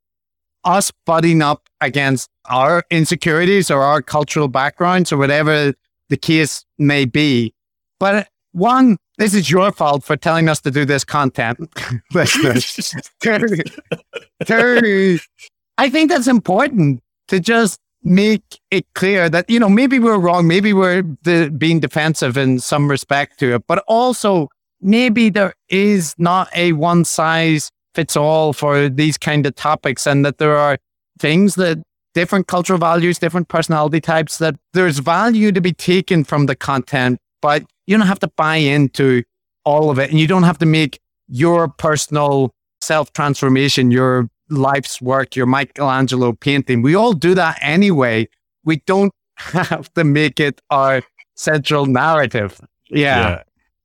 us 0.65 0.93
butting 1.07 1.43
up 1.43 1.69
against 1.81 2.29
our 2.47 2.85
insecurities 2.91 3.71
or 3.71 3.83
our 3.83 4.03
cultural 4.03 4.49
backgrounds 4.49 5.13
or 5.13 5.17
whatever 5.17 5.73
the 6.09 6.17
case 6.17 6.65
may 6.79 7.05
be. 7.05 7.55
But 7.99 8.29
one, 8.53 8.97
this 9.19 9.35
is 9.35 9.51
your 9.51 9.73
fault 9.73 10.03
for 10.05 10.17
telling 10.17 10.49
us 10.49 10.61
to 10.63 10.71
do 10.71 10.85
this 10.85 11.05
content, 11.05 11.59
listeners. 12.13 12.95
Two, 13.21 13.49
two, 14.45 15.19
I 15.79 15.89
think 15.89 16.11
that's 16.11 16.27
important 16.27 17.01
to 17.29 17.41
just 17.41 17.79
make 18.05 18.61
it 18.71 18.87
clear 18.95 19.29
that, 19.29 19.49
you 19.49 19.59
know, 19.59 19.69
maybe 19.69 19.99
we're 19.99 20.19
wrong. 20.19 20.47
Maybe 20.47 20.73
we're 20.73 21.03
being 21.03 21.81
defensive 21.81 22.37
in 22.37 22.59
some 22.59 22.89
respect 22.89 23.39
to 23.41 23.55
it, 23.55 23.65
but 23.67 23.85
also 23.87 24.49
maybe 24.81 25.31
there 25.31 25.55
is 25.69 26.15
not 26.19 26.49
a 26.55 26.73
one 26.73 27.05
size 27.05 27.71
fits 27.95 28.17
all 28.17 28.53
for 28.53 28.89
these 28.89 29.19
kind 29.19 29.47
of 29.47 29.55
topics 29.55 30.07
and 30.07 30.25
that 30.25 30.39
there 30.39 30.57
are 30.57 30.79
things 31.19 31.55
that 31.57 31.83
different 32.15 32.47
cultural 32.47 32.79
values, 32.79 33.19
different 33.19 33.49
personality 33.49 34.01
types, 34.01 34.39
that 34.39 34.57
there's 34.73 34.99
value 34.99 35.53
to 35.53 35.61
be 35.61 35.73
taken 35.73 36.25
from 36.25 36.47
the 36.47 36.57
content, 36.57 37.19
but 37.41 37.65
you 37.87 37.97
don't 37.97 38.07
have 38.07 38.21
to 38.21 38.31
buy 38.37 38.57
into 38.57 39.23
all 39.65 39.91
of 39.91 39.99
it. 39.99 40.11
And 40.11 40.19
you 40.19 40.27
don't 40.27 40.43
have 40.43 40.59
to 40.59 40.67
make 40.67 41.01
your 41.29 41.69
personal 41.69 42.51
self 42.81 43.13
transformation, 43.13 43.91
your 43.91 44.29
life's 44.51 45.01
work, 45.01 45.35
your 45.37 45.47
Michelangelo 45.47 46.33
painting. 46.33 46.83
We 46.83 46.95
all 46.95 47.13
do 47.13 47.35
that 47.35 47.59
anyway. 47.63 48.29
We 48.65 48.83
don't 48.87 49.13
have 49.37 49.93
to 49.95 50.05
make 50.05 50.41
it 50.41 50.61
our 50.71 51.03
central 51.37 51.87
narrative. 51.87 52.61
Yeah. 52.91 53.43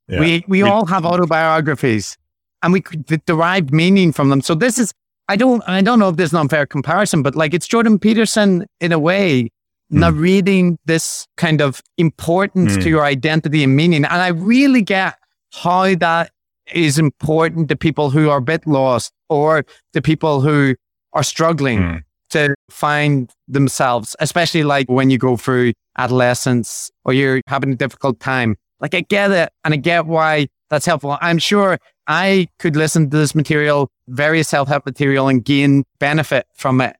Yeah. 0.08 0.20
We, 0.20 0.44
we 0.48 0.62
We- 0.62 0.68
all 0.68 0.86
have 0.86 1.04
autobiographies 1.04 2.16
and 2.62 2.72
we 2.72 2.80
could 2.80 3.06
derive 3.26 3.72
meaning 3.72 4.12
from 4.12 4.28
them. 4.30 4.40
So 4.42 4.54
this 4.54 4.78
is, 4.78 4.92
I 5.28 5.36
don't, 5.36 5.62
I 5.68 5.80
don't 5.82 5.98
know 5.98 6.08
if 6.08 6.16
this 6.16 6.30
is 6.30 6.32
an 6.34 6.40
unfair 6.40 6.66
comparison, 6.66 7.22
but 7.22 7.36
like 7.36 7.54
it's 7.54 7.66
Jordan 7.68 7.98
Peterson 7.98 8.66
in 8.80 8.92
a 8.92 8.98
way, 8.98 9.50
Hmm. 9.90 10.00
narrating 10.00 10.78
this 10.84 11.26
kind 11.38 11.62
of 11.62 11.80
importance 11.96 12.74
Hmm. 12.74 12.80
to 12.82 12.88
your 12.90 13.04
identity 13.04 13.64
and 13.64 13.74
meaning. 13.74 14.04
And 14.04 14.20
I 14.20 14.28
really 14.28 14.82
get 14.82 15.14
how 15.54 15.94
that 15.94 16.30
is 16.72 16.98
important 16.98 17.68
to 17.68 17.76
people 17.76 18.10
who 18.10 18.28
are 18.30 18.38
a 18.38 18.42
bit 18.42 18.66
lost 18.66 19.12
or 19.28 19.64
to 19.92 20.02
people 20.02 20.40
who 20.40 20.74
are 21.12 21.22
struggling 21.22 21.78
Hmm. 21.82 21.96
to 22.30 22.54
find 22.70 23.30
themselves, 23.48 24.14
especially 24.20 24.62
like 24.64 24.88
when 24.88 25.10
you 25.10 25.18
go 25.18 25.36
through 25.36 25.72
adolescence 25.96 26.90
or 27.04 27.12
you're 27.12 27.40
having 27.46 27.72
a 27.72 27.76
difficult 27.76 28.20
time. 28.20 28.56
Like 28.80 28.94
I 28.94 29.00
get 29.00 29.30
it 29.30 29.50
and 29.64 29.74
I 29.74 29.76
get 29.76 30.06
why 30.06 30.48
that's 30.70 30.84
helpful. 30.86 31.16
I'm 31.20 31.38
sure 31.38 31.78
I 32.06 32.48
could 32.58 32.76
listen 32.76 33.08
to 33.10 33.16
this 33.16 33.34
material, 33.34 33.88
various 34.08 34.48
self-help 34.48 34.84
material 34.86 35.28
and 35.28 35.44
gain 35.44 35.84
benefit 35.98 36.46
from 36.54 36.80
it. 36.80 36.96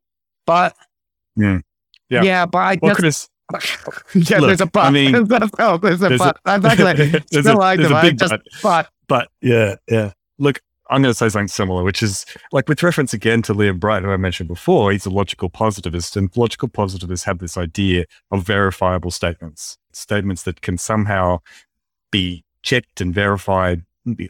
But 0.47 0.74
Yeah. 1.36 1.59
yeah, 2.09 2.23
Yeah. 2.23 2.47
but 2.47 2.59
I 2.59 2.78
Well, 2.81 2.95
just, 2.97 3.28
yeah, 4.15 4.39
look, 4.39 4.49
there's 4.49 4.61
a 4.61 4.66
but. 4.66 4.85
I 4.86 4.90
mean. 4.90 5.12
There's 5.28 5.43
a 5.59 5.78
there's 5.81 6.03
a- 6.03 6.16
but. 6.19 6.39
I'm 6.45 6.61
not 6.62 6.77
gonna 6.78 6.95
there's 6.95 7.23
still 7.45 7.57
a- 7.57 7.59
like 7.59 7.78
there's 7.78 7.90
a 7.90 7.97
I 7.97 8.03
big 8.03 8.19
just, 8.19 8.35
but. 8.62 8.89
But 9.09 9.28
yeah, 9.40 9.76
yeah. 9.89 10.12
Look, 10.39 10.60
I'm 10.90 11.02
going 11.02 11.10
to 11.10 11.18
say 11.18 11.28
something 11.28 11.48
similar, 11.48 11.82
which 11.82 12.02
is 12.02 12.24
like 12.52 12.68
with 12.68 12.82
reference 12.82 13.12
again 13.12 13.43
to 13.43 13.55
Liam 13.55 13.78
Bright, 13.78 14.05
who 14.05 14.10
I 14.10 14.16
mentioned 14.16 14.48
before, 14.48 14.93
he's 14.93 15.05
a 15.05 15.10
logical 15.10 15.51
positivist, 15.51 16.16
and 16.16 16.35
logical 16.36 16.68
positivists 16.68 17.26
have 17.26 17.39
this 17.39 17.56
idea 17.56 18.05
of 18.30 18.44
verifiable 18.44 19.10
statements, 19.10 19.76
statements 19.93 20.44
that 20.44 20.62
can 20.62 20.78
somehow 20.78 21.40
be 22.10 22.44
checked 22.62 23.01
and 23.01 23.14
verified 23.14 23.82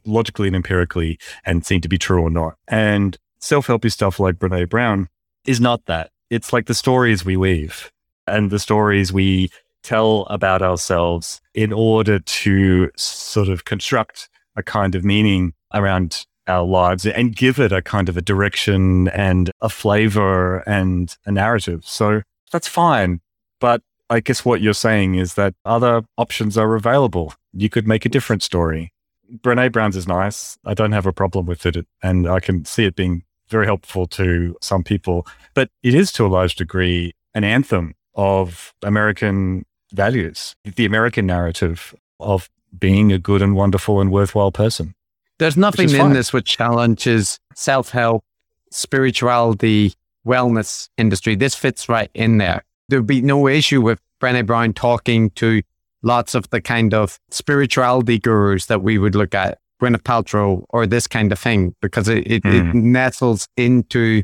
logically 0.04 0.48
and 0.48 0.56
empirically 0.56 1.18
and 1.44 1.64
seem 1.64 1.80
to 1.80 1.88
be 1.88 1.98
true 1.98 2.22
or 2.22 2.30
not. 2.30 2.56
And 2.66 3.16
self-helpy 3.38 3.92
stuff 3.92 4.18
like 4.18 4.36
Brene 4.36 4.68
Brown 4.68 5.08
is 5.46 5.60
not 5.60 5.84
that. 5.86 6.10
It's 6.30 6.52
like 6.52 6.66
the 6.66 6.74
stories 6.74 7.24
we 7.24 7.36
weave 7.36 7.92
and 8.26 8.50
the 8.50 8.58
stories 8.58 9.12
we 9.12 9.50
tell 9.82 10.22
about 10.28 10.60
ourselves 10.60 11.40
in 11.54 11.72
order 11.72 12.18
to 12.18 12.90
sort 12.96 13.48
of 13.48 13.64
construct 13.64 14.28
a 14.58 14.62
kind 14.62 14.94
of 14.94 15.04
meaning 15.04 15.54
around 15.72 16.26
our 16.48 16.66
lives 16.66 17.06
and 17.06 17.36
give 17.36 17.58
it 17.60 17.72
a 17.72 17.80
kind 17.80 18.08
of 18.08 18.16
a 18.16 18.22
direction 18.22 19.08
and 19.08 19.50
a 19.60 19.68
flavor 19.68 20.58
and 20.68 21.16
a 21.26 21.32
narrative. 21.32 21.84
So 21.84 22.22
that's 22.50 22.68
fine. 22.68 23.20
But 23.60 23.82
I 24.10 24.20
guess 24.20 24.44
what 24.44 24.60
you're 24.60 24.74
saying 24.74 25.14
is 25.14 25.34
that 25.34 25.54
other 25.64 26.02
options 26.16 26.56
are 26.56 26.74
available. 26.74 27.34
You 27.52 27.68
could 27.68 27.86
make 27.86 28.04
a 28.06 28.08
different 28.08 28.42
story. 28.42 28.92
Brene 29.40 29.70
Brown's 29.70 29.96
is 29.96 30.08
nice. 30.08 30.56
I 30.64 30.74
don't 30.74 30.92
have 30.92 31.06
a 31.06 31.12
problem 31.12 31.46
with 31.46 31.66
it. 31.66 31.86
And 32.02 32.26
I 32.26 32.40
can 32.40 32.64
see 32.64 32.84
it 32.84 32.96
being 32.96 33.24
very 33.48 33.66
helpful 33.66 34.06
to 34.06 34.56
some 34.62 34.82
people. 34.82 35.26
But 35.54 35.68
it 35.82 35.94
is 35.94 36.10
to 36.12 36.26
a 36.26 36.28
large 36.28 36.56
degree 36.56 37.12
an 37.34 37.44
anthem 37.44 37.94
of 38.14 38.74
American 38.82 39.64
values, 39.92 40.56
the 40.64 40.86
American 40.86 41.26
narrative 41.26 41.94
of 42.18 42.48
being 42.76 43.12
a 43.12 43.18
good 43.18 43.42
and 43.42 43.54
wonderful 43.54 44.00
and 44.00 44.10
worthwhile 44.10 44.52
person. 44.52 44.94
There's 45.38 45.56
nothing 45.56 45.90
in 45.90 45.96
fine. 45.96 46.12
this 46.14 46.32
which 46.32 46.56
challenges 46.56 47.38
self 47.54 47.90
help, 47.90 48.24
spirituality, 48.70 49.94
wellness 50.26 50.88
industry. 50.98 51.36
This 51.36 51.54
fits 51.54 51.88
right 51.88 52.10
in 52.14 52.38
there. 52.38 52.64
There'd 52.88 53.06
be 53.06 53.20
no 53.22 53.46
issue 53.46 53.80
with 53.80 54.00
Brené 54.20 54.44
Brown 54.44 54.72
talking 54.72 55.30
to 55.30 55.62
lots 56.02 56.34
of 56.34 56.48
the 56.50 56.60
kind 56.60 56.92
of 56.94 57.18
spirituality 57.30 58.18
gurus 58.18 58.66
that 58.66 58.82
we 58.82 58.98
would 58.98 59.14
look 59.14 59.34
at, 59.34 59.58
Gwyneth 59.80 60.02
Paltrow 60.02 60.64
or 60.70 60.86
this 60.86 61.06
kind 61.06 61.30
of 61.32 61.38
thing, 61.38 61.74
because 61.80 62.08
it, 62.08 62.26
it, 62.26 62.44
it 62.44 62.62
Hmm. 62.64 62.92
nestles 62.92 63.46
into 63.56 64.22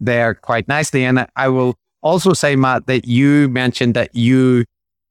there 0.00 0.34
quite 0.34 0.68
nicely. 0.68 1.04
And 1.04 1.26
I 1.36 1.48
will 1.48 1.76
also 2.02 2.32
say, 2.32 2.56
Matt, 2.56 2.86
that 2.86 3.06
you 3.06 3.48
mentioned 3.48 3.94
that 3.94 4.14
you, 4.14 4.64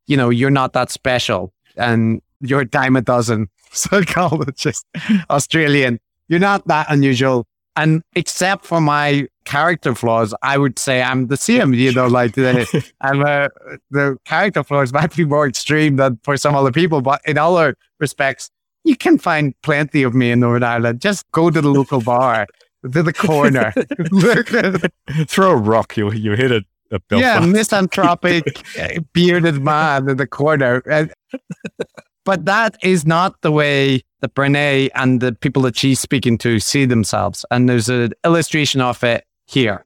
you 0.07 0.17
know, 0.17 0.29
you're 0.29 0.49
not 0.51 0.73
that 0.73 0.91
special 0.91 1.53
and 1.77 2.21
you're 2.41 2.61
a 2.61 2.65
dime 2.65 2.95
a 2.95 3.01
dozen 3.01 3.49
psychologist, 3.71 4.85
Australian. 5.29 5.99
You're 6.27 6.39
not 6.39 6.67
that 6.67 6.87
unusual. 6.89 7.45
And 7.75 8.03
except 8.15 8.65
for 8.65 8.81
my 8.81 9.27
character 9.45 9.95
flaws, 9.95 10.33
I 10.41 10.57
would 10.57 10.77
say 10.77 11.01
I'm 11.01 11.27
the 11.27 11.37
same. 11.37 11.73
You 11.73 11.93
know, 11.93 12.07
like 12.19 12.35
the, 12.35 12.85
I'm 13.01 13.21
a, 13.21 13.49
the 13.89 14.17
character 14.25 14.63
flaws 14.63 14.93
might 14.99 15.15
be 15.15 15.25
more 15.25 15.47
extreme 15.47 15.95
than 15.95 16.19
for 16.23 16.37
some 16.37 16.55
other 16.55 16.71
people, 16.71 17.01
but 17.01 17.21
in 17.25 17.37
other 17.37 17.75
respects, 17.99 18.49
you 18.83 18.95
can 18.95 19.17
find 19.17 19.53
plenty 19.61 20.03
of 20.03 20.13
me 20.13 20.31
in 20.31 20.39
Northern 20.39 20.63
Ireland. 20.63 21.01
Just 21.01 21.29
go 21.31 21.49
to 21.49 21.61
the 21.61 21.69
local 21.69 22.01
bar, 22.01 22.47
to 22.81 23.03
the 23.03 23.13
corner. 23.13 23.71
Throw 25.27 25.51
a 25.51 25.55
rock, 25.55 25.95
you 25.97 26.11
you 26.11 26.31
hit 26.33 26.51
it. 26.51 26.65
Yeah, 27.09 27.39
misanthropic, 27.39 28.63
eh, 28.75 28.99
bearded 29.13 29.63
man 29.63 30.09
in 30.09 30.17
the 30.17 30.27
corner. 30.27 30.81
But 32.23 32.45
that 32.45 32.77
is 32.83 33.05
not 33.05 33.41
the 33.41 33.51
way 33.51 34.03
that 34.19 34.35
Brene 34.35 34.89
and 34.93 35.21
the 35.21 35.33
people 35.33 35.63
that 35.63 35.75
she's 35.75 35.99
speaking 35.99 36.37
to 36.39 36.59
see 36.59 36.85
themselves. 36.85 37.45
And 37.49 37.67
there's 37.67 37.89
an 37.89 38.13
illustration 38.23 38.79
of 38.81 39.03
it 39.03 39.25
here. 39.47 39.85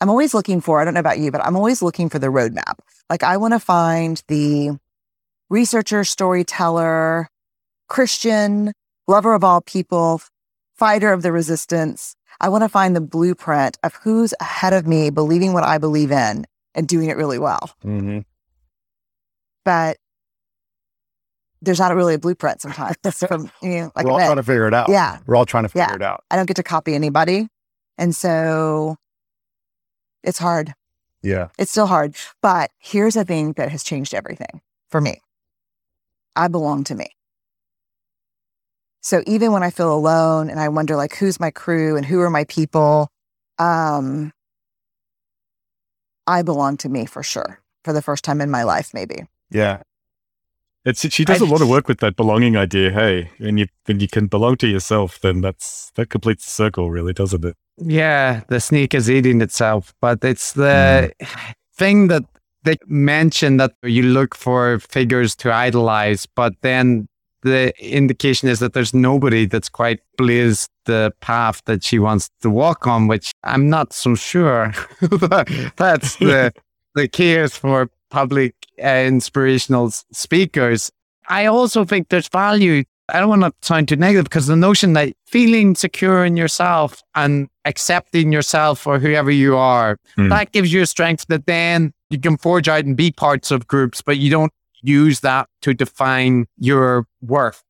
I'm 0.00 0.10
always 0.10 0.34
looking 0.34 0.60
for, 0.60 0.80
I 0.80 0.84
don't 0.84 0.94
know 0.94 1.00
about 1.00 1.18
you, 1.18 1.30
but 1.30 1.44
I'm 1.44 1.56
always 1.56 1.82
looking 1.82 2.08
for 2.08 2.18
the 2.18 2.28
roadmap. 2.28 2.78
Like 3.10 3.22
I 3.22 3.36
want 3.36 3.54
to 3.54 3.60
find 3.60 4.22
the 4.28 4.78
researcher, 5.50 6.02
storyteller, 6.04 7.28
Christian, 7.88 8.72
lover 9.06 9.34
of 9.34 9.44
all 9.44 9.60
people, 9.60 10.22
fighter 10.76 11.12
of 11.12 11.22
the 11.22 11.30
resistance. 11.30 12.16
I 12.40 12.48
want 12.48 12.62
to 12.62 12.68
find 12.68 12.96
the 12.96 13.00
blueprint 13.00 13.78
of 13.82 13.94
who's 13.96 14.34
ahead 14.40 14.72
of 14.72 14.86
me, 14.86 15.10
believing 15.10 15.52
what 15.52 15.64
I 15.64 15.78
believe 15.78 16.10
in 16.10 16.46
and 16.74 16.88
doing 16.88 17.08
it 17.08 17.16
really 17.16 17.38
well. 17.38 17.70
Mm-hmm. 17.84 18.20
But 19.64 19.98
there's 21.62 21.78
not 21.78 21.94
really 21.94 22.14
a 22.14 22.18
blueprint 22.18 22.60
sometimes. 22.60 22.96
From, 23.14 23.50
you 23.62 23.68
know, 23.70 23.92
like 23.96 24.04
We're 24.04 24.12
all 24.12 24.18
trying 24.18 24.36
to 24.36 24.42
figure 24.42 24.66
it 24.66 24.74
out. 24.74 24.88
Yeah. 24.88 25.18
We're 25.26 25.36
all 25.36 25.46
trying 25.46 25.62
to 25.62 25.68
figure 25.68 25.86
Yeah. 25.88 25.94
it 25.94 26.02
out. 26.02 26.24
I 26.30 26.36
don't 26.36 26.46
get 26.46 26.56
to 26.56 26.62
copy 26.62 26.94
anybody. 26.94 27.48
And 27.96 28.14
so 28.14 28.96
it's 30.22 30.38
hard. 30.38 30.74
Yeah. 31.22 31.48
It's 31.58 31.70
still 31.70 31.86
hard. 31.86 32.16
But 32.42 32.70
here's 32.78 33.16
a 33.16 33.24
thing 33.24 33.52
that 33.54 33.70
has 33.70 33.84
changed 33.84 34.12
everything 34.12 34.60
for 34.90 35.00
me 35.00 35.20
I 36.34 36.48
belong 36.48 36.84
to 36.84 36.94
me. 36.94 37.10
So 39.00 39.22
even 39.26 39.52
when 39.52 39.62
I 39.62 39.70
feel 39.70 39.92
alone 39.92 40.48
and 40.48 40.60
I 40.60 40.68
wonder, 40.68 40.94
like, 40.96 41.16
who's 41.16 41.40
my 41.40 41.50
crew 41.50 41.96
and 41.96 42.06
who 42.06 42.20
are 42.20 42.30
my 42.30 42.44
people, 42.44 43.08
um, 43.58 44.32
I 46.26 46.42
belong 46.42 46.76
to 46.78 46.88
me 46.88 47.06
for 47.06 47.22
sure 47.22 47.60
for 47.84 47.92
the 47.92 48.02
first 48.02 48.24
time 48.24 48.40
in 48.40 48.50
my 48.50 48.62
life, 48.62 48.94
maybe. 48.94 49.26
Yeah. 49.50 49.82
It's 50.84 51.08
she 51.12 51.24
does 51.24 51.40
a 51.40 51.46
lot 51.46 51.62
of 51.62 51.68
work 51.68 51.86
with 51.86 52.00
that 52.00 52.16
belonging 52.16 52.56
idea. 52.56 52.90
Hey, 52.90 53.30
and 53.38 53.58
you 53.58 53.66
when 53.86 54.00
you 54.00 54.08
can 54.08 54.26
belong 54.26 54.56
to 54.56 54.66
yourself, 54.66 55.20
then 55.20 55.40
that's 55.40 55.92
that 55.94 56.10
completes 56.10 56.44
the 56.44 56.50
circle, 56.50 56.90
really, 56.90 57.12
doesn't 57.12 57.44
it? 57.44 57.56
Yeah, 57.78 58.42
the 58.48 58.60
sneak 58.60 58.92
is 58.94 59.08
eating 59.08 59.40
itself, 59.40 59.94
but 60.00 60.24
it's 60.24 60.52
the 60.52 61.12
mm. 61.20 61.54
thing 61.74 62.08
that 62.08 62.24
they 62.64 62.76
mention 62.86 63.56
that 63.58 63.72
you 63.82 64.02
look 64.02 64.34
for 64.34 64.78
figures 64.80 65.34
to 65.36 65.52
idolize, 65.52 66.26
but 66.26 66.54
then 66.62 67.06
the 67.42 67.72
indication 67.80 68.48
is 68.48 68.60
that 68.60 68.72
there's 68.72 68.94
nobody 68.94 69.46
that's 69.46 69.68
quite 69.68 70.00
blazed 70.16 70.68
the 70.84 71.12
path 71.20 71.62
that 71.66 71.84
she 71.84 71.98
wants 71.98 72.30
to 72.40 72.50
walk 72.50 72.86
on, 72.86 73.08
which 73.08 73.32
I'm 73.44 73.68
not 73.68 73.92
so 73.92 74.14
sure. 74.14 74.72
that's 75.76 76.16
the 76.16 76.52
the 76.94 77.08
case 77.08 77.56
for 77.56 77.88
public 78.12 78.54
uh, 78.82 78.86
inspirational 78.86 79.90
speakers. 79.90 80.90
I 81.28 81.46
also 81.46 81.84
think 81.84 82.08
there's 82.10 82.28
value. 82.28 82.84
I 83.08 83.18
don't 83.20 83.28
want 83.28 83.42
to 83.42 83.52
sound 83.62 83.88
too 83.88 83.96
negative 83.96 84.24
because 84.24 84.46
the 84.46 84.56
notion 84.56 84.92
that 84.92 85.14
feeling 85.26 85.74
secure 85.74 86.24
in 86.24 86.36
yourself 86.36 87.02
and 87.14 87.48
accepting 87.64 88.30
yourself 88.32 88.78
for 88.80 88.98
whoever 88.98 89.30
you 89.30 89.56
are, 89.56 89.96
Hmm. 90.16 90.28
that 90.28 90.52
gives 90.52 90.72
you 90.72 90.82
a 90.82 90.86
strength 90.86 91.26
that 91.28 91.46
then 91.46 91.92
you 92.10 92.20
can 92.20 92.36
forge 92.36 92.68
out 92.68 92.84
and 92.84 92.96
be 92.96 93.10
parts 93.10 93.50
of 93.50 93.66
groups, 93.66 94.02
but 94.02 94.18
you 94.18 94.30
don't 94.30 94.52
use 94.82 95.20
that 95.20 95.48
to 95.62 95.72
define 95.74 96.46
your 96.58 97.06
worth. 97.22 97.62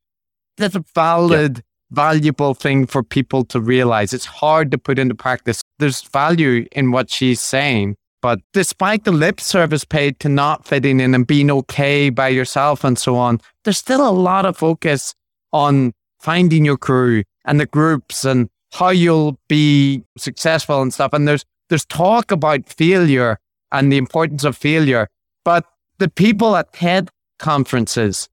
That's 0.57 0.75
a 0.77 0.85
valid, 0.95 1.63
valuable 1.91 2.55
thing 2.55 2.87
for 2.87 3.03
people 3.03 3.45
to 3.47 3.61
realize. 3.61 4.13
It's 4.13 4.25
hard 4.27 4.71
to 4.73 4.79
put 4.79 4.99
into 4.99 5.15
practice. 5.15 5.63
There's 5.79 6.03
value 6.03 6.67
in 6.73 6.91
what 6.91 7.11
she's 7.11 7.41
saying. 7.41 7.97
But 8.23 8.41
despite 8.53 9.05
the 9.05 9.13
lip 9.13 9.41
service 9.41 9.85
paid 9.85 10.21
to 10.21 10.29
not 10.29 10.65
fitting 10.65 11.01
in 11.01 11.15
and 11.15 11.27
being 11.27 11.51
okay 11.51 12.09
by 12.09 12.29
yourself 12.29 12.85
and 12.85 12.97
so 12.97 13.17
on, 13.17 13.41
there's 13.65 13.79
still 13.79 14.09
a 14.09 14.11
lot 14.11 14.47
of 14.47 14.57
focus 14.57 15.15
on 15.53 15.93
finding 16.21 16.65
your 16.65 16.79
crew 16.79 17.25
and 17.45 17.59
the 17.59 17.67
groups 17.67 18.25
and 18.25 18.49
how 18.73 18.91
you'll 18.91 19.39
be 19.49 20.03
successful 20.17 20.81
and 20.81 20.95
stuff. 20.95 21.13
And 21.13 21.27
there's 21.27 21.45
there's 21.69 21.85
talk 21.85 22.31
about 22.31 22.69
failure 22.69 23.39
and 23.73 23.93
the 23.93 23.97
importance 23.97 24.45
of 24.45 24.57
failure. 24.57 25.09
But 25.45 25.65
the 25.99 26.09
people 26.09 26.55
at 26.55 26.73
TED 26.73 27.11
conferences 27.39 28.29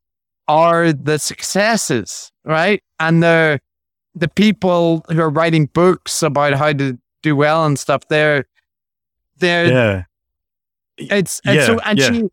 are 0.47 0.93
the 0.93 1.17
successes, 1.17 2.31
right? 2.45 2.83
And 2.99 3.23
the 3.23 3.59
the 4.13 4.27
people 4.27 5.03
who 5.09 5.19
are 5.21 5.29
writing 5.29 5.65
books 5.65 6.21
about 6.21 6.53
how 6.53 6.73
to 6.73 6.97
do 7.23 7.35
well 7.35 7.65
and 7.65 7.79
stuff, 7.79 8.07
they're 8.09 8.45
they're 9.39 9.65
Yeah, 9.67 10.03
it's, 10.97 11.41
it's 11.43 11.55
Yeah, 11.55 11.65
so 11.65 11.79
and 11.79 11.99
yeah. 11.99 12.11
she 12.11 12.23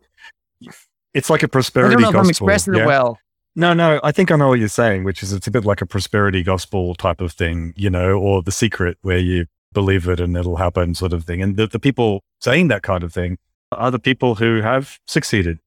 it's 1.15 1.31
like 1.31 1.43
a 1.43 1.49
prosperity 1.49 1.93
I 1.93 1.95
don't 1.95 2.03
know 2.03 2.09
if 2.09 2.13
gospel. 2.13 2.27
I'm 2.27 2.31
expressing 2.31 2.75
yeah? 2.75 2.83
it 2.83 2.87
well. 2.87 3.19
No, 3.59 3.73
no, 3.73 3.99
I 4.05 4.13
think 4.13 4.31
I 4.31 4.37
know 4.37 4.49
what 4.49 4.59
you're 4.59 4.69
saying, 4.69 5.05
which 5.05 5.23
is 5.23 5.33
it's 5.33 5.47
a 5.47 5.51
bit 5.51 5.65
like 5.65 5.81
a 5.81 5.87
prosperity 5.87 6.43
gospel 6.43 6.95
type 6.95 7.23
of 7.23 7.33
thing, 7.33 7.73
you 7.75 7.89
know, 7.89 8.19
or 8.19 8.43
the 8.43 8.53
secret 8.53 8.99
where 9.01 9.19
you 9.19 9.47
believe 9.73 10.07
it 10.09 10.21
and 10.21 10.37
it'll 10.37 10.57
happen 10.57 10.95
sort 10.95 11.15
of 11.15 11.25
thing. 11.25 11.41
And 11.41 11.57
the, 11.57 11.67
the 11.67 11.79
people 11.79 12.23
saying 12.41 12.69
that 12.69 12.83
kind 12.83 13.03
of 13.03 13.15
thing 13.15 13.39
are 13.73 13.91
the 13.91 13.99
people 13.99 14.35
who 14.35 14.61
have 14.61 14.99
succeeded 15.07 15.59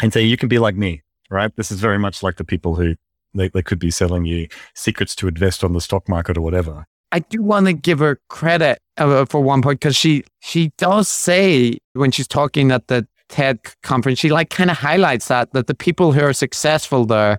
and 0.00 0.12
say, 0.12 0.22
you 0.22 0.36
can 0.36 0.48
be 0.48 0.60
like 0.60 0.76
me, 0.76 1.02
right? 1.28 1.54
This 1.56 1.72
is 1.72 1.80
very 1.80 1.98
much 1.98 2.22
like 2.22 2.36
the 2.36 2.44
people 2.44 2.76
who 2.76 2.94
they, 3.34 3.48
they 3.48 3.62
could 3.62 3.80
be 3.80 3.90
selling 3.90 4.24
you 4.24 4.46
secrets 4.74 5.16
to 5.16 5.26
invest 5.26 5.64
on 5.64 5.72
the 5.72 5.80
stock 5.80 6.08
market 6.08 6.38
or 6.38 6.40
whatever. 6.40 6.86
I 7.14 7.20
do 7.20 7.42
want 7.42 7.66
to 7.66 7.72
give 7.72 8.00
her 8.00 8.18
credit 8.28 8.78
uh, 8.98 9.24
for 9.26 9.40
one 9.40 9.62
point 9.62 9.78
because 9.80 9.96
she 9.96 10.24
she 10.40 10.72
does 10.78 11.08
say 11.08 11.78
when 11.92 12.10
she's 12.10 12.26
talking 12.28 12.72
at 12.72 12.88
the 12.88 13.06
TED 13.28 13.58
conference, 13.82 14.18
she 14.18 14.30
like 14.30 14.50
kind 14.50 14.70
of 14.70 14.76
highlights 14.78 15.28
that 15.28 15.52
that 15.52 15.66
the 15.66 15.74
people 15.86 16.12
who 16.12 16.20
are 16.28 16.32
successful 16.32 17.06
there 17.06 17.38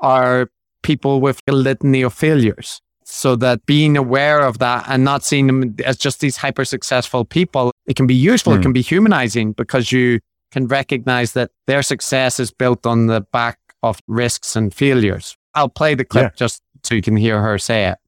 are 0.00 0.48
people 0.82 1.20
with 1.20 1.40
a 1.48 1.52
litany 1.52 2.02
of 2.02 2.12
failures. 2.12 2.80
So 3.06 3.36
that 3.36 3.64
being 3.66 3.96
aware 3.96 4.40
of 4.40 4.58
that 4.58 4.84
and 4.88 5.04
not 5.04 5.24
seeing 5.24 5.46
them 5.46 5.74
as 5.84 5.96
just 5.96 6.20
these 6.20 6.36
hyper 6.38 6.64
successful 6.64 7.24
people, 7.24 7.70
it 7.86 7.96
can 7.96 8.06
be 8.06 8.14
useful. 8.14 8.52
It 8.52 8.56
Hmm. 8.56 8.62
can 8.62 8.72
be 8.72 8.82
humanizing 8.82 9.52
because 9.52 9.92
you 9.92 10.20
can 10.52 10.66
recognize 10.66 11.32
that 11.32 11.50
their 11.66 11.82
success 11.82 12.38
is 12.40 12.50
built 12.50 12.86
on 12.86 13.06
the 13.06 13.20
back 13.32 13.58
of 13.82 13.98
risks 14.06 14.56
and 14.56 14.72
failures. 14.74 15.36
I'll 15.54 15.68
play 15.80 15.94
the 15.94 16.04
clip 16.04 16.32
Yeah. 16.32 16.36
just 16.36 16.60
so 16.82 16.94
you 16.94 17.02
can 17.02 17.16
hear 17.16 17.40
her 17.40 17.58
say 17.58 17.86
it. 17.90 17.98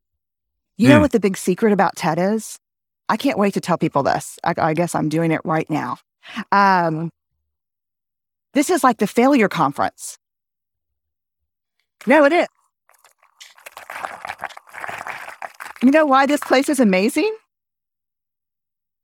You 0.77 0.89
know 0.89 0.97
Hmm. 0.97 1.03
what 1.03 1.12
the 1.12 1.20
big 1.20 1.36
secret 1.36 1.73
about 1.73 1.97
TED 1.97 2.19
is? 2.19 2.59
I 3.09 3.16
can't 3.16 3.39
wait 3.39 3.55
to 3.55 3.61
tell 3.61 3.78
people 3.78 4.03
this. 4.03 4.39
I, 4.44 4.55
I 4.59 4.74
guess 4.74 4.94
I'm 4.94 5.09
doing 5.09 5.31
it 5.32 5.40
right 5.44 5.69
now. 5.70 5.98
Um, 6.53 7.11
this 8.53 8.69
is 8.70 8.82
like 8.82 8.98
the 8.98 9.07
failure 9.07 9.48
conference. 9.48 10.19
No, 12.07 12.24
it 12.24 12.32
is. 12.32 12.47
You 15.82 15.90
know 15.90 16.07
why 16.07 16.27
this 16.27 16.40
place 16.40 16.69
is 16.69 16.81
amazing? 16.81 17.35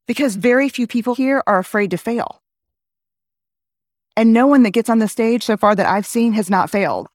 Because 0.07 0.37
very 0.37 0.69
few 0.69 0.87
people 0.87 1.15
here 1.15 1.43
are 1.47 1.59
afraid 1.59 1.91
to 1.93 1.97
fail. 1.99 2.41
And 4.17 4.33
no 4.33 4.47
one 4.47 4.63
that 4.65 4.71
gets 4.73 4.91
on 4.91 4.99
the 4.99 5.09
stage 5.09 5.43
so 5.45 5.57
far 5.57 5.75
that 5.75 5.87
I've 5.87 6.07
seen 6.07 6.33
has 6.33 6.51
not 6.51 6.71
failed. 6.71 7.09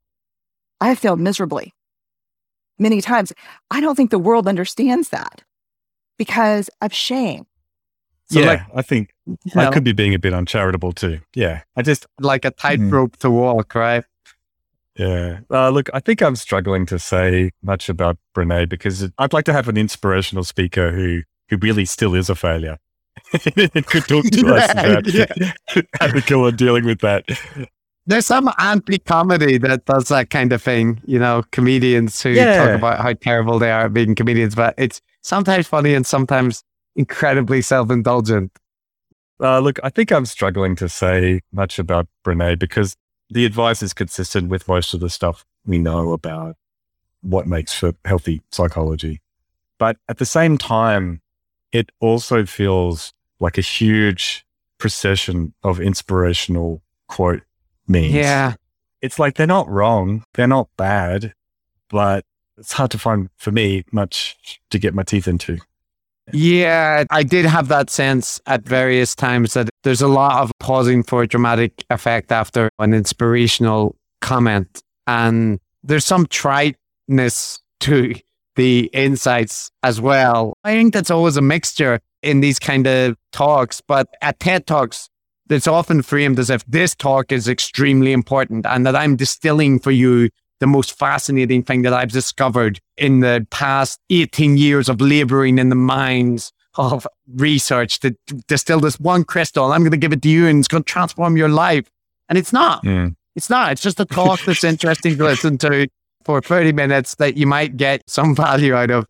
I 0.80 0.90
have 0.90 1.00
failed 1.00 1.20
miserably 1.20 1.74
many 2.80 3.02
times. 3.02 3.34
I 3.72 3.82
don't 3.82 3.96
think 3.96 4.12
the 4.12 4.20
world 4.20 4.48
understands 4.48 5.10
that 5.10 5.44
because 6.18 6.70
of 6.82 6.94
shame. 6.94 7.46
So, 8.30 8.42
yeah, 8.42 8.48
like, 8.48 8.62
I 8.76 8.82
think 8.82 9.14
You 9.26 9.38
I 9.56 9.72
could 9.72 9.86
be 9.86 9.94
being 9.94 10.14
a 10.14 10.20
bit 10.20 10.34
uncharitable 10.34 10.92
too. 10.92 11.20
Yeah, 11.34 11.62
I 11.78 11.82
just 11.82 12.06
like 12.20 12.44
a 12.44 12.52
tightrope 12.52 13.16
to 13.18 13.32
walk, 13.32 13.74
right? 13.74 14.04
Yeah. 14.98 15.40
Uh, 15.50 15.70
look, 15.70 15.90
I 15.94 16.00
think 16.00 16.22
I'm 16.22 16.36
struggling 16.36 16.86
to 16.88 17.00
say 17.00 17.52
much 17.62 17.88
about 17.88 18.18
Brene 18.36 18.68
because 18.68 19.10
I'd 19.18 19.32
like 19.32 19.46
to 19.46 19.54
have 19.54 19.70
an 19.70 19.78
inspirational 19.78 20.44
speaker 20.44 20.92
who 20.92 21.22
who 21.50 21.58
really 21.58 21.86
still 21.86 22.16
is 22.16 22.30
a 22.30 22.36
failure. 22.36 22.78
and 23.56 23.86
could 23.86 24.04
talk 24.08 24.26
to 24.26 24.56
us 24.56 24.74
Yeah, 24.76 24.82
about 24.82 25.14
yeah. 25.14 25.82
how 26.00 26.08
to 26.08 26.22
go 26.22 26.46
on 26.48 26.56
dealing 26.56 26.86
with 26.86 27.00
that. 27.00 27.26
There's 28.08 28.26
some 28.26 28.50
anti-comedy 28.58 29.58
that 29.60 29.86
does 29.86 30.08
that 30.08 30.30
kind 30.30 30.54
of 30.54 30.62
thing. 30.62 31.02
You 31.06 31.20
know, 31.20 31.44
comedians 31.52 32.22
who 32.22 32.30
Yeah. 32.30 32.58
talk 32.58 32.76
about 32.76 33.02
how 33.02 33.14
terrible 33.14 33.60
they 33.60 33.70
are 33.70 33.86
at 33.86 33.94
being 33.94 34.16
comedians, 34.16 34.56
but 34.56 34.74
it's 34.78 35.02
sometimes 35.22 35.68
funny 35.68 35.94
and 35.94 36.08
sometimes 36.08 36.64
incredibly 36.96 37.62
self-indulgent. 37.62 38.52
Uh, 39.42 39.60
look, 39.60 39.78
I 39.84 39.90
think 39.90 40.12
I'm 40.12 40.26
struggling 40.26 40.76
to 40.78 40.90
say 40.90 41.42
much 41.52 41.78
about 41.78 42.08
Brene 42.26 42.58
because 42.58 42.96
the 43.30 43.46
advice 43.46 43.84
is 43.84 43.94
consistent 43.94 44.48
with 44.50 44.68
most 44.68 44.94
of 44.94 45.02
the 45.02 45.10
stuff 45.10 45.46
we 45.66 45.78
know 45.78 46.14
about 46.14 46.56
what 47.22 47.46
makes 47.46 47.74
for 47.74 47.94
healthy 48.06 48.42
psychology. 48.52 49.22
But 49.78 49.98
at 50.08 50.18
the 50.18 50.26
same 50.26 50.58
time, 50.58 51.22
it 51.74 51.92
also 52.00 52.46
feels 52.46 53.14
like 53.40 53.58
a 53.58 53.62
huge 53.62 54.46
procession 54.78 55.54
of 55.62 55.82
inspirational 55.82 56.82
quote 57.10 57.42
memes. 57.88 58.12
Yeah. 58.12 58.56
It's 59.02 59.20
like 59.20 59.36
they're 59.36 59.48
not 59.48 59.70
wrong, 59.70 60.24
they're 60.34 60.48
not 60.48 60.70
bad, 60.78 61.34
but 61.90 62.26
it's 62.58 62.74
hard 62.74 62.92
to 62.92 62.98
find 62.98 63.30
for 63.38 63.52
me 63.52 63.84
much 63.92 64.60
to 64.72 64.80
get 64.80 64.94
my 64.94 65.04
teeth 65.04 65.28
into. 65.28 65.60
Yeah, 66.34 67.06
I 67.10 67.24
did 67.24 67.46
have 67.46 67.70
that 67.70 67.90
sense 67.90 68.42
at 68.48 68.64
various 68.64 69.16
times 69.16 69.54
that 69.54 69.70
there's 69.84 70.02
a 70.02 70.08
lot 70.08 70.42
of 70.42 70.52
pausing 70.60 71.04
for 71.04 71.26
dramatic 71.26 71.86
effect 71.90 72.32
after 72.32 72.70
an 72.80 72.94
inspirational 72.94 73.96
comment. 74.20 74.82
And 75.06 75.60
there's 75.84 76.06
some 76.06 76.26
triteness 76.26 77.60
to 77.82 78.16
the 78.56 78.90
insights 78.92 79.72
as 79.84 80.02
well. 80.02 80.58
I 80.64 80.74
think 80.74 80.94
that's 80.94 81.12
always 81.12 81.38
a 81.38 81.42
mixture 81.42 82.02
in 82.24 82.42
these 82.42 82.60
kind 82.60 82.88
of 82.88 83.16
talks, 83.32 83.80
but 83.80 84.08
at 84.22 84.40
TED 84.40 84.68
Talks, 84.68 85.10
it's 85.50 85.68
often 85.68 86.02
framed 86.02 86.40
as 86.40 86.50
if 86.50 86.66
this 86.66 86.96
talk 86.96 87.32
is 87.32 87.48
extremely 87.48 88.12
important 88.12 88.66
and 88.66 88.86
that 88.86 88.96
I'm 88.96 89.16
distilling 89.16 89.80
for 89.80 89.92
you 89.92 90.30
the 90.60 90.68
most 90.68 90.98
fascinating 90.98 91.64
thing 91.64 91.84
that 91.84 91.94
I've 91.94 92.12
discovered 92.12 92.80
in 92.98 93.20
the 93.20 93.46
past 93.52 94.00
18 94.10 94.58
years 94.58 94.90
of 94.90 95.00
laboring 95.02 95.60
in 95.60 95.70
the 95.70 95.76
mines 95.76 96.52
of 96.76 97.08
research 97.36 98.00
to 98.00 98.16
distill 98.48 98.80
this 98.80 99.00
one 99.00 99.24
crystal. 99.24 99.72
I'm 99.72 99.82
going 99.82 99.92
to 99.92 99.98
give 99.98 100.14
it 100.14 100.22
to 100.24 100.30
you 100.30 100.48
and 100.48 100.60
it's 100.60 100.68
going 100.68 100.84
to 100.84 100.92
transform 100.92 101.38
your 101.38 101.50
life. 101.50 101.90
And 102.30 102.38
it's 102.38 102.54
not. 102.54 102.84
Mm. 102.84 103.16
It's 103.36 103.50
not. 103.50 103.72
It's 103.72 103.82
just 103.82 104.00
a 104.00 104.06
talk 104.06 104.42
that's 104.46 104.64
interesting 104.64 105.18
to 105.18 105.24
listen 105.24 105.58
to 105.60 105.88
for 106.26 106.42
30 106.42 106.74
minutes 106.74 107.16
that 107.16 107.38
you 107.38 107.48
might 107.48 107.78
get 107.78 108.02
some 108.08 108.36
value 108.36 108.74
out 108.74 108.92
of. 108.92 109.06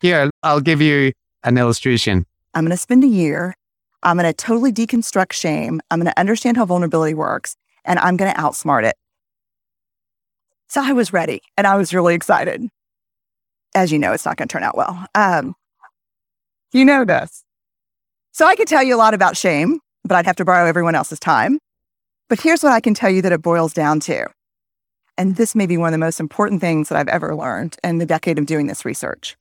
Here, 0.00 0.30
I'll 0.42 0.60
give 0.60 0.80
you 0.80 1.12
an 1.42 1.58
illustration. 1.58 2.24
I'm 2.54 2.64
going 2.64 2.70
to 2.70 2.76
spend 2.76 3.04
a 3.04 3.08
year. 3.08 3.54
I'm 4.04 4.18
going 4.18 4.26
to 4.26 4.34
totally 4.34 4.72
deconstruct 4.72 5.32
shame. 5.32 5.80
I'm 5.90 5.98
going 5.98 6.12
to 6.12 6.20
understand 6.20 6.56
how 6.56 6.66
vulnerability 6.66 7.14
works 7.14 7.56
and 7.84 7.98
I'm 7.98 8.16
going 8.16 8.32
to 8.32 8.40
outsmart 8.40 8.84
it. 8.84 8.96
So 10.68 10.82
I 10.82 10.92
was 10.92 11.12
ready 11.12 11.40
and 11.56 11.66
I 11.66 11.76
was 11.76 11.94
really 11.94 12.14
excited. 12.14 12.68
As 13.74 13.90
you 13.90 13.98
know, 13.98 14.12
it's 14.12 14.24
not 14.24 14.36
going 14.36 14.48
to 14.48 14.52
turn 14.52 14.62
out 14.62 14.76
well. 14.76 15.06
Um, 15.14 15.54
you 16.72 16.84
know 16.84 17.04
this. 17.04 17.44
So 18.32 18.46
I 18.46 18.56
could 18.56 18.68
tell 18.68 18.82
you 18.82 18.94
a 18.94 18.98
lot 18.98 19.14
about 19.14 19.36
shame, 19.36 19.80
but 20.04 20.16
I'd 20.16 20.26
have 20.26 20.36
to 20.36 20.44
borrow 20.44 20.66
everyone 20.66 20.94
else's 20.94 21.20
time. 21.20 21.58
But 22.28 22.40
here's 22.40 22.62
what 22.62 22.72
I 22.72 22.80
can 22.80 22.94
tell 22.94 23.10
you 23.10 23.22
that 23.22 23.32
it 23.32 23.42
boils 23.42 23.72
down 23.72 24.00
to. 24.00 24.26
And 25.16 25.36
this 25.36 25.54
may 25.54 25.66
be 25.66 25.76
one 25.76 25.88
of 25.88 25.92
the 25.92 25.98
most 25.98 26.18
important 26.18 26.60
things 26.60 26.88
that 26.88 26.98
I've 26.98 27.08
ever 27.08 27.36
learned 27.36 27.76
in 27.84 27.98
the 27.98 28.06
decade 28.06 28.38
of 28.38 28.46
doing 28.46 28.66
this 28.66 28.84
research. 28.84 29.36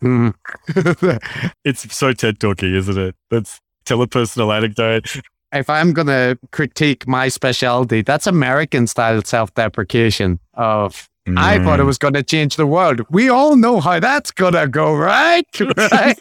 Hmm. 0.00 0.30
It's 1.64 1.94
so 1.94 2.12
TED 2.12 2.40
talky, 2.40 2.76
isn't 2.76 2.98
it? 2.98 3.14
Let's 3.30 3.60
tell 3.84 4.02
a 4.02 4.06
personal 4.06 4.52
anecdote. 4.52 5.20
if 5.52 5.68
I'm 5.68 5.92
going 5.92 6.06
to 6.06 6.38
critique 6.52 7.06
my 7.06 7.28
specialty, 7.28 8.02
that's 8.02 8.26
American 8.26 8.86
style 8.86 9.22
self 9.24 9.52
deprecation 9.54 10.38
of 10.54 11.08
I 11.36 11.58
thought 11.62 11.78
it 11.78 11.82
Mm. 11.82 11.86
was 11.86 11.98
going 11.98 12.14
to 12.14 12.22
change 12.22 12.56
the 12.56 12.66
world. 12.66 13.02
We 13.10 13.28
all 13.28 13.54
know 13.54 13.78
how 13.80 14.00
that's 14.00 14.30
going 14.32 14.54
to 14.54 14.66
go, 14.66 14.94
right? 14.94 15.44
right? 15.92 16.18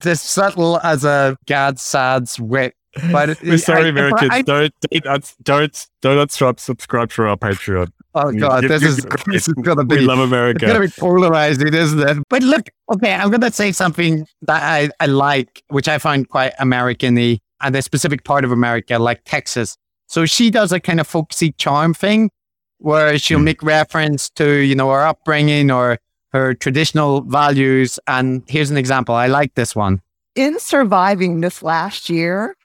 As 0.06 0.20
subtle 0.22 0.80
as 0.82 1.04
a 1.04 1.36
Gad 1.46 1.78
Saad's 1.78 2.40
wit. 2.40 2.74
But 3.10 3.30
it- 3.30 3.38
We're 3.42 3.58
sorry, 3.58 3.86
I- 3.86 3.88
Americans. 3.88 4.30
I- 4.32 4.42
don't 4.42 4.72
don't 4.92 5.36
don't 5.42 5.86
don't 6.00 6.30
stop 6.30 6.60
subscribe 6.60 7.10
for 7.10 7.26
our 7.28 7.36
Patreon. 7.36 7.88
oh 8.14 8.32
God, 8.32 8.62
You- 8.62 8.68
this 8.68 8.82
you- 8.82 8.88
is 8.88 8.96
this 9.26 9.48
is 9.48 9.54
going 9.54 9.78
to 9.78 9.84
be 9.84 9.96
We 9.96 10.00
be 10.02 10.06
love 10.06 10.18
It's 10.20 10.26
America. 10.32 10.66
gonna 10.66 10.80
be 10.80 10.88
polarizing, 10.98 11.72
isn't 11.74 12.08
it? 12.08 12.18
But 12.28 12.42
look, 12.42 12.68
okay, 12.92 13.12
I'm 13.14 13.30
gonna 13.30 13.52
say 13.52 13.72
something 13.72 14.26
that 14.42 14.62
I, 14.62 14.90
I 15.00 15.06
like, 15.06 15.62
which 15.68 15.88
I 15.88 15.98
find 15.98 16.28
quite 16.28 16.52
American-y, 16.58 17.38
and 17.62 17.74
a 17.76 17.82
specific 17.82 18.24
part 18.24 18.44
of 18.44 18.52
America, 18.52 18.98
like 18.98 19.22
Texas. 19.24 19.76
So 20.06 20.26
she 20.26 20.50
does 20.50 20.70
a 20.70 20.78
kind 20.80 21.00
of 21.00 21.06
folksy 21.06 21.52
charm 21.52 21.94
thing 21.94 22.30
where 22.78 23.18
she'll 23.18 23.38
Hmm. 23.38 23.44
make 23.44 23.62
reference 23.62 24.28
to, 24.30 24.58
you 24.58 24.74
know, 24.74 24.90
her 24.90 25.00
upbringing 25.06 25.70
or 25.70 25.98
her 26.32 26.52
traditional 26.54 27.22
values. 27.22 27.98
And 28.06 28.42
here's 28.46 28.70
an 28.70 28.76
example. 28.76 29.14
I 29.14 29.26
like 29.28 29.54
this 29.54 29.74
one. 29.74 30.00
in 30.36 30.58
surviving 30.58 31.40
this 31.40 31.62
last 31.62 32.10
year, 32.10 32.56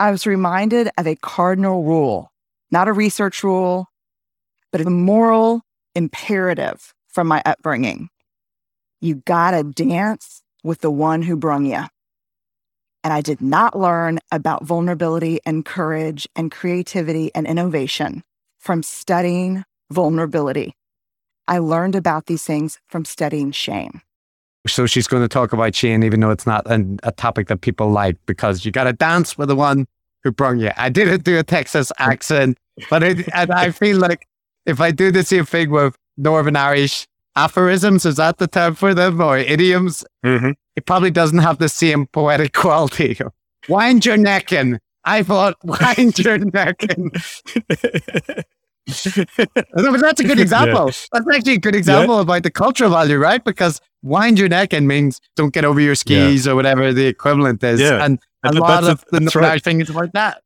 I 0.00 0.12
was 0.12 0.26
reminded 0.26 0.90
of 0.96 1.06
a 1.06 1.16
cardinal 1.16 1.82
rule, 1.82 2.30
not 2.70 2.86
a 2.86 2.92
research 2.92 3.42
rule, 3.42 3.86
but 4.70 4.80
a 4.80 4.90
moral 4.90 5.62
imperative 5.94 6.94
from 7.08 7.26
my 7.26 7.42
upbringing. 7.44 8.08
You 9.00 9.16
gotta 9.26 9.64
dance 9.64 10.42
with 10.62 10.82
the 10.82 10.90
one 10.90 11.22
who 11.22 11.36
brung 11.36 11.66
you. 11.66 11.84
And 13.02 13.12
I 13.12 13.20
did 13.20 13.40
not 13.40 13.78
learn 13.78 14.18
about 14.30 14.64
vulnerability 14.64 15.40
and 15.44 15.64
courage 15.64 16.28
and 16.36 16.52
creativity 16.52 17.32
and 17.34 17.46
innovation 17.46 18.22
from 18.58 18.82
studying 18.82 19.64
vulnerability. 19.90 20.74
I 21.48 21.58
learned 21.58 21.94
about 21.94 22.26
these 22.26 22.44
things 22.44 22.78
from 22.88 23.04
studying 23.04 23.50
shame. 23.50 24.02
So 24.74 24.86
she's 24.86 25.06
going 25.06 25.22
to 25.22 25.28
talk 25.28 25.52
about 25.52 25.74
Shane, 25.74 26.02
even 26.02 26.20
though 26.20 26.30
it's 26.30 26.46
not 26.46 26.70
an, 26.70 26.98
a 27.02 27.12
topic 27.12 27.48
that 27.48 27.60
people 27.60 27.90
like, 27.90 28.16
because 28.26 28.64
you 28.64 28.70
got 28.72 28.84
to 28.84 28.92
dance 28.92 29.36
with 29.38 29.48
the 29.48 29.56
one 29.56 29.86
who 30.24 30.32
brung 30.32 30.58
you. 30.58 30.70
I 30.76 30.88
didn't 30.88 31.24
do 31.24 31.38
a 31.38 31.42
Texas 31.42 31.92
accent, 31.98 32.58
but 32.90 33.02
it, 33.02 33.28
and 33.34 33.50
I 33.52 33.70
feel 33.70 33.98
like 33.98 34.26
if 34.66 34.80
I 34.80 34.90
do 34.90 35.10
the 35.10 35.24
same 35.24 35.44
thing 35.44 35.70
with 35.70 35.96
Northern 36.16 36.56
Irish 36.56 37.06
aphorisms, 37.36 38.04
is 38.04 38.16
that 38.16 38.38
the 38.38 38.48
term 38.48 38.74
for 38.74 38.94
them, 38.94 39.20
or 39.20 39.38
idioms? 39.38 40.04
Mhm. 40.24 40.54
It 40.76 40.86
probably 40.86 41.10
doesn't 41.10 41.38
have 41.38 41.58
the 41.58 41.68
same 41.68 42.06
poetic 42.06 42.52
quality. 42.52 43.18
Wind 43.68 44.04
your 44.06 44.16
neckin'. 44.16 44.78
I 45.04 45.22
thought, 45.22 45.56
wind 45.64 46.18
your 46.18 46.38
neckin'. 46.38 47.10
No, 49.76 49.92
but 49.92 50.00
that's 50.00 50.20
a 50.20 50.24
good 50.24 50.40
example. 50.40 50.86
That's 50.86 51.26
actually 51.30 51.54
a 51.54 51.58
good 51.58 51.74
example 51.74 52.20
about 52.20 52.42
the 52.42 52.50
cultural 52.50 52.90
value, 52.90 53.18
right? 53.18 53.44
Because 53.44 53.80
wind 54.02 54.38
your 54.38 54.48
neck 54.48 54.72
and 54.72 54.86
means 54.86 55.20
don't 55.36 55.52
get 55.52 55.64
over 55.64 55.80
your 55.80 55.94
skis 55.94 56.46
or 56.46 56.54
whatever 56.54 56.92
the 56.92 57.06
equivalent 57.06 57.62
is. 57.62 57.80
Yeah. 57.80 58.04
And 58.04 58.18
a 58.44 58.48
And 58.48 58.58
lot 58.58 58.84
of 58.84 59.04
the 59.10 59.20
right. 59.34 59.50
Irish 59.50 59.62
thing 59.62 59.80
is 59.80 59.90
about 59.90 60.12
that. 60.12 60.42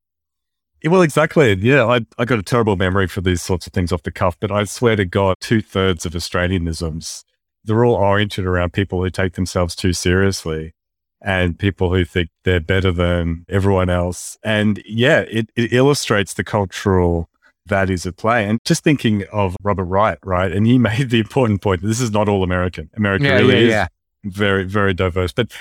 Well, 0.85 1.03
exactly. 1.03 1.53
Yeah, 1.55 1.87
I, 1.87 2.01
I 2.19 2.25
got 2.25 2.39
a 2.39 2.43
terrible 2.43 2.77
memory 2.77 3.07
for 3.07 3.21
these 3.21 3.41
sorts 3.41 3.67
of 3.67 3.73
things 3.73 3.93
off 3.93 4.03
the 4.03 4.11
cuff, 4.11 4.37
but 4.41 4.51
I 4.51 4.65
swear 4.65 4.97
to 4.97 5.05
God, 5.05 5.37
two 5.41 5.63
thirds 5.63 6.05
of 6.05 6.13
Australianisms, 6.13 7.23
they're 7.65 7.85
all 7.85 7.95
oriented 7.95 8.47
around 8.47 8.73
people 8.73 9.03
who 9.03 9.11
take 9.11 9.35
themselves 9.35 9.77
too 9.77 9.93
seriously 9.93 10.75
and 11.21 11.57
people 11.57 11.95
who 11.95 12.05
think 12.05 12.31
they're 12.43 12.59
better 12.59 12.91
than 12.91 13.47
everyone 13.49 13.91
else. 13.91 14.37
And 14.43 14.83
yeah, 14.85 15.21
it, 15.21 15.51
it 15.55 15.73
illustrates 15.73 16.35
the 16.35 16.43
cultural 16.43 17.29
values 17.67 18.07
at 18.07 18.17
play. 18.17 18.47
And 18.47 18.59
just 18.65 18.85
thinking 18.85 19.25
of 19.33 19.57
Robert 19.63 19.85
Wright, 19.85 20.19
right? 20.25 20.51
And 20.53 20.67
he 20.67 20.79
made 20.91 21.11
the 21.11 21.21
important 21.21 21.63
point 21.63 21.83
that 21.83 21.89
this 21.89 22.01
is 22.01 22.11
not 22.11 22.29
all 22.29 22.43
American. 22.43 22.91
America 22.95 23.25
Yeah, 23.25 23.35
really 23.37 23.55
yeah, 23.55 23.61
is 23.61 23.69
yeah. 23.71 23.87
very, 24.25 24.65
very 24.65 24.95
diverse. 24.95 25.33
But 25.33 25.53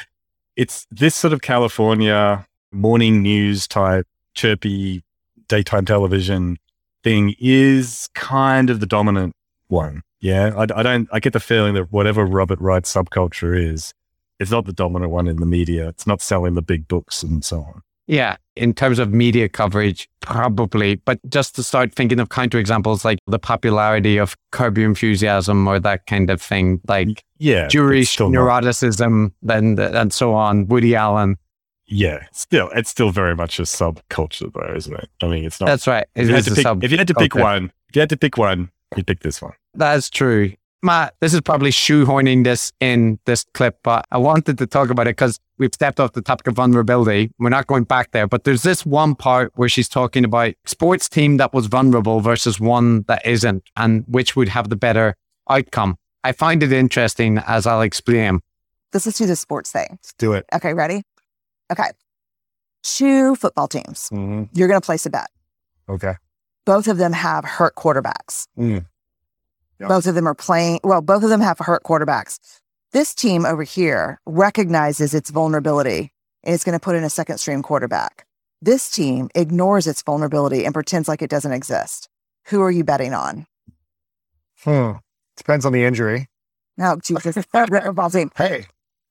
it's 0.56 0.88
this 0.91 1.15
sort 1.15 1.34
of 1.34 1.41
California 1.41 2.45
morning 2.72 3.22
news 3.22 3.68
type, 3.68 4.07
chirpy 4.34 5.03
daytime 5.48 5.86
television 5.86 6.57
thing 7.03 7.36
is 7.40 8.10
kind 8.14 8.69
of 8.69 8.80
the 8.80 8.86
dominant 8.86 9.36
one. 9.68 10.02
Yeah. 10.19 10.53
I, 10.56 10.64
I 10.64 10.84
don't, 10.84 11.10
I 11.11 11.19
get 11.19 11.34
the 11.34 11.40
feeling 11.40 11.73
that 11.73 11.91
whatever 11.91 12.26
Robert 12.26 12.60
Wright's 12.60 12.94
subculture 12.94 13.57
is, 13.60 13.94
it's 14.40 14.52
not 14.52 14.65
the 14.65 14.73
dominant 14.73 15.11
one 15.11 15.28
in 15.28 15.38
the 15.38 15.45
media. 15.45 15.88
It's 15.88 16.07
not 16.07 16.22
selling 16.22 16.56
the 16.56 16.61
big 16.61 16.88
books 16.88 17.23
and 17.23 17.44
so 17.44 17.61
on. 17.61 17.82
Yeah. 18.07 18.38
In 18.57 18.73
terms 18.73 18.99
of 18.99 19.14
media 19.14 19.48
coverage, 19.48 20.10
probably. 20.19 20.95
But 20.95 21.19
just 21.30 21.56
to 21.56 21.64
start 21.64 21.94
thinking 21.94 22.19
of 22.19 22.30
counterexamples 22.30 23.06
like 23.06 23.19
the 23.28 23.40
popularity 23.40 24.18
of 24.18 24.36
Curb 24.52 24.78
Your 24.78 24.88
Enthusiasm 24.90 25.68
or 25.68 25.80
that 25.80 26.06
kind 26.07 26.30
of 26.30 26.41
thing, 26.41 26.82
like 26.88 27.23
Yeah. 27.38 27.68
Jewish 27.68 28.19
not- 28.19 28.32
neuroticism 28.32 29.32
and, 29.48 29.80
and 29.80 30.11
so 30.14 30.34
on, 30.34 30.68
Woody 30.68 30.95
Allen. 30.95 31.38
yeah. 31.88 32.26
Still, 32.34 32.69
it's 32.76 32.90
still 32.90 33.11
very 33.11 33.36
much 33.36 33.60
a 33.60 33.64
subculture 33.64 34.52
though, 34.53 34.73
isn't 34.76 34.94
it? 34.95 35.10
I 35.22 35.28
mean, 35.28 35.45
it's 35.45 35.60
not. 35.61 35.68
That's 35.68 35.88
right. 35.88 36.06
It 36.15 36.23
if, 36.23 36.28
you 36.30 36.36
had 36.36 36.44
to 36.45 36.52
a 36.52 36.56
pick, 36.56 36.84
if 36.84 36.91
you 36.91 36.98
had 36.98 37.07
to 37.07 37.14
pick 37.15 37.36
one, 37.36 37.72
if 37.90 37.95
you 37.95 37.99
had 38.02 38.10
to 38.10 38.18
pick 38.18 38.38
one, 38.38 38.72
you'd 38.95 39.07
pick 39.07 39.22
this 39.22 39.41
one. 39.41 39.53
That's 39.73 40.10
true. 40.10 40.53
Matt, 40.84 41.14
this 41.22 41.34
is 41.34 41.41
probably 41.41 41.70
shoehorning 41.70 42.44
this 42.44 42.72
in 42.80 43.20
this 43.26 43.45
clip, 43.53 43.78
but 43.84 44.06
I 44.12 44.18
wanted 44.18 44.58
to 44.58 44.66
talk 44.68 44.90
about 44.90 45.08
it 45.08 45.12
because 45.12 45.40
we've 45.60 45.74
stepped 45.74 45.99
off 45.99 46.14
the 46.14 46.22
topic 46.24 46.48
of 46.48 46.56
vulnerability. 46.56 47.32
We're 47.38 47.49
not 47.49 47.68
going 47.68 47.84
back 47.84 48.12
there, 48.12 48.28
but 48.28 48.45
there's 48.45 48.64
this 48.64 48.84
one 48.86 49.14
part 49.14 49.52
where 49.56 49.70
she's 49.70 49.88
talking 49.88 50.26
about 50.26 50.53
sports 50.66 51.08
team 51.08 51.38
that 51.38 51.53
was 51.53 51.68
vulnerable 51.68 52.20
versus 52.20 52.60
one 52.60 53.03
that 53.03 53.26
isn't, 53.26 53.64
and 53.78 54.03
which 54.08 54.36
would 54.36 54.49
have 54.49 54.70
the 54.70 54.76
better 54.76 55.16
outcome. 55.49 55.98
I 56.24 56.32
find 56.32 56.64
it 56.64 56.72
interesting 56.72 57.38
as 57.40 57.68
I'll 57.68 57.82
explain. 57.82 58.40
Let's 58.94 59.06
just 59.06 59.18
do 59.18 59.26
the 59.28 59.36
sports 59.36 59.72
thing. 59.72 59.88
Let's 59.91 60.14
do 60.14 60.34
it. 60.34 60.45
Okay, 60.53 60.74
ready? 60.74 61.03
Okay. 61.72 61.90
Two 62.84 63.36
football 63.36 63.68
teams. 63.68 64.10
hmm 64.10 64.44
You're 64.53 64.68
going 64.68 64.82
to 64.82 64.86
place 64.86 65.06
a 65.06 65.10
bet. 65.12 65.30
Okay. 65.88 66.16
Both 66.66 66.88
of 66.88 66.98
them 66.98 67.14
have 67.14 67.45
hurt 67.45 67.76
quarterbacks. 67.76 68.48
Mm. 68.58 68.86
Yeah. 69.82 69.88
Both 69.88 70.06
of 70.06 70.16
them 70.16 70.28
are 70.28 70.36
playing, 70.36 70.80
well, 70.84 71.02
both 71.02 71.24
of 71.24 71.30
them 71.30 71.41
have 71.41 71.58
hurt 71.60 71.84
quarterbacks. 71.84 72.38
This 72.91 73.16
team 73.16 73.45
over 73.45 73.64
here 73.64 74.20
recognizes 74.26 75.14
its 75.14 75.32
vulnerability 75.32 76.12
and 76.44 76.53
it's 76.53 76.64
going 76.64 76.78
to 76.78 76.84
put 76.84 76.95
in 76.95 77.03
a 77.03 77.10
second 77.10 77.40
stream 77.40 77.64
quarterback. 77.64 78.26
This 78.62 78.91
team 78.91 79.30
ignores 79.34 79.88
its 79.88 80.03
vulnerability 80.03 80.66
and 80.66 80.74
pretends 80.74 81.08
like 81.08 81.22
it 81.22 81.30
doesn't 81.30 81.52
exist. 81.52 82.10
Who 82.48 82.62
are 82.62 82.72
you 82.72 82.84
betting 82.84 83.14
on? 83.14 83.48
Hmm. 84.64 84.91
Depends 85.36 85.66
on 85.66 85.74
the 85.74 85.84
injury. 85.84 86.28
No, 86.78 86.98
Jesus. 87.03 87.38
Football 87.52 88.10
team. 88.12 88.30
Hey, 88.36 88.68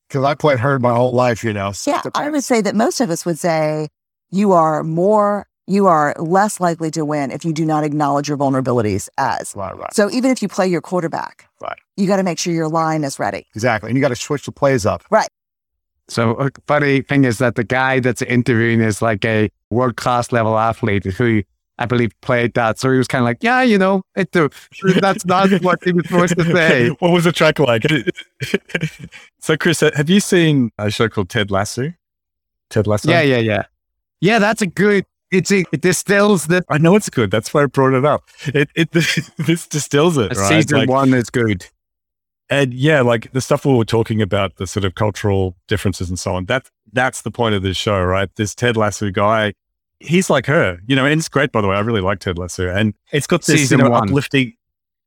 because 0.09 0.25
I 0.25 0.35
played 0.35 0.61
hurt 0.61 0.81
my 0.81 0.95
whole 0.95 1.13
life, 1.13 1.43
you 1.43 1.53
know. 1.53 1.73
so 1.73 1.91
Yeah, 1.91 2.03
I 2.15 2.31
would 2.31 2.45
say 2.45 2.61
that 2.61 2.77
most 2.77 3.01
of 3.01 3.11
us 3.11 3.27
would 3.27 3.39
say 3.39 3.89
you 4.31 4.53
are 4.53 4.85
more, 4.85 5.47
you 5.67 5.87
are 5.87 6.15
less 6.19 6.59
likely 6.61 6.91
to 6.93 7.05
win 7.05 7.31
if 7.31 7.45
you 7.45 7.53
do 7.53 7.65
not 7.65 7.85
acknowledge 7.85 8.29
your 8.29 8.37
vulnerabilities 8.37 9.09
as. 9.19 9.55
Right, 9.55 9.77
right. 9.77 9.95
So 9.95 10.11
even 10.11 10.31
if 10.31 10.43
you 10.43 10.49
play 10.49 10.67
your 10.67 10.81
quarterback, 10.81 11.49
Right. 11.61 11.79
you 11.97 12.07
got 12.07 12.17
to 12.17 12.23
make 12.23 12.39
sure 12.39 12.53
your 12.53 12.69
line 12.69 13.05
is 13.05 13.19
ready. 13.19 13.47
Exactly. 13.55 13.91
And 13.91 13.97
you 13.97 14.01
got 14.03 14.09
to 14.09 14.17
switch 14.17 14.47
the 14.47 14.53
plays 14.53 14.85
up. 14.87 15.05
Right. 15.11 15.29
So 16.09 16.33
a 16.33 16.51
funny 16.67 17.03
thing 17.03 17.25
is 17.25 17.39
that 17.39 17.55
the 17.55 17.63
guy 17.63 18.01
that's 18.01 18.23
interviewing 18.23 18.81
is 18.81 19.01
like 19.01 19.25
a 19.25 19.49
world 19.71 19.97
class 19.97 20.33
level 20.33 20.59
athlete 20.59 21.05
who 21.05 21.43
I 21.79 21.87
believe 21.87 22.11
played 22.21 22.55
that. 22.55 22.79
So 22.79 22.91
he 22.91 22.99
was 22.99 23.07
kind 23.07 23.23
of 23.23 23.27
like, 23.27 23.39
yeah, 23.43 23.63
you 23.63 23.79
know, 23.79 24.03
it, 24.17 24.35
uh, 24.37 24.49
that's 25.01 25.25
not 25.25 25.51
what 25.63 25.79
he 25.85 25.93
was 25.93 26.07
supposed 26.09 26.37
to 26.37 26.45
say. 26.45 26.89
what 26.99 27.13
was 27.13 27.25
the 27.25 27.33
track 27.33 27.59
like? 27.61 27.85
so, 29.41 29.57
Chris, 29.57 29.81
have 29.81 30.11
you 30.11 30.21
seen 30.21 30.73
a 30.79 30.91
show 30.91 31.09
called 31.09 31.29
Ted 31.29 31.51
Lasso? 31.51 31.93
Ted 32.71 32.87
Lasso. 32.87 33.11
Yeah, 33.11 33.23
yeah, 33.23 33.39
yeah. 33.39 33.63
Yeah, 34.21 34.39
that's 34.39 34.61
a 34.63 34.67
good, 34.67 35.07
it's 35.31 35.51
a, 35.53 35.65
it 35.73 35.81
distills 35.81 36.47
the 36.47 36.65
I 36.69 36.79
know 36.79 36.97
it's 36.97 37.09
good. 37.11 37.31
That's 37.31 37.53
why 37.55 37.63
I 37.63 37.67
brought 37.67 37.95
it 37.95 38.05
up. 38.05 38.25
It 38.47 38.69
it 38.75 38.91
this 39.39 39.67
distills 39.67 40.17
it, 40.19 40.37
right? 40.37 40.49
season 40.63 40.79
Like- 40.81 40.89
one 40.89 41.15
is 41.15 41.31
good. 41.31 41.67
and 42.49 42.75
yeah, 42.75 43.01
like 43.01 43.31
the 43.33 43.41
stuff 43.41 43.65
we 43.65 43.75
were 43.75 43.85
talking 43.85 44.21
about, 44.21 44.57
the 44.57 44.67
sort 44.67 44.85
of 44.85 44.95
cultural 44.95 45.57
differences 45.69 46.09
and 46.09 46.19
so 46.19 46.35
on. 46.35 46.47
That 46.47 46.69
that's 46.93 47.23
the 47.23 47.31
point 47.31 47.55
of 47.55 47.63
this 47.63 47.77
show, 47.77 48.03
right? 48.03 48.29
This 48.37 48.55
Ted 48.55 48.77
Lasso 48.77 49.11
guy, 49.11 49.55
he's 50.01 50.29
like 50.31 50.47
her, 50.47 50.79
you 50.87 50.97
know, 50.97 51.05
and 51.07 51.19
it's 51.21 51.29
great 51.29 51.53
by 51.53 51.61
the 51.61 51.69
way. 51.69 51.77
I 51.77 51.81
really 51.81 52.01
like 52.01 52.19
Ted 52.19 52.39
Lasso, 52.39 52.69
and 52.69 52.95
it's 53.13 53.27
got 53.29 53.45
this 53.45 53.61
Season 53.61 53.79
you 53.79 53.85
know, 53.85 53.91
one. 53.91 54.09
uplifting. 54.09 54.55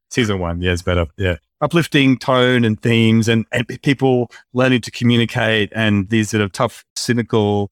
Season 0.09 0.39
one, 0.39 0.61
yeah, 0.61 0.71
it's 0.73 0.83
better. 0.83 1.07
Yeah, 1.17 1.37
uplifting 1.59 2.17
tone 2.19 2.63
and 2.63 2.79
themes, 2.81 3.27
and, 3.27 3.45
and 3.51 3.67
people 3.81 4.29
learning 4.53 4.81
to 4.81 4.91
communicate, 4.91 5.71
and 5.75 6.07
these 6.09 6.29
sort 6.29 6.41
of 6.43 6.51
tough, 6.53 6.85
cynical. 6.95 7.71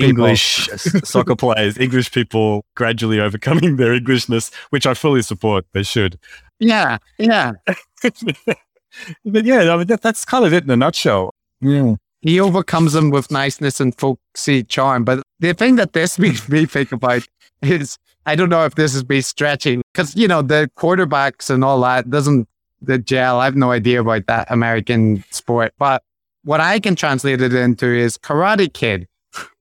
People. 0.00 0.24
English 0.24 0.68
soccer 1.04 1.36
players, 1.36 1.78
English 1.78 2.10
people 2.12 2.64
gradually 2.74 3.20
overcoming 3.20 3.76
their 3.76 3.92
Englishness, 3.92 4.50
which 4.70 4.86
I 4.86 4.94
fully 4.94 5.22
support. 5.22 5.66
They 5.72 5.82
should. 5.82 6.18
Yeah, 6.58 6.98
yeah. 7.18 7.52
but 8.02 9.44
yeah, 9.44 9.72
I 9.72 9.76
mean, 9.76 9.86
that, 9.86 10.00
that's 10.02 10.24
kind 10.24 10.44
of 10.44 10.52
it 10.52 10.64
in 10.64 10.70
a 10.70 10.76
nutshell. 10.76 11.34
Yeah. 11.60 11.96
He 12.22 12.38
overcomes 12.38 12.92
them 12.92 13.10
with 13.10 13.30
niceness 13.30 13.80
and 13.80 13.96
folksy 13.98 14.62
charm. 14.62 15.04
But 15.04 15.22
the 15.38 15.54
thing 15.54 15.76
that 15.76 15.92
this 15.94 16.18
makes 16.18 16.48
me 16.48 16.66
think 16.66 16.92
about 16.92 17.26
is 17.62 17.98
I 18.26 18.36
don't 18.36 18.50
know 18.50 18.64
if 18.64 18.74
this 18.74 18.94
is 18.94 19.08
me 19.08 19.22
stretching 19.22 19.82
because, 19.92 20.14
you 20.14 20.28
know, 20.28 20.42
the 20.42 20.70
quarterbacks 20.76 21.48
and 21.48 21.64
all 21.64 21.80
that 21.80 22.10
doesn't 22.10 22.48
the 22.82 22.98
gel. 22.98 23.40
I 23.40 23.44
have 23.44 23.56
no 23.56 23.72
idea 23.72 24.00
about 24.00 24.26
that 24.26 24.50
American 24.50 25.24
sport. 25.30 25.72
But 25.78 26.02
what 26.44 26.60
I 26.60 26.80
can 26.80 26.96
translate 26.96 27.40
it 27.40 27.52
into 27.52 27.86
is 27.86 28.16
Karate 28.18 28.72
Kid, 28.72 29.06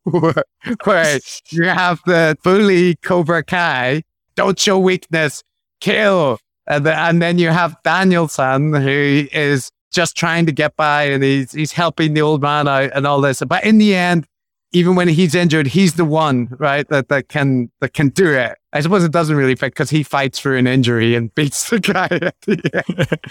where, 0.83 1.19
you 1.49 1.63
have 1.63 1.99
the 2.05 2.37
fully 2.43 2.95
Cobra 2.95 3.43
Kai, 3.43 4.03
don't 4.35 4.59
show 4.59 4.79
weakness, 4.79 5.43
kill. 5.81 6.39
And, 6.67 6.85
the, 6.85 6.95
and 6.95 7.21
then 7.21 7.39
you 7.39 7.49
have 7.49 7.75
Daniel-san, 7.83 8.73
who 8.73 9.27
is 9.31 9.71
just 9.91 10.15
trying 10.15 10.45
to 10.45 10.51
get 10.51 10.75
by 10.75 11.03
and 11.03 11.23
he's, 11.23 11.51
he's 11.51 11.71
helping 11.71 12.13
the 12.13 12.21
old 12.21 12.41
man 12.41 12.67
out 12.67 12.91
and 12.93 13.07
all 13.07 13.21
this. 13.21 13.41
But 13.47 13.63
in 13.63 13.79
the 13.79 13.95
end, 13.95 14.27
even 14.71 14.95
when 14.95 15.07
he's 15.07 15.33
injured, 15.33 15.67
he's 15.67 15.95
the 15.95 16.05
one, 16.05 16.47
right, 16.59 16.87
that, 16.89 17.09
that 17.09 17.27
can 17.27 17.71
that 17.79 17.93
can 17.93 18.09
do 18.09 18.31
it. 18.31 18.57
I 18.71 18.81
suppose 18.81 19.03
it 19.03 19.11
doesn't 19.11 19.35
really 19.35 19.55
fit 19.55 19.71
because 19.71 19.89
he 19.89 20.03
fights 20.03 20.39
through 20.39 20.57
an 20.57 20.67
injury 20.67 21.15
and 21.15 21.33
beats 21.35 21.69
the 21.69 21.79
guy 21.79 22.07
at 22.11 22.35
the 22.41 22.83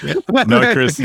end. 0.02 0.48
No, 0.48 0.72
Chris. 0.72 0.98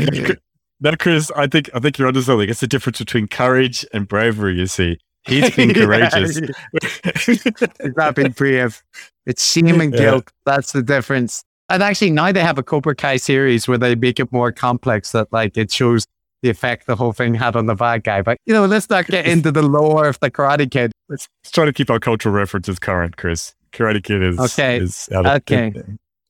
No, 0.80 0.92
Chris. 0.96 1.30
I 1.36 1.46
think 1.46 1.70
I 1.72 1.78
think 1.78 1.98
you're 1.98 2.12
something. 2.14 2.48
It's 2.48 2.60
the 2.60 2.66
difference 2.66 2.98
between 2.98 3.28
courage 3.28 3.86
and 3.92 4.08
bravery. 4.08 4.58
You 4.58 4.66
see, 4.66 4.98
he's 5.26 5.56
Yeah, 5.58 5.72
courageous. 5.72 6.38
He's 7.26 7.96
not 7.96 8.14
being 8.16 8.30
brave. 8.32 8.82
It's 9.26 9.44
shame 9.52 9.80
and 9.80 9.92
Yeah. 9.92 10.00
guilt. 10.00 10.30
That's 10.44 10.72
the 10.72 10.82
difference. 10.82 11.42
And 11.68 11.82
actually, 11.82 12.10
now 12.10 12.30
they 12.32 12.40
have 12.42 12.58
a 12.58 12.62
Cobra 12.62 12.94
Kai 12.94 13.16
series 13.16 13.66
where 13.66 13.78
they 13.78 13.94
make 13.94 14.20
it 14.20 14.30
more 14.32 14.52
complex. 14.52 15.12
That 15.12 15.32
like 15.32 15.56
it 15.56 15.70
shows 15.72 16.04
the 16.42 16.50
effect 16.50 16.86
the 16.86 16.94
whole 16.96 17.12
thing 17.12 17.34
had 17.34 17.56
on 17.56 17.66
the 17.66 17.74
bad 17.74 18.04
guy. 18.04 18.20
But 18.22 18.36
you 18.44 18.52
know, 18.52 18.66
let's 18.66 18.90
not 18.90 19.06
get 19.06 19.26
into 19.34 19.50
the 19.50 19.62
lore 19.62 20.06
of 20.08 20.20
the 20.20 20.30
Karate 20.30 20.70
Kid. 20.70 20.92
Let's 21.08 21.28
try 21.46 21.64
to 21.64 21.72
keep 21.72 21.88
our 21.90 21.98
cultural 22.00 22.34
references 22.34 22.78
current, 22.78 23.16
Chris. 23.16 23.54
Karate 23.72 24.02
Kid 24.04 24.22
is 24.22 24.38
Okay. 24.38 24.76
Is 24.78 25.08
out 25.12 25.26
of, 25.26 25.32
Okay. 25.36 25.72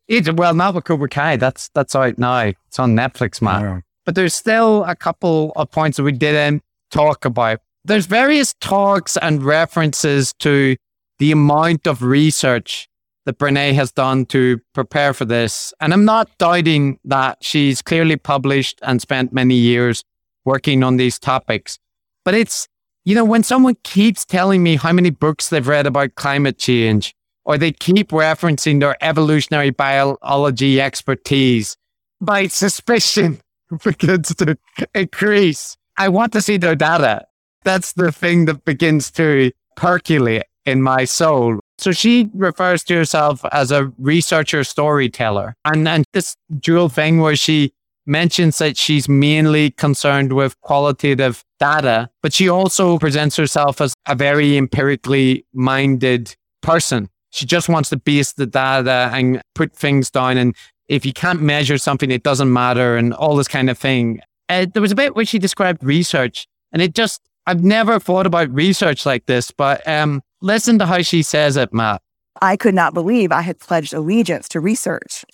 It's, 0.07 0.31
well, 0.31 0.55
not 0.55 0.75
with 0.75 0.85
Cobra 0.85 1.09
Kai. 1.09 1.37
That's 1.37 1.69
that's 1.75 1.95
out 1.97 2.17
now. 2.19 2.53
It's 2.69 2.79
on 2.79 2.95
Netflix, 2.95 3.43
man. 3.43 3.63
Yeah. 3.63 3.81
but 4.07 4.15
there's 4.15 4.35
still 4.35 4.85
a 4.85 4.95
couple 4.95 5.53
of 5.57 5.71
points 5.71 5.97
that 5.97 6.05
we 6.05 6.13
didn't 6.13 6.63
talk 6.91 7.25
about. 7.25 7.59
There's 7.85 8.07
various 8.07 8.55
talks 8.61 9.17
and 9.19 9.43
references 9.43 10.33
to 10.41 10.77
the 11.19 11.33
amount 11.33 11.87
of 11.87 12.03
research 12.03 12.89
that 13.27 13.39
Brene 13.39 13.75
has 13.75 13.93
done 13.93 14.27
to 14.27 14.59
prepare 14.73 15.13
for 15.15 15.25
this. 15.25 15.73
And 15.81 15.93
I'm 15.93 16.05
not 16.05 16.31
doubting 16.39 16.99
that 17.05 17.43
she's 17.43 17.83
clearly 17.83 18.17
published 18.17 18.79
and 18.83 19.01
spent 19.01 19.33
many 19.33 19.55
years 19.55 20.03
working 20.45 20.83
on 20.83 20.97
these 20.97 21.19
topics. 21.19 21.79
But 22.25 22.35
it's, 22.35 22.69
you 23.05 23.15
know, 23.15 23.25
when 23.25 23.43
someone 23.43 23.77
keeps 23.83 24.25
telling 24.25 24.63
me 24.63 24.77
how 24.77 24.93
many 24.93 25.11
books 25.11 25.49
they've 25.49 25.67
read 25.67 25.87
about 25.87 26.15
climate 26.15 26.59
change, 26.59 27.15
or 27.45 27.59
they 27.59 27.73
keep 27.73 28.09
referencing 28.11 28.81
their 28.81 28.97
evolutionary 29.03 29.71
biology 29.71 30.81
expertise, 30.81 31.77
my 32.21 32.47
suspicion 32.47 33.41
begins 33.85 34.35
to 34.37 34.57
increase. 34.95 35.77
I 35.99 36.09
want 36.09 36.33
to 36.33 36.41
see 36.41 36.57
their 36.57 36.75
data. 36.75 37.27
That's 37.65 37.95
the 37.95 38.13
thing 38.13 38.45
that 38.45 38.65
begins 38.65 39.11
to 39.13 39.51
percolate 39.77 40.45
in 40.65 40.83
my 40.83 41.05
soul. 41.05 41.61
So 41.79 41.93
she 41.93 42.31
refers 42.35 42.85
to 42.85 42.95
herself 42.95 43.45
as 43.53 43.71
a 43.71 43.93
researcher 43.99 44.65
storyteller. 44.65 45.57
And, 45.65 45.89
and 45.89 46.05
this 46.13 46.37
dual 46.61 46.89
thing 46.89 47.21
where 47.21 47.37
she 47.37 47.73
mentions 48.07 48.59
that 48.59 48.77
she's 48.77 49.09
mainly 49.09 49.71
concerned 49.71 50.33
with 50.35 50.61
qualitative 50.61 51.43
data, 51.59 52.11
but 52.23 52.33
she 52.33 52.49
also 52.49 52.99
presents 52.99 53.37
herself 53.37 53.81
as 53.81 53.95
a 54.07 54.15
very 54.15 54.57
empirically 54.57 55.45
minded 55.55 56.37
person. 56.61 57.09
She 57.31 57.47
just 57.47 57.69
wants 57.69 57.89
to 57.91 57.97
base 57.97 58.33
the 58.35 58.47
data 58.47 59.11
and 59.13 59.43
put 59.55 59.75
things 59.75 60.11
down. 60.11 60.37
And 60.37 60.55
if 60.89 61.05
you 61.05 61.13
can't 61.13 61.41
measure 61.41 61.79
something, 61.79 62.11
it 62.11 62.23
doesn't 62.23 62.53
matter 62.53 62.97
and 62.97 63.15
all 63.15 63.37
this 63.37 63.49
kind 63.49 63.71
of 63.71 63.79
thing. 63.79 64.21
Uh, 64.49 64.67
there 64.73 64.83
was 64.83 64.93
a 64.93 64.95
bit 64.95 65.17
where 65.17 65.25
she 65.25 65.39
described 65.39 65.83
research 65.83 66.47
and 66.73 66.83
it 66.83 66.95
just, 66.95 67.23
I've 67.47 67.63
never 67.63 67.99
thought 67.99 68.27
about 68.27 68.53
research 68.55 69.05
like 69.05 69.27
this, 69.27 69.51
but 69.51 69.87
um, 69.87 70.23
listen 70.41 70.79
to 70.79 70.87
how 70.87 71.03
she 71.03 71.23
says 71.23 71.57
it, 71.57 71.75
Matt. 71.75 72.01
I 72.41 72.57
could 72.57 72.75
not 72.75 72.95
believe 72.95 73.33
I 73.33 73.43
had 73.43 73.61
pledged 73.61 73.93
allegiance 73.93 74.49
to 74.51 74.61
research, 74.61 75.25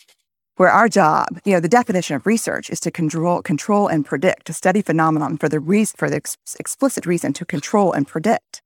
where 0.56 0.70
our 0.70 0.88
job, 0.88 1.28
you 1.44 1.52
know, 1.52 1.60
the 1.60 1.68
definition 1.68 2.16
of 2.16 2.26
research 2.26 2.68
is 2.68 2.80
to 2.80 2.90
control, 2.90 3.42
control 3.42 3.86
and 3.86 4.04
predict, 4.04 4.46
to 4.46 4.52
study 4.52 4.82
phenomenon 4.82 5.38
for 5.38 5.48
the 5.48 5.60
reason, 5.60 5.94
for 5.96 6.10
the 6.10 6.16
ex- 6.16 6.36
explicit 6.58 7.06
reason 7.06 7.32
to 7.34 7.44
control 7.44 7.92
and 7.92 8.06
predict. 8.06 8.60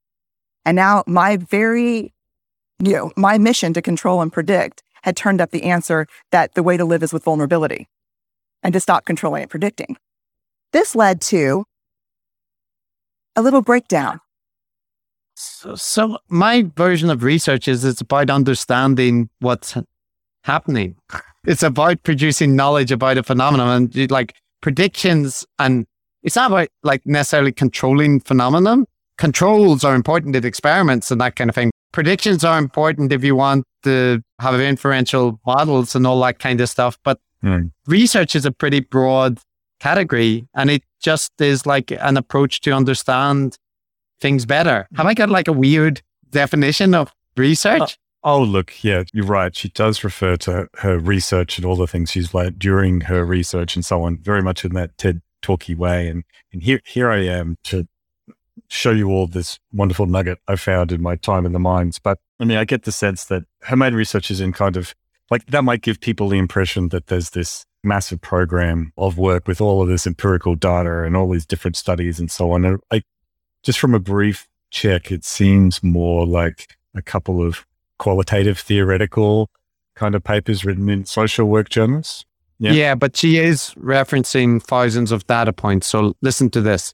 And 0.65 0.75
now 0.75 1.03
my 1.05 1.37
very, 1.37 2.13
you 2.79 2.93
know, 2.93 3.11
my 3.15 3.37
mission 3.37 3.73
to 3.73 3.81
control 3.81 4.21
and 4.21 4.33
predict 4.33 4.83
had 5.03 5.15
turned 5.15 5.39
up 5.39 5.51
the 5.51 5.63
answer 5.63 6.07
that 6.31 6.55
the 6.55 6.63
way 6.63 6.77
to 6.77 6.83
live 6.83 7.03
is 7.03 7.13
with 7.13 7.23
vulnerability 7.23 7.87
and 8.63 8.73
to 8.73 8.79
stop 8.79 9.05
controlling 9.05 9.43
and 9.43 9.51
predicting. 9.51 9.97
This 10.73 10.95
led 10.95 11.21
to 11.21 11.65
a 13.35 13.41
little 13.41 13.61
breakdown. 13.61 14.19
So, 15.35 15.75
so 15.75 16.17
my 16.29 16.65
version 16.77 17.09
of 17.09 17.23
research 17.23 17.67
is 17.67 17.83
it's 17.83 18.01
about 18.01 18.29
understanding 18.29 19.29
what's 19.39 19.77
happening. 20.43 20.95
It's 21.47 21.61
about 21.61 22.01
producing 22.01 22.55
knowledge 22.55 22.91
about 22.91 23.19
a 23.19 23.21
phenomenon 23.23 23.69
and 23.95 24.09
like 24.09 24.33
predictions 24.61 25.45
and 25.59 25.85
it's 26.23 26.35
not 26.35 26.49
about 26.49 26.69
like 26.81 27.05
necessarily 27.05 27.51
controlling 27.51 28.19
phenomenon. 28.19 28.87
Controls 29.19 29.83
are 29.83 29.93
important 29.93 30.35
in 30.35 30.43
experiments 30.43 31.11
and 31.11 31.21
that 31.21 31.35
kind 31.35 31.51
of 31.51 31.55
thing. 31.55 31.69
Predictions 31.93 32.43
are 32.43 32.57
important 32.57 33.13
if 33.13 33.23
you 33.23 33.35
want 33.35 33.63
to 33.83 34.23
have 34.41 34.59
inferential 34.59 35.39
models 35.45 35.95
and 35.95 36.07
all 36.07 36.19
that 36.21 36.39
kind 36.39 36.59
of 36.61 36.67
stuff. 36.67 36.97
But 37.03 37.19
Hmm. 37.43 37.67
research 37.85 38.35
is 38.35 38.47
a 38.47 38.51
pretty 38.51 38.79
broad 38.79 39.37
category 39.79 40.47
and 40.55 40.71
it 40.71 40.81
just 41.05 41.39
is 41.39 41.67
like 41.67 41.91
an 41.91 42.17
approach 42.17 42.61
to 42.61 42.71
understand 42.71 43.59
things 44.19 44.45
better. 44.47 44.87
Have 44.95 45.05
I 45.05 45.13
got 45.13 45.29
like 45.29 45.47
a 45.47 45.53
weird 45.53 46.01
definition 46.31 46.95
of 46.95 47.13
research? 47.37 47.81
Uh, 48.23 48.33
oh, 48.33 48.41
look, 48.41 48.83
yeah, 48.83 49.03
you're 49.13 49.27
right. 49.27 49.55
She 49.55 49.69
does 49.69 50.03
refer 50.03 50.35
to 50.37 50.67
her, 50.79 50.97
research 50.97 51.59
and 51.59 51.65
all 51.65 51.75
the 51.75 51.85
things 51.85 52.09
she's 52.09 52.33
like 52.33 52.57
during 52.57 53.01
her 53.01 53.23
research 53.23 53.75
and 53.75 53.85
so 53.85 54.01
on, 54.01 54.17
very 54.17 54.41
much 54.41 54.65
in 54.65 54.73
that 54.73 54.97
TED 54.97 55.21
talky 55.43 55.75
way. 55.75 56.07
And, 56.07 56.23
and 56.51 56.63
here, 56.63 56.81
here 56.85 57.11
I 57.11 57.19
am 57.19 57.57
to 57.65 57.87
show 58.67 58.89
you 58.89 59.09
all 59.11 59.27
this 59.27 59.59
wonderful 59.71 60.07
nugget 60.07 60.39
I 60.47 60.55
found 60.55 60.91
in 60.91 61.03
my 61.03 61.17
time 61.17 61.45
in 61.45 61.51
the 61.51 61.59
mines. 61.59 61.99
But 61.99 62.17
I 62.39 62.45
mean, 62.45 62.57
I 62.57 62.65
get 62.65 62.81
the 62.81 62.91
sense 62.91 63.25
that 63.25 63.43
her 63.61 63.75
main 63.75 63.93
research 63.93 64.31
is 64.31 64.41
in 64.41 64.53
kind 64.53 64.75
of 64.75 64.95
like 65.29 65.45
that 65.47 65.63
might 65.63 65.83
give 65.83 65.99
people 65.99 66.29
the 66.29 66.39
impression 66.39 66.89
that 66.89 67.07
there's 67.07 67.29
this 67.29 67.67
massive 67.85 68.21
program 68.21 68.91
of 68.97 69.17
work 69.17 69.47
with 69.47 69.61
all 69.61 69.81
of 69.81 69.87
this 69.87 70.07
empirical 70.07 70.55
data 70.55 71.03
and 71.03 71.15
all 71.15 71.29
these 71.29 71.45
different 71.45 71.77
studies 71.77 72.19
and 72.19 72.29
so 72.31 72.51
on. 72.51 72.65
And 72.65 72.79
like 72.91 73.03
just 73.63 73.79
from 73.79 73.93
a 73.93 73.99
brief 73.99 74.47
check, 74.71 75.11
it 75.11 75.23
seems 75.23 75.81
more 75.83 76.25
like 76.25 76.75
a 76.95 77.01
couple 77.01 77.45
of 77.45 77.65
qualitative 77.97 78.59
theoretical 78.59 79.49
kind 79.95 80.15
of 80.15 80.23
papers 80.23 80.65
written 80.65 80.89
in 80.89 81.05
social 81.05 81.47
work 81.47 81.69
journals. 81.69 82.25
Yeah. 82.57 82.71
yeah, 82.71 82.95
but 82.95 83.17
she 83.17 83.37
is 83.37 83.73
referencing 83.77 84.61
thousands 84.63 85.11
of 85.11 85.27
data 85.27 85.51
points. 85.51 85.87
So 85.87 86.15
listen 86.21 86.49
to 86.51 86.61
this. 86.61 86.93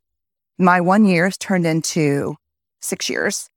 My 0.57 0.81
one 0.81 1.05
year 1.05 1.26
has 1.26 1.38
turned 1.38 1.68
into 1.68 2.35
six 2.81 3.09
years, 3.09 3.49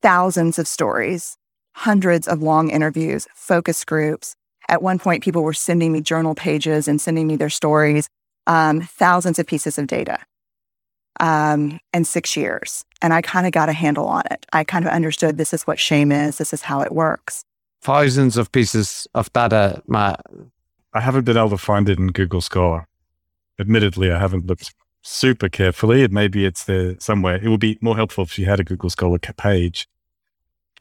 thousands 0.00 0.58
of 0.58 0.66
stories, 0.66 1.36
hundreds 1.74 2.26
of 2.26 2.42
long 2.42 2.70
interviews, 2.70 3.28
focus 3.34 3.84
groups. 3.84 4.34
At 4.68 4.82
one 4.82 4.98
point, 4.98 5.22
people 5.22 5.42
were 5.42 5.52
sending 5.52 5.92
me 5.92 6.00
journal 6.00 6.34
pages 6.34 6.88
and 6.88 7.00
sending 7.00 7.26
me 7.26 7.36
their 7.36 7.50
stories, 7.50 8.08
um, 8.46 8.80
thousands 8.80 9.38
of 9.38 9.46
pieces 9.46 9.78
of 9.78 9.86
data, 9.86 10.18
um, 11.20 11.80
and 11.92 12.06
six 12.06 12.36
years. 12.36 12.84
And 13.00 13.12
I 13.12 13.22
kind 13.22 13.46
of 13.46 13.52
got 13.52 13.68
a 13.68 13.72
handle 13.72 14.06
on 14.06 14.22
it. 14.30 14.46
I 14.52 14.64
kind 14.64 14.84
of 14.86 14.92
understood 14.92 15.36
this 15.36 15.52
is 15.52 15.66
what 15.66 15.78
shame 15.78 16.12
is, 16.12 16.38
this 16.38 16.52
is 16.52 16.62
how 16.62 16.80
it 16.80 16.92
works. 16.92 17.44
Thousands 17.80 18.36
of 18.36 18.52
pieces 18.52 19.08
of 19.14 19.32
data, 19.32 19.82
Matt. 19.86 20.24
I 20.94 21.00
haven't 21.00 21.24
been 21.24 21.36
able 21.36 21.50
to 21.50 21.58
find 21.58 21.88
it 21.88 21.98
in 21.98 22.08
Google 22.08 22.40
Scholar. 22.40 22.86
Admittedly, 23.58 24.12
I 24.12 24.18
haven't 24.18 24.46
looked 24.46 24.74
super 25.02 25.48
carefully. 25.48 26.02
It 26.02 26.12
maybe 26.12 26.44
it's 26.44 26.64
there 26.64 26.96
somewhere. 27.00 27.40
It 27.42 27.48
would 27.48 27.60
be 27.60 27.78
more 27.80 27.96
helpful 27.96 28.24
if 28.24 28.38
you 28.38 28.46
had 28.46 28.60
a 28.60 28.64
Google 28.64 28.90
Scholar 28.90 29.18
page 29.18 29.88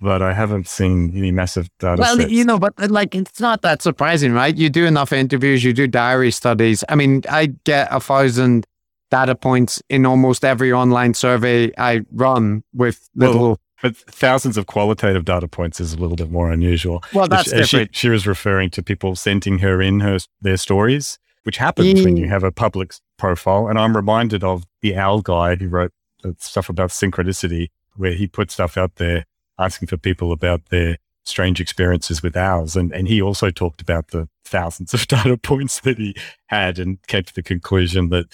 but 0.01 0.21
I 0.21 0.33
haven't 0.33 0.67
seen 0.67 1.15
any 1.15 1.31
massive 1.31 1.69
data. 1.79 2.01
Well, 2.01 2.17
sets. 2.17 2.31
you 2.31 2.43
know, 2.43 2.57
but 2.57 2.73
uh, 2.77 2.87
like 2.89 3.13
it's 3.13 3.39
not 3.39 3.61
that 3.61 3.81
surprising, 3.81 4.33
right? 4.33 4.55
You 4.55 4.69
do 4.69 4.85
enough 4.85 5.13
interviews, 5.13 5.63
you 5.63 5.73
do 5.73 5.87
diary 5.87 6.31
studies. 6.31 6.83
I 6.89 6.95
mean, 6.95 7.21
I 7.29 7.47
get 7.63 7.87
a 7.91 7.99
thousand 7.99 8.65
data 9.11 9.35
points 9.35 9.81
in 9.89 10.05
almost 10.05 10.43
every 10.43 10.73
online 10.73 11.13
survey 11.13 11.71
I 11.77 12.01
run 12.11 12.63
with 12.73 13.09
little. 13.15 13.41
Well, 13.41 13.59
but 13.81 13.95
thousands 13.95 14.57
of 14.57 14.67
qualitative 14.67 15.25
data 15.25 15.47
points 15.47 15.79
is 15.79 15.93
a 15.93 15.97
little 15.97 16.15
bit 16.15 16.31
more 16.31 16.51
unusual. 16.51 17.03
Well, 17.13 17.27
that's 17.27 17.49
she, 17.49 17.55
different. 17.55 17.95
She, 17.95 18.07
she, 18.07 18.09
was 18.09 18.27
referring 18.27 18.69
to 18.71 18.83
people 18.83 19.15
sending 19.15 19.59
her 19.59 19.81
in 19.81 19.99
her 20.01 20.19
their 20.41 20.57
stories, 20.57 21.19
which 21.43 21.57
happens 21.57 22.03
when 22.03 22.17
you 22.17 22.27
have 22.27 22.43
a 22.43 22.51
public 22.51 22.93
profile. 23.17 23.67
And 23.67 23.79
I'm 23.79 23.95
reminded 23.95 24.43
of 24.43 24.65
the 24.81 24.95
Owl 24.95 25.21
guy 25.21 25.55
who 25.55 25.67
wrote 25.67 25.91
uh, 26.23 26.31
stuff 26.37 26.69
about 26.69 26.89
synchronicity, 26.89 27.69
where 27.95 28.13
he 28.13 28.27
put 28.27 28.51
stuff 28.51 28.77
out 28.77 28.95
there 28.95 29.25
asking 29.61 29.87
for 29.87 29.97
people 29.97 30.31
about 30.31 30.65
their 30.69 30.97
strange 31.23 31.61
experiences 31.61 32.23
with 32.23 32.35
owls. 32.35 32.75
And, 32.75 32.91
and 32.91 33.07
he 33.07 33.21
also 33.21 33.49
talked 33.49 33.81
about 33.81 34.07
the 34.07 34.27
thousands 34.45 34.93
of 34.93 35.07
data 35.07 35.37
points 35.37 35.79
that 35.81 35.97
he 35.97 36.15
had 36.47 36.79
and 36.79 37.01
came 37.07 37.23
to 37.23 37.33
the 37.33 37.43
conclusion 37.43 38.09
that 38.09 38.25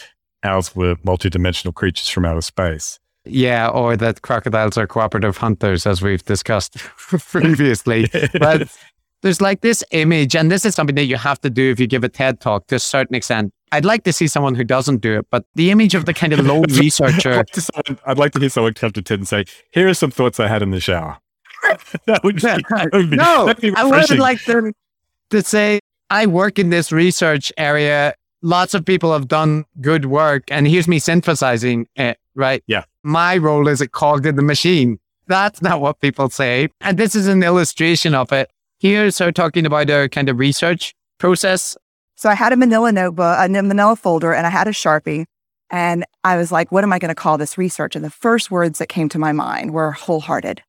owls 0.44 0.76
were 0.76 0.95
multidimensional 0.98 1.74
creatures 1.74 2.10
from 2.10 2.26
outer 2.26 2.41
space. 2.41 2.99
Yeah, 3.26 3.68
or 3.68 3.98
that 3.98 4.22
crocodiles 4.22 4.78
are 4.78 4.88
cooperative 4.88 5.38
hunters, 5.38 5.86
as 5.86 6.02
we've 6.02 6.24
discussed 6.24 6.78
previously. 6.98 8.10
but 8.40 8.70
there's 9.22 9.41
like 9.41 9.62
this 9.62 9.84
image, 9.91 10.36
and 10.36 10.49
this 10.49 10.66
is 10.66 10.76
something 10.76 10.95
that 10.95 11.06
you 11.06 11.18
have 11.18 11.41
to 11.41 11.49
do 11.49 11.70
if 11.72 11.80
you 11.80 11.88
give 11.88 12.06
a 12.06 12.10
TED 12.10 12.40
talk 12.40 12.68
to 12.68 12.76
a 12.76 12.80
certain 12.80 13.16
extent. 13.16 13.52
I'd 13.72 13.85
like 13.85 14.03
to 14.03 14.14
see 14.14 14.27
someone 14.27 14.56
who 14.56 14.64
doesn't 14.64 15.02
do 15.02 15.19
it, 15.19 15.27
but 15.30 15.45
the 15.56 15.72
image 15.72 15.94
of 15.95 16.06
the 16.06 16.14
kind 16.14 16.34
of 16.34 16.39
lone 16.39 16.65
researcher. 16.69 17.44
I'd 18.06 18.18
like 18.18 18.31
to 18.34 18.39
hear 18.39 18.49
someone 18.49 18.73
come 18.73 18.91
to 18.91 19.02
TED 19.02 19.19
and 19.19 19.27
say, 19.27 19.45
"Here 19.72 19.88
are 19.88 19.94
some 19.94 20.11
thoughts 20.11 20.39
I 20.39 20.48
had 20.48 20.61
in 20.61 20.72
the 20.72 20.80
shower." 20.80 21.18
that 22.06 22.23
would, 22.23 22.35
be, 22.35 22.41
that 22.41 22.89
would 22.94 23.10
be, 23.10 23.18
no, 23.18 23.53
be 23.60 23.73
I 23.76 23.84
would 23.84 24.18
like 24.18 24.44
them 24.45 24.73
to 25.31 25.41
say, 25.41 25.80
"I 26.10 26.26
work 26.27 26.60
in 26.60 26.69
this 26.69 26.91
research 26.91 27.52
area. 27.57 28.14
Lots 28.41 28.73
of 28.73 28.85
people 28.85 29.11
have 29.11 29.27
done 29.27 29.65
good 29.81 30.06
work, 30.06 30.44
and 30.49 30.68
here's 30.68 30.88
me 30.88 30.99
synthesizing 30.99 31.88
it." 31.95 32.18
Right? 32.35 32.64
Yeah. 32.68 32.84
My 33.03 33.38
role 33.38 33.68
is 33.68 33.81
a 33.81 33.88
cog 33.88 34.26
in 34.26 34.35
the 34.35 34.44
machine. 34.44 34.99
That's 35.27 35.61
not 35.61 35.81
what 35.81 35.99
people 35.99 36.30
say, 36.30 36.69
and 36.80 36.98
this 36.98 37.15
is 37.15 37.27
an 37.27 37.44
illustration 37.44 38.15
of 38.15 38.31
it. 38.31 38.49
Here's 38.80 39.18
her 39.18 39.31
talking 39.31 39.65
about 39.65 39.89
her 39.89 40.07
kind 40.07 40.30
of 40.30 40.38
research 40.39 40.94
process 41.18 41.76
so 42.18 42.30
I 42.30 42.34
had 42.34 42.52
a 42.52 42.57
manila 42.57 42.91
notebook, 42.91 43.38
a 43.39 43.48
manila 43.48 43.95
folder, 43.95 44.34
and 44.34 44.45
I 44.45 44.49
had 44.49 44.68
a 44.68 44.72
Sharpie. 44.72 45.26
And 45.69 46.03
I 46.23 46.35
was 46.38 46.52
like, 46.52 46.72
what 46.72 46.84
am 46.84 46.91
I 46.91 46.98
going 46.98 47.10
to 47.10 47.15
call 47.15 47.38
this 47.38 47.57
research? 47.57 47.95
And 47.95 48.03
the 48.03 48.10
first 48.10 48.49
words 48.49 48.80
that 48.80 48.89
came 48.89 49.07
to 49.10 49.19
my 49.19 49.34
mind 49.34 49.72
were 49.72 49.91
wholehearted. 49.91 50.64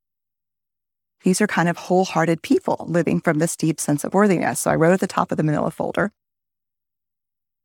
These 1.22 1.40
are 1.40 1.46
kind 1.46 1.68
of 1.68 1.76
wholehearted 1.76 2.42
people 2.42 2.84
living 2.86 3.20
from 3.20 3.38
this 3.38 3.56
deep 3.56 3.80
sense 3.80 4.04
of 4.04 4.12
worthiness. 4.12 4.60
So 4.60 4.70
I 4.70 4.76
wrote 4.76 4.92
at 4.92 5.00
the 5.00 5.06
top 5.06 5.30
of 5.30 5.36
the 5.36 5.42
manila 5.42 5.70
folder. 5.70 6.12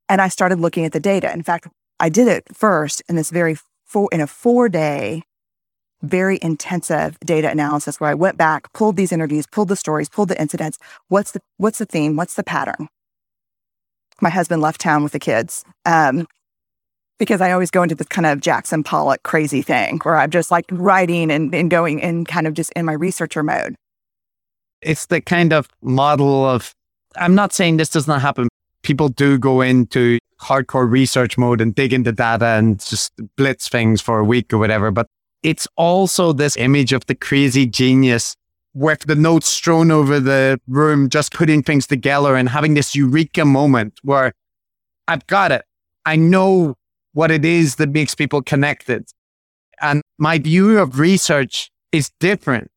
And 0.07 0.21
I 0.21 0.29
started 0.29 0.59
looking 0.59 0.85
at 0.85 0.93
the 0.93 0.99
data. 0.99 1.31
In 1.33 1.43
fact, 1.43 1.67
I 1.99 2.09
did 2.09 2.27
it 2.27 2.43
first 2.53 3.01
in 3.09 3.15
this 3.15 3.31
very 3.31 3.57
four, 3.85 4.07
in 4.11 4.21
a 4.21 4.27
four 4.27 4.69
day, 4.69 5.23
very 6.01 6.39
intensive 6.41 7.19
data 7.19 7.49
analysis 7.49 7.99
where 7.99 8.09
I 8.09 8.13
went 8.13 8.37
back, 8.37 8.71
pulled 8.73 8.95
these 8.95 9.11
interviews, 9.11 9.45
pulled 9.47 9.69
the 9.69 9.75
stories, 9.75 10.09
pulled 10.09 10.29
the 10.29 10.39
incidents. 10.39 10.77
What's 11.07 11.31
the 11.31 11.41
what's 11.57 11.79
the 11.79 11.85
theme? 11.85 12.15
What's 12.15 12.35
the 12.35 12.43
pattern? 12.43 12.87
My 14.21 14.29
husband 14.29 14.61
left 14.61 14.81
town 14.81 15.03
with 15.03 15.11
the 15.11 15.19
kids 15.19 15.63
um, 15.85 16.27
because 17.19 17.41
I 17.41 17.51
always 17.51 17.71
go 17.71 17.83
into 17.83 17.95
this 17.95 18.07
kind 18.07 18.25
of 18.25 18.41
Jackson 18.41 18.83
Pollock 18.83 19.23
crazy 19.23 19.61
thing 19.61 19.99
where 20.03 20.15
I'm 20.17 20.31
just 20.31 20.51
like 20.51 20.65
writing 20.71 21.31
and, 21.31 21.53
and 21.53 21.69
going 21.69 22.01
and 22.01 22.27
kind 22.27 22.47
of 22.47 22.53
just 22.53 22.71
in 22.73 22.85
my 22.85 22.93
researcher 22.93 23.43
mode. 23.43 23.75
It's 24.81 25.05
the 25.05 25.21
kind 25.21 25.53
of 25.53 25.67
model 25.81 26.45
of, 26.45 26.73
I'm 27.15 27.35
not 27.35 27.53
saying 27.53 27.77
this 27.77 27.89
does 27.89 28.07
not 28.07 28.21
happen. 28.21 28.49
People 28.81 29.07
do 29.07 29.37
go 29.37 29.61
into 29.61 30.19
hardcore 30.41 30.89
research 30.89 31.37
mode 31.37 31.61
and 31.61 31.73
dig 31.73 31.93
into 31.93 32.11
data 32.11 32.45
and 32.45 32.79
just 32.83 33.13
blitz 33.37 33.69
things 33.69 34.01
for 34.01 34.19
a 34.19 34.25
week 34.25 34.51
or 34.51 34.57
whatever. 34.57 34.91
But 34.91 35.07
it's 35.41 35.67
also 35.77 36.33
this 36.33 36.57
image 36.57 36.91
of 36.91 37.05
the 37.05 37.15
crazy 37.15 37.65
genius 37.65 38.35
with 38.73 39.01
the 39.01 39.15
notes 39.15 39.47
strewn 39.47 39.91
over 39.91 40.19
the 40.19 40.59
room, 40.67 41.09
just 41.09 41.33
putting 41.33 41.61
things 41.61 41.85
together 41.87 42.35
and 42.35 42.49
having 42.49 42.73
this 42.73 42.95
eureka 42.95 43.45
moment 43.45 43.99
where 44.03 44.33
I've 45.07 45.25
got 45.27 45.51
it. 45.51 45.63
I 46.05 46.15
know 46.15 46.75
what 47.13 47.31
it 47.31 47.45
is 47.45 47.75
that 47.75 47.89
makes 47.89 48.15
people 48.15 48.41
connected. 48.41 49.05
And 49.81 50.01
my 50.17 50.39
view 50.39 50.79
of 50.79 50.99
research 50.99 51.69
is 51.91 52.11
different. 52.19 52.71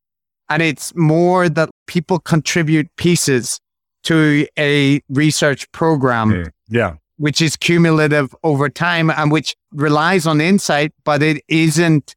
And 0.48 0.62
it's 0.62 0.94
more 0.94 1.48
that 1.48 1.70
people 1.86 2.18
contribute 2.18 2.88
pieces 2.96 3.58
to 4.04 4.46
a 4.58 5.00
research 5.08 5.70
program. 5.72 6.30
Mm, 6.30 6.50
yeah. 6.68 6.96
Which 7.16 7.40
is 7.40 7.56
cumulative 7.56 8.34
over 8.44 8.68
time 8.68 9.10
and 9.10 9.32
which 9.32 9.56
relies 9.72 10.26
on 10.26 10.40
insight, 10.40 10.92
but 11.04 11.22
it 11.22 11.42
isn't 11.48 12.14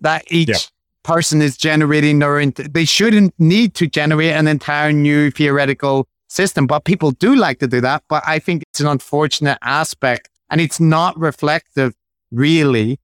that 0.00 0.24
each 0.30 0.48
yeah 0.48 0.56
person 1.02 1.42
is 1.42 1.56
generating 1.56 2.18
their, 2.18 2.44
they 2.46 2.84
shouldn't 2.84 3.34
need 3.38 3.74
to 3.74 3.86
generate 3.86 4.32
an 4.32 4.46
entire 4.46 4.92
new 4.92 5.30
theoretical 5.30 6.08
system, 6.28 6.66
but 6.66 6.84
people 6.84 7.10
do 7.12 7.34
like 7.34 7.58
to 7.60 7.66
do 7.66 7.80
that. 7.80 8.02
But 8.08 8.22
I 8.26 8.38
think 8.38 8.62
it's 8.70 8.80
an 8.80 8.86
unfortunate 8.86 9.58
aspect 9.62 10.28
and 10.50 10.60
it's 10.60 10.80
not 10.80 11.18
reflective 11.18 11.94
really 12.30 12.98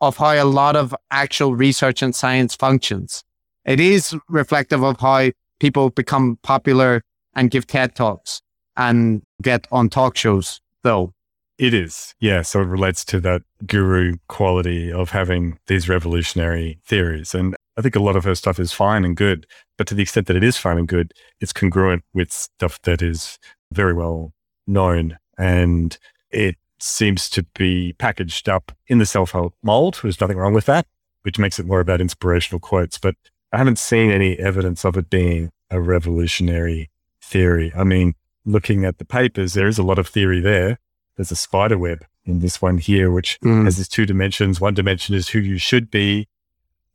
of 0.00 0.16
how 0.16 0.32
a 0.32 0.44
lot 0.44 0.76
of 0.76 0.94
actual 1.10 1.54
research 1.54 2.02
and 2.02 2.14
science 2.14 2.54
functions. 2.54 3.22
It 3.64 3.80
is 3.80 4.16
reflective 4.28 4.82
of 4.82 4.98
how 5.00 5.30
people 5.58 5.90
become 5.90 6.38
popular 6.42 7.02
and 7.34 7.50
give 7.50 7.66
TED 7.66 7.94
Talks 7.94 8.40
and 8.76 9.22
get 9.42 9.66
on 9.70 9.90
talk 9.90 10.16
shows, 10.16 10.60
though. 10.82 11.12
It 11.60 11.74
is. 11.74 12.14
Yeah. 12.20 12.40
So 12.40 12.62
it 12.62 12.68
relates 12.68 13.04
to 13.04 13.20
that 13.20 13.42
guru 13.66 14.16
quality 14.28 14.90
of 14.90 15.10
having 15.10 15.58
these 15.66 15.90
revolutionary 15.90 16.78
theories. 16.86 17.34
And 17.34 17.54
I 17.76 17.82
think 17.82 17.94
a 17.94 18.00
lot 18.00 18.16
of 18.16 18.24
her 18.24 18.34
stuff 18.34 18.58
is 18.58 18.72
fine 18.72 19.04
and 19.04 19.14
good, 19.14 19.46
but 19.76 19.86
to 19.88 19.94
the 19.94 20.00
extent 20.00 20.26
that 20.28 20.36
it 20.36 20.42
is 20.42 20.56
fine 20.56 20.78
and 20.78 20.88
good, 20.88 21.12
it's 21.38 21.52
congruent 21.52 22.02
with 22.14 22.32
stuff 22.32 22.80
that 22.84 23.02
is 23.02 23.38
very 23.72 23.92
well 23.92 24.32
known. 24.66 25.18
And 25.36 25.98
it 26.30 26.56
seems 26.78 27.28
to 27.28 27.42
be 27.54 27.92
packaged 27.98 28.48
up 28.48 28.72
in 28.86 28.96
the 28.96 29.04
self 29.04 29.32
help 29.32 29.54
mold. 29.62 30.00
There's 30.02 30.18
nothing 30.18 30.38
wrong 30.38 30.54
with 30.54 30.64
that, 30.64 30.86
which 31.24 31.38
makes 31.38 31.58
it 31.58 31.66
more 31.66 31.80
about 31.80 32.00
inspirational 32.00 32.60
quotes. 32.60 32.96
But 32.96 33.16
I 33.52 33.58
haven't 33.58 33.78
seen 33.78 34.10
any 34.10 34.38
evidence 34.38 34.82
of 34.86 34.96
it 34.96 35.10
being 35.10 35.50
a 35.70 35.78
revolutionary 35.78 36.88
theory. 37.20 37.70
I 37.76 37.84
mean, 37.84 38.14
looking 38.46 38.86
at 38.86 38.96
the 38.96 39.04
papers, 39.04 39.52
there 39.52 39.68
is 39.68 39.76
a 39.76 39.82
lot 39.82 39.98
of 39.98 40.08
theory 40.08 40.40
there 40.40 40.78
there's 41.20 41.30
a 41.30 41.36
spider 41.36 41.76
web 41.76 42.02
in 42.24 42.38
this 42.38 42.62
one 42.62 42.78
here, 42.78 43.10
which 43.10 43.38
mm. 43.44 43.66
has 43.66 43.76
these 43.76 43.88
two 43.88 44.06
dimensions. 44.06 44.58
One 44.58 44.72
dimension 44.72 45.14
is 45.14 45.28
who 45.28 45.38
you 45.38 45.58
should 45.58 45.90
be, 45.90 46.28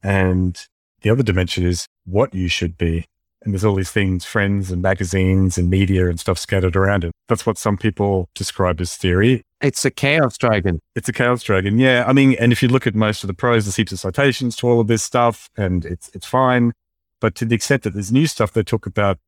and 0.01 0.59
the 1.01 1.11
other 1.11 1.21
dimension 1.21 1.63
is 1.63 1.85
what 2.05 2.33
you 2.33 2.47
should 2.47 2.75
be. 2.75 3.05
And 3.43 3.53
there's 3.53 3.63
all 3.63 3.75
these 3.75 3.91
things, 3.91 4.25
friends 4.25 4.71
and 4.71 4.81
magazines 4.81 5.59
and 5.59 5.69
media 5.69 6.09
and 6.09 6.19
stuff 6.19 6.39
scattered 6.39 6.75
around 6.75 7.03
it. 7.03 7.11
That's 7.27 7.45
what 7.45 7.59
some 7.59 7.77
people 7.77 8.27
describe 8.33 8.81
as 8.81 8.95
theory. 8.95 9.43
It's 9.61 9.85
a 9.85 9.91
chaos 9.91 10.39
dragon. 10.39 10.81
It's 10.95 11.07
a 11.07 11.13
chaos 11.13 11.43
dragon. 11.43 11.77
Yeah. 11.77 12.05
I 12.07 12.13
mean, 12.13 12.33
and 12.39 12.51
if 12.51 12.63
you 12.63 12.69
look 12.69 12.87
at 12.87 12.95
most 12.95 13.23
of 13.23 13.27
the 13.27 13.35
prose, 13.35 13.65
there's 13.65 13.75
heaps 13.75 13.91
of 13.91 13.99
citations 13.99 14.55
to 14.55 14.67
all 14.67 14.79
of 14.79 14.87
this 14.87 15.03
stuff 15.03 15.51
and 15.55 15.85
it's, 15.85 16.09
it's 16.15 16.25
fine. 16.25 16.71
But 17.21 17.35
to 17.35 17.45
the 17.45 17.53
extent 17.53 17.83
that 17.83 17.93
there's 17.93 18.11
new 18.11 18.25
stuff, 18.25 18.53
they 18.53 18.63
talk 18.63 18.87
about 18.87 19.19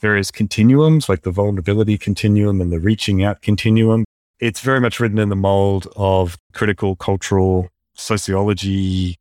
various 0.00 0.32
continuums, 0.32 1.08
like 1.08 1.22
the 1.22 1.30
vulnerability 1.30 1.96
continuum 1.96 2.60
and 2.60 2.72
the 2.72 2.80
reaching 2.80 3.22
out 3.22 3.42
continuum. 3.42 4.04
It's 4.42 4.58
very 4.58 4.80
much 4.80 4.98
written 4.98 5.20
in 5.20 5.28
the 5.28 5.36
mold 5.36 5.86
of 5.94 6.36
critical 6.52 6.96
cultural 6.96 7.68
sociology. 7.94 9.16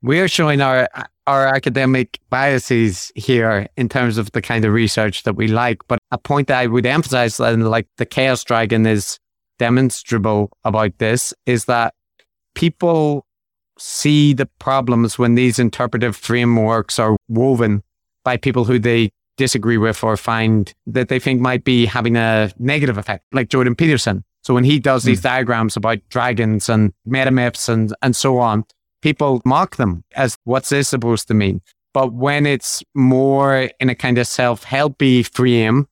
We 0.00 0.18
are 0.18 0.28
showing 0.28 0.62
our 0.62 0.88
our 1.26 1.46
academic 1.46 2.18
biases 2.30 3.12
here 3.14 3.68
in 3.76 3.90
terms 3.90 4.16
of 4.16 4.32
the 4.32 4.40
kind 4.40 4.64
of 4.64 4.72
research 4.72 5.24
that 5.24 5.36
we 5.36 5.46
like. 5.46 5.86
But 5.88 5.98
a 6.10 6.16
point 6.16 6.48
that 6.48 6.58
I 6.58 6.68
would 6.68 6.86
emphasize 6.86 7.36
that 7.36 7.54
like 7.58 7.86
the 7.98 8.06
chaos 8.06 8.44
dragon 8.44 8.86
is 8.86 9.18
demonstrable 9.58 10.50
about 10.64 10.96
this 10.96 11.34
is 11.44 11.66
that 11.66 11.92
people 12.54 13.26
see 13.78 14.32
the 14.32 14.46
problems 14.58 15.18
when 15.18 15.34
these 15.34 15.58
interpretive 15.58 16.16
frameworks 16.16 16.98
are 16.98 17.18
woven 17.28 17.82
by 18.24 18.38
people 18.38 18.64
who 18.64 18.78
they 18.78 19.10
disagree 19.36 19.76
with 19.76 20.02
or 20.02 20.16
find 20.16 20.72
that 20.86 21.10
they 21.10 21.18
think 21.18 21.42
might 21.42 21.62
be 21.62 21.84
having 21.84 22.16
a 22.16 22.50
negative 22.58 22.96
effect, 22.96 23.26
like 23.32 23.50
Jordan 23.50 23.74
Peterson. 23.74 24.24
So 24.42 24.54
when 24.54 24.64
he 24.64 24.78
does 24.78 25.04
these 25.04 25.20
mm. 25.20 25.24
diagrams 25.24 25.76
about 25.76 25.98
dragons 26.08 26.68
and 26.68 26.92
metamyths 27.06 27.68
and, 27.68 27.94
and 28.02 28.14
so 28.14 28.38
on, 28.38 28.64
people 29.00 29.40
mock 29.44 29.76
them 29.76 30.04
as 30.14 30.36
what's 30.44 30.68
this 30.70 30.88
supposed 30.88 31.28
to 31.28 31.34
mean? 31.34 31.60
But 31.94 32.12
when 32.12 32.46
it's 32.46 32.82
more 32.94 33.70
in 33.78 33.88
a 33.88 33.94
kind 33.94 34.18
of 34.18 34.26
self-helpy 34.26 35.32
frame 35.32 35.86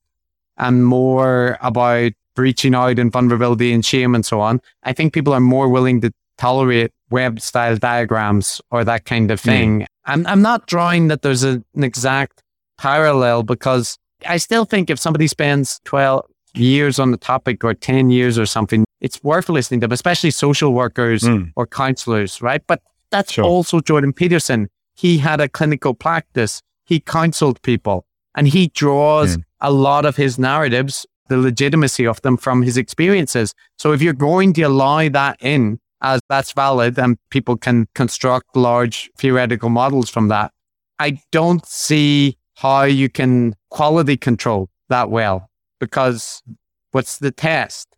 and 0.57 0.85
more 0.85 1.57
about 1.61 2.11
reaching 2.35 2.73
out 2.73 2.97
and 2.97 3.11
vulnerability 3.11 3.71
and 3.71 3.85
shame 3.85 4.15
and 4.15 4.25
so 4.25 4.41
on, 4.41 4.61
I 4.83 4.93
think 4.93 5.13
people 5.13 5.33
are 5.33 5.39
more 5.39 5.69
willing 5.69 6.01
to 6.01 6.11
tolerate 6.37 6.91
web 7.09 7.39
style 7.39 7.77
diagrams 7.77 8.61
or 8.71 8.83
that 8.83 9.05
kind 9.05 9.31
of 9.31 9.41
hmm. 9.41 9.49
thing. 9.49 9.79
Mm. 9.81 9.85
I'm, 10.05 10.27
I'm 10.27 10.41
not 10.41 10.65
drawing 10.65 11.07
that 11.09 11.21
there's 11.21 11.43
a, 11.43 11.63
an 11.75 11.83
exact 11.83 12.41
parallel 12.79 13.43
because 13.43 13.97
I 14.25 14.37
still 14.37 14.65
think 14.65 14.89
if 14.89 14.99
somebody 14.99 15.27
spends 15.27 15.79
12 15.85 16.25
years 16.53 16.99
on 16.99 17.11
the 17.11 17.17
topic 17.17 17.63
or 17.63 17.73
10 17.73 18.09
years 18.09 18.37
or 18.37 18.45
something, 18.45 18.85
it's 18.99 19.23
worth 19.23 19.49
listening 19.49 19.79
to 19.81 19.87
them, 19.87 19.93
especially 19.93 20.31
social 20.31 20.73
workers 20.73 21.23
mm. 21.23 21.51
or 21.55 21.65
counselors, 21.65 22.41
right? 22.41 22.61
But 22.67 22.81
that's 23.09 23.33
sure. 23.33 23.43
also 23.43 23.79
Jordan 23.79 24.13
Peterson. 24.13 24.69
He 24.95 25.17
had 25.17 25.41
a 25.41 25.49
clinical 25.49 25.93
practice. 25.93 26.61
He 26.85 26.99
counseled 26.99 27.61
people 27.61 28.05
and 28.35 28.47
he 28.47 28.67
draws 28.69 29.37
mm. 29.37 29.43
a 29.59 29.71
lot 29.71 30.05
of 30.05 30.15
his 30.15 30.37
narratives, 30.37 31.05
the 31.29 31.37
legitimacy 31.37 32.05
of 32.05 32.21
them 32.21 32.37
from 32.37 32.61
his 32.61 32.77
experiences. 32.77 33.53
So 33.77 33.93
if 33.93 34.01
you're 34.01 34.13
going 34.13 34.53
to 34.53 34.63
allow 34.63 35.07
that 35.09 35.37
in 35.41 35.79
as 36.01 36.19
that's 36.29 36.51
valid 36.53 36.97
and 36.97 37.17
people 37.29 37.57
can 37.57 37.87
construct 37.95 38.55
large 38.55 39.09
theoretical 39.17 39.69
models 39.69 40.09
from 40.09 40.27
that, 40.29 40.51
I 40.99 41.19
don't 41.31 41.65
see 41.65 42.37
how 42.55 42.83
you 42.83 43.09
can 43.09 43.55
quality 43.69 44.17
control 44.17 44.69
that 44.89 45.09
well 45.09 45.49
because 45.81 46.41
what's 46.91 47.17
the 47.17 47.31
test? 47.31 47.97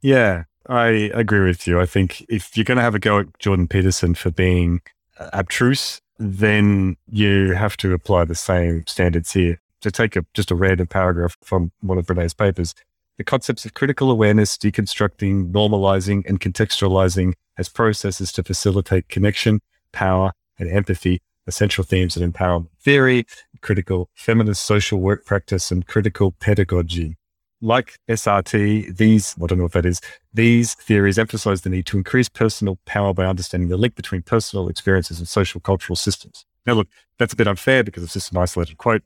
Yeah. 0.00 0.44
I 0.68 1.10
agree 1.12 1.40
with 1.40 1.66
you. 1.66 1.80
I 1.80 1.86
think 1.86 2.24
if 2.28 2.56
you're 2.56 2.64
going 2.64 2.76
to 2.76 2.84
have 2.84 2.94
a 2.94 3.00
go 3.00 3.18
at 3.18 3.38
Jordan 3.40 3.66
Peterson 3.66 4.14
for 4.14 4.30
being 4.30 4.80
uh, 5.18 5.30
abstruse, 5.32 6.00
then 6.18 6.96
you 7.08 7.54
have 7.54 7.76
to 7.78 7.92
apply 7.92 8.26
the 8.26 8.36
same 8.36 8.84
standards 8.86 9.32
here. 9.32 9.58
To 9.80 9.90
take 9.90 10.14
a, 10.14 10.24
just 10.32 10.52
a 10.52 10.54
random 10.54 10.86
paragraph 10.86 11.36
from 11.42 11.72
one 11.80 11.98
of 11.98 12.06
Brene's 12.06 12.34
papers, 12.34 12.72
the 13.18 13.24
concepts 13.24 13.64
of 13.64 13.74
critical 13.74 14.12
awareness, 14.12 14.56
deconstructing, 14.56 15.50
normalizing, 15.50 16.24
and 16.28 16.38
contextualizing 16.38 17.32
as 17.58 17.68
processes 17.68 18.30
to 18.32 18.44
facilitate 18.44 19.08
connection, 19.08 19.60
power, 19.90 20.30
and 20.60 20.70
empathy 20.70 21.20
essential 21.48 21.82
themes 21.82 22.16
in 22.16 22.30
empowerment 22.30 22.68
theory, 22.80 23.24
critical 23.60 24.08
feminist 24.14 24.64
social 24.64 25.00
work 25.00 25.24
practice, 25.24 25.72
and 25.72 25.88
critical 25.88 26.30
pedagogy 26.30 27.16
like 27.62 27.98
SRT, 28.10 28.96
these, 28.96 29.34
I 29.42 29.46
don't 29.46 29.58
know 29.58 29.64
what 29.64 29.72
that 29.72 29.86
is, 29.86 30.00
these 30.34 30.74
theories 30.74 31.18
emphasize 31.18 31.62
the 31.62 31.70
need 31.70 31.86
to 31.86 31.96
increase 31.96 32.28
personal 32.28 32.78
power 32.84 33.14
by 33.14 33.24
understanding 33.24 33.68
the 33.68 33.76
link 33.76 33.94
between 33.94 34.22
personal 34.22 34.68
experiences 34.68 35.18
and 35.18 35.28
social 35.28 35.60
cultural 35.60 35.96
systems. 35.96 36.44
Now, 36.66 36.74
look, 36.74 36.88
that's 37.18 37.32
a 37.32 37.36
bit 37.36 37.48
unfair 37.48 37.84
because 37.84 38.02
it's 38.02 38.12
just 38.12 38.32
an 38.32 38.38
isolated 38.38 38.76
quote 38.76 39.02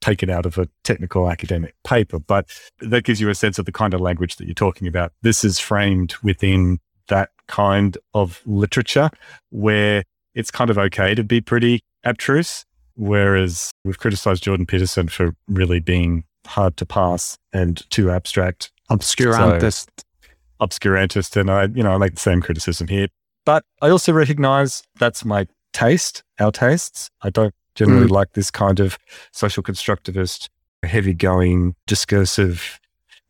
taken 0.00 0.28
out 0.28 0.46
of 0.46 0.58
a 0.58 0.68
technical 0.84 1.30
academic 1.30 1.74
paper, 1.84 2.18
but 2.18 2.46
that 2.80 3.04
gives 3.04 3.20
you 3.20 3.30
a 3.30 3.34
sense 3.34 3.58
of 3.58 3.64
the 3.64 3.72
kind 3.72 3.94
of 3.94 4.00
language 4.00 4.36
that 4.36 4.46
you're 4.46 4.54
talking 4.54 4.86
about. 4.86 5.12
This 5.22 5.42
is 5.42 5.58
framed 5.58 6.14
within 6.22 6.78
that 7.08 7.30
kind 7.48 7.96
of 8.12 8.42
literature 8.44 9.10
where 9.50 10.04
it's 10.34 10.50
kind 10.50 10.68
of 10.68 10.76
okay 10.76 11.14
to 11.14 11.24
be 11.24 11.40
pretty 11.40 11.80
abstruse. 12.04 12.64
Whereas 12.94 13.70
we've 13.84 13.98
criticized 13.98 14.42
Jordan 14.42 14.64
Peterson 14.64 15.08
for 15.08 15.34
really 15.48 15.80
being 15.80 16.24
hard 16.46 16.76
to 16.78 16.86
pass 16.86 17.38
and 17.52 17.88
too 17.90 18.10
abstract. 18.10 18.72
Obscurantist. 18.90 19.88
So, 19.98 20.26
obscurantist. 20.60 21.38
And 21.38 21.50
I, 21.50 21.64
you 21.64 21.82
know, 21.82 21.92
I 21.92 21.98
make 21.98 22.14
the 22.14 22.20
same 22.20 22.40
criticism 22.40 22.88
here. 22.88 23.08
But 23.44 23.64
I 23.80 23.90
also 23.90 24.12
recognize 24.12 24.82
that's 24.98 25.24
my 25.24 25.46
taste, 25.72 26.22
our 26.40 26.50
tastes. 26.50 27.10
I 27.22 27.30
don't 27.30 27.54
generally 27.74 28.08
mm. 28.08 28.10
like 28.10 28.32
this 28.32 28.50
kind 28.50 28.80
of 28.80 28.98
social 29.32 29.62
constructivist, 29.62 30.48
heavy 30.82 31.14
going, 31.14 31.76
discursive 31.86 32.80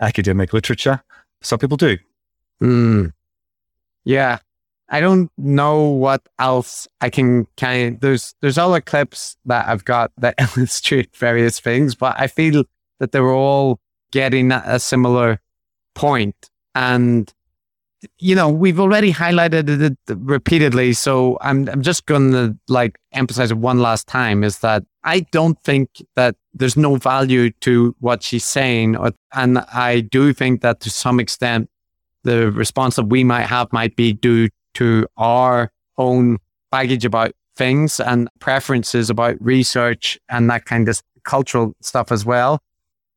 academic 0.00 0.52
literature. 0.52 1.02
Some 1.42 1.58
people 1.58 1.76
do. 1.76 1.98
Mm. 2.62 3.12
Yeah. 4.04 4.38
I 4.88 5.00
don't 5.00 5.30
know 5.36 5.82
what 5.82 6.22
else 6.38 6.86
I 7.00 7.10
can 7.10 7.46
kind 7.56 7.96
of, 7.96 8.00
there's, 8.00 8.34
there's 8.40 8.56
other 8.56 8.80
clips 8.80 9.36
that 9.44 9.68
I've 9.68 9.84
got 9.84 10.12
that 10.18 10.36
illustrate 10.56 11.14
various 11.16 11.58
things, 11.58 11.94
but 11.94 12.14
I 12.18 12.28
feel 12.28 12.64
that 12.98 13.12
they 13.12 13.20
were 13.20 13.34
all 13.34 13.80
getting 14.10 14.52
a 14.52 14.78
similar 14.78 15.40
point. 15.94 16.50
And, 16.74 17.32
you 18.18 18.34
know, 18.34 18.48
we've 18.48 18.80
already 18.80 19.12
highlighted 19.12 19.80
it 19.80 19.98
repeatedly. 20.08 20.92
So 20.92 21.38
I'm, 21.40 21.68
I'm 21.68 21.82
just 21.82 22.06
going 22.06 22.32
to 22.32 22.56
like 22.68 22.98
emphasize 23.12 23.50
it 23.50 23.58
one 23.58 23.80
last 23.80 24.06
time 24.06 24.44
is 24.44 24.60
that 24.60 24.84
I 25.04 25.20
don't 25.20 25.60
think 25.62 25.88
that 26.14 26.36
there's 26.54 26.76
no 26.76 26.96
value 26.96 27.50
to 27.60 27.94
what 28.00 28.22
she's 28.22 28.44
saying. 28.44 28.96
Or, 28.96 29.12
and 29.32 29.58
I 29.58 30.00
do 30.00 30.32
think 30.32 30.60
that 30.62 30.80
to 30.80 30.90
some 30.90 31.20
extent, 31.20 31.68
the 32.22 32.50
response 32.50 32.96
that 32.96 33.04
we 33.04 33.24
might 33.24 33.46
have 33.46 33.72
might 33.72 33.96
be 33.96 34.12
due 34.12 34.48
to 34.74 35.06
our 35.16 35.70
own 35.96 36.38
baggage 36.70 37.04
about 37.04 37.32
things 37.54 38.00
and 38.00 38.28
preferences 38.40 39.08
about 39.08 39.36
research 39.40 40.18
and 40.28 40.50
that 40.50 40.66
kind 40.66 40.88
of 40.88 41.02
cultural 41.24 41.74
stuff 41.80 42.12
as 42.12 42.24
well 42.24 42.60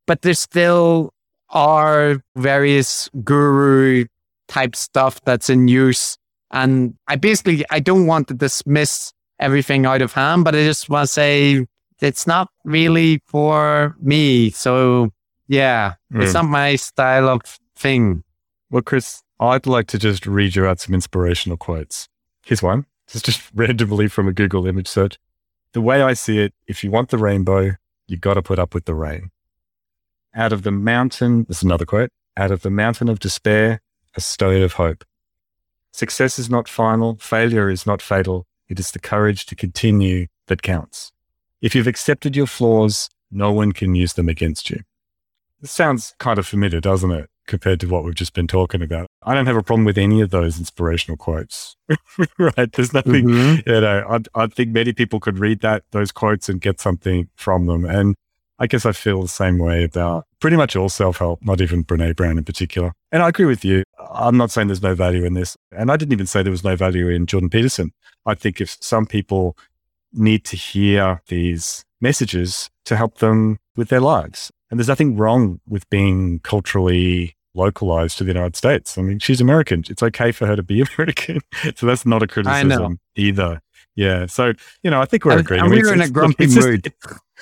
but 0.10 0.24
there 0.24 0.34
still 0.34 1.14
are 1.52 2.20
various 2.36 3.12
guru 3.24 4.06
type 4.48 4.76
stuff 4.76 5.22
that's 5.24 5.52
in 5.52 5.68
use. 5.68 6.18
And 6.50 6.96
I 7.08 7.16
basically, 7.16 7.64
I 7.70 7.80
don't 7.80 8.08
want 8.08 8.28
to 8.30 8.34
dismiss 8.34 9.14
everything 9.40 9.86
out 9.86 10.02
of 10.02 10.14
hand, 10.14 10.46
but 10.46 10.56
I 10.56 10.64
just 10.64 10.90
want 10.90 11.04
to 11.04 11.14
say 11.14 11.68
it's 12.00 12.26
not 12.26 12.50
really 12.64 13.22
for 13.28 13.96
me. 14.02 14.50
So 14.50 15.12
yeah, 15.48 15.94
mm. 16.12 16.24
it's 16.24 16.32
hmm. 16.32 16.40
not 16.40 16.46
my 16.46 16.76
style 16.76 17.30
of 17.30 17.42
thing. 17.76 18.24
Well, 18.72 18.82
Chris, 18.82 19.22
I'd 19.40 19.68
like 19.68 19.86
to 19.90 20.00
just 20.00 20.26
read 20.26 20.56
you 20.56 20.66
out 20.66 20.80
some 20.80 20.96
inspirational 20.96 21.58
quotes. 21.58 22.10
Here's 22.44 22.64
one. 22.64 22.88
Is 23.14 23.22
just 23.22 23.44
randomly 23.54 24.08
from 24.08 24.28
a 24.28 24.34
Google 24.34 24.66
image 24.66 24.88
search. 24.88 25.20
The 25.74 25.82
way 25.82 26.02
I 26.02 26.14
see 26.14 26.40
it, 26.40 26.56
if 26.66 26.84
you 26.84 26.90
want 26.90 27.10
the 27.10 27.20
rainbow, 27.20 27.74
you 28.08 28.18
got 28.18 28.34
to 28.34 28.42
put 28.42 28.58
up 28.58 28.74
with 28.74 28.86
the 28.86 28.96
rain. 28.96 29.30
Out 30.36 30.54
of 30.54 30.64
the 30.64 30.72
mountain, 30.72 31.46
this 31.48 31.58
is 31.58 31.64
another 31.64 31.86
quote, 31.86 32.12
out 32.38 32.52
of 32.52 32.62
the 32.62 32.70
mountain 32.70 33.10
of 33.10 33.20
despair, 33.20 33.82
a 34.16 34.22
stone 34.22 34.62
of 34.62 34.74
hope. 34.74 35.04
Success 35.92 36.38
is 36.38 36.50
not 36.50 36.68
final, 36.68 37.18
failure 37.18 37.70
is 37.70 37.86
not 37.86 38.02
fatal. 38.02 38.46
It 38.68 38.80
is 38.80 38.92
the 38.92 39.00
courage 39.00 39.48
to 39.48 39.56
continue 39.56 40.28
that 40.48 40.62
counts. 40.62 41.12
If 41.62 41.74
you've 41.74 41.88
accepted 41.88 42.36
your 42.36 42.46
flaws, 42.46 43.10
no 43.32 43.52
one 43.52 43.72
can 43.72 43.96
use 43.96 44.14
them 44.14 44.30
against 44.30 44.70
you. 44.70 44.82
This 45.62 45.72
sounds 45.72 46.14
kind 46.20 46.38
of 46.38 46.48
familiar, 46.48 46.80
doesn't 46.80 47.12
it? 47.12 47.30
Compared 47.48 47.80
to 47.80 47.88
what 47.88 48.04
we've 48.04 48.14
just 48.14 48.34
been 48.34 48.48
talking 48.48 48.84
about. 48.84 49.08
I 49.24 49.34
don't 49.34 49.48
have 49.48 49.58
a 49.58 49.64
problem 49.64 49.84
with 49.84 49.98
any 49.98 50.22
of 50.22 50.30
those 50.30 50.60
inspirational 50.60 51.18
quotes, 51.18 51.76
right? 52.38 52.72
There's 52.72 52.94
nothing, 52.94 53.26
mm-hmm. 53.26 53.70
you 53.70 53.82
know, 53.82 54.06
I, 54.36 54.44
I 54.44 54.48
think 54.48 54.70
many 54.70 54.94
people 54.94 55.20
could 55.20 55.40
read 55.40 55.62
that, 55.62 55.84
those 55.90 56.12
quotes 56.12 56.48
and 56.48 56.62
get 56.62 56.80
something 56.80 57.28
from 57.36 57.66
them. 57.66 57.86
And 57.86 58.16
I 58.60 58.68
guess 58.68 58.86
I 58.86 58.92
feel 58.92 59.22
the 59.22 59.28
same 59.28 59.58
way 59.58 59.84
about 59.86 60.26
pretty 60.40 60.58
much 60.58 60.76
all 60.76 60.90
self 60.90 61.18
help, 61.18 61.40
not 61.44 61.62
even 61.62 61.84
Brene 61.84 62.16
Brown 62.16 62.38
in 62.38 62.44
particular. 62.44 62.94
And 63.12 63.24
I 63.24 63.30
agree 63.30 63.46
with 63.46 63.64
you. 63.64 63.84
I'm 64.12 64.38
not 64.38 64.52
saying 64.52 64.68
there's 64.68 64.82
no 64.82 64.96
value 64.96 65.24
in 65.24 65.34
this. 65.34 65.56
And 65.72 65.92
I 65.92 65.98
didn't 65.98 66.14
even 66.14 66.26
say 66.28 66.44
there 66.44 66.52
was 66.52 66.64
no 66.64 66.76
value 66.76 67.08
in 67.10 67.26
Jordan 67.26 67.50
Peterson. 67.50 67.92
I 68.26 68.34
think 68.36 68.60
if 68.60 68.78
some 68.82 69.06
people 69.06 69.58
need 70.14 70.44
to 70.46 70.56
hear 70.56 71.22
these 71.28 71.84
messages 72.02 72.70
to 72.86 72.98
help 72.98 73.20
them 73.20 73.60
with 73.76 73.90
their 73.90 74.02
lives. 74.02 74.52
And 74.70 74.80
there's 74.80 74.88
nothing 74.88 75.16
wrong 75.18 75.60
with 75.68 75.90
being 75.90 76.40
culturally 76.40 77.36
localized 77.54 78.18
to 78.18 78.24
the 78.24 78.30
United 78.32 78.56
States. 78.56 78.98
I 78.98 79.02
mean, 79.02 79.20
she's 79.20 79.42
American. 79.42 79.84
It's 79.90 80.04
okay 80.04 80.32
for 80.32 80.46
her 80.48 80.56
to 80.56 80.64
be 80.64 80.82
American. 80.98 81.42
so 81.76 81.86
that's 81.86 82.06
not 82.06 82.24
a 82.24 82.28
criticism 82.28 83.00
either. 83.16 83.62
Yeah. 83.96 84.28
So, 84.28 84.54
you 84.84 84.92
know, 84.92 85.02
I 85.02 85.06
think 85.06 85.26
we're 85.26 85.32
And- 85.34 85.42
agreeing. 85.42 85.64
and 85.64 85.72
we're 85.72 85.94
in 85.94 86.02
a 86.02 86.10
grumpy 86.10 86.46
it's 86.46 86.56
just- 86.56 86.68
mood. 86.68 86.94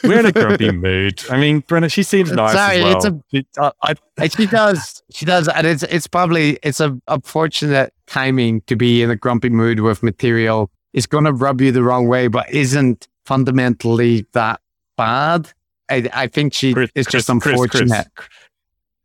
We're 0.04 0.20
in 0.20 0.26
a 0.28 0.32
grumpy 0.32 0.72
mood. 0.72 1.24
I 1.30 1.38
mean, 1.38 1.62
Brene, 1.64 1.92
she 1.92 2.04
seems 2.04 2.32
nice 2.32 2.54
Sorry, 2.54 2.84
as 2.84 2.96
it's 2.96 3.06
well. 3.06 3.24
It- 3.32 3.48
I, 3.82 3.94
I, 4.20 4.28
she 4.28 4.46
does. 4.46 5.02
She 5.12 5.26
does. 5.26 5.48
And 5.48 5.66
it's 5.66 5.84
it's 5.84 6.08
probably 6.08 6.60
it's 6.64 6.80
a 6.80 6.98
unfortunate 7.08 7.94
timing 8.06 8.62
to 8.62 8.76
be 8.76 9.02
in 9.02 9.10
a 9.10 9.16
grumpy 9.16 9.50
mood 9.50 9.80
with 9.80 10.04
material. 10.04 10.70
It's 10.94 11.06
gonna 11.08 11.34
rub 11.34 11.62
you 11.62 11.72
the 11.72 11.84
wrong 11.84 12.08
way, 12.08 12.28
but 12.28 12.50
isn't 12.52 13.08
fundamentally 13.26 14.26
that 14.34 14.62
bad. 14.98 15.52
I 15.90 16.10
I 16.14 16.28
think 16.28 16.54
she 16.54 16.74
Chris, 16.74 16.92
Chris, 16.94 17.08
just 17.08 17.30
unfortunate. 17.30 18.08
Chris, 18.16 18.28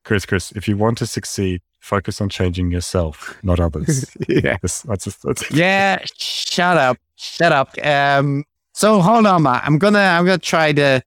Chris, 0.05 0.27
Chris, 0.27 0.53
if 0.53 0.69
you 0.69 0.77
want 0.77 0.99
to 0.99 1.07
succeed, 1.07 1.63
focus 1.81 2.21
on 2.21 2.29
changing 2.29 2.71
yourself, 2.71 3.37
not 3.43 3.61
others. 3.61 4.17
yeah. 4.29 4.57
that's, 4.63 4.83
that's, 4.83 5.05
that's 5.17 5.51
Yeah. 5.51 6.03
Shut 6.17 6.77
up. 6.77 6.97
Shut 7.17 7.53
up. 7.53 7.71
Um 7.85 8.45
so 8.73 9.01
hold 9.01 9.27
on, 9.27 9.43
Matt. 9.43 9.63
I'm 9.65 9.79
gonna 9.79 9.99
I'm 9.99 10.25
gonna 10.25 10.39
try 10.39 10.73
to 10.73 11.03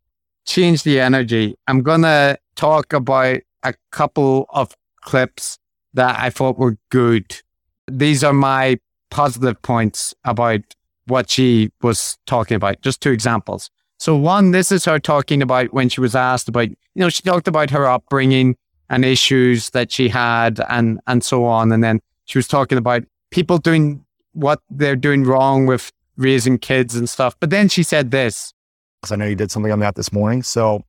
change 0.46 0.84
the 0.84 1.00
energy. 1.00 1.56
I'm 1.68 1.82
gonna 1.82 2.38
talk 2.56 2.94
about 2.94 3.40
a 3.64 3.74
couple 3.92 4.46
of 4.50 4.76
clips 5.02 5.58
that 5.94 6.20
I 6.20 6.30
thought 6.30 6.58
were 6.58 6.78
good. 6.90 7.42
These 7.90 8.24
are 8.24 8.34
my 8.34 8.80
positive 9.10 9.62
points 9.62 10.14
about 10.24 10.62
what 11.08 11.30
she 11.30 11.72
was 11.82 12.18
talking 12.26 12.56
about. 12.56 12.82
Just 12.82 13.02
two 13.02 13.12
examples. 13.12 13.70
So 13.98 14.16
one, 14.16 14.52
this 14.52 14.72
is 14.72 14.86
her 14.86 15.00
talking 15.00 15.42
about 15.42 15.74
when 15.74 15.90
she 15.90 16.02
was 16.02 16.16
asked 16.16 16.50
about, 16.50 16.68
you 16.68 16.76
know, 16.96 17.10
she 17.10 17.22
talked 17.24 17.48
about 17.48 17.70
her 17.70 17.86
upbringing 17.86 18.58
and 18.90 19.06
issues 19.06 19.70
that 19.72 19.92
she 19.92 20.10
had 20.10 20.60
and 20.70 21.00
and 21.08 21.24
so 21.24 21.46
on. 21.46 21.72
And 21.72 21.84
then 21.84 22.02
she 22.26 22.38
was 22.38 22.48
talking 22.48 22.78
about 22.78 23.04
people 23.32 23.58
doing 23.58 24.04
what 24.34 24.60
they're 24.70 24.96
doing 24.96 25.24
wrong 25.24 25.66
with 25.66 25.92
raising 26.18 26.58
kids 26.58 26.96
and 26.96 27.10
stuff. 27.10 27.36
But 27.40 27.50
then 27.50 27.70
she 27.70 27.84
said 27.84 28.12
this. 28.12 28.54
because 29.02 29.12
I 29.12 29.18
know 29.18 29.26
you 29.26 29.36
did 29.36 29.52
something 29.52 29.72
on 29.72 29.80
that 29.80 29.96
this 29.96 30.12
morning. 30.12 30.44
So 30.44 30.84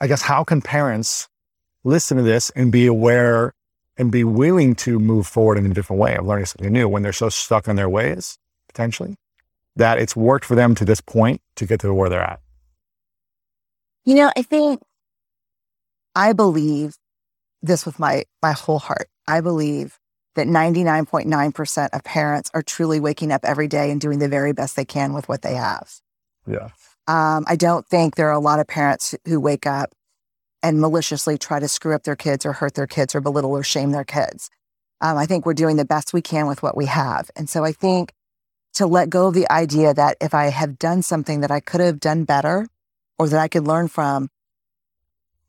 I 0.00 0.06
guess 0.08 0.22
how 0.22 0.44
can 0.44 0.60
parents 0.60 1.28
listen 1.84 2.16
to 2.16 2.22
this 2.22 2.50
and 2.50 2.72
be 2.72 2.86
aware 2.86 3.54
and 3.96 4.10
be 4.10 4.24
willing 4.24 4.74
to 4.74 4.98
move 4.98 5.26
forward 5.26 5.56
in 5.56 5.64
a 5.66 5.72
different 5.74 6.00
way 6.00 6.16
of 6.16 6.26
learning 6.26 6.46
something 6.46 6.72
new 6.72 6.88
when 6.88 7.02
they're 7.02 7.12
so 7.12 7.28
stuck 7.28 7.68
in 7.68 7.76
their 7.76 7.88
ways, 7.88 8.36
potentially, 8.68 9.16
that 9.76 9.98
it's 9.98 10.16
worked 10.16 10.44
for 10.44 10.54
them 10.54 10.74
to 10.74 10.84
this 10.84 11.00
point 11.00 11.40
to 11.56 11.66
get 11.66 11.80
to 11.80 11.94
where 11.94 12.10
they're 12.10 12.20
at? 12.20 12.40
You 14.04 14.16
know, 14.16 14.32
I 14.36 14.42
think 14.42 14.82
I 16.14 16.32
believe 16.32 16.96
this 17.62 17.86
with 17.86 17.98
my 17.98 18.24
my 18.42 18.52
whole 18.52 18.78
heart. 18.78 19.08
I 19.28 19.40
believe 19.40 19.98
that 20.36 20.46
99.9% 20.46 21.88
of 21.92 22.04
parents 22.04 22.50
are 22.54 22.62
truly 22.62 23.00
waking 23.00 23.32
up 23.32 23.44
every 23.44 23.68
day 23.68 23.90
and 23.90 24.00
doing 24.00 24.18
the 24.18 24.28
very 24.28 24.52
best 24.52 24.76
they 24.76 24.84
can 24.84 25.12
with 25.12 25.28
what 25.28 25.42
they 25.42 25.54
have. 25.54 26.00
Yeah. 26.46 26.68
Um, 27.08 27.44
I 27.46 27.56
don't 27.56 27.86
think 27.86 28.14
there 28.14 28.28
are 28.28 28.32
a 28.32 28.40
lot 28.40 28.60
of 28.60 28.66
parents 28.66 29.14
who 29.26 29.40
wake 29.40 29.66
up 29.66 29.92
and 30.62 30.80
maliciously 30.80 31.38
try 31.38 31.60
to 31.60 31.68
screw 31.68 31.94
up 31.94 32.04
their 32.04 32.16
kids 32.16 32.44
or 32.44 32.52
hurt 32.52 32.74
their 32.74 32.86
kids 32.86 33.14
or 33.14 33.20
belittle 33.20 33.52
or 33.52 33.62
shame 33.62 33.92
their 33.92 34.04
kids. 34.04 34.50
Um, 35.00 35.16
I 35.16 35.26
think 35.26 35.44
we're 35.44 35.54
doing 35.54 35.76
the 35.76 35.84
best 35.84 36.12
we 36.12 36.22
can 36.22 36.46
with 36.46 36.62
what 36.62 36.76
we 36.76 36.86
have. 36.86 37.30
And 37.36 37.48
so 37.48 37.64
I 37.64 37.72
think 37.72 38.12
to 38.74 38.86
let 38.86 39.10
go 39.10 39.28
of 39.28 39.34
the 39.34 39.50
idea 39.50 39.94
that 39.94 40.16
if 40.20 40.34
I 40.34 40.46
have 40.46 40.78
done 40.78 41.02
something 41.02 41.40
that 41.40 41.50
I 41.50 41.60
could 41.60 41.80
have 41.80 42.00
done 42.00 42.24
better 42.24 42.66
or 43.18 43.28
that 43.28 43.40
I 43.40 43.48
could 43.48 43.66
learn 43.66 43.88
from, 43.88 44.28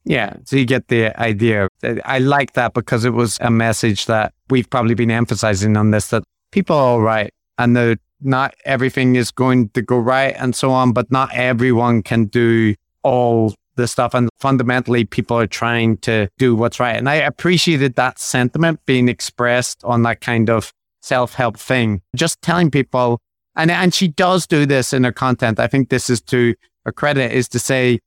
Yeah. 0.08 0.38
So 0.46 0.56
you 0.56 0.66
get 0.66 0.88
the 0.88 1.18
idea. 1.20 1.68
I 2.06 2.20
like 2.20 2.54
that 2.54 2.74
because 2.74 3.04
it 3.04 3.10
was 3.10 3.38
a 3.42 3.52
message 3.52 4.06
that 4.06 4.34
we've 4.50 4.70
probably 4.70 4.96
been 4.96 5.12
emphasizing 5.12 5.76
on 5.76 5.92
this 5.92 6.08
that 6.08 6.24
people 6.52 6.78
are 6.78 6.82
all 6.82 7.02
right 7.02 7.34
and 7.58 7.76
that 7.76 8.00
not 8.22 8.56
everything 8.64 9.18
is 9.18 9.32
going 9.32 9.68
to 9.70 9.82
go 9.82 9.98
right 9.98 10.34
and 10.40 10.56
so 10.56 10.72
on, 10.72 10.94
but 10.94 11.12
not 11.12 11.34
everyone 11.34 12.04
can 12.04 12.24
do 12.24 12.74
all 13.04 13.54
the 13.76 13.86
stuff. 13.86 14.14
And 14.14 14.30
fundamentally, 14.40 15.04
people 15.04 15.38
are 15.38 15.46
trying 15.46 15.98
to 15.98 16.30
do 16.38 16.56
what's 16.56 16.80
right. 16.80 16.96
And 16.96 17.10
I 17.10 17.16
appreciated 17.16 17.96
that 17.96 18.18
sentiment 18.18 18.80
being 18.86 19.10
expressed 19.10 19.84
on 19.84 20.04
that 20.04 20.22
kind 20.22 20.50
of 20.50 20.72
self 21.02 21.34
help 21.34 21.58
thing. 21.58 22.02
Just 22.16 22.42
telling 22.42 22.72
people, 22.72 23.20
and, 23.58 23.70
and 23.70 23.94
she 23.94 24.08
does 24.08 24.48
do 24.48 24.66
this 24.66 24.94
in 24.94 25.04
her 25.04 25.12
content. 25.12 25.60
I 25.60 25.68
think 25.68 25.90
this 25.90 26.10
is 26.10 26.22
to 26.22 26.56
her 26.86 26.94
credit, 26.94 27.34
is 27.34 27.50
to 27.50 27.60
say, 27.60 28.00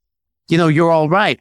you 0.49 0.57
know, 0.57 0.69
you're 0.69 0.91
all 0.91 1.11
right 1.11 1.39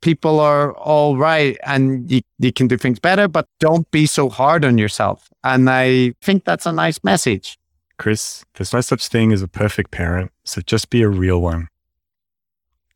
people 0.00 0.40
are 0.40 0.72
all 0.74 1.16
right 1.16 1.56
and 1.64 2.10
you, 2.10 2.20
you 2.38 2.52
can 2.52 2.68
do 2.68 2.76
things 2.76 2.98
better, 2.98 3.28
but 3.28 3.46
don't 3.58 3.90
be 3.90 4.06
so 4.06 4.28
hard 4.28 4.64
on 4.64 4.78
yourself. 4.78 5.28
And 5.44 5.68
I 5.68 6.14
think 6.22 6.44
that's 6.44 6.66
a 6.66 6.72
nice 6.72 7.02
message. 7.02 7.58
Chris, 7.98 8.44
there's 8.54 8.72
no 8.72 8.80
such 8.80 9.08
thing 9.08 9.32
as 9.32 9.42
a 9.42 9.48
perfect 9.48 9.90
parent. 9.90 10.30
So 10.44 10.60
just 10.60 10.90
be 10.90 11.02
a 11.02 11.08
real 11.08 11.40
one. 11.40 11.68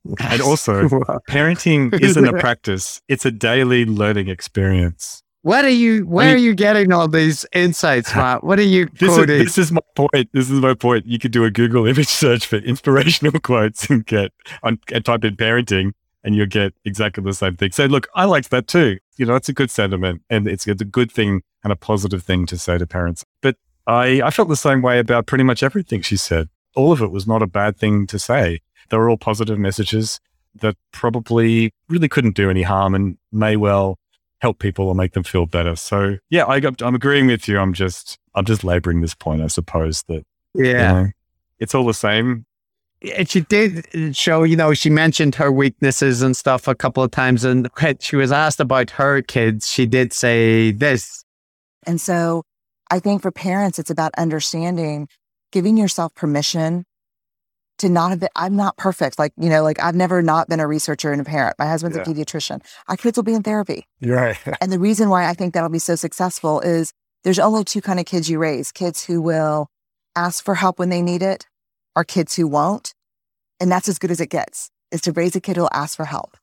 And 0.19 0.41
also, 0.43 0.89
parenting 1.31 1.95
isn't 2.03 2.27
a 2.27 2.33
practice, 2.41 3.01
it's 3.07 3.25
a 3.25 3.31
daily 3.31 3.85
learning 3.85 4.29
experience. 4.29 5.23
what 5.43 5.65
are 5.65 5.69
you, 5.69 6.05
where 6.07 6.27
mean- 6.27 6.35
are 6.35 6.39
you 6.39 6.55
getting 6.57 6.93
all 6.93 7.07
these 7.07 7.47
insights, 7.53 8.13
Matt? 8.17 8.43
What 8.43 8.59
are 8.59 8.63
you 8.65 8.87
This 8.99 9.11
is, 9.11 9.17
quoting? 9.17 9.39
this 9.39 9.59
is 9.59 9.71
my 9.71 9.81
point. 9.95 10.29
This 10.33 10.51
is 10.51 10.61
my 10.61 10.75
point. 10.75 11.07
You 11.07 11.21
could 11.21 11.31
do 11.31 11.45
a 11.45 11.53
Google 11.53 11.87
image 11.87 12.09
search 12.09 12.47
for 12.47 12.57
inspirational 12.57 13.39
quotes 13.41 13.89
and 13.91 14.05
get 14.05 14.33
on 14.65 14.81
and 14.93 15.05
type 15.05 15.25
in 15.25 15.37
parenting 15.37 15.93
and 16.25 16.35
you'll 16.35 16.47
get 16.47 16.73
exactly 16.85 17.23
the 17.25 17.35
same 17.35 17.57
thing. 17.57 17.73
So 17.73 17.87
look, 17.87 18.09
I 18.15 18.25
liked 18.25 18.51
that 18.51 18.67
too. 18.67 18.99
You 19.17 19.27
know, 19.27 19.35
it's 19.35 19.49
a 19.49 19.53
good 19.53 19.71
sentiment 19.71 20.23
and 20.31 20.47
it's, 20.47 20.67
it's 20.67 20.83
a 20.83 20.87
good 20.87 21.11
thing 21.11 21.43
and 21.65 21.73
a 21.73 21.77
positive 21.77 22.23
thing 22.23 22.47
to 22.47 22.59
say 22.59 22.79
to 22.79 22.87
parents. 22.87 23.25
But 23.41 23.57
I, 23.87 24.23
I 24.23 24.31
felt 24.31 24.49
the 24.49 24.57
same 24.57 24.83
way 24.83 24.99
about 24.99 25.27
pretty 25.27 25.45
much 25.45 25.63
everything 25.63 26.03
she 26.03 26.17
said. 26.17 26.49
All 26.75 26.93
of 26.93 27.03
it 27.03 27.11
was 27.11 27.27
not 27.27 27.43
a 27.43 27.47
bad 27.47 27.77
thing 27.77 28.07
to 28.09 28.19
say. 28.19 28.61
They 28.89 28.97
were 28.97 29.11
all 29.11 29.17
positive 29.17 29.59
messages 29.59 30.21
that 30.61 30.77
probably 30.93 31.73
really 31.89 32.09
couldn't 32.09 32.37
do 32.37 32.51
any 32.51 32.63
harm 32.63 32.95
and 32.95 33.19
may 33.31 33.57
well 33.57 33.99
help 34.41 34.59
people 34.59 34.89
or 34.89 34.95
make 34.95 35.13
them 35.13 35.23
feel 35.23 35.47
better. 35.47 35.77
So 35.77 36.19
yeah, 36.31 36.45
I, 36.45 36.61
I'm 36.81 36.95
agreeing 36.95 37.27
with 37.27 37.49
you. 37.49 37.59
I'm 37.59 37.73
just, 37.73 38.19
I'm 38.35 38.45
just 38.45 38.65
laboring 38.65 39.01
this 39.01 39.15
point, 39.15 39.41
I 39.41 39.47
suppose 39.47 40.03
that, 40.09 40.25
you 40.55 40.67
yeah. 40.67 40.93
know, 40.93 41.09
it's 41.59 41.75
all 41.75 41.87
the 41.87 41.95
same. 41.95 42.45
And 43.17 43.29
she 43.29 43.41
did 43.41 44.17
show, 44.17 44.45
you 44.45 44.57
know, 44.57 44.75
she 44.75 44.91
mentioned 44.91 45.35
her 45.37 45.51
weaknesses 45.51 46.23
and 46.23 46.37
stuff 46.37 46.69
a 46.69 46.75
couple 46.75 47.03
of 47.03 47.11
times. 47.11 47.45
And 47.45 47.69
when 47.81 47.99
she 47.99 48.17
was 48.17 48.31
asked 48.31 48.61
about 48.61 48.91
her 48.91 49.23
kids, 49.23 49.69
she 49.69 49.87
did 49.87 50.13
say 50.13 50.71
this. 50.71 51.25
And 51.85 52.01
so 52.01 52.45
I 52.91 53.01
think 53.01 53.23
for 53.23 53.33
parents, 53.33 53.79
it's 53.79 53.91
about 53.91 54.13
understanding, 54.17 55.09
giving 55.51 55.77
yourself 55.77 56.15
permission 56.15 56.85
to 57.79 57.89
not 57.89 58.11
have 58.11 58.21
been, 58.21 58.29
I'm 58.37 58.55
not 58.55 58.77
perfect. 58.77 59.19
Like, 59.19 59.33
you 59.37 59.49
know, 59.49 59.63
like 59.63 59.83
I've 59.83 59.97
never 59.97 60.23
not 60.23 60.49
been 60.49 60.61
a 60.61 60.67
researcher 60.67 61.11
and 61.11 61.21
a 61.21 61.25
parent. 61.25 61.57
My 61.59 61.67
husband's 61.67 61.97
a 61.97 62.03
pediatrician. 62.03 62.63
Our 62.89 62.97
kids 62.97 63.19
will 63.19 63.25
be 63.25 63.35
in 63.35 63.43
therapy. 63.43 63.87
You're 63.99 64.17
right. 64.17 64.39
And 64.61 64.71
the 64.71 64.79
reason 64.79 65.09
why 65.09 65.29
I 65.29 65.35
think 65.35 65.55
that'll 65.55 65.69
be 65.69 65.81
so 65.81 65.97
successful 65.97 66.61
is 66.61 66.93
there's 67.25 67.39
only 67.39 67.65
two 67.65 67.81
kind 67.81 67.99
of 67.99 68.07
kids 68.07 68.31
you 68.31 68.39
raise 68.39 68.71
kids 68.71 69.05
who 69.05 69.21
will 69.21 69.69
ask 70.15 70.45
for 70.45 70.55
help 70.55 70.79
when 70.79 70.91
they 70.91 71.03
need 71.03 71.23
it, 71.23 71.47
or 71.97 72.05
kids 72.05 72.37
who 72.37 72.47
won't. 72.47 72.95
And 73.61 73.71
that's 73.71 73.89
as 73.89 73.99
good 73.99 74.11
as 74.11 74.21
it 74.21 74.29
gets 74.31 74.71
is 74.91 75.01
to 75.03 75.13
raise 75.13 75.35
a 75.37 75.41
kid 75.41 75.57
who'll 75.57 75.69
ask 75.73 75.97
for 75.97 76.05
help. 76.05 76.37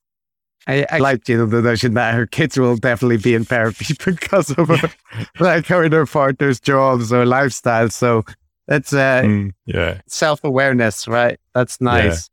I, 0.67 0.85
I 0.91 0.97
like, 0.99 1.27
you 1.30 1.38
know, 1.38 1.45
the 1.45 1.61
notion 1.61 1.93
that 1.95 2.13
her 2.13 2.26
kids 2.27 2.57
will 2.57 2.76
definitely 2.76 3.17
be 3.17 3.34
in 3.34 3.45
therapy 3.45 3.93
because 4.05 4.51
of 4.51 4.67
her, 4.67 4.89
like 5.39 5.65
her 5.67 5.84
and 5.84 5.93
her 5.93 6.05
partner's 6.05 6.59
jobs 6.59 7.11
or 7.13 7.26
lifestyle. 7.26 7.89
So 7.89 8.23
that's 8.67 8.93
uh, 8.93 9.21
Mm, 9.23 9.51
yeah. 9.65 10.01
self 10.07 10.43
awareness, 10.43 11.07
right? 11.07 11.39
That's 11.53 11.80
nice. 11.81 12.30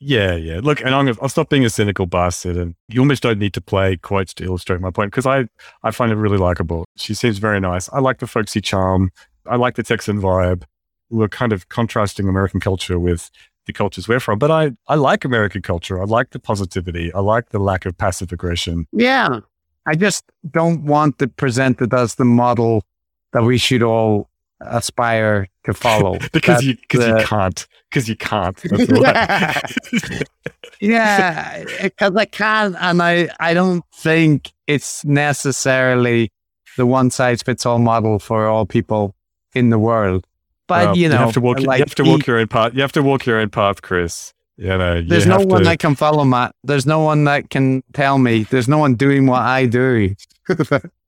Yeah, 0.00 0.34
yeah. 0.34 0.60
Look, 0.62 0.80
and 0.80 0.94
I'm, 0.94 1.08
I'll 1.22 1.28
stop 1.30 1.48
being 1.48 1.64
a 1.64 1.70
cynical 1.70 2.04
bastard. 2.06 2.56
And 2.56 2.74
you 2.88 3.00
almost 3.00 3.22
don't 3.22 3.38
need 3.38 3.54
to 3.54 3.60
play 3.62 3.96
quotes 3.96 4.34
to 4.34 4.44
illustrate 4.44 4.80
my 4.80 4.90
point 4.90 5.10
because 5.10 5.24
I, 5.24 5.46
I 5.82 5.90
find 5.92 6.12
it 6.12 6.16
really 6.16 6.36
likable. 6.36 6.84
She 6.96 7.14
seems 7.14 7.38
very 7.38 7.60
nice. 7.60 7.88
I 7.92 8.00
like 8.00 8.18
the 8.18 8.26
folksy 8.26 8.60
charm. 8.60 9.10
I 9.46 9.56
like 9.56 9.76
the 9.76 9.82
Texan 9.82 10.20
vibe. 10.20 10.64
We're 11.10 11.28
kind 11.28 11.52
of 11.52 11.68
contrasting 11.68 12.28
American 12.28 12.60
culture 12.60 12.98
with 12.98 13.30
the 13.66 13.72
cultures 13.72 14.08
we're 14.08 14.20
from. 14.20 14.38
But 14.38 14.50
I, 14.50 14.72
I 14.88 14.94
like 14.96 15.24
American 15.24 15.62
culture. 15.62 16.00
I 16.00 16.04
like 16.04 16.30
the 16.30 16.38
positivity. 16.38 17.12
I 17.12 17.20
like 17.20 17.50
the 17.50 17.58
lack 17.58 17.86
of 17.86 17.96
passive 17.96 18.32
aggression. 18.32 18.86
Yeah. 18.92 19.40
I 19.86 19.94
just 19.94 20.24
don't 20.50 20.84
want 20.84 21.18
to 21.18 21.28
present 21.28 21.80
it 21.80 21.92
as 21.92 22.14
the 22.14 22.24
model 22.24 22.84
that 23.32 23.42
we 23.42 23.58
should 23.58 23.82
all 23.82 24.28
aspire 24.60 25.48
to 25.64 25.74
follow. 25.74 26.18
because 26.32 26.64
you 26.64 26.76
because 26.76 27.04
uh, 27.04 27.16
you 27.16 27.24
can't 27.24 27.66
because 27.90 28.08
you 28.08 28.16
can't. 28.16 28.56
That's 28.56 28.90
why. 28.90 30.22
yeah, 30.80 31.64
because 31.82 32.16
I 32.16 32.24
can't, 32.24 32.76
and 32.80 33.02
I, 33.02 33.28
I 33.40 33.54
don't 33.54 33.84
think 33.94 34.52
it's 34.66 35.04
necessarily 35.04 36.32
the 36.76 36.86
one 36.86 37.10
size 37.10 37.42
fits 37.42 37.64
all 37.66 37.78
model 37.78 38.18
for 38.18 38.46
all 38.46 38.66
people 38.66 39.14
in 39.54 39.70
the 39.70 39.78
world. 39.78 40.26
But 40.66 40.86
Well, 40.86 40.96
you 40.96 41.08
know, 41.08 41.18
have 41.18 41.32
to 41.34 41.40
walk. 41.40 41.60
like 41.60 41.78
you 41.78 41.84
have 41.84 41.94
to 41.96 42.04
walk 42.04 42.26
your 42.26 42.38
own 42.38 42.48
path. 42.48 42.72
You 42.74 42.80
have 42.82 42.92
to 42.92 43.02
walk 43.02 43.26
your 43.26 43.38
own 43.38 43.50
path, 43.50 43.82
Chris. 43.82 44.32
You 44.56 44.68
know, 44.78 44.94
you 44.96 45.08
There's 45.08 45.26
no 45.26 45.38
one 45.38 45.58
to- 45.60 45.64
that 45.64 45.78
can 45.80 45.94
follow 45.94 46.24
Matt. 46.24 46.54
There's 46.62 46.86
no 46.86 47.00
one 47.00 47.24
that 47.24 47.50
can 47.50 47.82
tell 47.92 48.18
me. 48.18 48.44
There's 48.44 48.68
no 48.68 48.78
one 48.78 48.94
doing 48.94 49.26
what 49.26 49.42
I 49.42 49.66
do. 49.66 50.14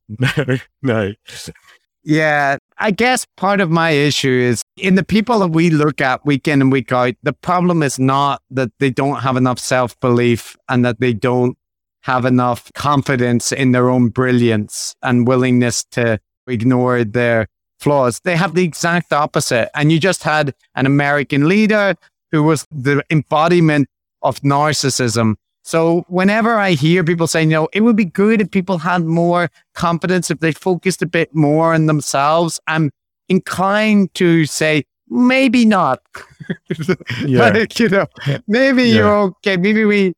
no, 0.08 0.58
no. 0.82 1.12
Yeah, 2.04 2.58
I 2.78 2.90
guess 2.92 3.26
part 3.36 3.60
of 3.60 3.70
my 3.70 3.90
issue 3.90 4.28
is 4.30 4.62
in 4.76 4.94
the 4.94 5.02
people 5.04 5.40
that 5.40 5.48
we 5.48 5.70
look 5.70 6.00
at 6.00 6.24
week 6.24 6.46
in 6.46 6.60
and 6.60 6.70
week 6.70 6.92
out, 6.92 7.14
the 7.22 7.32
problem 7.32 7.82
is 7.82 7.98
not 7.98 8.42
that 8.50 8.70
they 8.78 8.90
don't 8.90 9.20
have 9.20 9.36
enough 9.36 9.58
self 9.58 9.98
belief 10.00 10.56
and 10.68 10.84
that 10.84 11.00
they 11.00 11.12
don't 11.12 11.56
have 12.02 12.24
enough 12.24 12.72
confidence 12.74 13.50
in 13.50 13.72
their 13.72 13.88
own 13.88 14.08
brilliance 14.10 14.94
and 15.02 15.26
willingness 15.26 15.84
to 15.92 16.20
ignore 16.46 17.02
their 17.02 17.48
flaws. 17.80 18.20
They 18.24 18.36
have 18.36 18.54
the 18.54 18.64
exact 18.64 19.12
opposite. 19.12 19.70
And 19.74 19.90
you 19.92 19.98
just 20.00 20.22
had 20.22 20.54
an 20.74 20.86
American 20.86 21.48
leader 21.48 21.94
who 22.32 22.42
was 22.42 22.66
the 22.70 23.02
embodiment 23.10 23.88
of 24.22 24.40
narcissism. 24.40 25.34
So 25.62 26.04
whenever 26.08 26.56
I 26.56 26.72
hear 26.72 27.02
people 27.04 27.26
saying, 27.26 27.50
you 27.50 27.56
know, 27.56 27.68
it 27.72 27.80
would 27.80 27.96
be 27.96 28.04
good 28.04 28.40
if 28.40 28.50
people 28.50 28.78
had 28.78 29.04
more 29.04 29.50
confidence, 29.74 30.30
if 30.30 30.38
they 30.40 30.52
focused 30.52 31.02
a 31.02 31.06
bit 31.06 31.34
more 31.34 31.74
on 31.74 31.86
themselves, 31.86 32.60
I'm 32.68 32.90
inclined 33.28 34.14
to 34.14 34.44
say, 34.46 34.84
maybe 35.08 35.64
not. 35.64 36.00
Yeah. 37.26 37.48
Like, 37.50 37.78
you 37.80 37.88
know, 37.88 38.06
maybe 38.46 38.84
Yeah. 38.84 38.94
you're 38.94 39.16
okay. 39.16 39.56
Maybe 39.56 39.84
we 39.84 40.12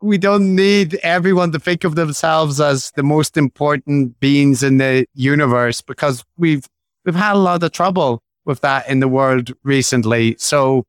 we 0.00 0.16
don't 0.18 0.54
need 0.54 0.94
everyone 1.02 1.52
to 1.52 1.58
think 1.58 1.84
of 1.84 1.96
themselves 1.96 2.60
as 2.60 2.92
the 2.96 3.02
most 3.02 3.36
important 3.36 4.18
beings 4.20 4.62
in 4.62 4.78
the 4.78 5.04
universe 5.14 5.80
because 5.82 6.24
we've 6.38 6.66
we've 7.06 7.14
had 7.14 7.34
a 7.34 7.38
lot 7.38 7.62
of 7.62 7.72
trouble 7.72 8.22
with 8.44 8.60
that 8.60 8.88
in 8.88 9.00
the 9.00 9.08
world 9.08 9.52
recently. 9.64 10.36
So 10.38 10.84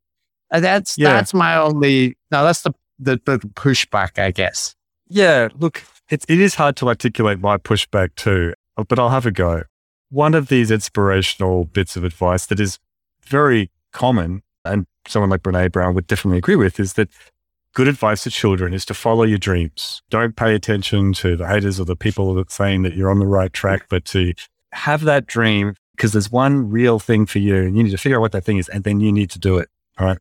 uh, 0.51 0.59
that's 0.59 0.97
Yeah. 0.97 1.13
that's 1.13 1.33
my 1.33 1.55
only 1.55 2.17
no, 2.31 2.43
that's 2.43 2.63
the, 2.63 2.73
the 2.99 3.19
the 3.25 3.37
pushback, 3.39 4.19
I 4.19 4.31
guess. 4.31 4.75
Yeah, 5.07 5.47
look, 5.57 5.83
it's, 6.09 6.25
it 6.27 6.39
is 6.41 6.55
hard 6.55 6.75
to 6.77 6.87
articulate 6.89 7.39
my 7.39 7.57
pushback 7.57 8.15
too, 8.15 8.53
uh, 8.75 8.83
but 8.83 8.99
I'll 8.99 9.09
have 9.09 9.25
a 9.25 9.31
go. 9.31 9.63
One 10.09 10.33
of 10.33 10.47
these 10.49 10.69
inspirational 10.71 11.65
bits 11.65 11.95
of 11.95 12.03
advice 12.03 12.45
that 12.47 12.59
is 12.59 12.79
very 13.25 13.69
common, 13.93 14.41
and 14.65 14.85
someone 15.07 15.29
like 15.29 15.43
Brene 15.43 15.71
Brown 15.71 15.95
would 15.95 16.07
definitely 16.07 16.37
agree 16.39 16.55
with, 16.57 16.79
is 16.79 16.93
that 16.93 17.09
good 17.73 17.87
advice 17.87 18.23
to 18.23 18.29
children 18.31 18.73
is 18.73 18.85
to 18.85 18.93
follow 18.93 19.23
your 19.23 19.37
dreams. 19.37 20.01
Don't 20.09 20.35
pay 20.35 20.55
attention 20.55 21.13
to 21.13 21.35
the 21.37 21.47
haters 21.47 21.79
or 21.79 21.85
the 21.85 21.95
people 21.95 22.33
that 22.35 22.51
saying 22.51 22.81
that 22.83 22.95
you're 22.95 23.11
on 23.11 23.19
the 23.19 23.27
right 23.27 23.51
track, 23.53 23.83
but 23.89 24.03
to 24.05 24.33
have 24.71 25.03
that 25.03 25.25
dream 25.27 25.75
because 25.97 26.13
there's 26.13 26.31
one 26.31 26.69
real 26.69 26.99
thing 26.99 27.25
for 27.25 27.39
you 27.39 27.55
and 27.55 27.75
you 27.75 27.83
need 27.83 27.91
to 27.91 27.97
figure 27.97 28.17
out 28.17 28.21
what 28.21 28.31
that 28.31 28.45
thing 28.45 28.57
is 28.57 28.69
and 28.69 28.83
then 28.83 28.99
you 28.99 29.11
need 29.11 29.31
to 29.31 29.39
do 29.39 29.57
it. 29.57 29.67
All 29.97 30.05
right. 30.05 30.19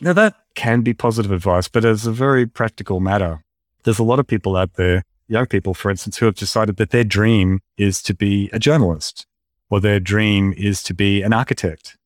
Now 0.00 0.14
that 0.14 0.34
can 0.54 0.80
be 0.80 0.94
positive 0.94 1.30
advice, 1.30 1.68
but 1.68 1.84
as 1.84 2.06
a 2.06 2.12
very 2.12 2.46
practical 2.46 2.98
matter, 2.98 3.44
there's 3.84 3.98
a 3.98 4.04
lot 4.04 4.18
of 4.18 4.26
people 4.26 4.56
out 4.56 4.74
there, 4.74 5.04
young 5.28 5.46
people, 5.46 5.74
for 5.74 5.90
instance, 5.90 6.16
who 6.16 6.26
have 6.26 6.34
decided 6.34 6.76
that 6.78 6.90
their 6.90 7.04
dream 7.04 7.60
is 7.76 8.02
to 8.02 8.14
be 8.14 8.48
a 8.52 8.58
journalist 8.58 9.26
or 9.68 9.80
their 9.80 10.00
dream 10.00 10.54
is 10.56 10.82
to 10.84 10.94
be 10.94 11.22
an 11.22 11.32
architect. 11.32 11.96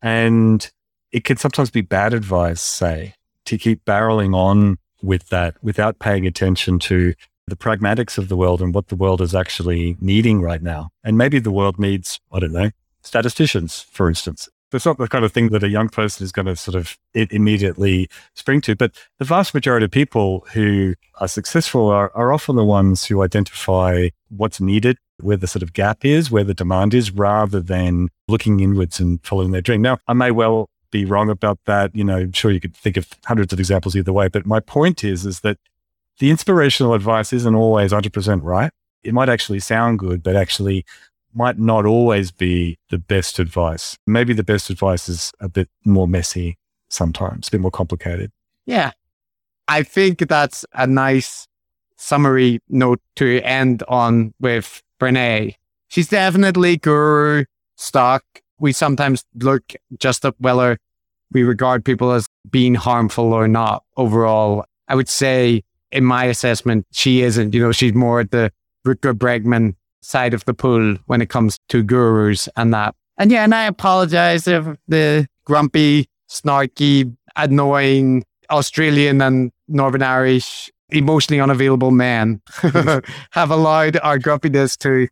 And 0.00 0.70
it 1.10 1.24
can 1.24 1.36
sometimes 1.36 1.70
be 1.70 1.80
bad 1.80 2.14
advice, 2.14 2.60
say, 2.60 3.14
to 3.46 3.58
keep 3.58 3.84
barreling 3.84 4.34
on 4.34 4.78
with 5.02 5.28
that 5.28 5.56
without 5.62 5.98
paying 5.98 6.26
attention 6.26 6.78
to 6.78 7.14
the 7.46 7.56
pragmatics 7.56 8.18
of 8.18 8.28
the 8.28 8.36
world 8.36 8.62
and 8.62 8.74
what 8.74 8.88
the 8.88 8.96
world 8.96 9.20
is 9.20 9.34
actually 9.34 9.96
needing 10.00 10.40
right 10.40 10.62
now. 10.62 10.90
And 11.02 11.18
maybe 11.18 11.38
the 11.38 11.50
world 11.50 11.78
needs, 11.78 12.20
I 12.32 12.40
don't 12.40 12.52
know, 12.52 12.70
statisticians, 13.02 13.80
for 13.90 14.08
instance. 14.08 14.48
That's 14.70 14.86
not 14.86 14.98
the 14.98 15.06
kind 15.06 15.24
of 15.24 15.32
thing 15.32 15.50
that 15.50 15.62
a 15.62 15.68
young 15.68 15.88
person 15.88 16.24
is 16.24 16.32
going 16.32 16.46
to 16.46 16.56
sort 16.56 16.74
of 16.74 16.98
immediately 17.14 18.08
spring 18.34 18.60
to. 18.62 18.74
But 18.74 18.92
the 19.18 19.24
vast 19.24 19.54
majority 19.54 19.84
of 19.84 19.92
people 19.92 20.44
who 20.52 20.94
are 21.20 21.28
successful 21.28 21.88
are, 21.90 22.10
are 22.16 22.32
often 22.32 22.56
the 22.56 22.64
ones 22.64 23.04
who 23.04 23.22
identify 23.22 24.08
what's 24.30 24.60
needed, 24.60 24.96
where 25.20 25.36
the 25.36 25.46
sort 25.46 25.62
of 25.62 25.74
gap 25.74 26.04
is, 26.04 26.30
where 26.30 26.42
the 26.42 26.54
demand 26.54 26.92
is, 26.92 27.12
rather 27.12 27.60
than 27.60 28.08
looking 28.26 28.58
inwards 28.58 28.98
and 28.98 29.24
following 29.24 29.52
their 29.52 29.60
dream. 29.60 29.80
Now, 29.82 29.98
I 30.08 30.12
may 30.12 30.32
well 30.32 30.70
be 30.90 31.04
wrong 31.04 31.30
about 31.30 31.58
that. 31.66 31.94
You 31.94 32.02
know, 32.02 32.16
I'm 32.16 32.32
sure 32.32 32.50
you 32.50 32.60
could 32.60 32.74
think 32.74 32.96
of 32.96 33.08
hundreds 33.26 33.52
of 33.52 33.60
examples 33.60 33.94
either 33.94 34.12
way. 34.12 34.26
But 34.26 34.44
my 34.44 34.58
point 34.58 35.04
is, 35.04 35.24
is 35.24 35.40
that 35.40 35.58
the 36.18 36.30
inspirational 36.30 36.94
advice 36.94 37.32
isn't 37.32 37.54
always 37.54 37.92
100% 37.92 38.40
right. 38.42 38.70
It 39.02 39.14
might 39.14 39.28
actually 39.28 39.60
sound 39.60 39.98
good, 39.98 40.22
but 40.22 40.36
actually 40.36 40.84
might 41.34 41.58
not 41.58 41.84
always 41.84 42.30
be 42.30 42.78
the 42.90 42.98
best 42.98 43.38
advice. 43.38 43.98
Maybe 44.06 44.32
the 44.32 44.44
best 44.44 44.70
advice 44.70 45.08
is 45.08 45.32
a 45.40 45.48
bit 45.48 45.68
more 45.84 46.06
messy 46.06 46.56
sometimes, 46.88 47.48
a 47.48 47.50
bit 47.50 47.60
more 47.60 47.70
complicated. 47.70 48.30
Yeah. 48.66 48.92
I 49.66 49.82
think 49.82 50.28
that's 50.28 50.64
a 50.74 50.86
nice 50.86 51.48
summary 51.96 52.60
note 52.68 53.00
to 53.16 53.40
end 53.42 53.82
on 53.88 54.34
with 54.40 54.82
Brene. 55.00 55.54
She's 55.88 56.08
definitely 56.08 56.76
guru 56.76 57.44
stock. 57.76 58.24
We 58.58 58.72
sometimes 58.72 59.24
look 59.40 59.72
just 59.98 60.24
at 60.24 60.34
whether 60.38 60.78
we 61.32 61.42
regard 61.42 61.84
people 61.84 62.12
as 62.12 62.28
being 62.50 62.74
harmful 62.74 63.32
or 63.32 63.48
not 63.48 63.84
overall. 63.96 64.64
I 64.86 64.94
would 64.94 65.08
say 65.08 65.62
in 65.94 66.04
my 66.04 66.24
assessment, 66.24 66.86
she 66.92 67.22
isn't. 67.22 67.54
You 67.54 67.60
know, 67.60 67.72
she's 67.72 67.94
more 67.94 68.20
at 68.20 68.30
the 68.30 68.50
Rutger 68.86 69.14
Bregman 69.14 69.76
side 70.02 70.34
of 70.34 70.44
the 70.44 70.52
pool 70.52 70.96
when 71.06 71.22
it 71.22 71.30
comes 71.30 71.58
to 71.70 71.82
gurus 71.82 72.48
and 72.56 72.74
that. 72.74 72.94
And 73.16 73.30
yeah, 73.30 73.44
and 73.44 73.54
I 73.54 73.64
apologize 73.64 74.46
if 74.46 74.66
the 74.88 75.26
grumpy, 75.44 76.06
snarky, 76.28 77.16
annoying 77.36 78.24
Australian 78.50 79.22
and 79.22 79.52
Northern 79.68 80.02
Irish 80.02 80.70
emotionally 80.90 81.40
unavailable 81.40 81.90
men 81.90 82.42
have 83.30 83.50
allowed 83.50 83.96
our 84.02 84.18
grumpiness 84.18 84.76
to 84.78 85.08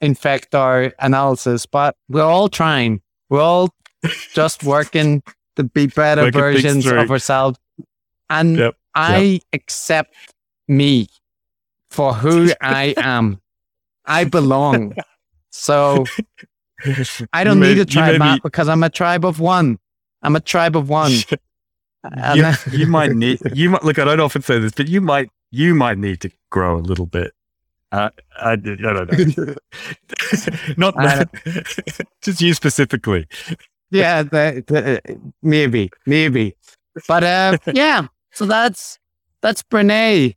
infect 0.00 0.54
our 0.54 0.92
analysis. 1.00 1.66
But 1.66 1.96
we're 2.08 2.22
all 2.22 2.48
trying. 2.48 3.00
We're 3.30 3.40
all 3.40 3.70
just 4.32 4.62
working 4.62 5.22
to 5.56 5.64
be 5.64 5.86
better 5.86 6.22
Working 6.22 6.40
versions 6.40 6.86
of 6.86 7.10
ourselves. 7.10 7.58
And 8.28 8.58
Yep. 8.58 8.76
I 8.96 9.40
accept 9.52 10.14
me 10.68 11.08
for 11.90 12.14
who 12.14 12.50
I 12.60 12.94
am. 12.96 13.40
I 14.04 14.24
belong. 14.24 14.94
So 15.50 16.04
I 17.32 17.44
don't 17.44 17.60
may- 17.60 17.74
need 17.74 17.78
a 17.78 17.84
tribe 17.84 18.18
map 18.18 18.36
be- 18.36 18.40
because 18.42 18.68
I'm 18.68 18.82
a 18.82 18.90
tribe 18.90 19.24
of 19.24 19.40
one. 19.40 19.78
I'm 20.22 20.36
a 20.36 20.40
tribe 20.40 20.76
of 20.76 20.88
one. 20.88 21.12
You, 22.36 22.52
you 22.70 22.86
might 22.86 23.10
need 23.16 23.40
you 23.52 23.68
might 23.68 23.82
look 23.82 23.98
i 23.98 24.04
don't 24.04 24.20
often 24.20 24.40
say 24.40 24.60
this 24.60 24.70
but 24.70 24.86
you 24.86 25.00
might 25.00 25.28
you 25.50 25.74
might 25.74 25.98
need 25.98 26.20
to 26.20 26.30
grow 26.50 26.76
a 26.76 26.78
little 26.78 27.06
bit 27.06 27.32
uh, 27.90 28.10
I, 28.38 28.52
I 28.52 28.56
don't 28.56 28.80
know 28.80 29.54
not 30.76 30.94
that 30.94 32.06
just 32.22 32.40
you 32.40 32.54
specifically 32.54 33.26
yeah, 33.90 34.22
the, 34.22 34.64
the, 34.66 35.18
maybe, 35.42 35.90
maybe. 36.06 36.56
But 37.06 37.24
uh, 37.24 37.58
yeah, 37.72 38.06
so 38.36 38.44
that's 38.46 38.98
that's 39.40 39.62
Brene 39.62 40.36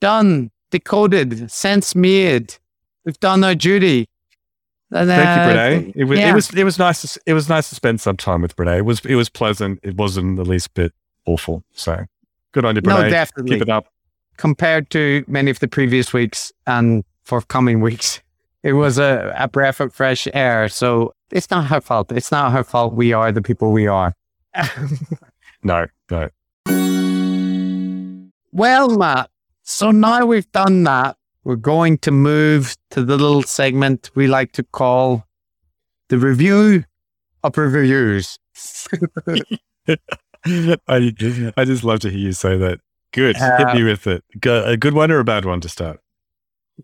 done, 0.00 0.50
decoded, 0.70 1.50
sense 1.50 1.94
made. 1.94 2.54
We've 3.04 3.18
done 3.18 3.42
our 3.42 3.54
duty. 3.54 4.08
And, 4.90 5.08
thank 5.08 5.20
you 5.20 5.58
uh, 5.58 5.88
Brene. 5.88 5.92
it 5.96 6.04
was 6.04 6.18
yeah. 6.18 6.30
it 6.30 6.34
was 6.34 6.54
it 6.54 6.64
was 6.64 6.78
nice 6.78 7.14
to, 7.14 7.20
it 7.26 7.34
was 7.34 7.48
nice 7.48 7.68
to 7.70 7.74
spend 7.74 8.00
some 8.00 8.16
time 8.16 8.42
with 8.42 8.54
Brene. 8.56 8.78
it 8.78 8.82
was 8.82 9.00
it 9.06 9.14
was 9.14 9.28
pleasant 9.28 9.80
it 9.82 9.96
wasn't 9.96 10.36
the 10.36 10.44
least 10.44 10.74
bit 10.74 10.92
awful 11.26 11.64
so 11.72 12.04
good 12.52 12.64
on 12.64 12.76
you 12.76 12.82
No, 12.82 12.96
Brene. 12.96 13.10
definitely. 13.10 13.52
keep 13.56 13.62
it 13.62 13.70
up 13.70 13.86
compared 14.36 14.90
to 14.90 15.24
many 15.26 15.50
of 15.50 15.60
the 15.60 15.68
previous 15.68 16.12
weeks 16.12 16.52
and 16.66 17.04
forthcoming 17.24 17.80
weeks. 17.80 18.20
It 18.62 18.74
was 18.74 18.98
a, 18.98 19.34
a 19.36 19.48
breath 19.48 19.80
of 19.80 19.92
fresh 19.92 20.28
air. 20.34 20.68
So 20.68 21.14
it's 21.30 21.50
not 21.50 21.66
her 21.66 21.80
fault. 21.80 22.12
It's 22.12 22.30
not 22.30 22.52
her 22.52 22.62
fault. 22.62 22.94
We 22.94 23.12
are 23.12 23.32
the 23.32 23.42
people 23.42 23.72
we 23.72 23.86
are. 23.86 24.14
no 25.64 25.86
no 26.10 26.28
well, 28.52 28.96
Matt, 28.96 29.30
so 29.62 29.90
now 29.90 30.26
we've 30.26 30.50
done 30.52 30.84
that, 30.84 31.16
we're 31.44 31.56
going 31.56 31.98
to 31.98 32.10
move 32.10 32.76
to 32.90 33.04
the 33.04 33.16
little 33.16 33.42
segment 33.42 34.10
we 34.14 34.26
like 34.26 34.52
to 34.52 34.62
call 34.62 35.26
the 36.08 36.18
review 36.18 36.84
of 37.42 37.56
reviews. 37.56 38.38
I, 39.88 41.12
I 41.56 41.64
just 41.64 41.84
love 41.84 42.00
to 42.00 42.10
hear 42.10 42.18
you 42.18 42.32
say 42.32 42.56
that 42.56 42.80
good 43.12 43.36
hit 43.36 43.74
me 43.74 43.80
um, 43.80 43.84
with 43.84 44.06
it 44.06 44.24
Go- 44.40 44.64
a 44.64 44.76
good 44.76 44.94
one 44.94 45.10
or 45.10 45.18
a 45.20 45.24
bad 45.24 45.44
one 45.44 45.60
to 45.60 45.68
start 45.68 46.00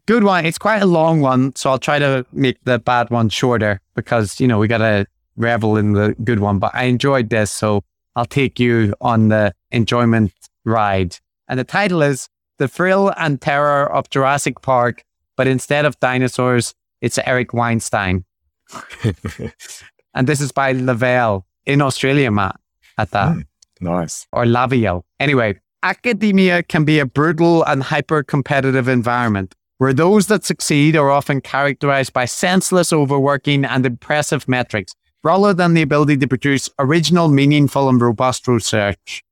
Good 0.07 0.25
one. 0.25 0.45
It's 0.45 0.59
quite 0.59 0.83
a 0.83 0.87
long 0.87 1.21
one, 1.21 1.55
so 1.57 1.71
I'll 1.71 1.79
try 1.79 1.99
to 1.99 2.25
make 2.33 2.63
the 2.65 2.79
bad 2.79 3.11
one 3.11 3.29
shorter 3.29 3.81
because, 3.95 4.39
you 4.39 4.47
know, 4.47 4.59
we 4.59 4.69
got 4.69 4.79
to 4.79 5.07
revel 5.37 5.77
in 5.77 5.93
the 5.93 6.15
good 6.25 6.41
one. 6.41 6.59
But 6.59 6.75
I 6.75 6.85
enjoyed 6.85 7.31
this, 7.31 7.51
so 7.51 7.83
I'll 8.15 8.27
take 8.27 8.61
you 8.61 8.95
on 9.01 9.29
the 9.29 9.55
enjoyment 9.71 10.33
ride. 10.65 11.17
And 11.49 11.59
the 11.59 11.65
title 11.65 12.03
is 12.03 12.29
The 12.59 12.69
Thrill 12.69 13.13
and 13.17 13.41
Terror 13.41 13.91
of 13.93 14.11
Jurassic 14.11 14.61
Park, 14.63 15.05
but 15.37 15.47
instead 15.47 15.85
of 15.85 15.99
dinosaurs, 16.01 16.75
it's 17.01 17.19
Eric 17.19 17.55
Weinstein. 17.55 18.25
And 20.19 20.27
this 20.27 20.41
is 20.41 20.51
by 20.51 20.73
Lavelle 20.73 21.47
in 21.65 21.81
Australia, 21.81 22.31
Matt, 22.33 22.59
at 22.99 23.13
that. 23.13 23.35
Hmm, 23.35 23.41
nice. 23.81 24.27
or 24.33 24.45
Lavio. 24.45 25.05
Anyway, 25.21 25.61
academia 25.85 26.65
can 26.65 26.85
be 26.85 26.99
a 26.99 27.07
brutal 27.07 27.63
and 27.65 27.85
hyper 27.85 28.25
competitive 28.25 28.89
environment 28.89 29.55
where 29.79 29.93
those 29.93 30.27
that 30.27 30.45
succeed 30.45 30.97
are 30.97 31.09
often 31.09 31.41
characterized 31.41 32.13
by 32.13 32.25
senseless 32.25 32.93
overworking 32.93 33.65
and 33.65 33.87
impressive 33.87 34.49
metrics 34.49 34.93
rather 35.23 35.55
than 35.55 35.75
the 35.75 35.83
ability 35.83 36.17
to 36.17 36.27
produce 36.27 36.69
original, 36.81 37.29
meaningful, 37.29 37.89
and 37.89 38.01
robust 38.01 38.49
research. 38.49 39.23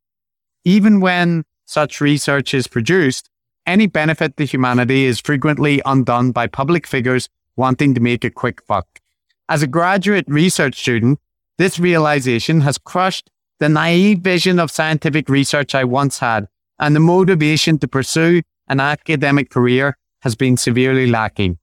Even 0.64 1.00
when 1.00 1.42
such 1.66 2.00
research 2.00 2.54
is 2.54 2.66
produced, 2.66 3.28
any 3.66 3.86
benefit 3.86 4.36
to 4.36 4.44
humanity 4.44 5.04
is 5.04 5.20
frequently 5.20 5.82
undone 5.84 6.30
by 6.30 6.46
public 6.46 6.86
figures 6.86 7.28
wanting 7.56 7.94
to 7.94 8.00
make 8.00 8.24
a 8.24 8.30
quick 8.30 8.66
buck. 8.66 9.00
As 9.48 9.62
a 9.62 9.66
graduate 9.66 10.24
research 10.28 10.76
student, 10.78 11.18
this 11.58 11.78
realization 11.78 12.60
has 12.62 12.78
crushed 12.78 13.30
the 13.58 13.68
naive 13.68 14.20
vision 14.20 14.58
of 14.58 14.70
scientific 14.70 15.28
research 15.28 15.74
I 15.74 15.84
once 15.84 16.18
had, 16.18 16.48
and 16.78 16.94
the 16.94 17.00
motivation 17.00 17.78
to 17.78 17.88
pursue 17.88 18.42
an 18.68 18.80
academic 18.80 19.50
career 19.50 19.96
has 20.20 20.34
been 20.34 20.56
severely 20.56 21.06
lacking. 21.06 21.58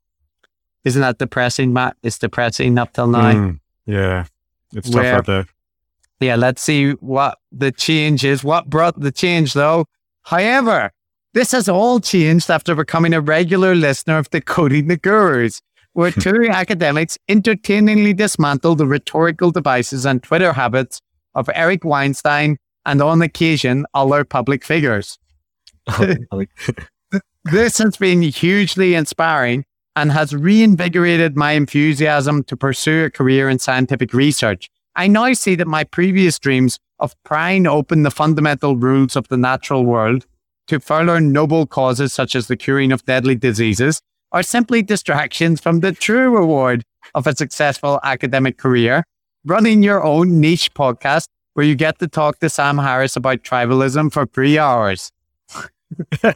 Isn't 0.84 1.01
that 1.01 1.17
depressing, 1.19 1.71
Matt? 1.71 1.95
It's 2.03 2.17
depressing 2.17 2.77
up 2.77 2.93
till 2.93 3.07
now. 3.07 3.31
Mm, 3.34 3.59
yeah. 3.85 4.25
It's 4.73 4.89
tough 4.89 5.01
Where- 5.01 5.15
out 5.15 5.25
there. 5.25 5.45
Yeah, 6.24 6.38
let's 6.38 6.62
see 6.62 6.91
what 6.94 7.38
the 7.52 7.72
change 7.72 8.24
is. 8.24 8.45
What 8.45 8.70
brought 8.70 8.98
the 8.98 9.12
change, 9.12 9.54
though? 9.54 9.86
However, 10.22 10.91
this 11.34 11.52
has 11.52 11.68
all 11.68 12.00
changed 12.00 12.50
after 12.50 12.76
becoming 12.76 13.14
a 13.14 13.20
regular 13.20 13.76
listener 13.76 14.18
of 14.18 14.30
Decoding 14.30 14.88
the 14.88 14.95
Gurus, 14.98 15.62
where 15.91 16.12
two 16.26 16.48
academics 16.50 17.18
entertainingly 17.28 18.14
dismantle 18.14 18.76
the 18.76 18.88
rhetorical 18.88 19.52
devices 19.52 20.06
and 20.06 20.24
Twitter 20.24 20.54
habits 20.54 21.02
of 21.36 21.50
Eric 21.54 21.84
Weinstein 21.84 22.58
and, 22.86 23.02
on 23.02 23.22
occasion, 23.22 23.86
other 23.94 24.24
public 24.24 24.64
figures. 24.64 25.20
Oh, 26.32 26.45
this 27.52 27.78
has 27.80 27.98
been 27.98 28.22
hugely 28.22 28.94
inspiring 28.94 29.66
and 29.98 30.14
has 30.14 30.34
reinvigorated 30.34 31.36
my 31.36 31.52
enthusiasm 31.52 32.44
to 32.45 32.56
pursue 32.56 33.04
a 33.04 33.10
career 33.10 33.50
in 33.50 33.60
scientific 33.60 34.14
research. 34.14 34.70
I 34.95 35.07
now 35.07 35.34
see 35.34 35.56
that 35.56 35.68
my 35.68 35.84
previous 35.84 36.38
dreams 36.40 36.80
of 36.99 37.15
prying 37.24 37.65
open 37.68 38.03
the 38.03 38.11
fundamental 38.11 38.76
rules 38.76 39.15
of 39.15 39.28
the 39.28 39.38
natural 39.38 39.86
world 39.86 40.26
to 40.68 40.80
further 40.80 41.20
noble 41.20 41.65
causes 41.65 42.14
such 42.14 42.36
as 42.36 42.48
the 42.48 42.56
curing 42.56 42.91
of 42.91 43.03
deadly 43.06 43.36
diseases 43.36 44.02
are 44.32 44.44
simply 44.44 44.82
distractions 44.82 45.60
from 45.60 45.80
the 45.82 45.91
true 45.91 46.30
reward 46.36 46.84
of 47.15 47.28
a 47.28 47.36
successful 47.36 47.99
academic 48.03 48.57
career. 48.57 49.03
Running 49.45 49.84
your 49.84 50.03
own 50.03 50.40
niche 50.40 50.74
podcast 50.74 51.28
where 51.53 51.65
you 51.65 51.76
get 51.76 51.99
to 51.99 52.07
talk 52.07 52.40
to 52.40 52.49
Sam 52.49 52.78
Harris 52.78 53.15
about 53.15 53.44
tribalism 53.44 54.11
for 54.11 54.26
three 54.26 54.57
hours. 54.57 55.11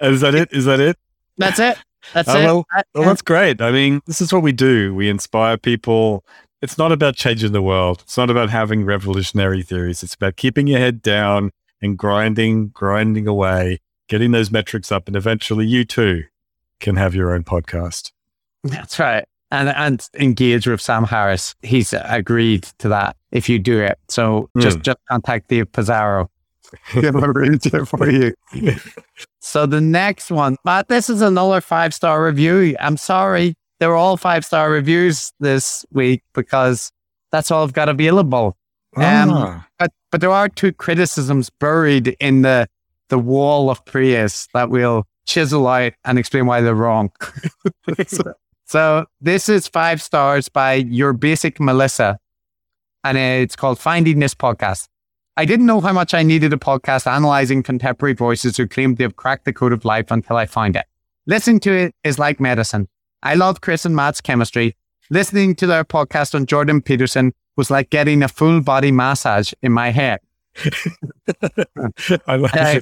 Is 0.00 0.20
that 0.20 0.34
it? 0.34 0.48
Is 0.52 0.64
that 0.66 0.80
it? 0.80 0.96
That's 1.36 1.58
it. 1.58 1.76
That's 2.14 2.28
Oh, 2.28 2.38
it. 2.40 2.44
well, 2.44 2.66
That- 2.74 2.86
Well, 2.94 3.04
that's 3.08 3.22
great. 3.22 3.60
I 3.60 3.70
mean, 3.72 4.00
this 4.06 4.20
is 4.20 4.32
what 4.32 4.42
we 4.42 4.52
do. 4.52 4.94
We 4.94 5.08
inspire 5.08 5.56
people. 5.56 6.24
It's 6.60 6.76
not 6.78 6.90
about 6.92 7.14
changing 7.16 7.52
the 7.52 7.62
world. 7.62 8.00
It's 8.02 8.16
not 8.16 8.30
about 8.30 8.50
having 8.50 8.84
revolutionary 8.84 9.62
theories. 9.62 10.02
It's 10.02 10.14
about 10.14 10.36
keeping 10.36 10.66
your 10.66 10.80
head 10.80 11.02
down 11.02 11.50
and 11.80 11.96
grinding, 11.96 12.68
grinding 12.68 13.28
away, 13.28 13.78
getting 14.08 14.32
those 14.32 14.50
metrics 14.50 14.90
up, 14.90 15.06
and 15.06 15.14
eventually 15.16 15.66
you 15.66 15.84
too 15.84 16.24
can 16.80 16.96
have 16.96 17.14
your 17.14 17.32
own 17.32 17.44
podcast. 17.44 18.10
That's 18.64 18.98
right. 18.98 19.24
And 19.50 19.68
and 19.70 20.06
engage 20.14 20.66
with 20.66 20.80
Sam 20.80 21.04
Harris. 21.04 21.54
He's 21.62 21.94
agreed 21.96 22.64
to 22.78 22.88
that 22.88 23.16
if 23.30 23.48
you 23.48 23.58
do 23.58 23.80
it. 23.80 23.98
So 24.08 24.50
just 24.58 24.78
Hmm. 24.78 24.82
just 24.82 24.98
contact 25.08 25.48
Dave 25.48 25.70
Pizarro. 25.72 26.28
He'll 26.92 27.24
arrange 27.24 27.64
it 27.66 27.86
for 27.86 28.10
you. 28.10 28.34
So 29.40 29.64
the 29.64 29.80
next 29.80 30.30
one, 30.30 30.56
Matt, 30.64 30.88
this 30.88 31.08
is 31.08 31.22
another 31.22 31.60
five 31.62 31.94
star 31.94 32.22
review. 32.24 32.76
I'm 32.78 32.96
sorry. 32.98 33.54
They 33.80 33.86
were 33.86 33.94
all 33.96 34.16
five 34.16 34.44
star 34.44 34.70
reviews 34.70 35.32
this 35.40 35.84
week 35.92 36.22
because 36.34 36.90
that's 37.30 37.50
all 37.50 37.62
I've 37.62 37.72
got 37.72 37.88
available. 37.88 38.56
Um, 38.96 39.30
Ah, 39.30 39.66
But 39.78 39.92
but 40.10 40.20
there 40.20 40.30
are 40.30 40.48
two 40.48 40.72
criticisms 40.72 41.50
buried 41.50 42.16
in 42.20 42.42
the 42.42 42.68
the 43.08 43.18
wall 43.18 43.70
of 43.70 43.84
praise 43.84 44.48
that 44.54 44.70
we'll 44.70 45.06
chisel 45.26 45.66
out 45.68 45.92
and 46.04 46.18
explain 46.18 46.46
why 46.46 46.60
they're 46.60 46.74
wrong. 46.74 47.10
so, 48.06 48.32
so 48.64 49.06
this 49.20 49.48
is 49.48 49.68
five 49.68 50.02
stars 50.02 50.48
by 50.48 50.74
your 50.74 51.12
basic 51.12 51.60
Melissa, 51.60 52.18
and 53.04 53.16
it's 53.16 53.56
called 53.56 53.78
Finding 53.78 54.18
This 54.18 54.34
Podcast. 54.34 54.88
I 55.36 55.44
didn't 55.44 55.66
know 55.66 55.80
how 55.80 55.92
much 55.92 56.14
I 56.14 56.22
needed 56.22 56.52
a 56.52 56.56
podcast 56.56 57.06
analyzing 57.06 57.62
contemporary 57.62 58.14
voices 58.14 58.56
who 58.56 58.66
claimed 58.66 58.96
they 58.96 59.04
have 59.04 59.16
cracked 59.16 59.44
the 59.44 59.52
code 59.52 59.72
of 59.72 59.84
life 59.84 60.10
until 60.10 60.36
I 60.36 60.46
found 60.46 60.74
it. 60.76 60.84
Listening 61.26 61.60
to 61.60 61.72
it 61.72 61.94
is 62.02 62.18
like 62.18 62.40
medicine. 62.40 62.88
I 63.22 63.34
love 63.34 63.60
Chris 63.60 63.84
and 63.84 63.94
Matt's 63.96 64.20
chemistry. 64.20 64.76
Listening 65.10 65.54
to 65.56 65.66
their 65.66 65.84
podcast 65.84 66.34
on 66.34 66.46
Jordan 66.46 66.80
Peterson 66.82 67.32
was 67.56 67.70
like 67.70 67.90
getting 67.90 68.22
a 68.22 68.28
full 68.28 68.60
body 68.60 68.92
massage 68.92 69.52
in 69.62 69.72
my 69.72 69.90
head. 69.90 70.20
I 72.26 72.36
like 72.36 72.54
Uh, 72.56 72.80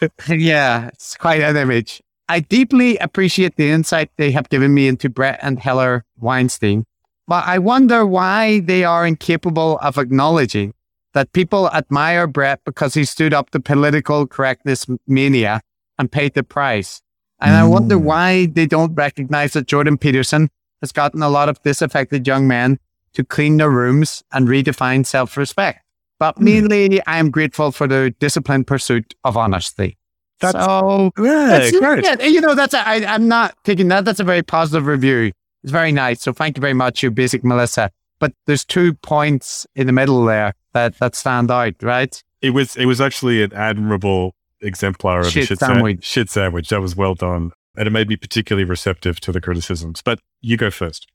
it. 0.00 0.12
yeah, 0.28 0.88
it's 0.88 1.16
quite 1.16 1.40
an 1.40 1.56
image. 1.56 2.02
I 2.28 2.40
deeply 2.40 2.98
appreciate 2.98 3.56
the 3.56 3.70
insight 3.70 4.10
they 4.16 4.30
have 4.32 4.48
given 4.50 4.74
me 4.74 4.86
into 4.86 5.08
Brett 5.08 5.38
and 5.42 5.58
Heller 5.58 6.04
Weinstein, 6.18 6.84
but 7.26 7.46
I 7.46 7.58
wonder 7.58 8.04
why 8.06 8.60
they 8.60 8.84
are 8.84 9.06
incapable 9.06 9.78
of 9.78 9.96
acknowledging 9.96 10.74
that 11.14 11.32
people 11.32 11.70
admire 11.70 12.26
Brett 12.26 12.60
because 12.64 12.94
he 12.94 13.04
stood 13.04 13.32
up 13.32 13.50
to 13.50 13.60
political 13.60 14.26
correctness 14.26 14.86
mania 15.06 15.62
and 15.98 16.12
paid 16.12 16.34
the 16.34 16.42
price. 16.42 17.00
And 17.40 17.54
I 17.54 17.64
wonder 17.64 17.96
Mm. 17.96 18.02
why 18.02 18.46
they 18.46 18.66
don't 18.66 18.94
recognize 18.94 19.52
that 19.52 19.66
Jordan 19.66 19.96
Peterson 19.98 20.50
has 20.80 20.92
gotten 20.92 21.22
a 21.22 21.28
lot 21.28 21.48
of 21.48 21.62
disaffected 21.62 22.26
young 22.26 22.46
men 22.48 22.78
to 23.14 23.24
clean 23.24 23.56
their 23.56 23.70
rooms 23.70 24.22
and 24.32 24.48
redefine 24.48 25.06
self 25.06 25.36
respect. 25.36 25.80
But 26.18 26.40
mainly, 26.40 27.00
I 27.06 27.18
am 27.18 27.30
grateful 27.30 27.70
for 27.70 27.86
the 27.86 28.12
disciplined 28.18 28.66
pursuit 28.66 29.14
of 29.24 29.36
honesty. 29.36 29.96
That's- 30.40 30.64
so, 30.64 31.12
Yeah, 31.18 31.46
that's, 31.46 31.78
great. 31.78 32.04
yeah, 32.04 32.22
you 32.24 32.40
know, 32.40 32.54
that's 32.54 32.74
a, 32.74 32.86
I, 32.86 33.04
I'm 33.06 33.28
not 33.28 33.54
taking 33.64 33.88
that. 33.88 34.04
That's 34.04 34.20
a 34.20 34.24
very 34.24 34.42
positive 34.42 34.86
review. 34.86 35.32
It's 35.62 35.72
very 35.72 35.90
nice. 35.92 36.22
So, 36.22 36.32
thank 36.32 36.56
you 36.56 36.60
very 36.60 36.74
much, 36.74 37.02
you 37.02 37.10
basic 37.10 37.44
Melissa. 37.44 37.90
But 38.20 38.32
there's 38.46 38.64
two 38.64 38.94
points 38.94 39.66
in 39.76 39.86
the 39.86 39.92
middle 39.92 40.24
there 40.24 40.54
that, 40.74 40.98
that 40.98 41.14
stand 41.14 41.50
out, 41.52 41.74
right? 41.82 42.20
It 42.42 42.50
was 42.50 42.76
it 42.76 42.86
was 42.86 43.00
actually 43.00 43.42
an 43.42 43.52
admirable 43.52 44.34
exemplar 44.62 45.20
of 45.20 45.26
a 45.26 45.30
Shit 45.30 45.48
shit 45.48 45.58
sa- 45.58 45.66
sandwich. 45.66 46.04
shit 46.04 46.30
sandwich. 46.30 46.68
That 46.68 46.80
was 46.80 46.96
well 46.96 47.14
done, 47.14 47.52
and 47.76 47.86
it 47.86 47.90
made 47.90 48.08
me 48.08 48.16
particularly 48.16 48.64
receptive 48.64 49.20
to 49.20 49.32
the 49.32 49.40
criticisms. 49.40 50.02
But 50.02 50.20
you 50.40 50.56
go 50.56 50.70
first. 50.70 51.06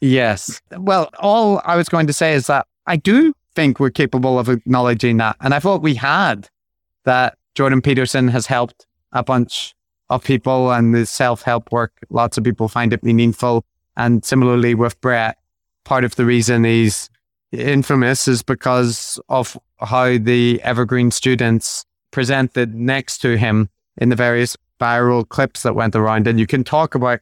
Yes. 0.00 0.60
Well, 0.76 1.10
all 1.18 1.62
I 1.64 1.76
was 1.76 1.88
going 1.88 2.06
to 2.08 2.12
say 2.12 2.34
is 2.34 2.46
that 2.48 2.66
I 2.86 2.96
do 2.96 3.32
think 3.54 3.80
we're 3.80 3.90
capable 3.90 4.38
of 4.38 4.48
acknowledging 4.48 5.16
that. 5.18 5.36
And 5.40 5.54
I 5.54 5.60
thought 5.60 5.80
we 5.82 5.94
had 5.94 6.48
that 7.04 7.38
Jordan 7.54 7.80
Peterson 7.80 8.28
has 8.28 8.46
helped 8.46 8.86
a 9.12 9.22
bunch 9.22 9.74
of 10.10 10.22
people 10.24 10.72
and 10.72 10.94
the 10.94 11.06
self 11.06 11.42
help 11.42 11.72
work. 11.72 11.92
Lots 12.10 12.36
of 12.36 12.44
people 12.44 12.68
find 12.68 12.92
it 12.92 13.02
meaningful. 13.02 13.64
And 13.96 14.24
similarly 14.24 14.74
with 14.74 15.00
Brett, 15.00 15.38
part 15.84 16.04
of 16.04 16.16
the 16.16 16.24
reason 16.26 16.64
he's 16.64 17.08
infamous 17.52 18.26
is 18.28 18.42
because 18.42 19.18
of 19.28 19.56
how 19.78 20.18
the 20.18 20.60
Evergreen 20.62 21.10
students 21.12 21.84
presented 22.14 22.74
next 22.74 23.18
to 23.18 23.36
him 23.36 23.68
in 23.98 24.08
the 24.08 24.16
various 24.16 24.56
viral 24.80 25.28
clips 25.28 25.64
that 25.64 25.74
went 25.74 25.96
around. 25.96 26.26
And 26.28 26.38
you 26.38 26.46
can 26.46 26.62
talk 26.62 26.94
about 26.94 27.20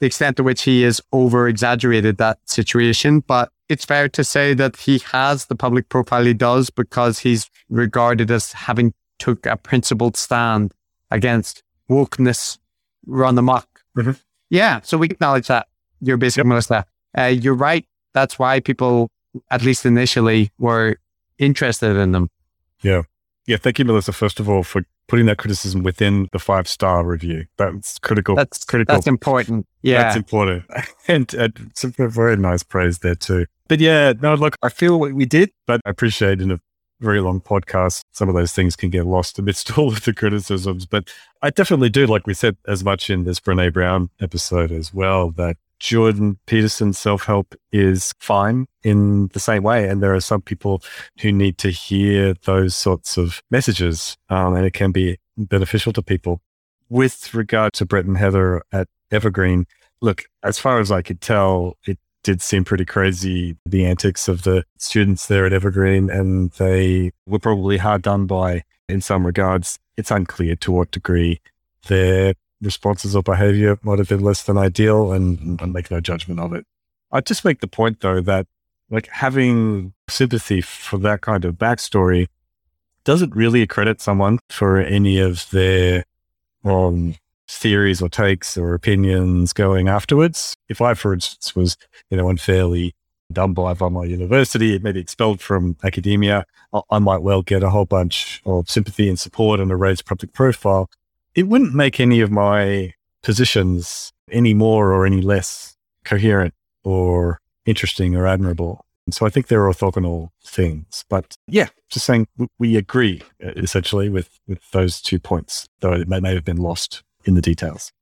the 0.00 0.06
extent 0.06 0.36
to 0.36 0.42
which 0.42 0.62
he 0.62 0.82
has 0.82 1.00
over 1.12 1.46
exaggerated 1.46 2.16
that 2.16 2.38
situation. 2.44 3.20
But 3.20 3.50
it's 3.68 3.84
fair 3.84 4.08
to 4.08 4.24
say 4.24 4.52
that 4.54 4.76
he 4.76 4.98
has 5.12 5.46
the 5.46 5.54
public 5.54 5.88
profile 5.88 6.24
he 6.24 6.34
does 6.34 6.70
because 6.70 7.20
he's 7.20 7.48
regarded 7.70 8.30
as 8.32 8.52
having 8.52 8.92
took 9.20 9.46
a 9.46 9.56
principled 9.56 10.16
stand 10.16 10.74
against 11.12 11.62
wokeness 11.88 12.58
run 13.06 13.38
amok. 13.38 13.68
Mhm. 13.96 14.18
Yeah, 14.50 14.80
so 14.82 14.98
we 14.98 15.06
acknowledge 15.06 15.46
that. 15.46 15.68
You're 16.00 16.16
basically 16.16 16.48
Melissa. 16.48 16.84
Uh, 17.16 17.24
you're 17.26 17.54
right. 17.54 17.86
That's 18.12 18.38
why 18.40 18.58
people, 18.60 19.08
at 19.50 19.62
least 19.62 19.86
initially, 19.86 20.50
were 20.58 20.96
interested 21.38 21.96
in 21.96 22.10
them. 22.12 22.28
Yeah, 22.82 23.02
thank 23.56 23.78
you, 23.78 23.84
Melissa, 23.84 24.12
first 24.12 24.40
of 24.40 24.48
all, 24.48 24.62
for 24.62 24.84
putting 25.08 25.26
that 25.26 25.38
criticism 25.38 25.82
within 25.82 26.28
the 26.32 26.38
five 26.38 26.68
star 26.68 27.04
review. 27.04 27.46
That's 27.56 27.98
critical. 27.98 28.36
That's 28.36 28.64
critical. 28.64 28.94
That's 28.94 29.06
important. 29.06 29.66
Yeah. 29.82 30.02
That's 30.02 30.16
important. 30.16 30.64
And, 31.08 31.34
it's 31.34 31.82
a 31.84 31.88
very 32.08 32.36
nice 32.36 32.62
praise 32.62 33.00
there 33.00 33.16
too. 33.16 33.46
But 33.68 33.80
yeah, 33.80 34.12
no, 34.20 34.34
look, 34.34 34.56
I 34.62 34.68
feel 34.68 35.00
what 35.00 35.12
we 35.12 35.26
did, 35.26 35.50
but 35.66 35.80
I 35.84 35.90
appreciate 35.90 36.40
in 36.40 36.52
a 36.52 36.60
very 37.00 37.20
long 37.20 37.40
podcast, 37.40 38.02
some 38.12 38.28
of 38.28 38.34
those 38.34 38.52
things 38.52 38.76
can 38.76 38.88
get 38.88 39.04
lost 39.04 39.38
amidst 39.38 39.76
all 39.78 39.88
of 39.88 40.04
the 40.04 40.14
criticisms. 40.14 40.86
But 40.86 41.12
I 41.42 41.50
definitely 41.50 41.90
do, 41.90 42.06
like 42.06 42.26
we 42.26 42.34
said, 42.34 42.56
as 42.66 42.84
much 42.84 43.10
in 43.10 43.24
this 43.24 43.40
Brene 43.40 43.72
Brown 43.72 44.08
episode 44.20 44.70
as 44.70 44.94
well, 44.94 45.30
that 45.32 45.56
Jordan 45.82 46.38
Peterson's 46.46 46.96
self 46.96 47.24
help 47.24 47.56
is 47.72 48.14
fine 48.20 48.66
in 48.84 49.26
the 49.32 49.40
same 49.40 49.64
way. 49.64 49.88
And 49.88 50.00
there 50.00 50.14
are 50.14 50.20
some 50.20 50.40
people 50.40 50.80
who 51.20 51.32
need 51.32 51.58
to 51.58 51.70
hear 51.70 52.34
those 52.44 52.76
sorts 52.76 53.16
of 53.18 53.42
messages, 53.50 54.16
um, 54.30 54.54
and 54.54 54.64
it 54.64 54.74
can 54.74 54.92
be 54.92 55.18
beneficial 55.36 55.92
to 55.94 56.00
people. 56.02 56.40
With 56.88 57.34
regard 57.34 57.72
to 57.74 57.84
Brett 57.84 58.04
and 58.04 58.16
Heather 58.16 58.62
at 58.70 58.86
Evergreen, 59.10 59.66
look, 60.00 60.26
as 60.44 60.56
far 60.56 60.78
as 60.78 60.92
I 60.92 61.02
could 61.02 61.20
tell, 61.20 61.76
it 61.84 61.98
did 62.22 62.40
seem 62.40 62.62
pretty 62.62 62.84
crazy, 62.84 63.56
the 63.66 63.84
antics 63.84 64.28
of 64.28 64.42
the 64.42 64.64
students 64.78 65.26
there 65.26 65.46
at 65.46 65.52
Evergreen, 65.52 66.08
and 66.10 66.52
they 66.52 67.10
were 67.26 67.40
probably 67.40 67.78
hard 67.78 68.02
done 68.02 68.26
by 68.26 68.62
in 68.88 69.00
some 69.00 69.26
regards. 69.26 69.80
It's 69.96 70.12
unclear 70.12 70.54
to 70.56 70.70
what 70.70 70.92
degree 70.92 71.40
their 71.88 72.34
responses 72.62 73.14
or 73.14 73.22
behavior 73.22 73.78
might 73.82 73.98
have 73.98 74.08
been 74.08 74.20
less 74.22 74.42
than 74.42 74.56
ideal, 74.56 75.12
and 75.12 75.60
I 75.60 75.66
make 75.66 75.90
no 75.90 76.00
judgment 76.00 76.40
of 76.40 76.54
it. 76.54 76.64
I'd 77.10 77.26
just 77.26 77.44
make 77.44 77.60
the 77.60 77.66
point, 77.66 78.00
though, 78.00 78.20
that 78.22 78.46
like 78.90 79.08
having 79.08 79.92
sympathy 80.08 80.60
for 80.60 80.98
that 80.98 81.20
kind 81.20 81.44
of 81.44 81.56
backstory 81.56 82.28
doesn't 83.04 83.34
really 83.34 83.62
accredit 83.62 84.00
someone 84.00 84.38
for 84.48 84.78
any 84.78 85.18
of 85.18 85.50
their 85.50 86.04
um, 86.64 87.16
theories 87.48 88.00
or 88.00 88.08
takes 88.08 88.56
or 88.56 88.74
opinions 88.74 89.52
going 89.52 89.88
afterwards. 89.88 90.54
If 90.68 90.80
I, 90.80 90.94
for 90.94 91.12
instance, 91.12 91.56
was, 91.56 91.76
you 92.10 92.16
know, 92.16 92.28
unfairly 92.28 92.94
done 93.32 93.54
by 93.54 93.74
by 93.74 93.88
my 93.88 94.04
university, 94.04 94.78
maybe 94.78 95.00
expelled 95.00 95.40
from 95.40 95.76
academia, 95.82 96.44
I, 96.72 96.80
I 96.90 96.98
might 96.98 97.22
well 97.22 97.42
get 97.42 97.62
a 97.62 97.70
whole 97.70 97.86
bunch 97.86 98.42
of 98.44 98.70
sympathy 98.70 99.08
and 99.08 99.18
support 99.18 99.58
and 99.58 99.70
a 99.72 99.76
raised 99.76 100.04
public 100.04 100.32
profile. 100.32 100.90
It 101.34 101.44
wouldn't 101.44 101.74
make 101.74 102.00
any 102.00 102.20
of 102.20 102.30
my 102.30 102.94
positions 103.22 104.12
any 104.30 104.54
more 104.54 104.92
or 104.92 105.06
any 105.06 105.20
less 105.20 105.76
coherent 106.04 106.54
or 106.84 107.40
interesting 107.66 108.16
or 108.16 108.26
admirable. 108.26 108.84
And 109.06 109.14
so 109.14 109.26
I 109.26 109.30
think 109.30 109.48
they're 109.48 109.60
orthogonal 109.60 110.30
things. 110.44 111.04
But 111.08 111.36
yeah, 111.46 111.68
just 111.88 112.06
saying 112.06 112.28
we 112.58 112.76
agree 112.76 113.22
uh, 113.44 113.52
essentially 113.56 114.08
with, 114.08 114.38
with 114.46 114.70
those 114.70 115.00
two 115.00 115.18
points, 115.18 115.68
though 115.80 115.92
it 115.92 116.08
may, 116.08 116.20
may 116.20 116.34
have 116.34 116.44
been 116.44 116.58
lost 116.58 117.02
in 117.24 117.34
the 117.34 117.42
details. 117.42 117.92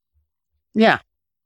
Yeah. 0.73 0.99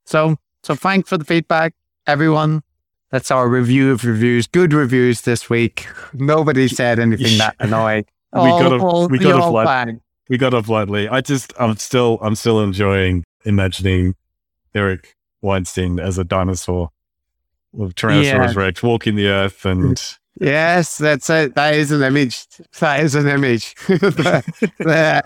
So 0.06 0.38
so 0.64 0.74
thanks 0.76 1.10
for 1.10 1.18
the 1.18 1.26
feedback, 1.26 1.74
everyone. 2.08 2.64
That's 3.12 3.30
our 3.30 3.48
review 3.48 3.92
of 3.92 4.04
reviews. 4.04 4.48
Good 4.48 4.74
reviews 4.74 5.22
this 5.22 5.50
week. 5.50 5.88
Nobody 6.12 6.68
said 6.68 7.00
anything 7.00 7.38
that 7.38 7.56
annoyed. 7.60 8.06
we 8.34 8.42
got 8.42 8.74
off, 8.74 9.12
we 9.12 9.20
got 9.20 9.48
light, 9.52 10.00
we 10.30 10.38
got 10.38 10.54
off 10.54 10.70
lightly. 10.70 11.08
I 11.08 11.22
just 11.22 11.54
I'm 11.60 11.78
still 11.78 12.20
I'm 12.22 12.36
still 12.36 12.62
enjoying 12.62 13.24
imagining 13.44 14.16
Eric 14.74 15.16
Weinstein 15.42 16.00
as 16.00 16.18
a 16.18 16.24
dinosaur 16.24 16.90
with 17.72 17.96
Tyrannosaurus 17.96 18.54
yeah. 18.56 18.60
Rex 18.60 18.84
walking 18.84 19.16
the 19.16 19.28
earth 19.28 19.66
and 19.66 20.02
Yes, 20.40 20.98
that's 20.98 21.30
it. 21.30 21.56
That 21.56 21.76
is 21.76 21.92
an 21.92 22.04
image. 22.04 22.46
That 22.80 23.00
is 23.00 23.16
an 23.16 23.28
image. 23.28 23.74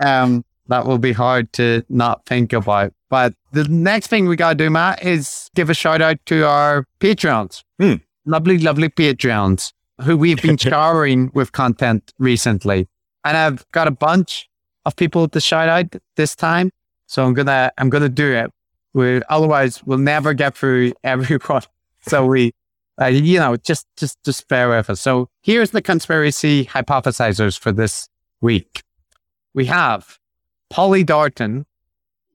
um, 0.00 0.44
that 0.68 0.86
will 0.86 0.98
be 0.98 1.12
hard 1.12 1.52
to 1.54 1.82
not 1.88 2.24
think 2.26 2.52
about. 2.52 2.92
But 3.08 3.34
the 3.50 3.64
next 3.64 4.06
thing 4.06 4.28
we 4.28 4.36
got 4.36 4.50
to 4.50 4.54
do, 4.54 4.70
Matt, 4.70 5.04
is 5.04 5.50
give 5.56 5.68
a 5.68 5.74
shout 5.74 6.00
out 6.00 6.24
to 6.26 6.46
our 6.46 6.86
Patreons. 7.00 7.64
Hmm. 7.80 7.94
Lovely, 8.24 8.58
lovely 8.58 8.88
Patreons 8.88 9.72
who 10.02 10.16
we've 10.16 10.40
been 10.40 10.56
showering 10.58 11.30
with 11.34 11.52
content 11.52 12.12
recently. 12.18 12.88
And 13.24 13.36
I've 13.36 13.68
got 13.72 13.88
a 13.88 13.90
bunch 13.90 14.48
of 14.84 14.96
people 14.96 15.28
to 15.28 15.40
shout 15.40 15.68
out 15.68 15.94
this 16.16 16.34
time. 16.34 16.70
So 17.06 17.24
I'm 17.24 17.34
gonna 17.34 17.72
I'm 17.78 17.90
gonna 17.90 18.08
do 18.08 18.32
it. 18.32 18.50
We 18.92 19.22
otherwise 19.28 19.84
we'll 19.84 19.98
never 19.98 20.34
get 20.34 20.56
through 20.56 20.92
everyone. 21.04 21.62
So 22.02 22.26
we 22.26 22.52
uh, 23.00 23.06
you 23.06 23.38
know, 23.38 23.56
just 23.56 23.86
just 23.96 24.22
just 24.24 24.46
bear 24.48 24.68
with 24.68 24.90
us. 24.90 25.00
So 25.00 25.28
here's 25.42 25.70
the 25.70 25.82
conspiracy 25.82 26.66
hypothesizers 26.66 27.58
for 27.58 27.72
this 27.72 28.08
week. 28.40 28.82
We 29.54 29.66
have 29.66 30.18
Polly 30.68 31.02
Darton, 31.02 31.66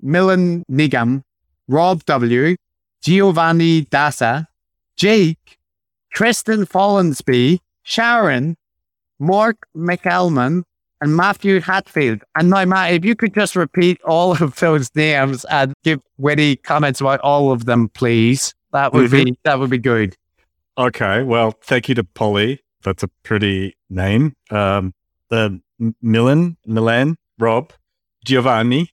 Milan 0.02 0.66
Nigam, 0.70 1.24
Rob 1.68 2.04
W., 2.06 2.56
Giovanni 3.02 3.86
Dassa, 3.86 4.48
Jake, 4.98 5.58
Tristan 6.12 6.66
Follensby, 6.66 7.60
Sharon, 7.84 8.58
Mark 9.20 9.68
McElman, 9.76 10.64
and 11.02 11.16
Matthew 11.16 11.60
Hatfield. 11.60 12.24
And 12.36 12.50
now, 12.50 12.66
Matt, 12.66 12.94
if 12.94 13.06
you 13.06 13.16
could 13.16 13.34
just 13.34 13.56
repeat 13.56 14.02
all 14.04 14.32
of 14.42 14.56
those 14.56 14.90
names 14.96 15.46
and 15.46 15.74
give 15.84 16.02
witty 16.18 16.58
comments 16.58 17.02
about 17.02 17.20
all 17.22 17.52
of 17.52 17.66
them, 17.66 17.90
please, 17.90 18.54
that 18.72 18.94
would 18.94 19.12
mm-hmm. 19.12 19.26
be 19.26 19.40
that 19.44 19.60
would 19.60 19.70
be 19.70 19.78
good. 19.78 20.16
Okay, 20.78 21.24
well, 21.24 21.52
thank 21.62 21.88
you 21.88 21.96
to 21.96 22.04
Polly. 22.04 22.62
That's 22.84 23.04
a 23.04 23.08
pretty 23.24 23.76
name. 23.90 24.36
Um, 24.52 24.94
the 25.30 25.62
Milan, 26.02 26.58
Milan, 26.66 27.18
Rob, 27.40 27.74
Giovanni. 28.26 28.90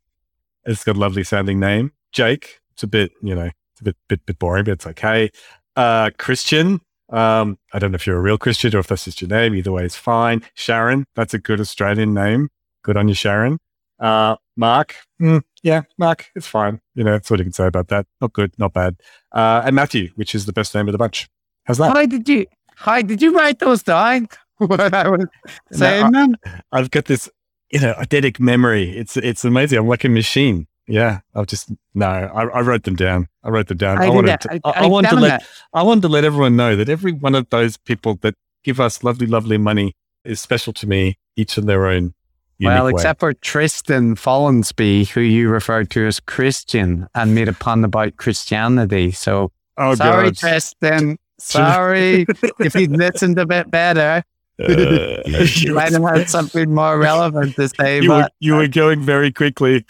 It's 0.65 0.85
got 0.85 0.97
a 0.97 0.99
lovely 0.99 1.25
sounding 1.25 1.59
name. 1.59 1.93
Jake. 2.13 2.61
It's 2.73 2.83
a 2.83 2.87
bit, 2.87 3.13
you 3.23 3.35
know, 3.35 3.51
it's 3.73 3.81
a 3.81 3.85
bit, 3.85 3.97
bit, 4.09 4.25
bit 4.25 4.39
boring, 4.39 4.65
but 4.65 4.73
it's 4.73 4.87
okay. 4.87 5.31
Uh, 5.77 6.11
Christian. 6.19 6.81
Um, 7.13 7.59
I 7.73 7.79
don't 7.79 7.93
know 7.93 7.97
if 7.97 8.07
you're 8.07 8.17
a 8.17 8.23
real 8.23 8.39
Christian 8.39 8.75
or 8.75 8.79
if 8.79 8.89
that's 8.89 9.05
just 9.05 9.21
your 9.21 9.29
name. 9.29 9.55
Either 9.55 9.73
way 9.73 9.85
it's 9.85 9.97
fine. 9.97 10.43
Sharon. 10.55 11.07
That's 11.15 11.35
a 11.35 11.39
good 11.39 11.61
Australian 11.61 12.15
name. 12.15 12.49
Good 12.83 12.97
on 12.97 13.09
you, 13.09 13.15
Sharon. 13.15 13.59
Uh, 14.01 14.37
Mark. 14.57 14.97
Mm, 15.21 15.43
yeah, 15.63 15.83
Mark. 15.99 16.27
It's 16.35 16.47
fine. 16.47 16.81
You 16.95 17.05
know, 17.05 17.13
that's 17.13 17.31
what 17.31 17.39
you 17.39 17.45
can 17.45 17.53
say 17.53 17.67
about 17.67 17.89
that. 17.89 18.07
Not 18.21 18.33
good, 18.33 18.53
not 18.59 18.73
bad. 18.73 18.97
Uh, 19.31 19.63
and 19.65 19.77
Matthew, 19.77 20.11
which 20.17 20.35
is 20.35 20.47
the 20.47 20.53
best 20.53 20.75
name 20.75 20.89
of 20.89 20.93
the 20.93 20.99
bunch. 20.99 21.29
How's 21.65 21.79
that? 21.79 21.93
Hi, 21.93 22.07
did 22.07 22.29
you? 22.29 22.47
Hi, 22.77 23.03
did 23.03 23.23
you 23.23 23.37
write 23.37 23.61
those 23.61 23.83
down? 23.83 24.29
what 24.59 24.93
I 24.95 25.09
was 25.09 25.27
saying 25.73 26.11
no, 26.11 26.35
I, 26.45 26.61
I've 26.73 26.91
got 26.91 27.07
this 27.07 27.29
you 27.73 27.81
know, 27.81 27.95
eidetic 27.95 28.39
memory. 28.39 28.97
It's 28.97 29.17
it's 29.17 29.45
amazing. 29.45 29.79
I'm 29.79 29.89
like 29.89 30.05
a 30.05 30.09
machine. 30.09 30.67
Yeah, 30.87 31.21
I've 31.35 31.47
just 31.47 31.71
no. 31.95 32.07
I, 32.07 32.45
I 32.45 32.61
wrote 32.61 32.85
them 32.85 32.97
down. 32.97 33.29
I 33.45 33.51
wrote 33.51 33.69
them 33.69 33.79
down. 33.79 33.99
I, 33.99 34.07
I 34.07 34.09
wanted 34.11 34.41
to, 34.41 34.61
I, 34.65 34.71
I, 34.71 34.87
wanted 34.87 35.11
to 35.11 35.17
let 35.17 35.41
that. 35.41 35.49
I 35.73 35.83
wanted 35.83 36.03
to 36.03 36.09
let 36.09 36.25
everyone 36.25 36.57
know 36.57 36.77
that 36.77 36.89
every 36.89 37.13
one 37.13 37.35
of 37.35 37.49
those 37.51 37.77
people 37.77 38.17
that 38.23 38.35
give 38.65 38.81
us 38.81 39.05
lovely, 39.05 39.27
lovely 39.27 39.59
money 39.59 39.95
is 40.25 40.41
special 40.41 40.73
to 40.75 40.87
me, 40.87 41.19
each 41.37 41.57
in 41.57 41.67
their 41.67 41.87
own. 41.87 42.15
Well, 42.61 42.85
way. 42.85 42.91
except 42.93 43.21
for 43.21 43.33
Tristan 43.33 44.15
Follensby, 44.15 45.09
who 45.09 45.21
you 45.21 45.49
referred 45.49 45.91
to 45.91 46.07
as 46.07 46.21
Christian 46.21 47.09
and 47.15 47.35
made 47.35 47.49
a 47.49 47.53
pun 47.53 47.85
about 47.85 48.17
Christianity. 48.17 49.11
So 49.11 49.51
oh, 49.79 49.95
sorry, 49.95 50.27
God. 50.27 50.37
Tristan. 50.37 51.19
Sorry 51.39 52.25
if 52.61 52.75
you'd 52.75 52.93
listened 52.93 53.39
a 53.39 53.47
bit 53.47 53.71
better. 53.71 54.23
Uh, 54.61 55.23
you 55.55 55.75
might 55.75 55.93
have 55.93 56.03
had 56.03 56.29
something 56.29 56.75
more 56.75 56.99
relevant 56.99 57.57
to 57.57 57.69
say. 57.69 58.03
You, 58.03 58.09
but, 58.09 58.23
were, 58.25 58.29
you 58.41 58.55
were 58.55 58.69
going 58.69 59.01
very 59.01 59.33
quickly. 59.33 59.85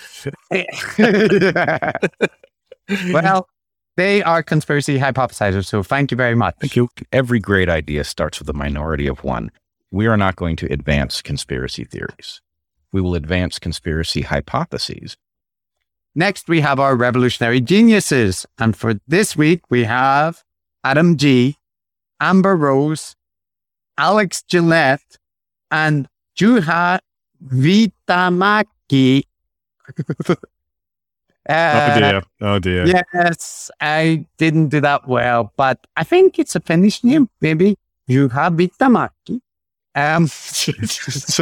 well, 3.12 3.48
they 3.96 4.22
are 4.22 4.42
conspiracy 4.42 4.98
hypothesizers. 4.98 5.66
So 5.66 5.82
thank 5.82 6.10
you 6.10 6.16
very 6.16 6.34
much. 6.34 6.54
Thank 6.60 6.76
you. 6.76 6.88
Every 7.12 7.38
great 7.38 7.68
idea 7.68 8.04
starts 8.04 8.38
with 8.38 8.48
a 8.48 8.54
minority 8.54 9.06
of 9.06 9.22
one. 9.24 9.50
We 9.90 10.06
are 10.06 10.16
not 10.16 10.36
going 10.36 10.56
to 10.56 10.72
advance 10.72 11.20
conspiracy 11.20 11.84
theories. 11.84 12.40
We 12.92 13.00
will 13.00 13.14
advance 13.14 13.58
conspiracy 13.58 14.22
hypotheses. 14.22 15.16
Next, 16.14 16.48
we 16.48 16.60
have 16.60 16.78
our 16.78 16.94
revolutionary 16.94 17.60
geniuses. 17.60 18.46
And 18.58 18.76
for 18.76 18.94
this 19.06 19.36
week, 19.36 19.62
we 19.70 19.84
have 19.84 20.44
Adam 20.84 21.16
G., 21.16 21.56
Amber 22.20 22.54
Rose, 22.56 23.16
Alex 24.02 24.42
Gillette, 24.42 25.16
and 25.70 26.08
Juha 26.36 26.98
Vitamaki. 27.46 29.22
uh, 30.28 30.34
oh 31.48 32.00
dear. 32.00 32.22
Oh 32.40 32.58
dear. 32.58 32.86
Yes, 32.86 33.70
I 33.80 34.26
didn't 34.38 34.70
do 34.70 34.80
that 34.80 35.06
well, 35.06 35.52
but 35.56 35.86
I 35.96 36.02
think 36.02 36.40
it's 36.40 36.56
a 36.56 36.60
Finnish 36.60 37.04
name, 37.04 37.30
maybe. 37.40 37.78
Juha 38.08 38.50
Vitamaki. 38.50 39.40
Um, 39.94 40.24
it's 40.24 41.38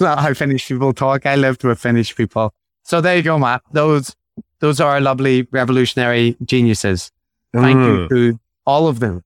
not 0.00 0.18
how 0.18 0.34
Finnish 0.34 0.66
people 0.66 0.92
talk. 0.92 1.26
I 1.26 1.36
lived 1.36 1.62
with 1.62 1.78
Finnish 1.78 2.16
people. 2.16 2.52
So 2.82 3.00
there 3.00 3.16
you 3.16 3.22
go, 3.22 3.38
Matt. 3.38 3.62
Those 3.70 4.16
those 4.58 4.80
are 4.80 4.94
our 4.94 5.00
lovely 5.00 5.46
revolutionary 5.52 6.36
geniuses. 6.44 7.12
Thank 7.52 7.78
mm. 7.78 7.86
you 7.86 8.08
to 8.08 8.40
all 8.66 8.88
of 8.88 8.98
them. 8.98 9.22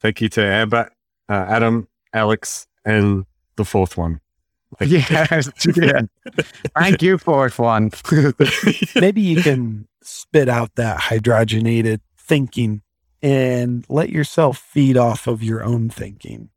Thank 0.00 0.20
you 0.20 0.28
to 0.28 0.42
Amber 0.42 0.90
uh, 1.28 1.46
Adam, 1.48 1.88
Alex, 2.12 2.66
and 2.84 3.24
the 3.56 3.64
fourth 3.64 3.96
one. 3.96 4.20
Yes, 4.82 5.48
yeah. 5.76 6.02
Thank 6.76 7.00
you, 7.02 7.16
fourth 7.16 7.58
one. 7.58 7.90
Maybe 8.94 9.22
you 9.22 9.42
can 9.42 9.88
spit 10.02 10.48
out 10.48 10.74
that 10.74 11.00
hydrogenated 11.00 12.00
thinking 12.18 12.82
and 13.22 13.84
let 13.88 14.10
yourself 14.10 14.58
feed 14.58 14.96
off 14.98 15.26
of 15.26 15.42
your 15.42 15.64
own 15.64 15.88
thinking. 15.88 16.50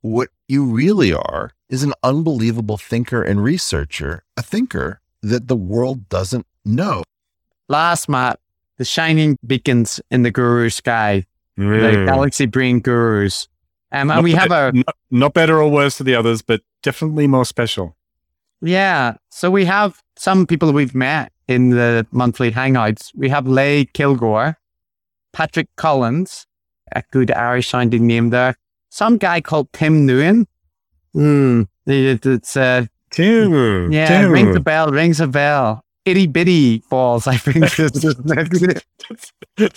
What 0.00 0.28
you 0.46 0.64
really 0.64 1.12
are 1.12 1.50
is 1.68 1.82
an 1.82 1.92
unbelievable 2.04 2.76
thinker 2.78 3.20
and 3.22 3.42
researcher, 3.42 4.22
a 4.36 4.42
thinker 4.42 5.00
that 5.22 5.48
the 5.48 5.56
world 5.56 6.08
doesn't 6.08 6.46
know. 6.64 7.02
Last, 7.68 8.08
Matt, 8.08 8.38
the 8.76 8.84
shining 8.84 9.36
beacons 9.44 10.00
in 10.10 10.22
the 10.22 10.30
guru 10.30 10.68
sky, 10.70 11.24
the 11.56 11.62
Mm. 11.64 12.06
galaxy 12.06 12.46
brain 12.46 12.78
gurus. 12.78 13.48
Um, 13.92 14.10
and 14.10 14.16
Not 14.18 14.24
we 14.24 14.32
have 14.32 14.50
a 14.50 14.72
not, 14.72 14.96
not 15.10 15.34
better 15.34 15.60
or 15.62 15.70
worse 15.70 15.98
than 15.98 16.06
the 16.06 16.14
others, 16.16 16.42
but 16.42 16.60
definitely 16.82 17.26
more 17.26 17.44
special. 17.44 17.96
Yeah. 18.60 19.14
So 19.30 19.50
we 19.50 19.64
have 19.66 20.02
some 20.16 20.46
people 20.46 20.72
we've 20.72 20.94
met 20.94 21.30
in 21.46 21.70
the 21.70 22.06
monthly 22.10 22.50
hangouts. 22.50 23.12
We 23.14 23.28
have 23.28 23.46
Leigh 23.46 23.84
Kilgore, 23.94 24.58
Patrick 25.32 25.68
Collins, 25.76 26.46
a 26.94 27.02
good 27.12 27.30
Irish 27.30 27.68
sounding 27.68 28.06
name 28.06 28.30
there. 28.30 28.56
Some 28.90 29.18
guy 29.18 29.40
called 29.40 29.72
Tim 29.72 30.06
Nguyen. 30.06 30.46
Hmm. 31.12 31.62
It- 31.86 32.26
It's 32.26 32.56
uh, 32.56 32.86
Tim, 33.12 33.92
yeah, 33.92 34.08
Tim. 34.22 34.30
rings 34.32 34.56
a 34.56 34.60
bell, 34.60 34.90
rings 34.90 35.20
a 35.20 35.26
bell. 35.28 35.84
Itty 36.04 36.26
bitty 36.26 36.82
balls, 36.90 37.26
I 37.26 37.36
think. 37.36 37.78
is 37.78 38.02
his 38.02 38.18
next 38.24 38.60
name. 38.60 39.70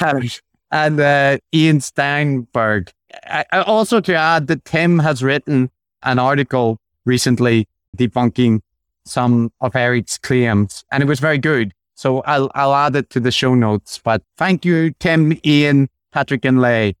and 0.00 0.40
and 0.70 1.00
uh, 1.00 1.38
Ian 1.54 1.80
Steinberg. 1.80 2.90
I, 3.24 3.44
also 3.62 4.00
to 4.00 4.14
add 4.14 4.46
that 4.48 4.64
Tim 4.64 4.98
has 4.98 5.22
written 5.22 5.70
an 6.02 6.18
article 6.18 6.78
recently 7.04 7.68
debunking 7.96 8.60
some 9.04 9.52
of 9.60 9.76
Eric's 9.76 10.18
claims, 10.18 10.84
and 10.90 11.02
it 11.02 11.06
was 11.06 11.20
very 11.20 11.38
good. 11.38 11.72
So 11.94 12.20
I'll 12.22 12.50
I'll 12.54 12.74
add 12.74 12.96
it 12.96 13.10
to 13.10 13.20
the 13.20 13.30
show 13.30 13.54
notes. 13.54 13.98
But 14.02 14.22
thank 14.36 14.64
you, 14.64 14.92
Tim, 14.98 15.38
Ian, 15.44 15.88
Patrick, 16.12 16.44
and 16.44 16.60
Leigh. 16.60 16.96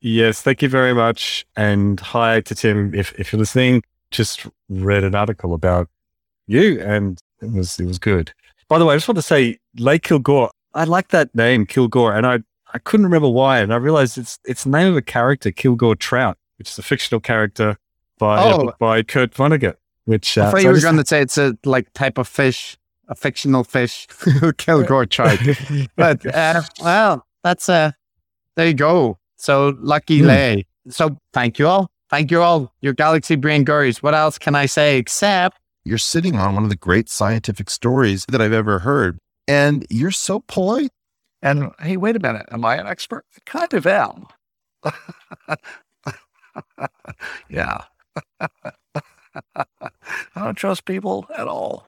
Yes, 0.00 0.42
thank 0.42 0.62
you 0.62 0.68
very 0.68 0.94
much. 0.94 1.44
And 1.56 1.98
hi 1.98 2.40
to 2.42 2.54
Tim. 2.54 2.94
If 2.94 3.18
if 3.18 3.32
you're 3.32 3.40
listening, 3.40 3.82
just 4.10 4.46
read 4.68 5.04
an 5.04 5.14
article 5.14 5.54
about 5.54 5.88
you 6.46 6.80
and 6.80 7.20
it 7.42 7.52
was 7.52 7.78
it 7.80 7.86
was 7.86 7.98
good. 7.98 8.32
By 8.68 8.78
the 8.78 8.84
way, 8.84 8.94
I 8.94 8.96
just 8.96 9.08
want 9.08 9.18
to 9.18 9.22
say 9.22 9.58
Lake 9.76 10.02
Kilgore. 10.02 10.50
I 10.74 10.84
like 10.84 11.08
that 11.08 11.34
name, 11.34 11.66
Kilgore, 11.66 12.14
and 12.14 12.26
I 12.26 12.40
I 12.74 12.78
couldn't 12.78 13.06
remember 13.06 13.28
why, 13.28 13.60
and 13.60 13.72
I 13.72 13.76
realized 13.76 14.18
it's 14.18 14.38
it's 14.44 14.64
the 14.64 14.70
name 14.70 14.88
of 14.88 14.96
a 14.96 15.02
character, 15.02 15.50
Kilgore 15.50 15.96
Trout, 15.96 16.36
which 16.58 16.68
is 16.70 16.78
a 16.78 16.82
fictional 16.82 17.20
character 17.20 17.76
by 18.18 18.42
Oh. 18.42 18.72
by 18.78 19.02
Kurt 19.02 19.32
Vonnegut. 19.32 19.74
Which 20.04 20.36
uh, 20.38 20.42
I 20.42 20.44
thought 20.50 20.52
so 20.52 20.58
you 20.62 20.68
I 20.70 20.72
were 20.72 20.80
going 20.80 20.96
to 20.96 21.06
say 21.06 21.20
it's 21.20 21.38
a 21.38 21.56
like 21.64 21.92
type 21.92 22.18
of 22.18 22.26
fish, 22.28 22.76
a 23.08 23.14
fictional 23.14 23.64
fish, 23.64 24.06
Kilgore 24.58 25.06
trout. 25.06 25.38
but 25.96 26.24
uh, 26.34 26.62
well, 26.82 27.26
that's 27.44 27.68
uh 27.68 27.92
there 28.56 28.66
you 28.66 28.74
go. 28.74 29.18
So 29.36 29.74
lucky 29.80 30.20
Hmm. 30.20 30.26
lay. 30.26 30.66
So 30.88 31.16
thank 31.32 31.58
you 31.58 31.66
all. 31.68 31.90
Thank 32.10 32.30
you 32.30 32.40
all. 32.42 32.72
Your 32.80 32.94
galaxy 32.94 33.36
brain 33.36 33.64
gurus. 33.64 34.02
What 34.02 34.14
else 34.14 34.38
can 34.38 34.54
I 34.54 34.64
say 34.66 34.96
except 34.98 35.58
You're 35.84 35.98
sitting 35.98 36.36
on 36.36 36.54
one 36.54 36.64
of 36.64 36.70
the 36.70 36.76
great 36.76 37.08
scientific 37.10 37.68
stories 37.70 38.24
that 38.30 38.40
I've 38.40 38.52
ever 38.54 38.78
heard. 38.80 39.18
And 39.46 39.86
you're 39.90 40.10
so 40.10 40.40
polite. 40.40 40.90
And 41.42 41.70
hey, 41.80 41.96
wait 41.96 42.16
a 42.16 42.18
minute. 42.20 42.46
Am 42.50 42.64
I 42.64 42.76
an 42.76 42.86
expert? 42.86 43.24
I 43.36 43.38
kind 43.46 43.72
of 43.74 43.86
am. 43.86 44.26
yeah. 47.48 47.82
I 48.40 49.64
don't 50.36 50.56
trust 50.56 50.84
people 50.84 51.26
at 51.36 51.46
all. 51.46 51.86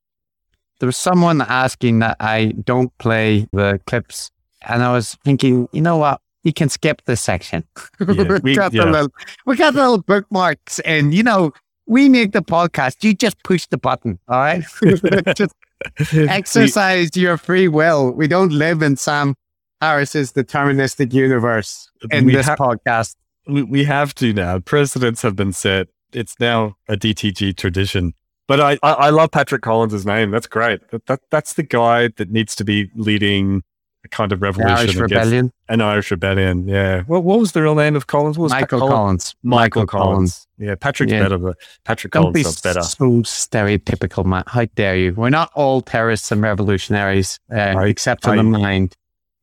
there 0.79 0.87
was 0.87 0.97
someone 0.97 1.41
asking 1.41 1.99
that 2.01 2.17
I 2.21 2.53
don't 2.65 2.97
play 2.99 3.49
the 3.53 3.81
clips, 3.87 4.31
and 4.63 4.83
I 4.83 4.93
was 4.93 5.17
thinking, 5.25 5.69
you 5.73 5.81
know 5.81 5.97
what? 5.97 6.21
You 6.45 6.53
can 6.53 6.69
skip 6.69 7.03
this 7.05 7.21
section. 7.21 7.65
Yeah, 8.01 8.07
we- 8.23 8.39
we, 8.41 8.55
got 8.55 8.73
yeah. 8.73 8.85
the 8.85 8.91
little, 8.91 9.13
we 9.47 9.57
got 9.57 9.75
the 9.75 9.81
little 9.81 10.03
bookmarks, 10.03 10.79
and 10.81 11.13
you 11.13 11.23
know, 11.23 11.53
we 11.87 12.09
make 12.09 12.33
the 12.33 12.43
podcast. 12.43 13.03
You 13.03 13.15
just 13.15 13.43
push 13.43 13.67
the 13.67 13.79
button, 13.79 14.19
all 14.29 14.39
right? 14.39 14.63
just 15.37 15.55
exercise 16.13 17.11
your 17.17 17.37
free 17.37 17.69
will. 17.69 18.13
We 18.13 18.29
don't 18.29 18.53
live 18.53 18.83
in 18.83 18.97
Sam 18.97 19.35
Harris's 19.81 20.33
deterministic 20.33 21.13
universe 21.13 21.91
in 22.11 22.27
this 22.27 22.47
ha- 22.47 22.57
podcast. 22.57 23.17
we, 23.47 23.63
we 23.63 23.85
have 23.85 24.15
to 24.17 24.33
now. 24.33 24.59
Precedents 24.59 25.23
have 25.23 25.37
been 25.37 25.53
set. 25.53 25.89
It's 26.13 26.39
now 26.41 26.77
a 26.89 26.97
DTG 26.97 27.57
tradition. 27.57 28.15
But 28.47 28.61
I, 28.61 28.73
I, 28.83 28.93
I 28.93 29.11
love 29.11 29.31
Patrick 29.31 29.63
Collins' 29.63 30.05
name. 30.05 30.33
That's 30.33 30.49
great. 30.49 30.91
That, 30.91 31.07
that 31.07 31.21
that's 31.31 31.55
the 31.55 31.63
guy 31.63 32.09
that 32.17 32.31
needs 32.31 32.57
to 32.57 32.65
be 32.65 32.91
leading 32.97 33.63
a 34.05 34.09
kind 34.09 34.33
of 34.33 34.41
revolution 34.41 34.77
Irish 34.79 34.97
Rebellion. 34.97 35.53
an 35.69 35.81
Irish 35.83 36.11
rebellion. 36.11 36.67
Yeah. 36.67 37.03
Well, 37.07 37.23
what 37.23 37.39
was 37.39 37.53
the 37.53 37.63
real 37.63 37.75
name 37.75 37.97
of 37.97 38.07
Collins? 38.07 38.39
What 38.39 38.45
was 38.45 38.53
Michael 38.53 38.79
Collins? 38.81 38.93
Collins. 38.95 39.35
Michael 39.43 39.87
Collins. 39.87 40.47
Yeah, 40.59 40.75
Patrick's 40.75 41.13
Yeah. 41.13 41.23
better. 41.23 41.39
But 41.39 41.57
Patrick 41.85 42.13
Don't 42.13 42.33
Collins 42.33 42.61
be 42.61 42.69
better. 42.69 42.83
so 42.83 43.05
stereotypical, 43.23 44.25
Matt. 44.25 44.49
How 44.49 44.65
dare 44.75 44.97
you? 44.97 45.13
We're 45.15 45.29
not 45.31 45.51
all 45.55 45.83
terrorists 45.83 46.33
and 46.33 46.41
revolutionaries, 46.41 47.39
uh, 47.53 47.57
I- 47.57 47.87
except 47.87 48.25
in 48.27 48.31
I- 48.33 48.37
the 48.37 48.43
mind. 48.45 48.97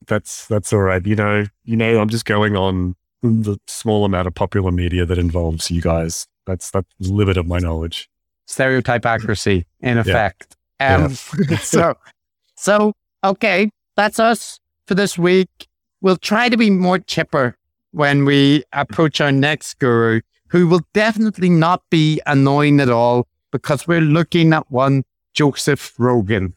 That's 0.08 0.48
that's 0.48 0.72
all 0.74 0.80
right. 0.80 1.06
You 1.06 1.16
know, 1.16 1.46
you 1.66 1.76
know, 1.76 2.00
I'm 2.00 2.10
just 2.10 2.26
going 2.26 2.56
on 2.56 2.96
the 3.22 3.58
small 3.68 4.06
amount 4.06 4.28
of 4.28 4.34
popular 4.36 4.72
media 4.72 5.06
that 5.06 5.18
involves 5.18 5.70
you 5.70 5.82
guys. 5.82 6.26
That's 6.46 6.72
that's 6.72 6.88
the 7.00 7.12
limit 7.14 7.36
of 7.38 7.46
my 7.46 7.60
knowledge. 7.60 8.10
Stereotype 8.48 9.06
accuracy, 9.06 9.66
in 9.82 9.96
Yeah. 9.98 10.02
effect. 10.02 10.56
Um, 10.80 11.10
so, 11.60 11.96
so 12.56 12.94
okay, 13.24 13.70
that's 13.98 14.19
us 14.19 14.60
for 14.86 14.95
this 14.95 15.18
week. 15.18 15.68
We'll 16.02 16.15
try 16.18 16.48
to 16.48 16.56
be 16.56 16.69
more 16.69 16.99
chipper 16.99 17.57
when 17.91 18.24
we 18.24 18.64
approach 18.72 19.19
our 19.19 19.32
next 19.32 19.80
guru, 19.80 20.22
who 20.48 20.68
will 20.68 20.82
definitely 20.94 21.49
not 21.49 21.82
be 21.90 22.22
annoying 22.26 22.80
at 22.80 22.90
all 22.90 23.28
because 23.52 23.88
we're 23.88 23.99
looking 24.02 24.53
at 24.53 24.69
one 24.72 25.03
Joseph 25.34 25.94
Rogan. 25.98 26.53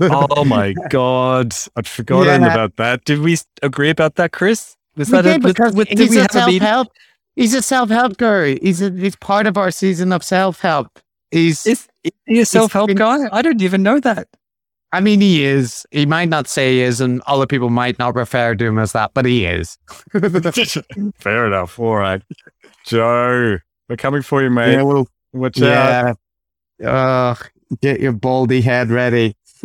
oh 0.00 0.44
my 0.44 0.72
god, 0.90 1.54
I'd 1.76 1.86
forgotten 1.86 2.42
Yeah. 2.42 2.52
about 2.52 2.76
that. 2.76 3.04
Did 3.04 3.20
we 3.20 3.36
agree 3.62 3.90
about 3.90 4.16
that, 4.16 4.32
Chris? 4.32 4.76
Was 4.96 5.10
We 5.10 5.18
that 5.18 5.22
did 5.22 5.44
a, 5.44 5.48
because 5.48 5.74
did 5.74 5.98
he's 5.98 6.16
a 6.16 6.26
self-help. 6.30 6.88
He's 7.36 7.52
a 7.54 7.62
self-help 7.62 8.16
guru. 8.16 8.58
He's 8.62 8.80
a, 8.80 8.90
he's 8.90 9.16
part 9.16 9.46
of 9.46 9.58
our 9.58 9.70
season 9.70 10.12
of 10.12 10.22
self-help. 10.22 10.98
He's 11.30 11.66
Is 11.66 11.88
is 12.04 12.12
he 12.26 12.40
a 12.40 12.46
self-help 12.46 12.94
guy? 12.94 13.28
I 13.32 13.42
don't 13.42 13.60
even 13.60 13.82
know 13.82 13.98
that. 14.00 14.28
I 14.94 15.00
mean, 15.00 15.20
he 15.20 15.44
is. 15.44 15.84
He 15.90 16.06
might 16.06 16.28
not 16.28 16.46
say 16.46 16.74
he 16.74 16.80
is, 16.82 17.00
and 17.00 17.20
other 17.26 17.48
people 17.48 17.68
might 17.68 17.98
not 17.98 18.14
refer 18.14 18.54
to 18.54 18.64
him 18.64 18.78
as 18.78 18.92
that, 18.92 19.10
but 19.12 19.24
he 19.24 19.44
is. 19.44 19.76
Fair 21.18 21.48
enough. 21.48 21.80
All 21.80 21.96
right, 21.96 22.22
Joe, 22.86 23.58
we're 23.88 23.96
coming 23.96 24.22
for 24.22 24.40
you, 24.40 24.50
mate. 24.50 24.74
yeah, 24.74 24.82
well, 24.82 25.08
Watch 25.32 25.60
out. 25.60 26.16
Uh, 26.82 27.34
get 27.82 27.98
your 27.98 28.12
baldy 28.12 28.60
head 28.60 28.90
ready. 28.90 29.36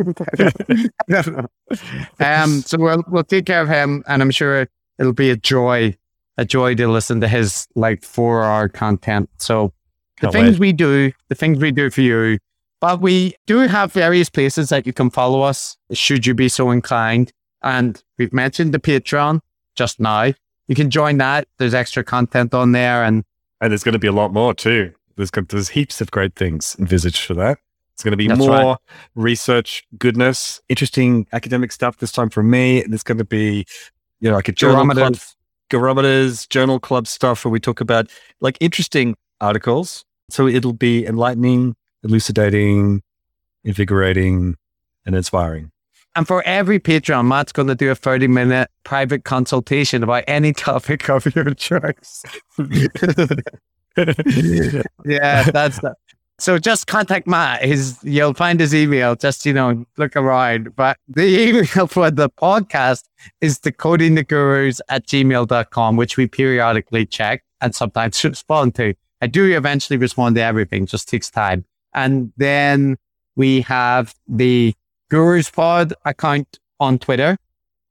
um, 2.18 2.62
so 2.62 2.76
we'll 2.76 3.04
we'll 3.06 3.22
take 3.22 3.46
care 3.46 3.62
of 3.62 3.68
him, 3.68 4.02
and 4.08 4.22
I'm 4.22 4.32
sure 4.32 4.66
it'll 4.98 5.12
be 5.12 5.30
a 5.30 5.36
joy, 5.36 5.96
a 6.38 6.44
joy 6.44 6.74
to 6.74 6.88
listen 6.88 7.20
to 7.20 7.28
his 7.28 7.68
like 7.76 8.02
four 8.02 8.42
hour 8.42 8.68
content. 8.68 9.30
So 9.36 9.72
the 10.16 10.22
Can't 10.22 10.32
things 10.32 10.50
wait. 10.54 10.60
we 10.60 10.72
do, 10.72 11.12
the 11.28 11.36
things 11.36 11.58
we 11.58 11.70
do 11.70 11.88
for 11.88 12.00
you. 12.00 12.40
But 12.80 13.00
we 13.00 13.34
do 13.46 13.58
have 13.58 13.92
various 13.92 14.30
places 14.30 14.70
that 14.70 14.86
you 14.86 14.92
can 14.92 15.10
follow 15.10 15.42
us, 15.42 15.76
should 15.92 16.26
you 16.26 16.34
be 16.34 16.48
so 16.48 16.70
inclined. 16.70 17.32
And 17.62 18.02
we've 18.18 18.32
mentioned 18.32 18.72
the 18.72 18.78
Patreon 18.78 19.40
just 19.76 20.00
now. 20.00 20.32
You 20.66 20.74
can 20.74 20.88
join 20.88 21.18
that. 21.18 21.46
There's 21.58 21.74
extra 21.74 22.02
content 22.02 22.54
on 22.54 22.72
there, 22.72 23.04
and 23.04 23.24
And 23.60 23.70
there's 23.70 23.84
going 23.84 23.92
to 23.92 23.98
be 23.98 24.06
a 24.06 24.12
lot 24.12 24.32
more 24.32 24.54
too. 24.54 24.92
There's 25.16 25.30
there's 25.30 25.68
heaps 25.68 26.00
of 26.00 26.10
great 26.10 26.34
things 26.34 26.76
envisaged 26.78 27.24
for 27.24 27.34
that. 27.34 27.58
It's 27.92 28.02
going 28.02 28.12
to 28.12 28.16
be 28.16 28.28
That's 28.28 28.38
more 28.38 28.50
right. 28.50 28.76
research, 29.14 29.84
goodness, 29.98 30.62
interesting 30.70 31.26
academic 31.34 31.70
stuff 31.70 31.98
this 31.98 32.12
time 32.12 32.30
from 32.30 32.48
me. 32.48 32.82
There's 32.86 33.02
going 33.02 33.18
to 33.18 33.26
be, 33.26 33.66
you 34.20 34.30
know, 34.30 34.36
like 34.36 34.48
a 34.48 34.52
journal 34.52 34.88
club, 34.88 35.16
barometers, 35.68 36.46
journal 36.46 36.80
club 36.80 37.06
stuff 37.06 37.44
where 37.44 37.52
we 37.52 37.60
talk 37.60 37.82
about 37.82 38.08
like 38.40 38.56
interesting 38.60 39.16
articles. 39.42 40.06
So 40.30 40.46
it'll 40.46 40.72
be 40.72 41.04
enlightening, 41.04 41.76
elucidating, 42.04 43.02
invigorating, 43.64 44.56
and 45.06 45.16
inspiring. 45.16 45.70
And 46.16 46.26
for 46.26 46.42
every 46.44 46.80
Patreon, 46.80 47.26
Matt's 47.26 47.52
going 47.52 47.68
to 47.68 47.74
do 47.74 47.90
a 47.90 47.94
30 47.94 48.26
minute 48.26 48.68
private 48.84 49.24
consultation 49.24 50.02
about 50.02 50.24
any 50.26 50.52
topic 50.52 51.08
of 51.08 51.32
your 51.34 51.54
choice. 51.54 52.24
yeah, 55.06 55.42
that's 55.50 55.80
that. 55.80 55.96
So 56.38 56.58
just 56.58 56.86
contact 56.86 57.26
Matt. 57.26 57.62
His 57.62 57.98
you'll 58.02 58.34
find 58.34 58.58
his 58.58 58.74
email. 58.74 59.14
Just 59.14 59.44
you 59.44 59.52
know, 59.52 59.84
look 59.98 60.16
around. 60.16 60.74
But 60.74 60.96
the 61.06 61.48
email 61.48 61.86
for 61.86 62.10
the 62.10 62.30
podcast 62.30 63.04
is 63.40 63.58
decodingthegurus 63.58 64.80
at 64.88 65.06
gmail.com, 65.06 65.96
which 65.96 66.16
we 66.16 66.26
periodically 66.26 67.04
check 67.06 67.44
and 67.60 67.74
sometimes 67.74 68.24
respond 68.24 68.74
to. 68.76 68.94
I 69.20 69.26
do 69.26 69.54
eventually 69.54 69.98
respond 69.98 70.36
to 70.36 70.42
everything, 70.42 70.86
just 70.86 71.08
takes 71.08 71.30
time. 71.30 71.66
And 71.94 72.32
then 72.36 72.96
we 73.36 73.62
have 73.62 74.14
the 74.28 74.74
Gurus 75.10 75.50
Pod 75.52 75.92
account 76.04 76.58
on 76.78 76.98
Twitter. 76.98 77.36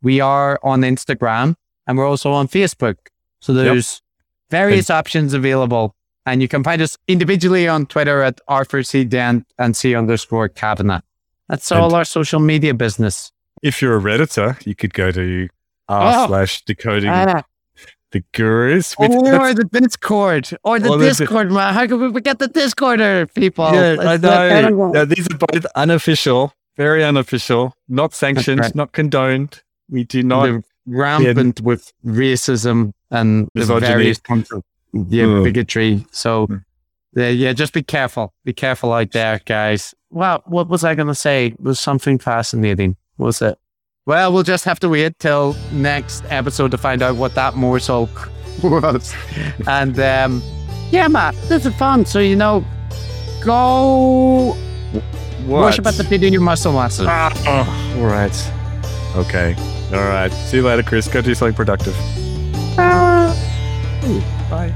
We 0.02 0.22
are 0.22 0.60
on 0.64 0.82
Instagram 0.82 1.56
and 1.88 1.98
we're 1.98 2.08
also 2.08 2.32
on 2.32 2.48
Facebook. 2.48 2.96
So 3.40 3.54
there's 3.54 4.02
various 4.50 4.90
options 4.90 5.34
available. 5.34 5.96
And 6.26 6.42
you 6.42 6.48
can 6.48 6.64
find 6.64 6.82
us 6.82 6.98
individually 7.08 7.68
on 7.68 7.86
Twitter 7.88 8.22
at 8.22 8.40
Arthur 8.48 8.84
C. 8.84 9.04
Dent 9.04 9.48
and 9.58 9.76
C 9.76 9.96
underscore 9.96 10.48
Kavanagh. 10.50 11.02
That's 11.48 11.72
all 11.72 11.86
And- 11.86 11.94
our 11.96 12.06
social 12.06 12.40
media 12.40 12.74
business. 12.74 13.32
If 13.62 13.82
you're 13.82 13.98
a 13.98 14.02
Redditor, 14.02 14.66
you 14.66 14.76
could 14.76 14.94
go 14.94 15.12
to 15.12 15.50
r 15.90 16.14
Oh. 16.24 16.28
slash 16.28 16.62
decoding 16.64 17.10
Ah, 17.10 17.42
the 18.12 18.24
gurus. 18.34 18.96
With, 18.98 19.12
or 19.12 19.54
the 19.54 19.66
Discord, 19.66 20.50
or 20.64 20.80
the 20.80 20.90
Or 20.90 20.98
the 20.98 21.06
Discord, 21.06 21.52
man. 21.52 21.74
How 21.74 21.88
can 21.88 22.00
we 22.02 22.12
forget 22.12 22.40
the 22.40 22.48
Discorder, 22.48 23.34
people? 23.34 23.66
yeah, 23.74 23.96
I 24.00 24.18
Let's 24.18 24.24
know. 24.24 24.92
Yeah, 24.94 25.06
these 25.06 25.28
are 25.32 25.38
both 25.38 25.66
unofficial, 25.76 26.54
very 26.78 27.04
unofficial, 27.04 27.76
not 27.88 28.14
sanctioned, 28.14 28.62
right. 28.62 28.76
not 28.76 28.92
condoned. 28.92 29.62
We 29.90 30.04
do 30.04 30.24
not. 30.24 30.44
They're 30.44 30.64
rampant 30.86 31.62
with 31.62 31.94
racism 32.06 32.94
and 33.12 33.48
the 33.54 33.66
various 33.80 34.20
yeah, 34.28 35.26
Mm. 35.26 35.44
bigotry. 35.44 36.06
So, 36.12 36.48
Mm. 36.48 36.64
yeah, 37.16 37.30
yeah, 37.30 37.54
just 37.54 37.74
be 37.74 37.84
careful. 37.84 38.34
Be 38.44 38.54
careful 38.54 38.92
out 38.94 39.12
there, 39.12 39.40
guys. 39.46 39.94
Well, 40.10 40.42
what 40.46 40.68
was 40.68 40.84
I 40.84 40.96
going 40.96 41.08
to 41.08 41.16
say? 41.16 41.48
It 41.48 41.60
was 41.62 41.80
something 41.80 42.18
fascinating. 42.18 42.96
Was 43.18 43.42
it? 43.42 43.58
Well, 44.06 44.34
we'll 44.34 44.44
just 44.44 44.66
have 44.66 44.80
to 44.80 44.90
wait 44.90 45.18
till 45.20 45.56
next 45.72 46.24
episode 46.30 46.72
to 46.72 46.78
find 46.78 47.02
out 47.04 47.16
what 47.16 47.36
that 47.36 47.56
morsel 47.56 48.10
was. 48.64 49.14
and 49.68 50.00
um, 50.00 50.42
yeah, 50.92 51.08
Matt, 51.08 51.36
this 51.48 51.66
is 51.66 51.74
fun. 51.76 52.06
So, 52.06 52.20
you 52.20 52.36
know, 52.36 52.66
go 53.44 54.56
What? 55.46 55.62
worship 55.62 55.86
at 55.86 55.94
the 55.96 56.04
feet 56.04 56.24
of 56.24 56.32
your 56.34 56.42
muscle 56.42 56.74
master. 56.74 57.06
Ah, 57.08 57.32
oh, 57.46 58.00
all 58.02 58.06
right. 58.08 58.52
Okay. 59.16 59.56
All 59.94 60.00
right. 60.08 60.32
See 60.32 60.58
you 60.58 60.64
later, 60.64 60.84
Chris. 60.84 61.08
Go 61.08 61.22
do 61.22 61.36
something 61.36 61.56
productive. 61.56 61.96
Bye. 62.76 64.74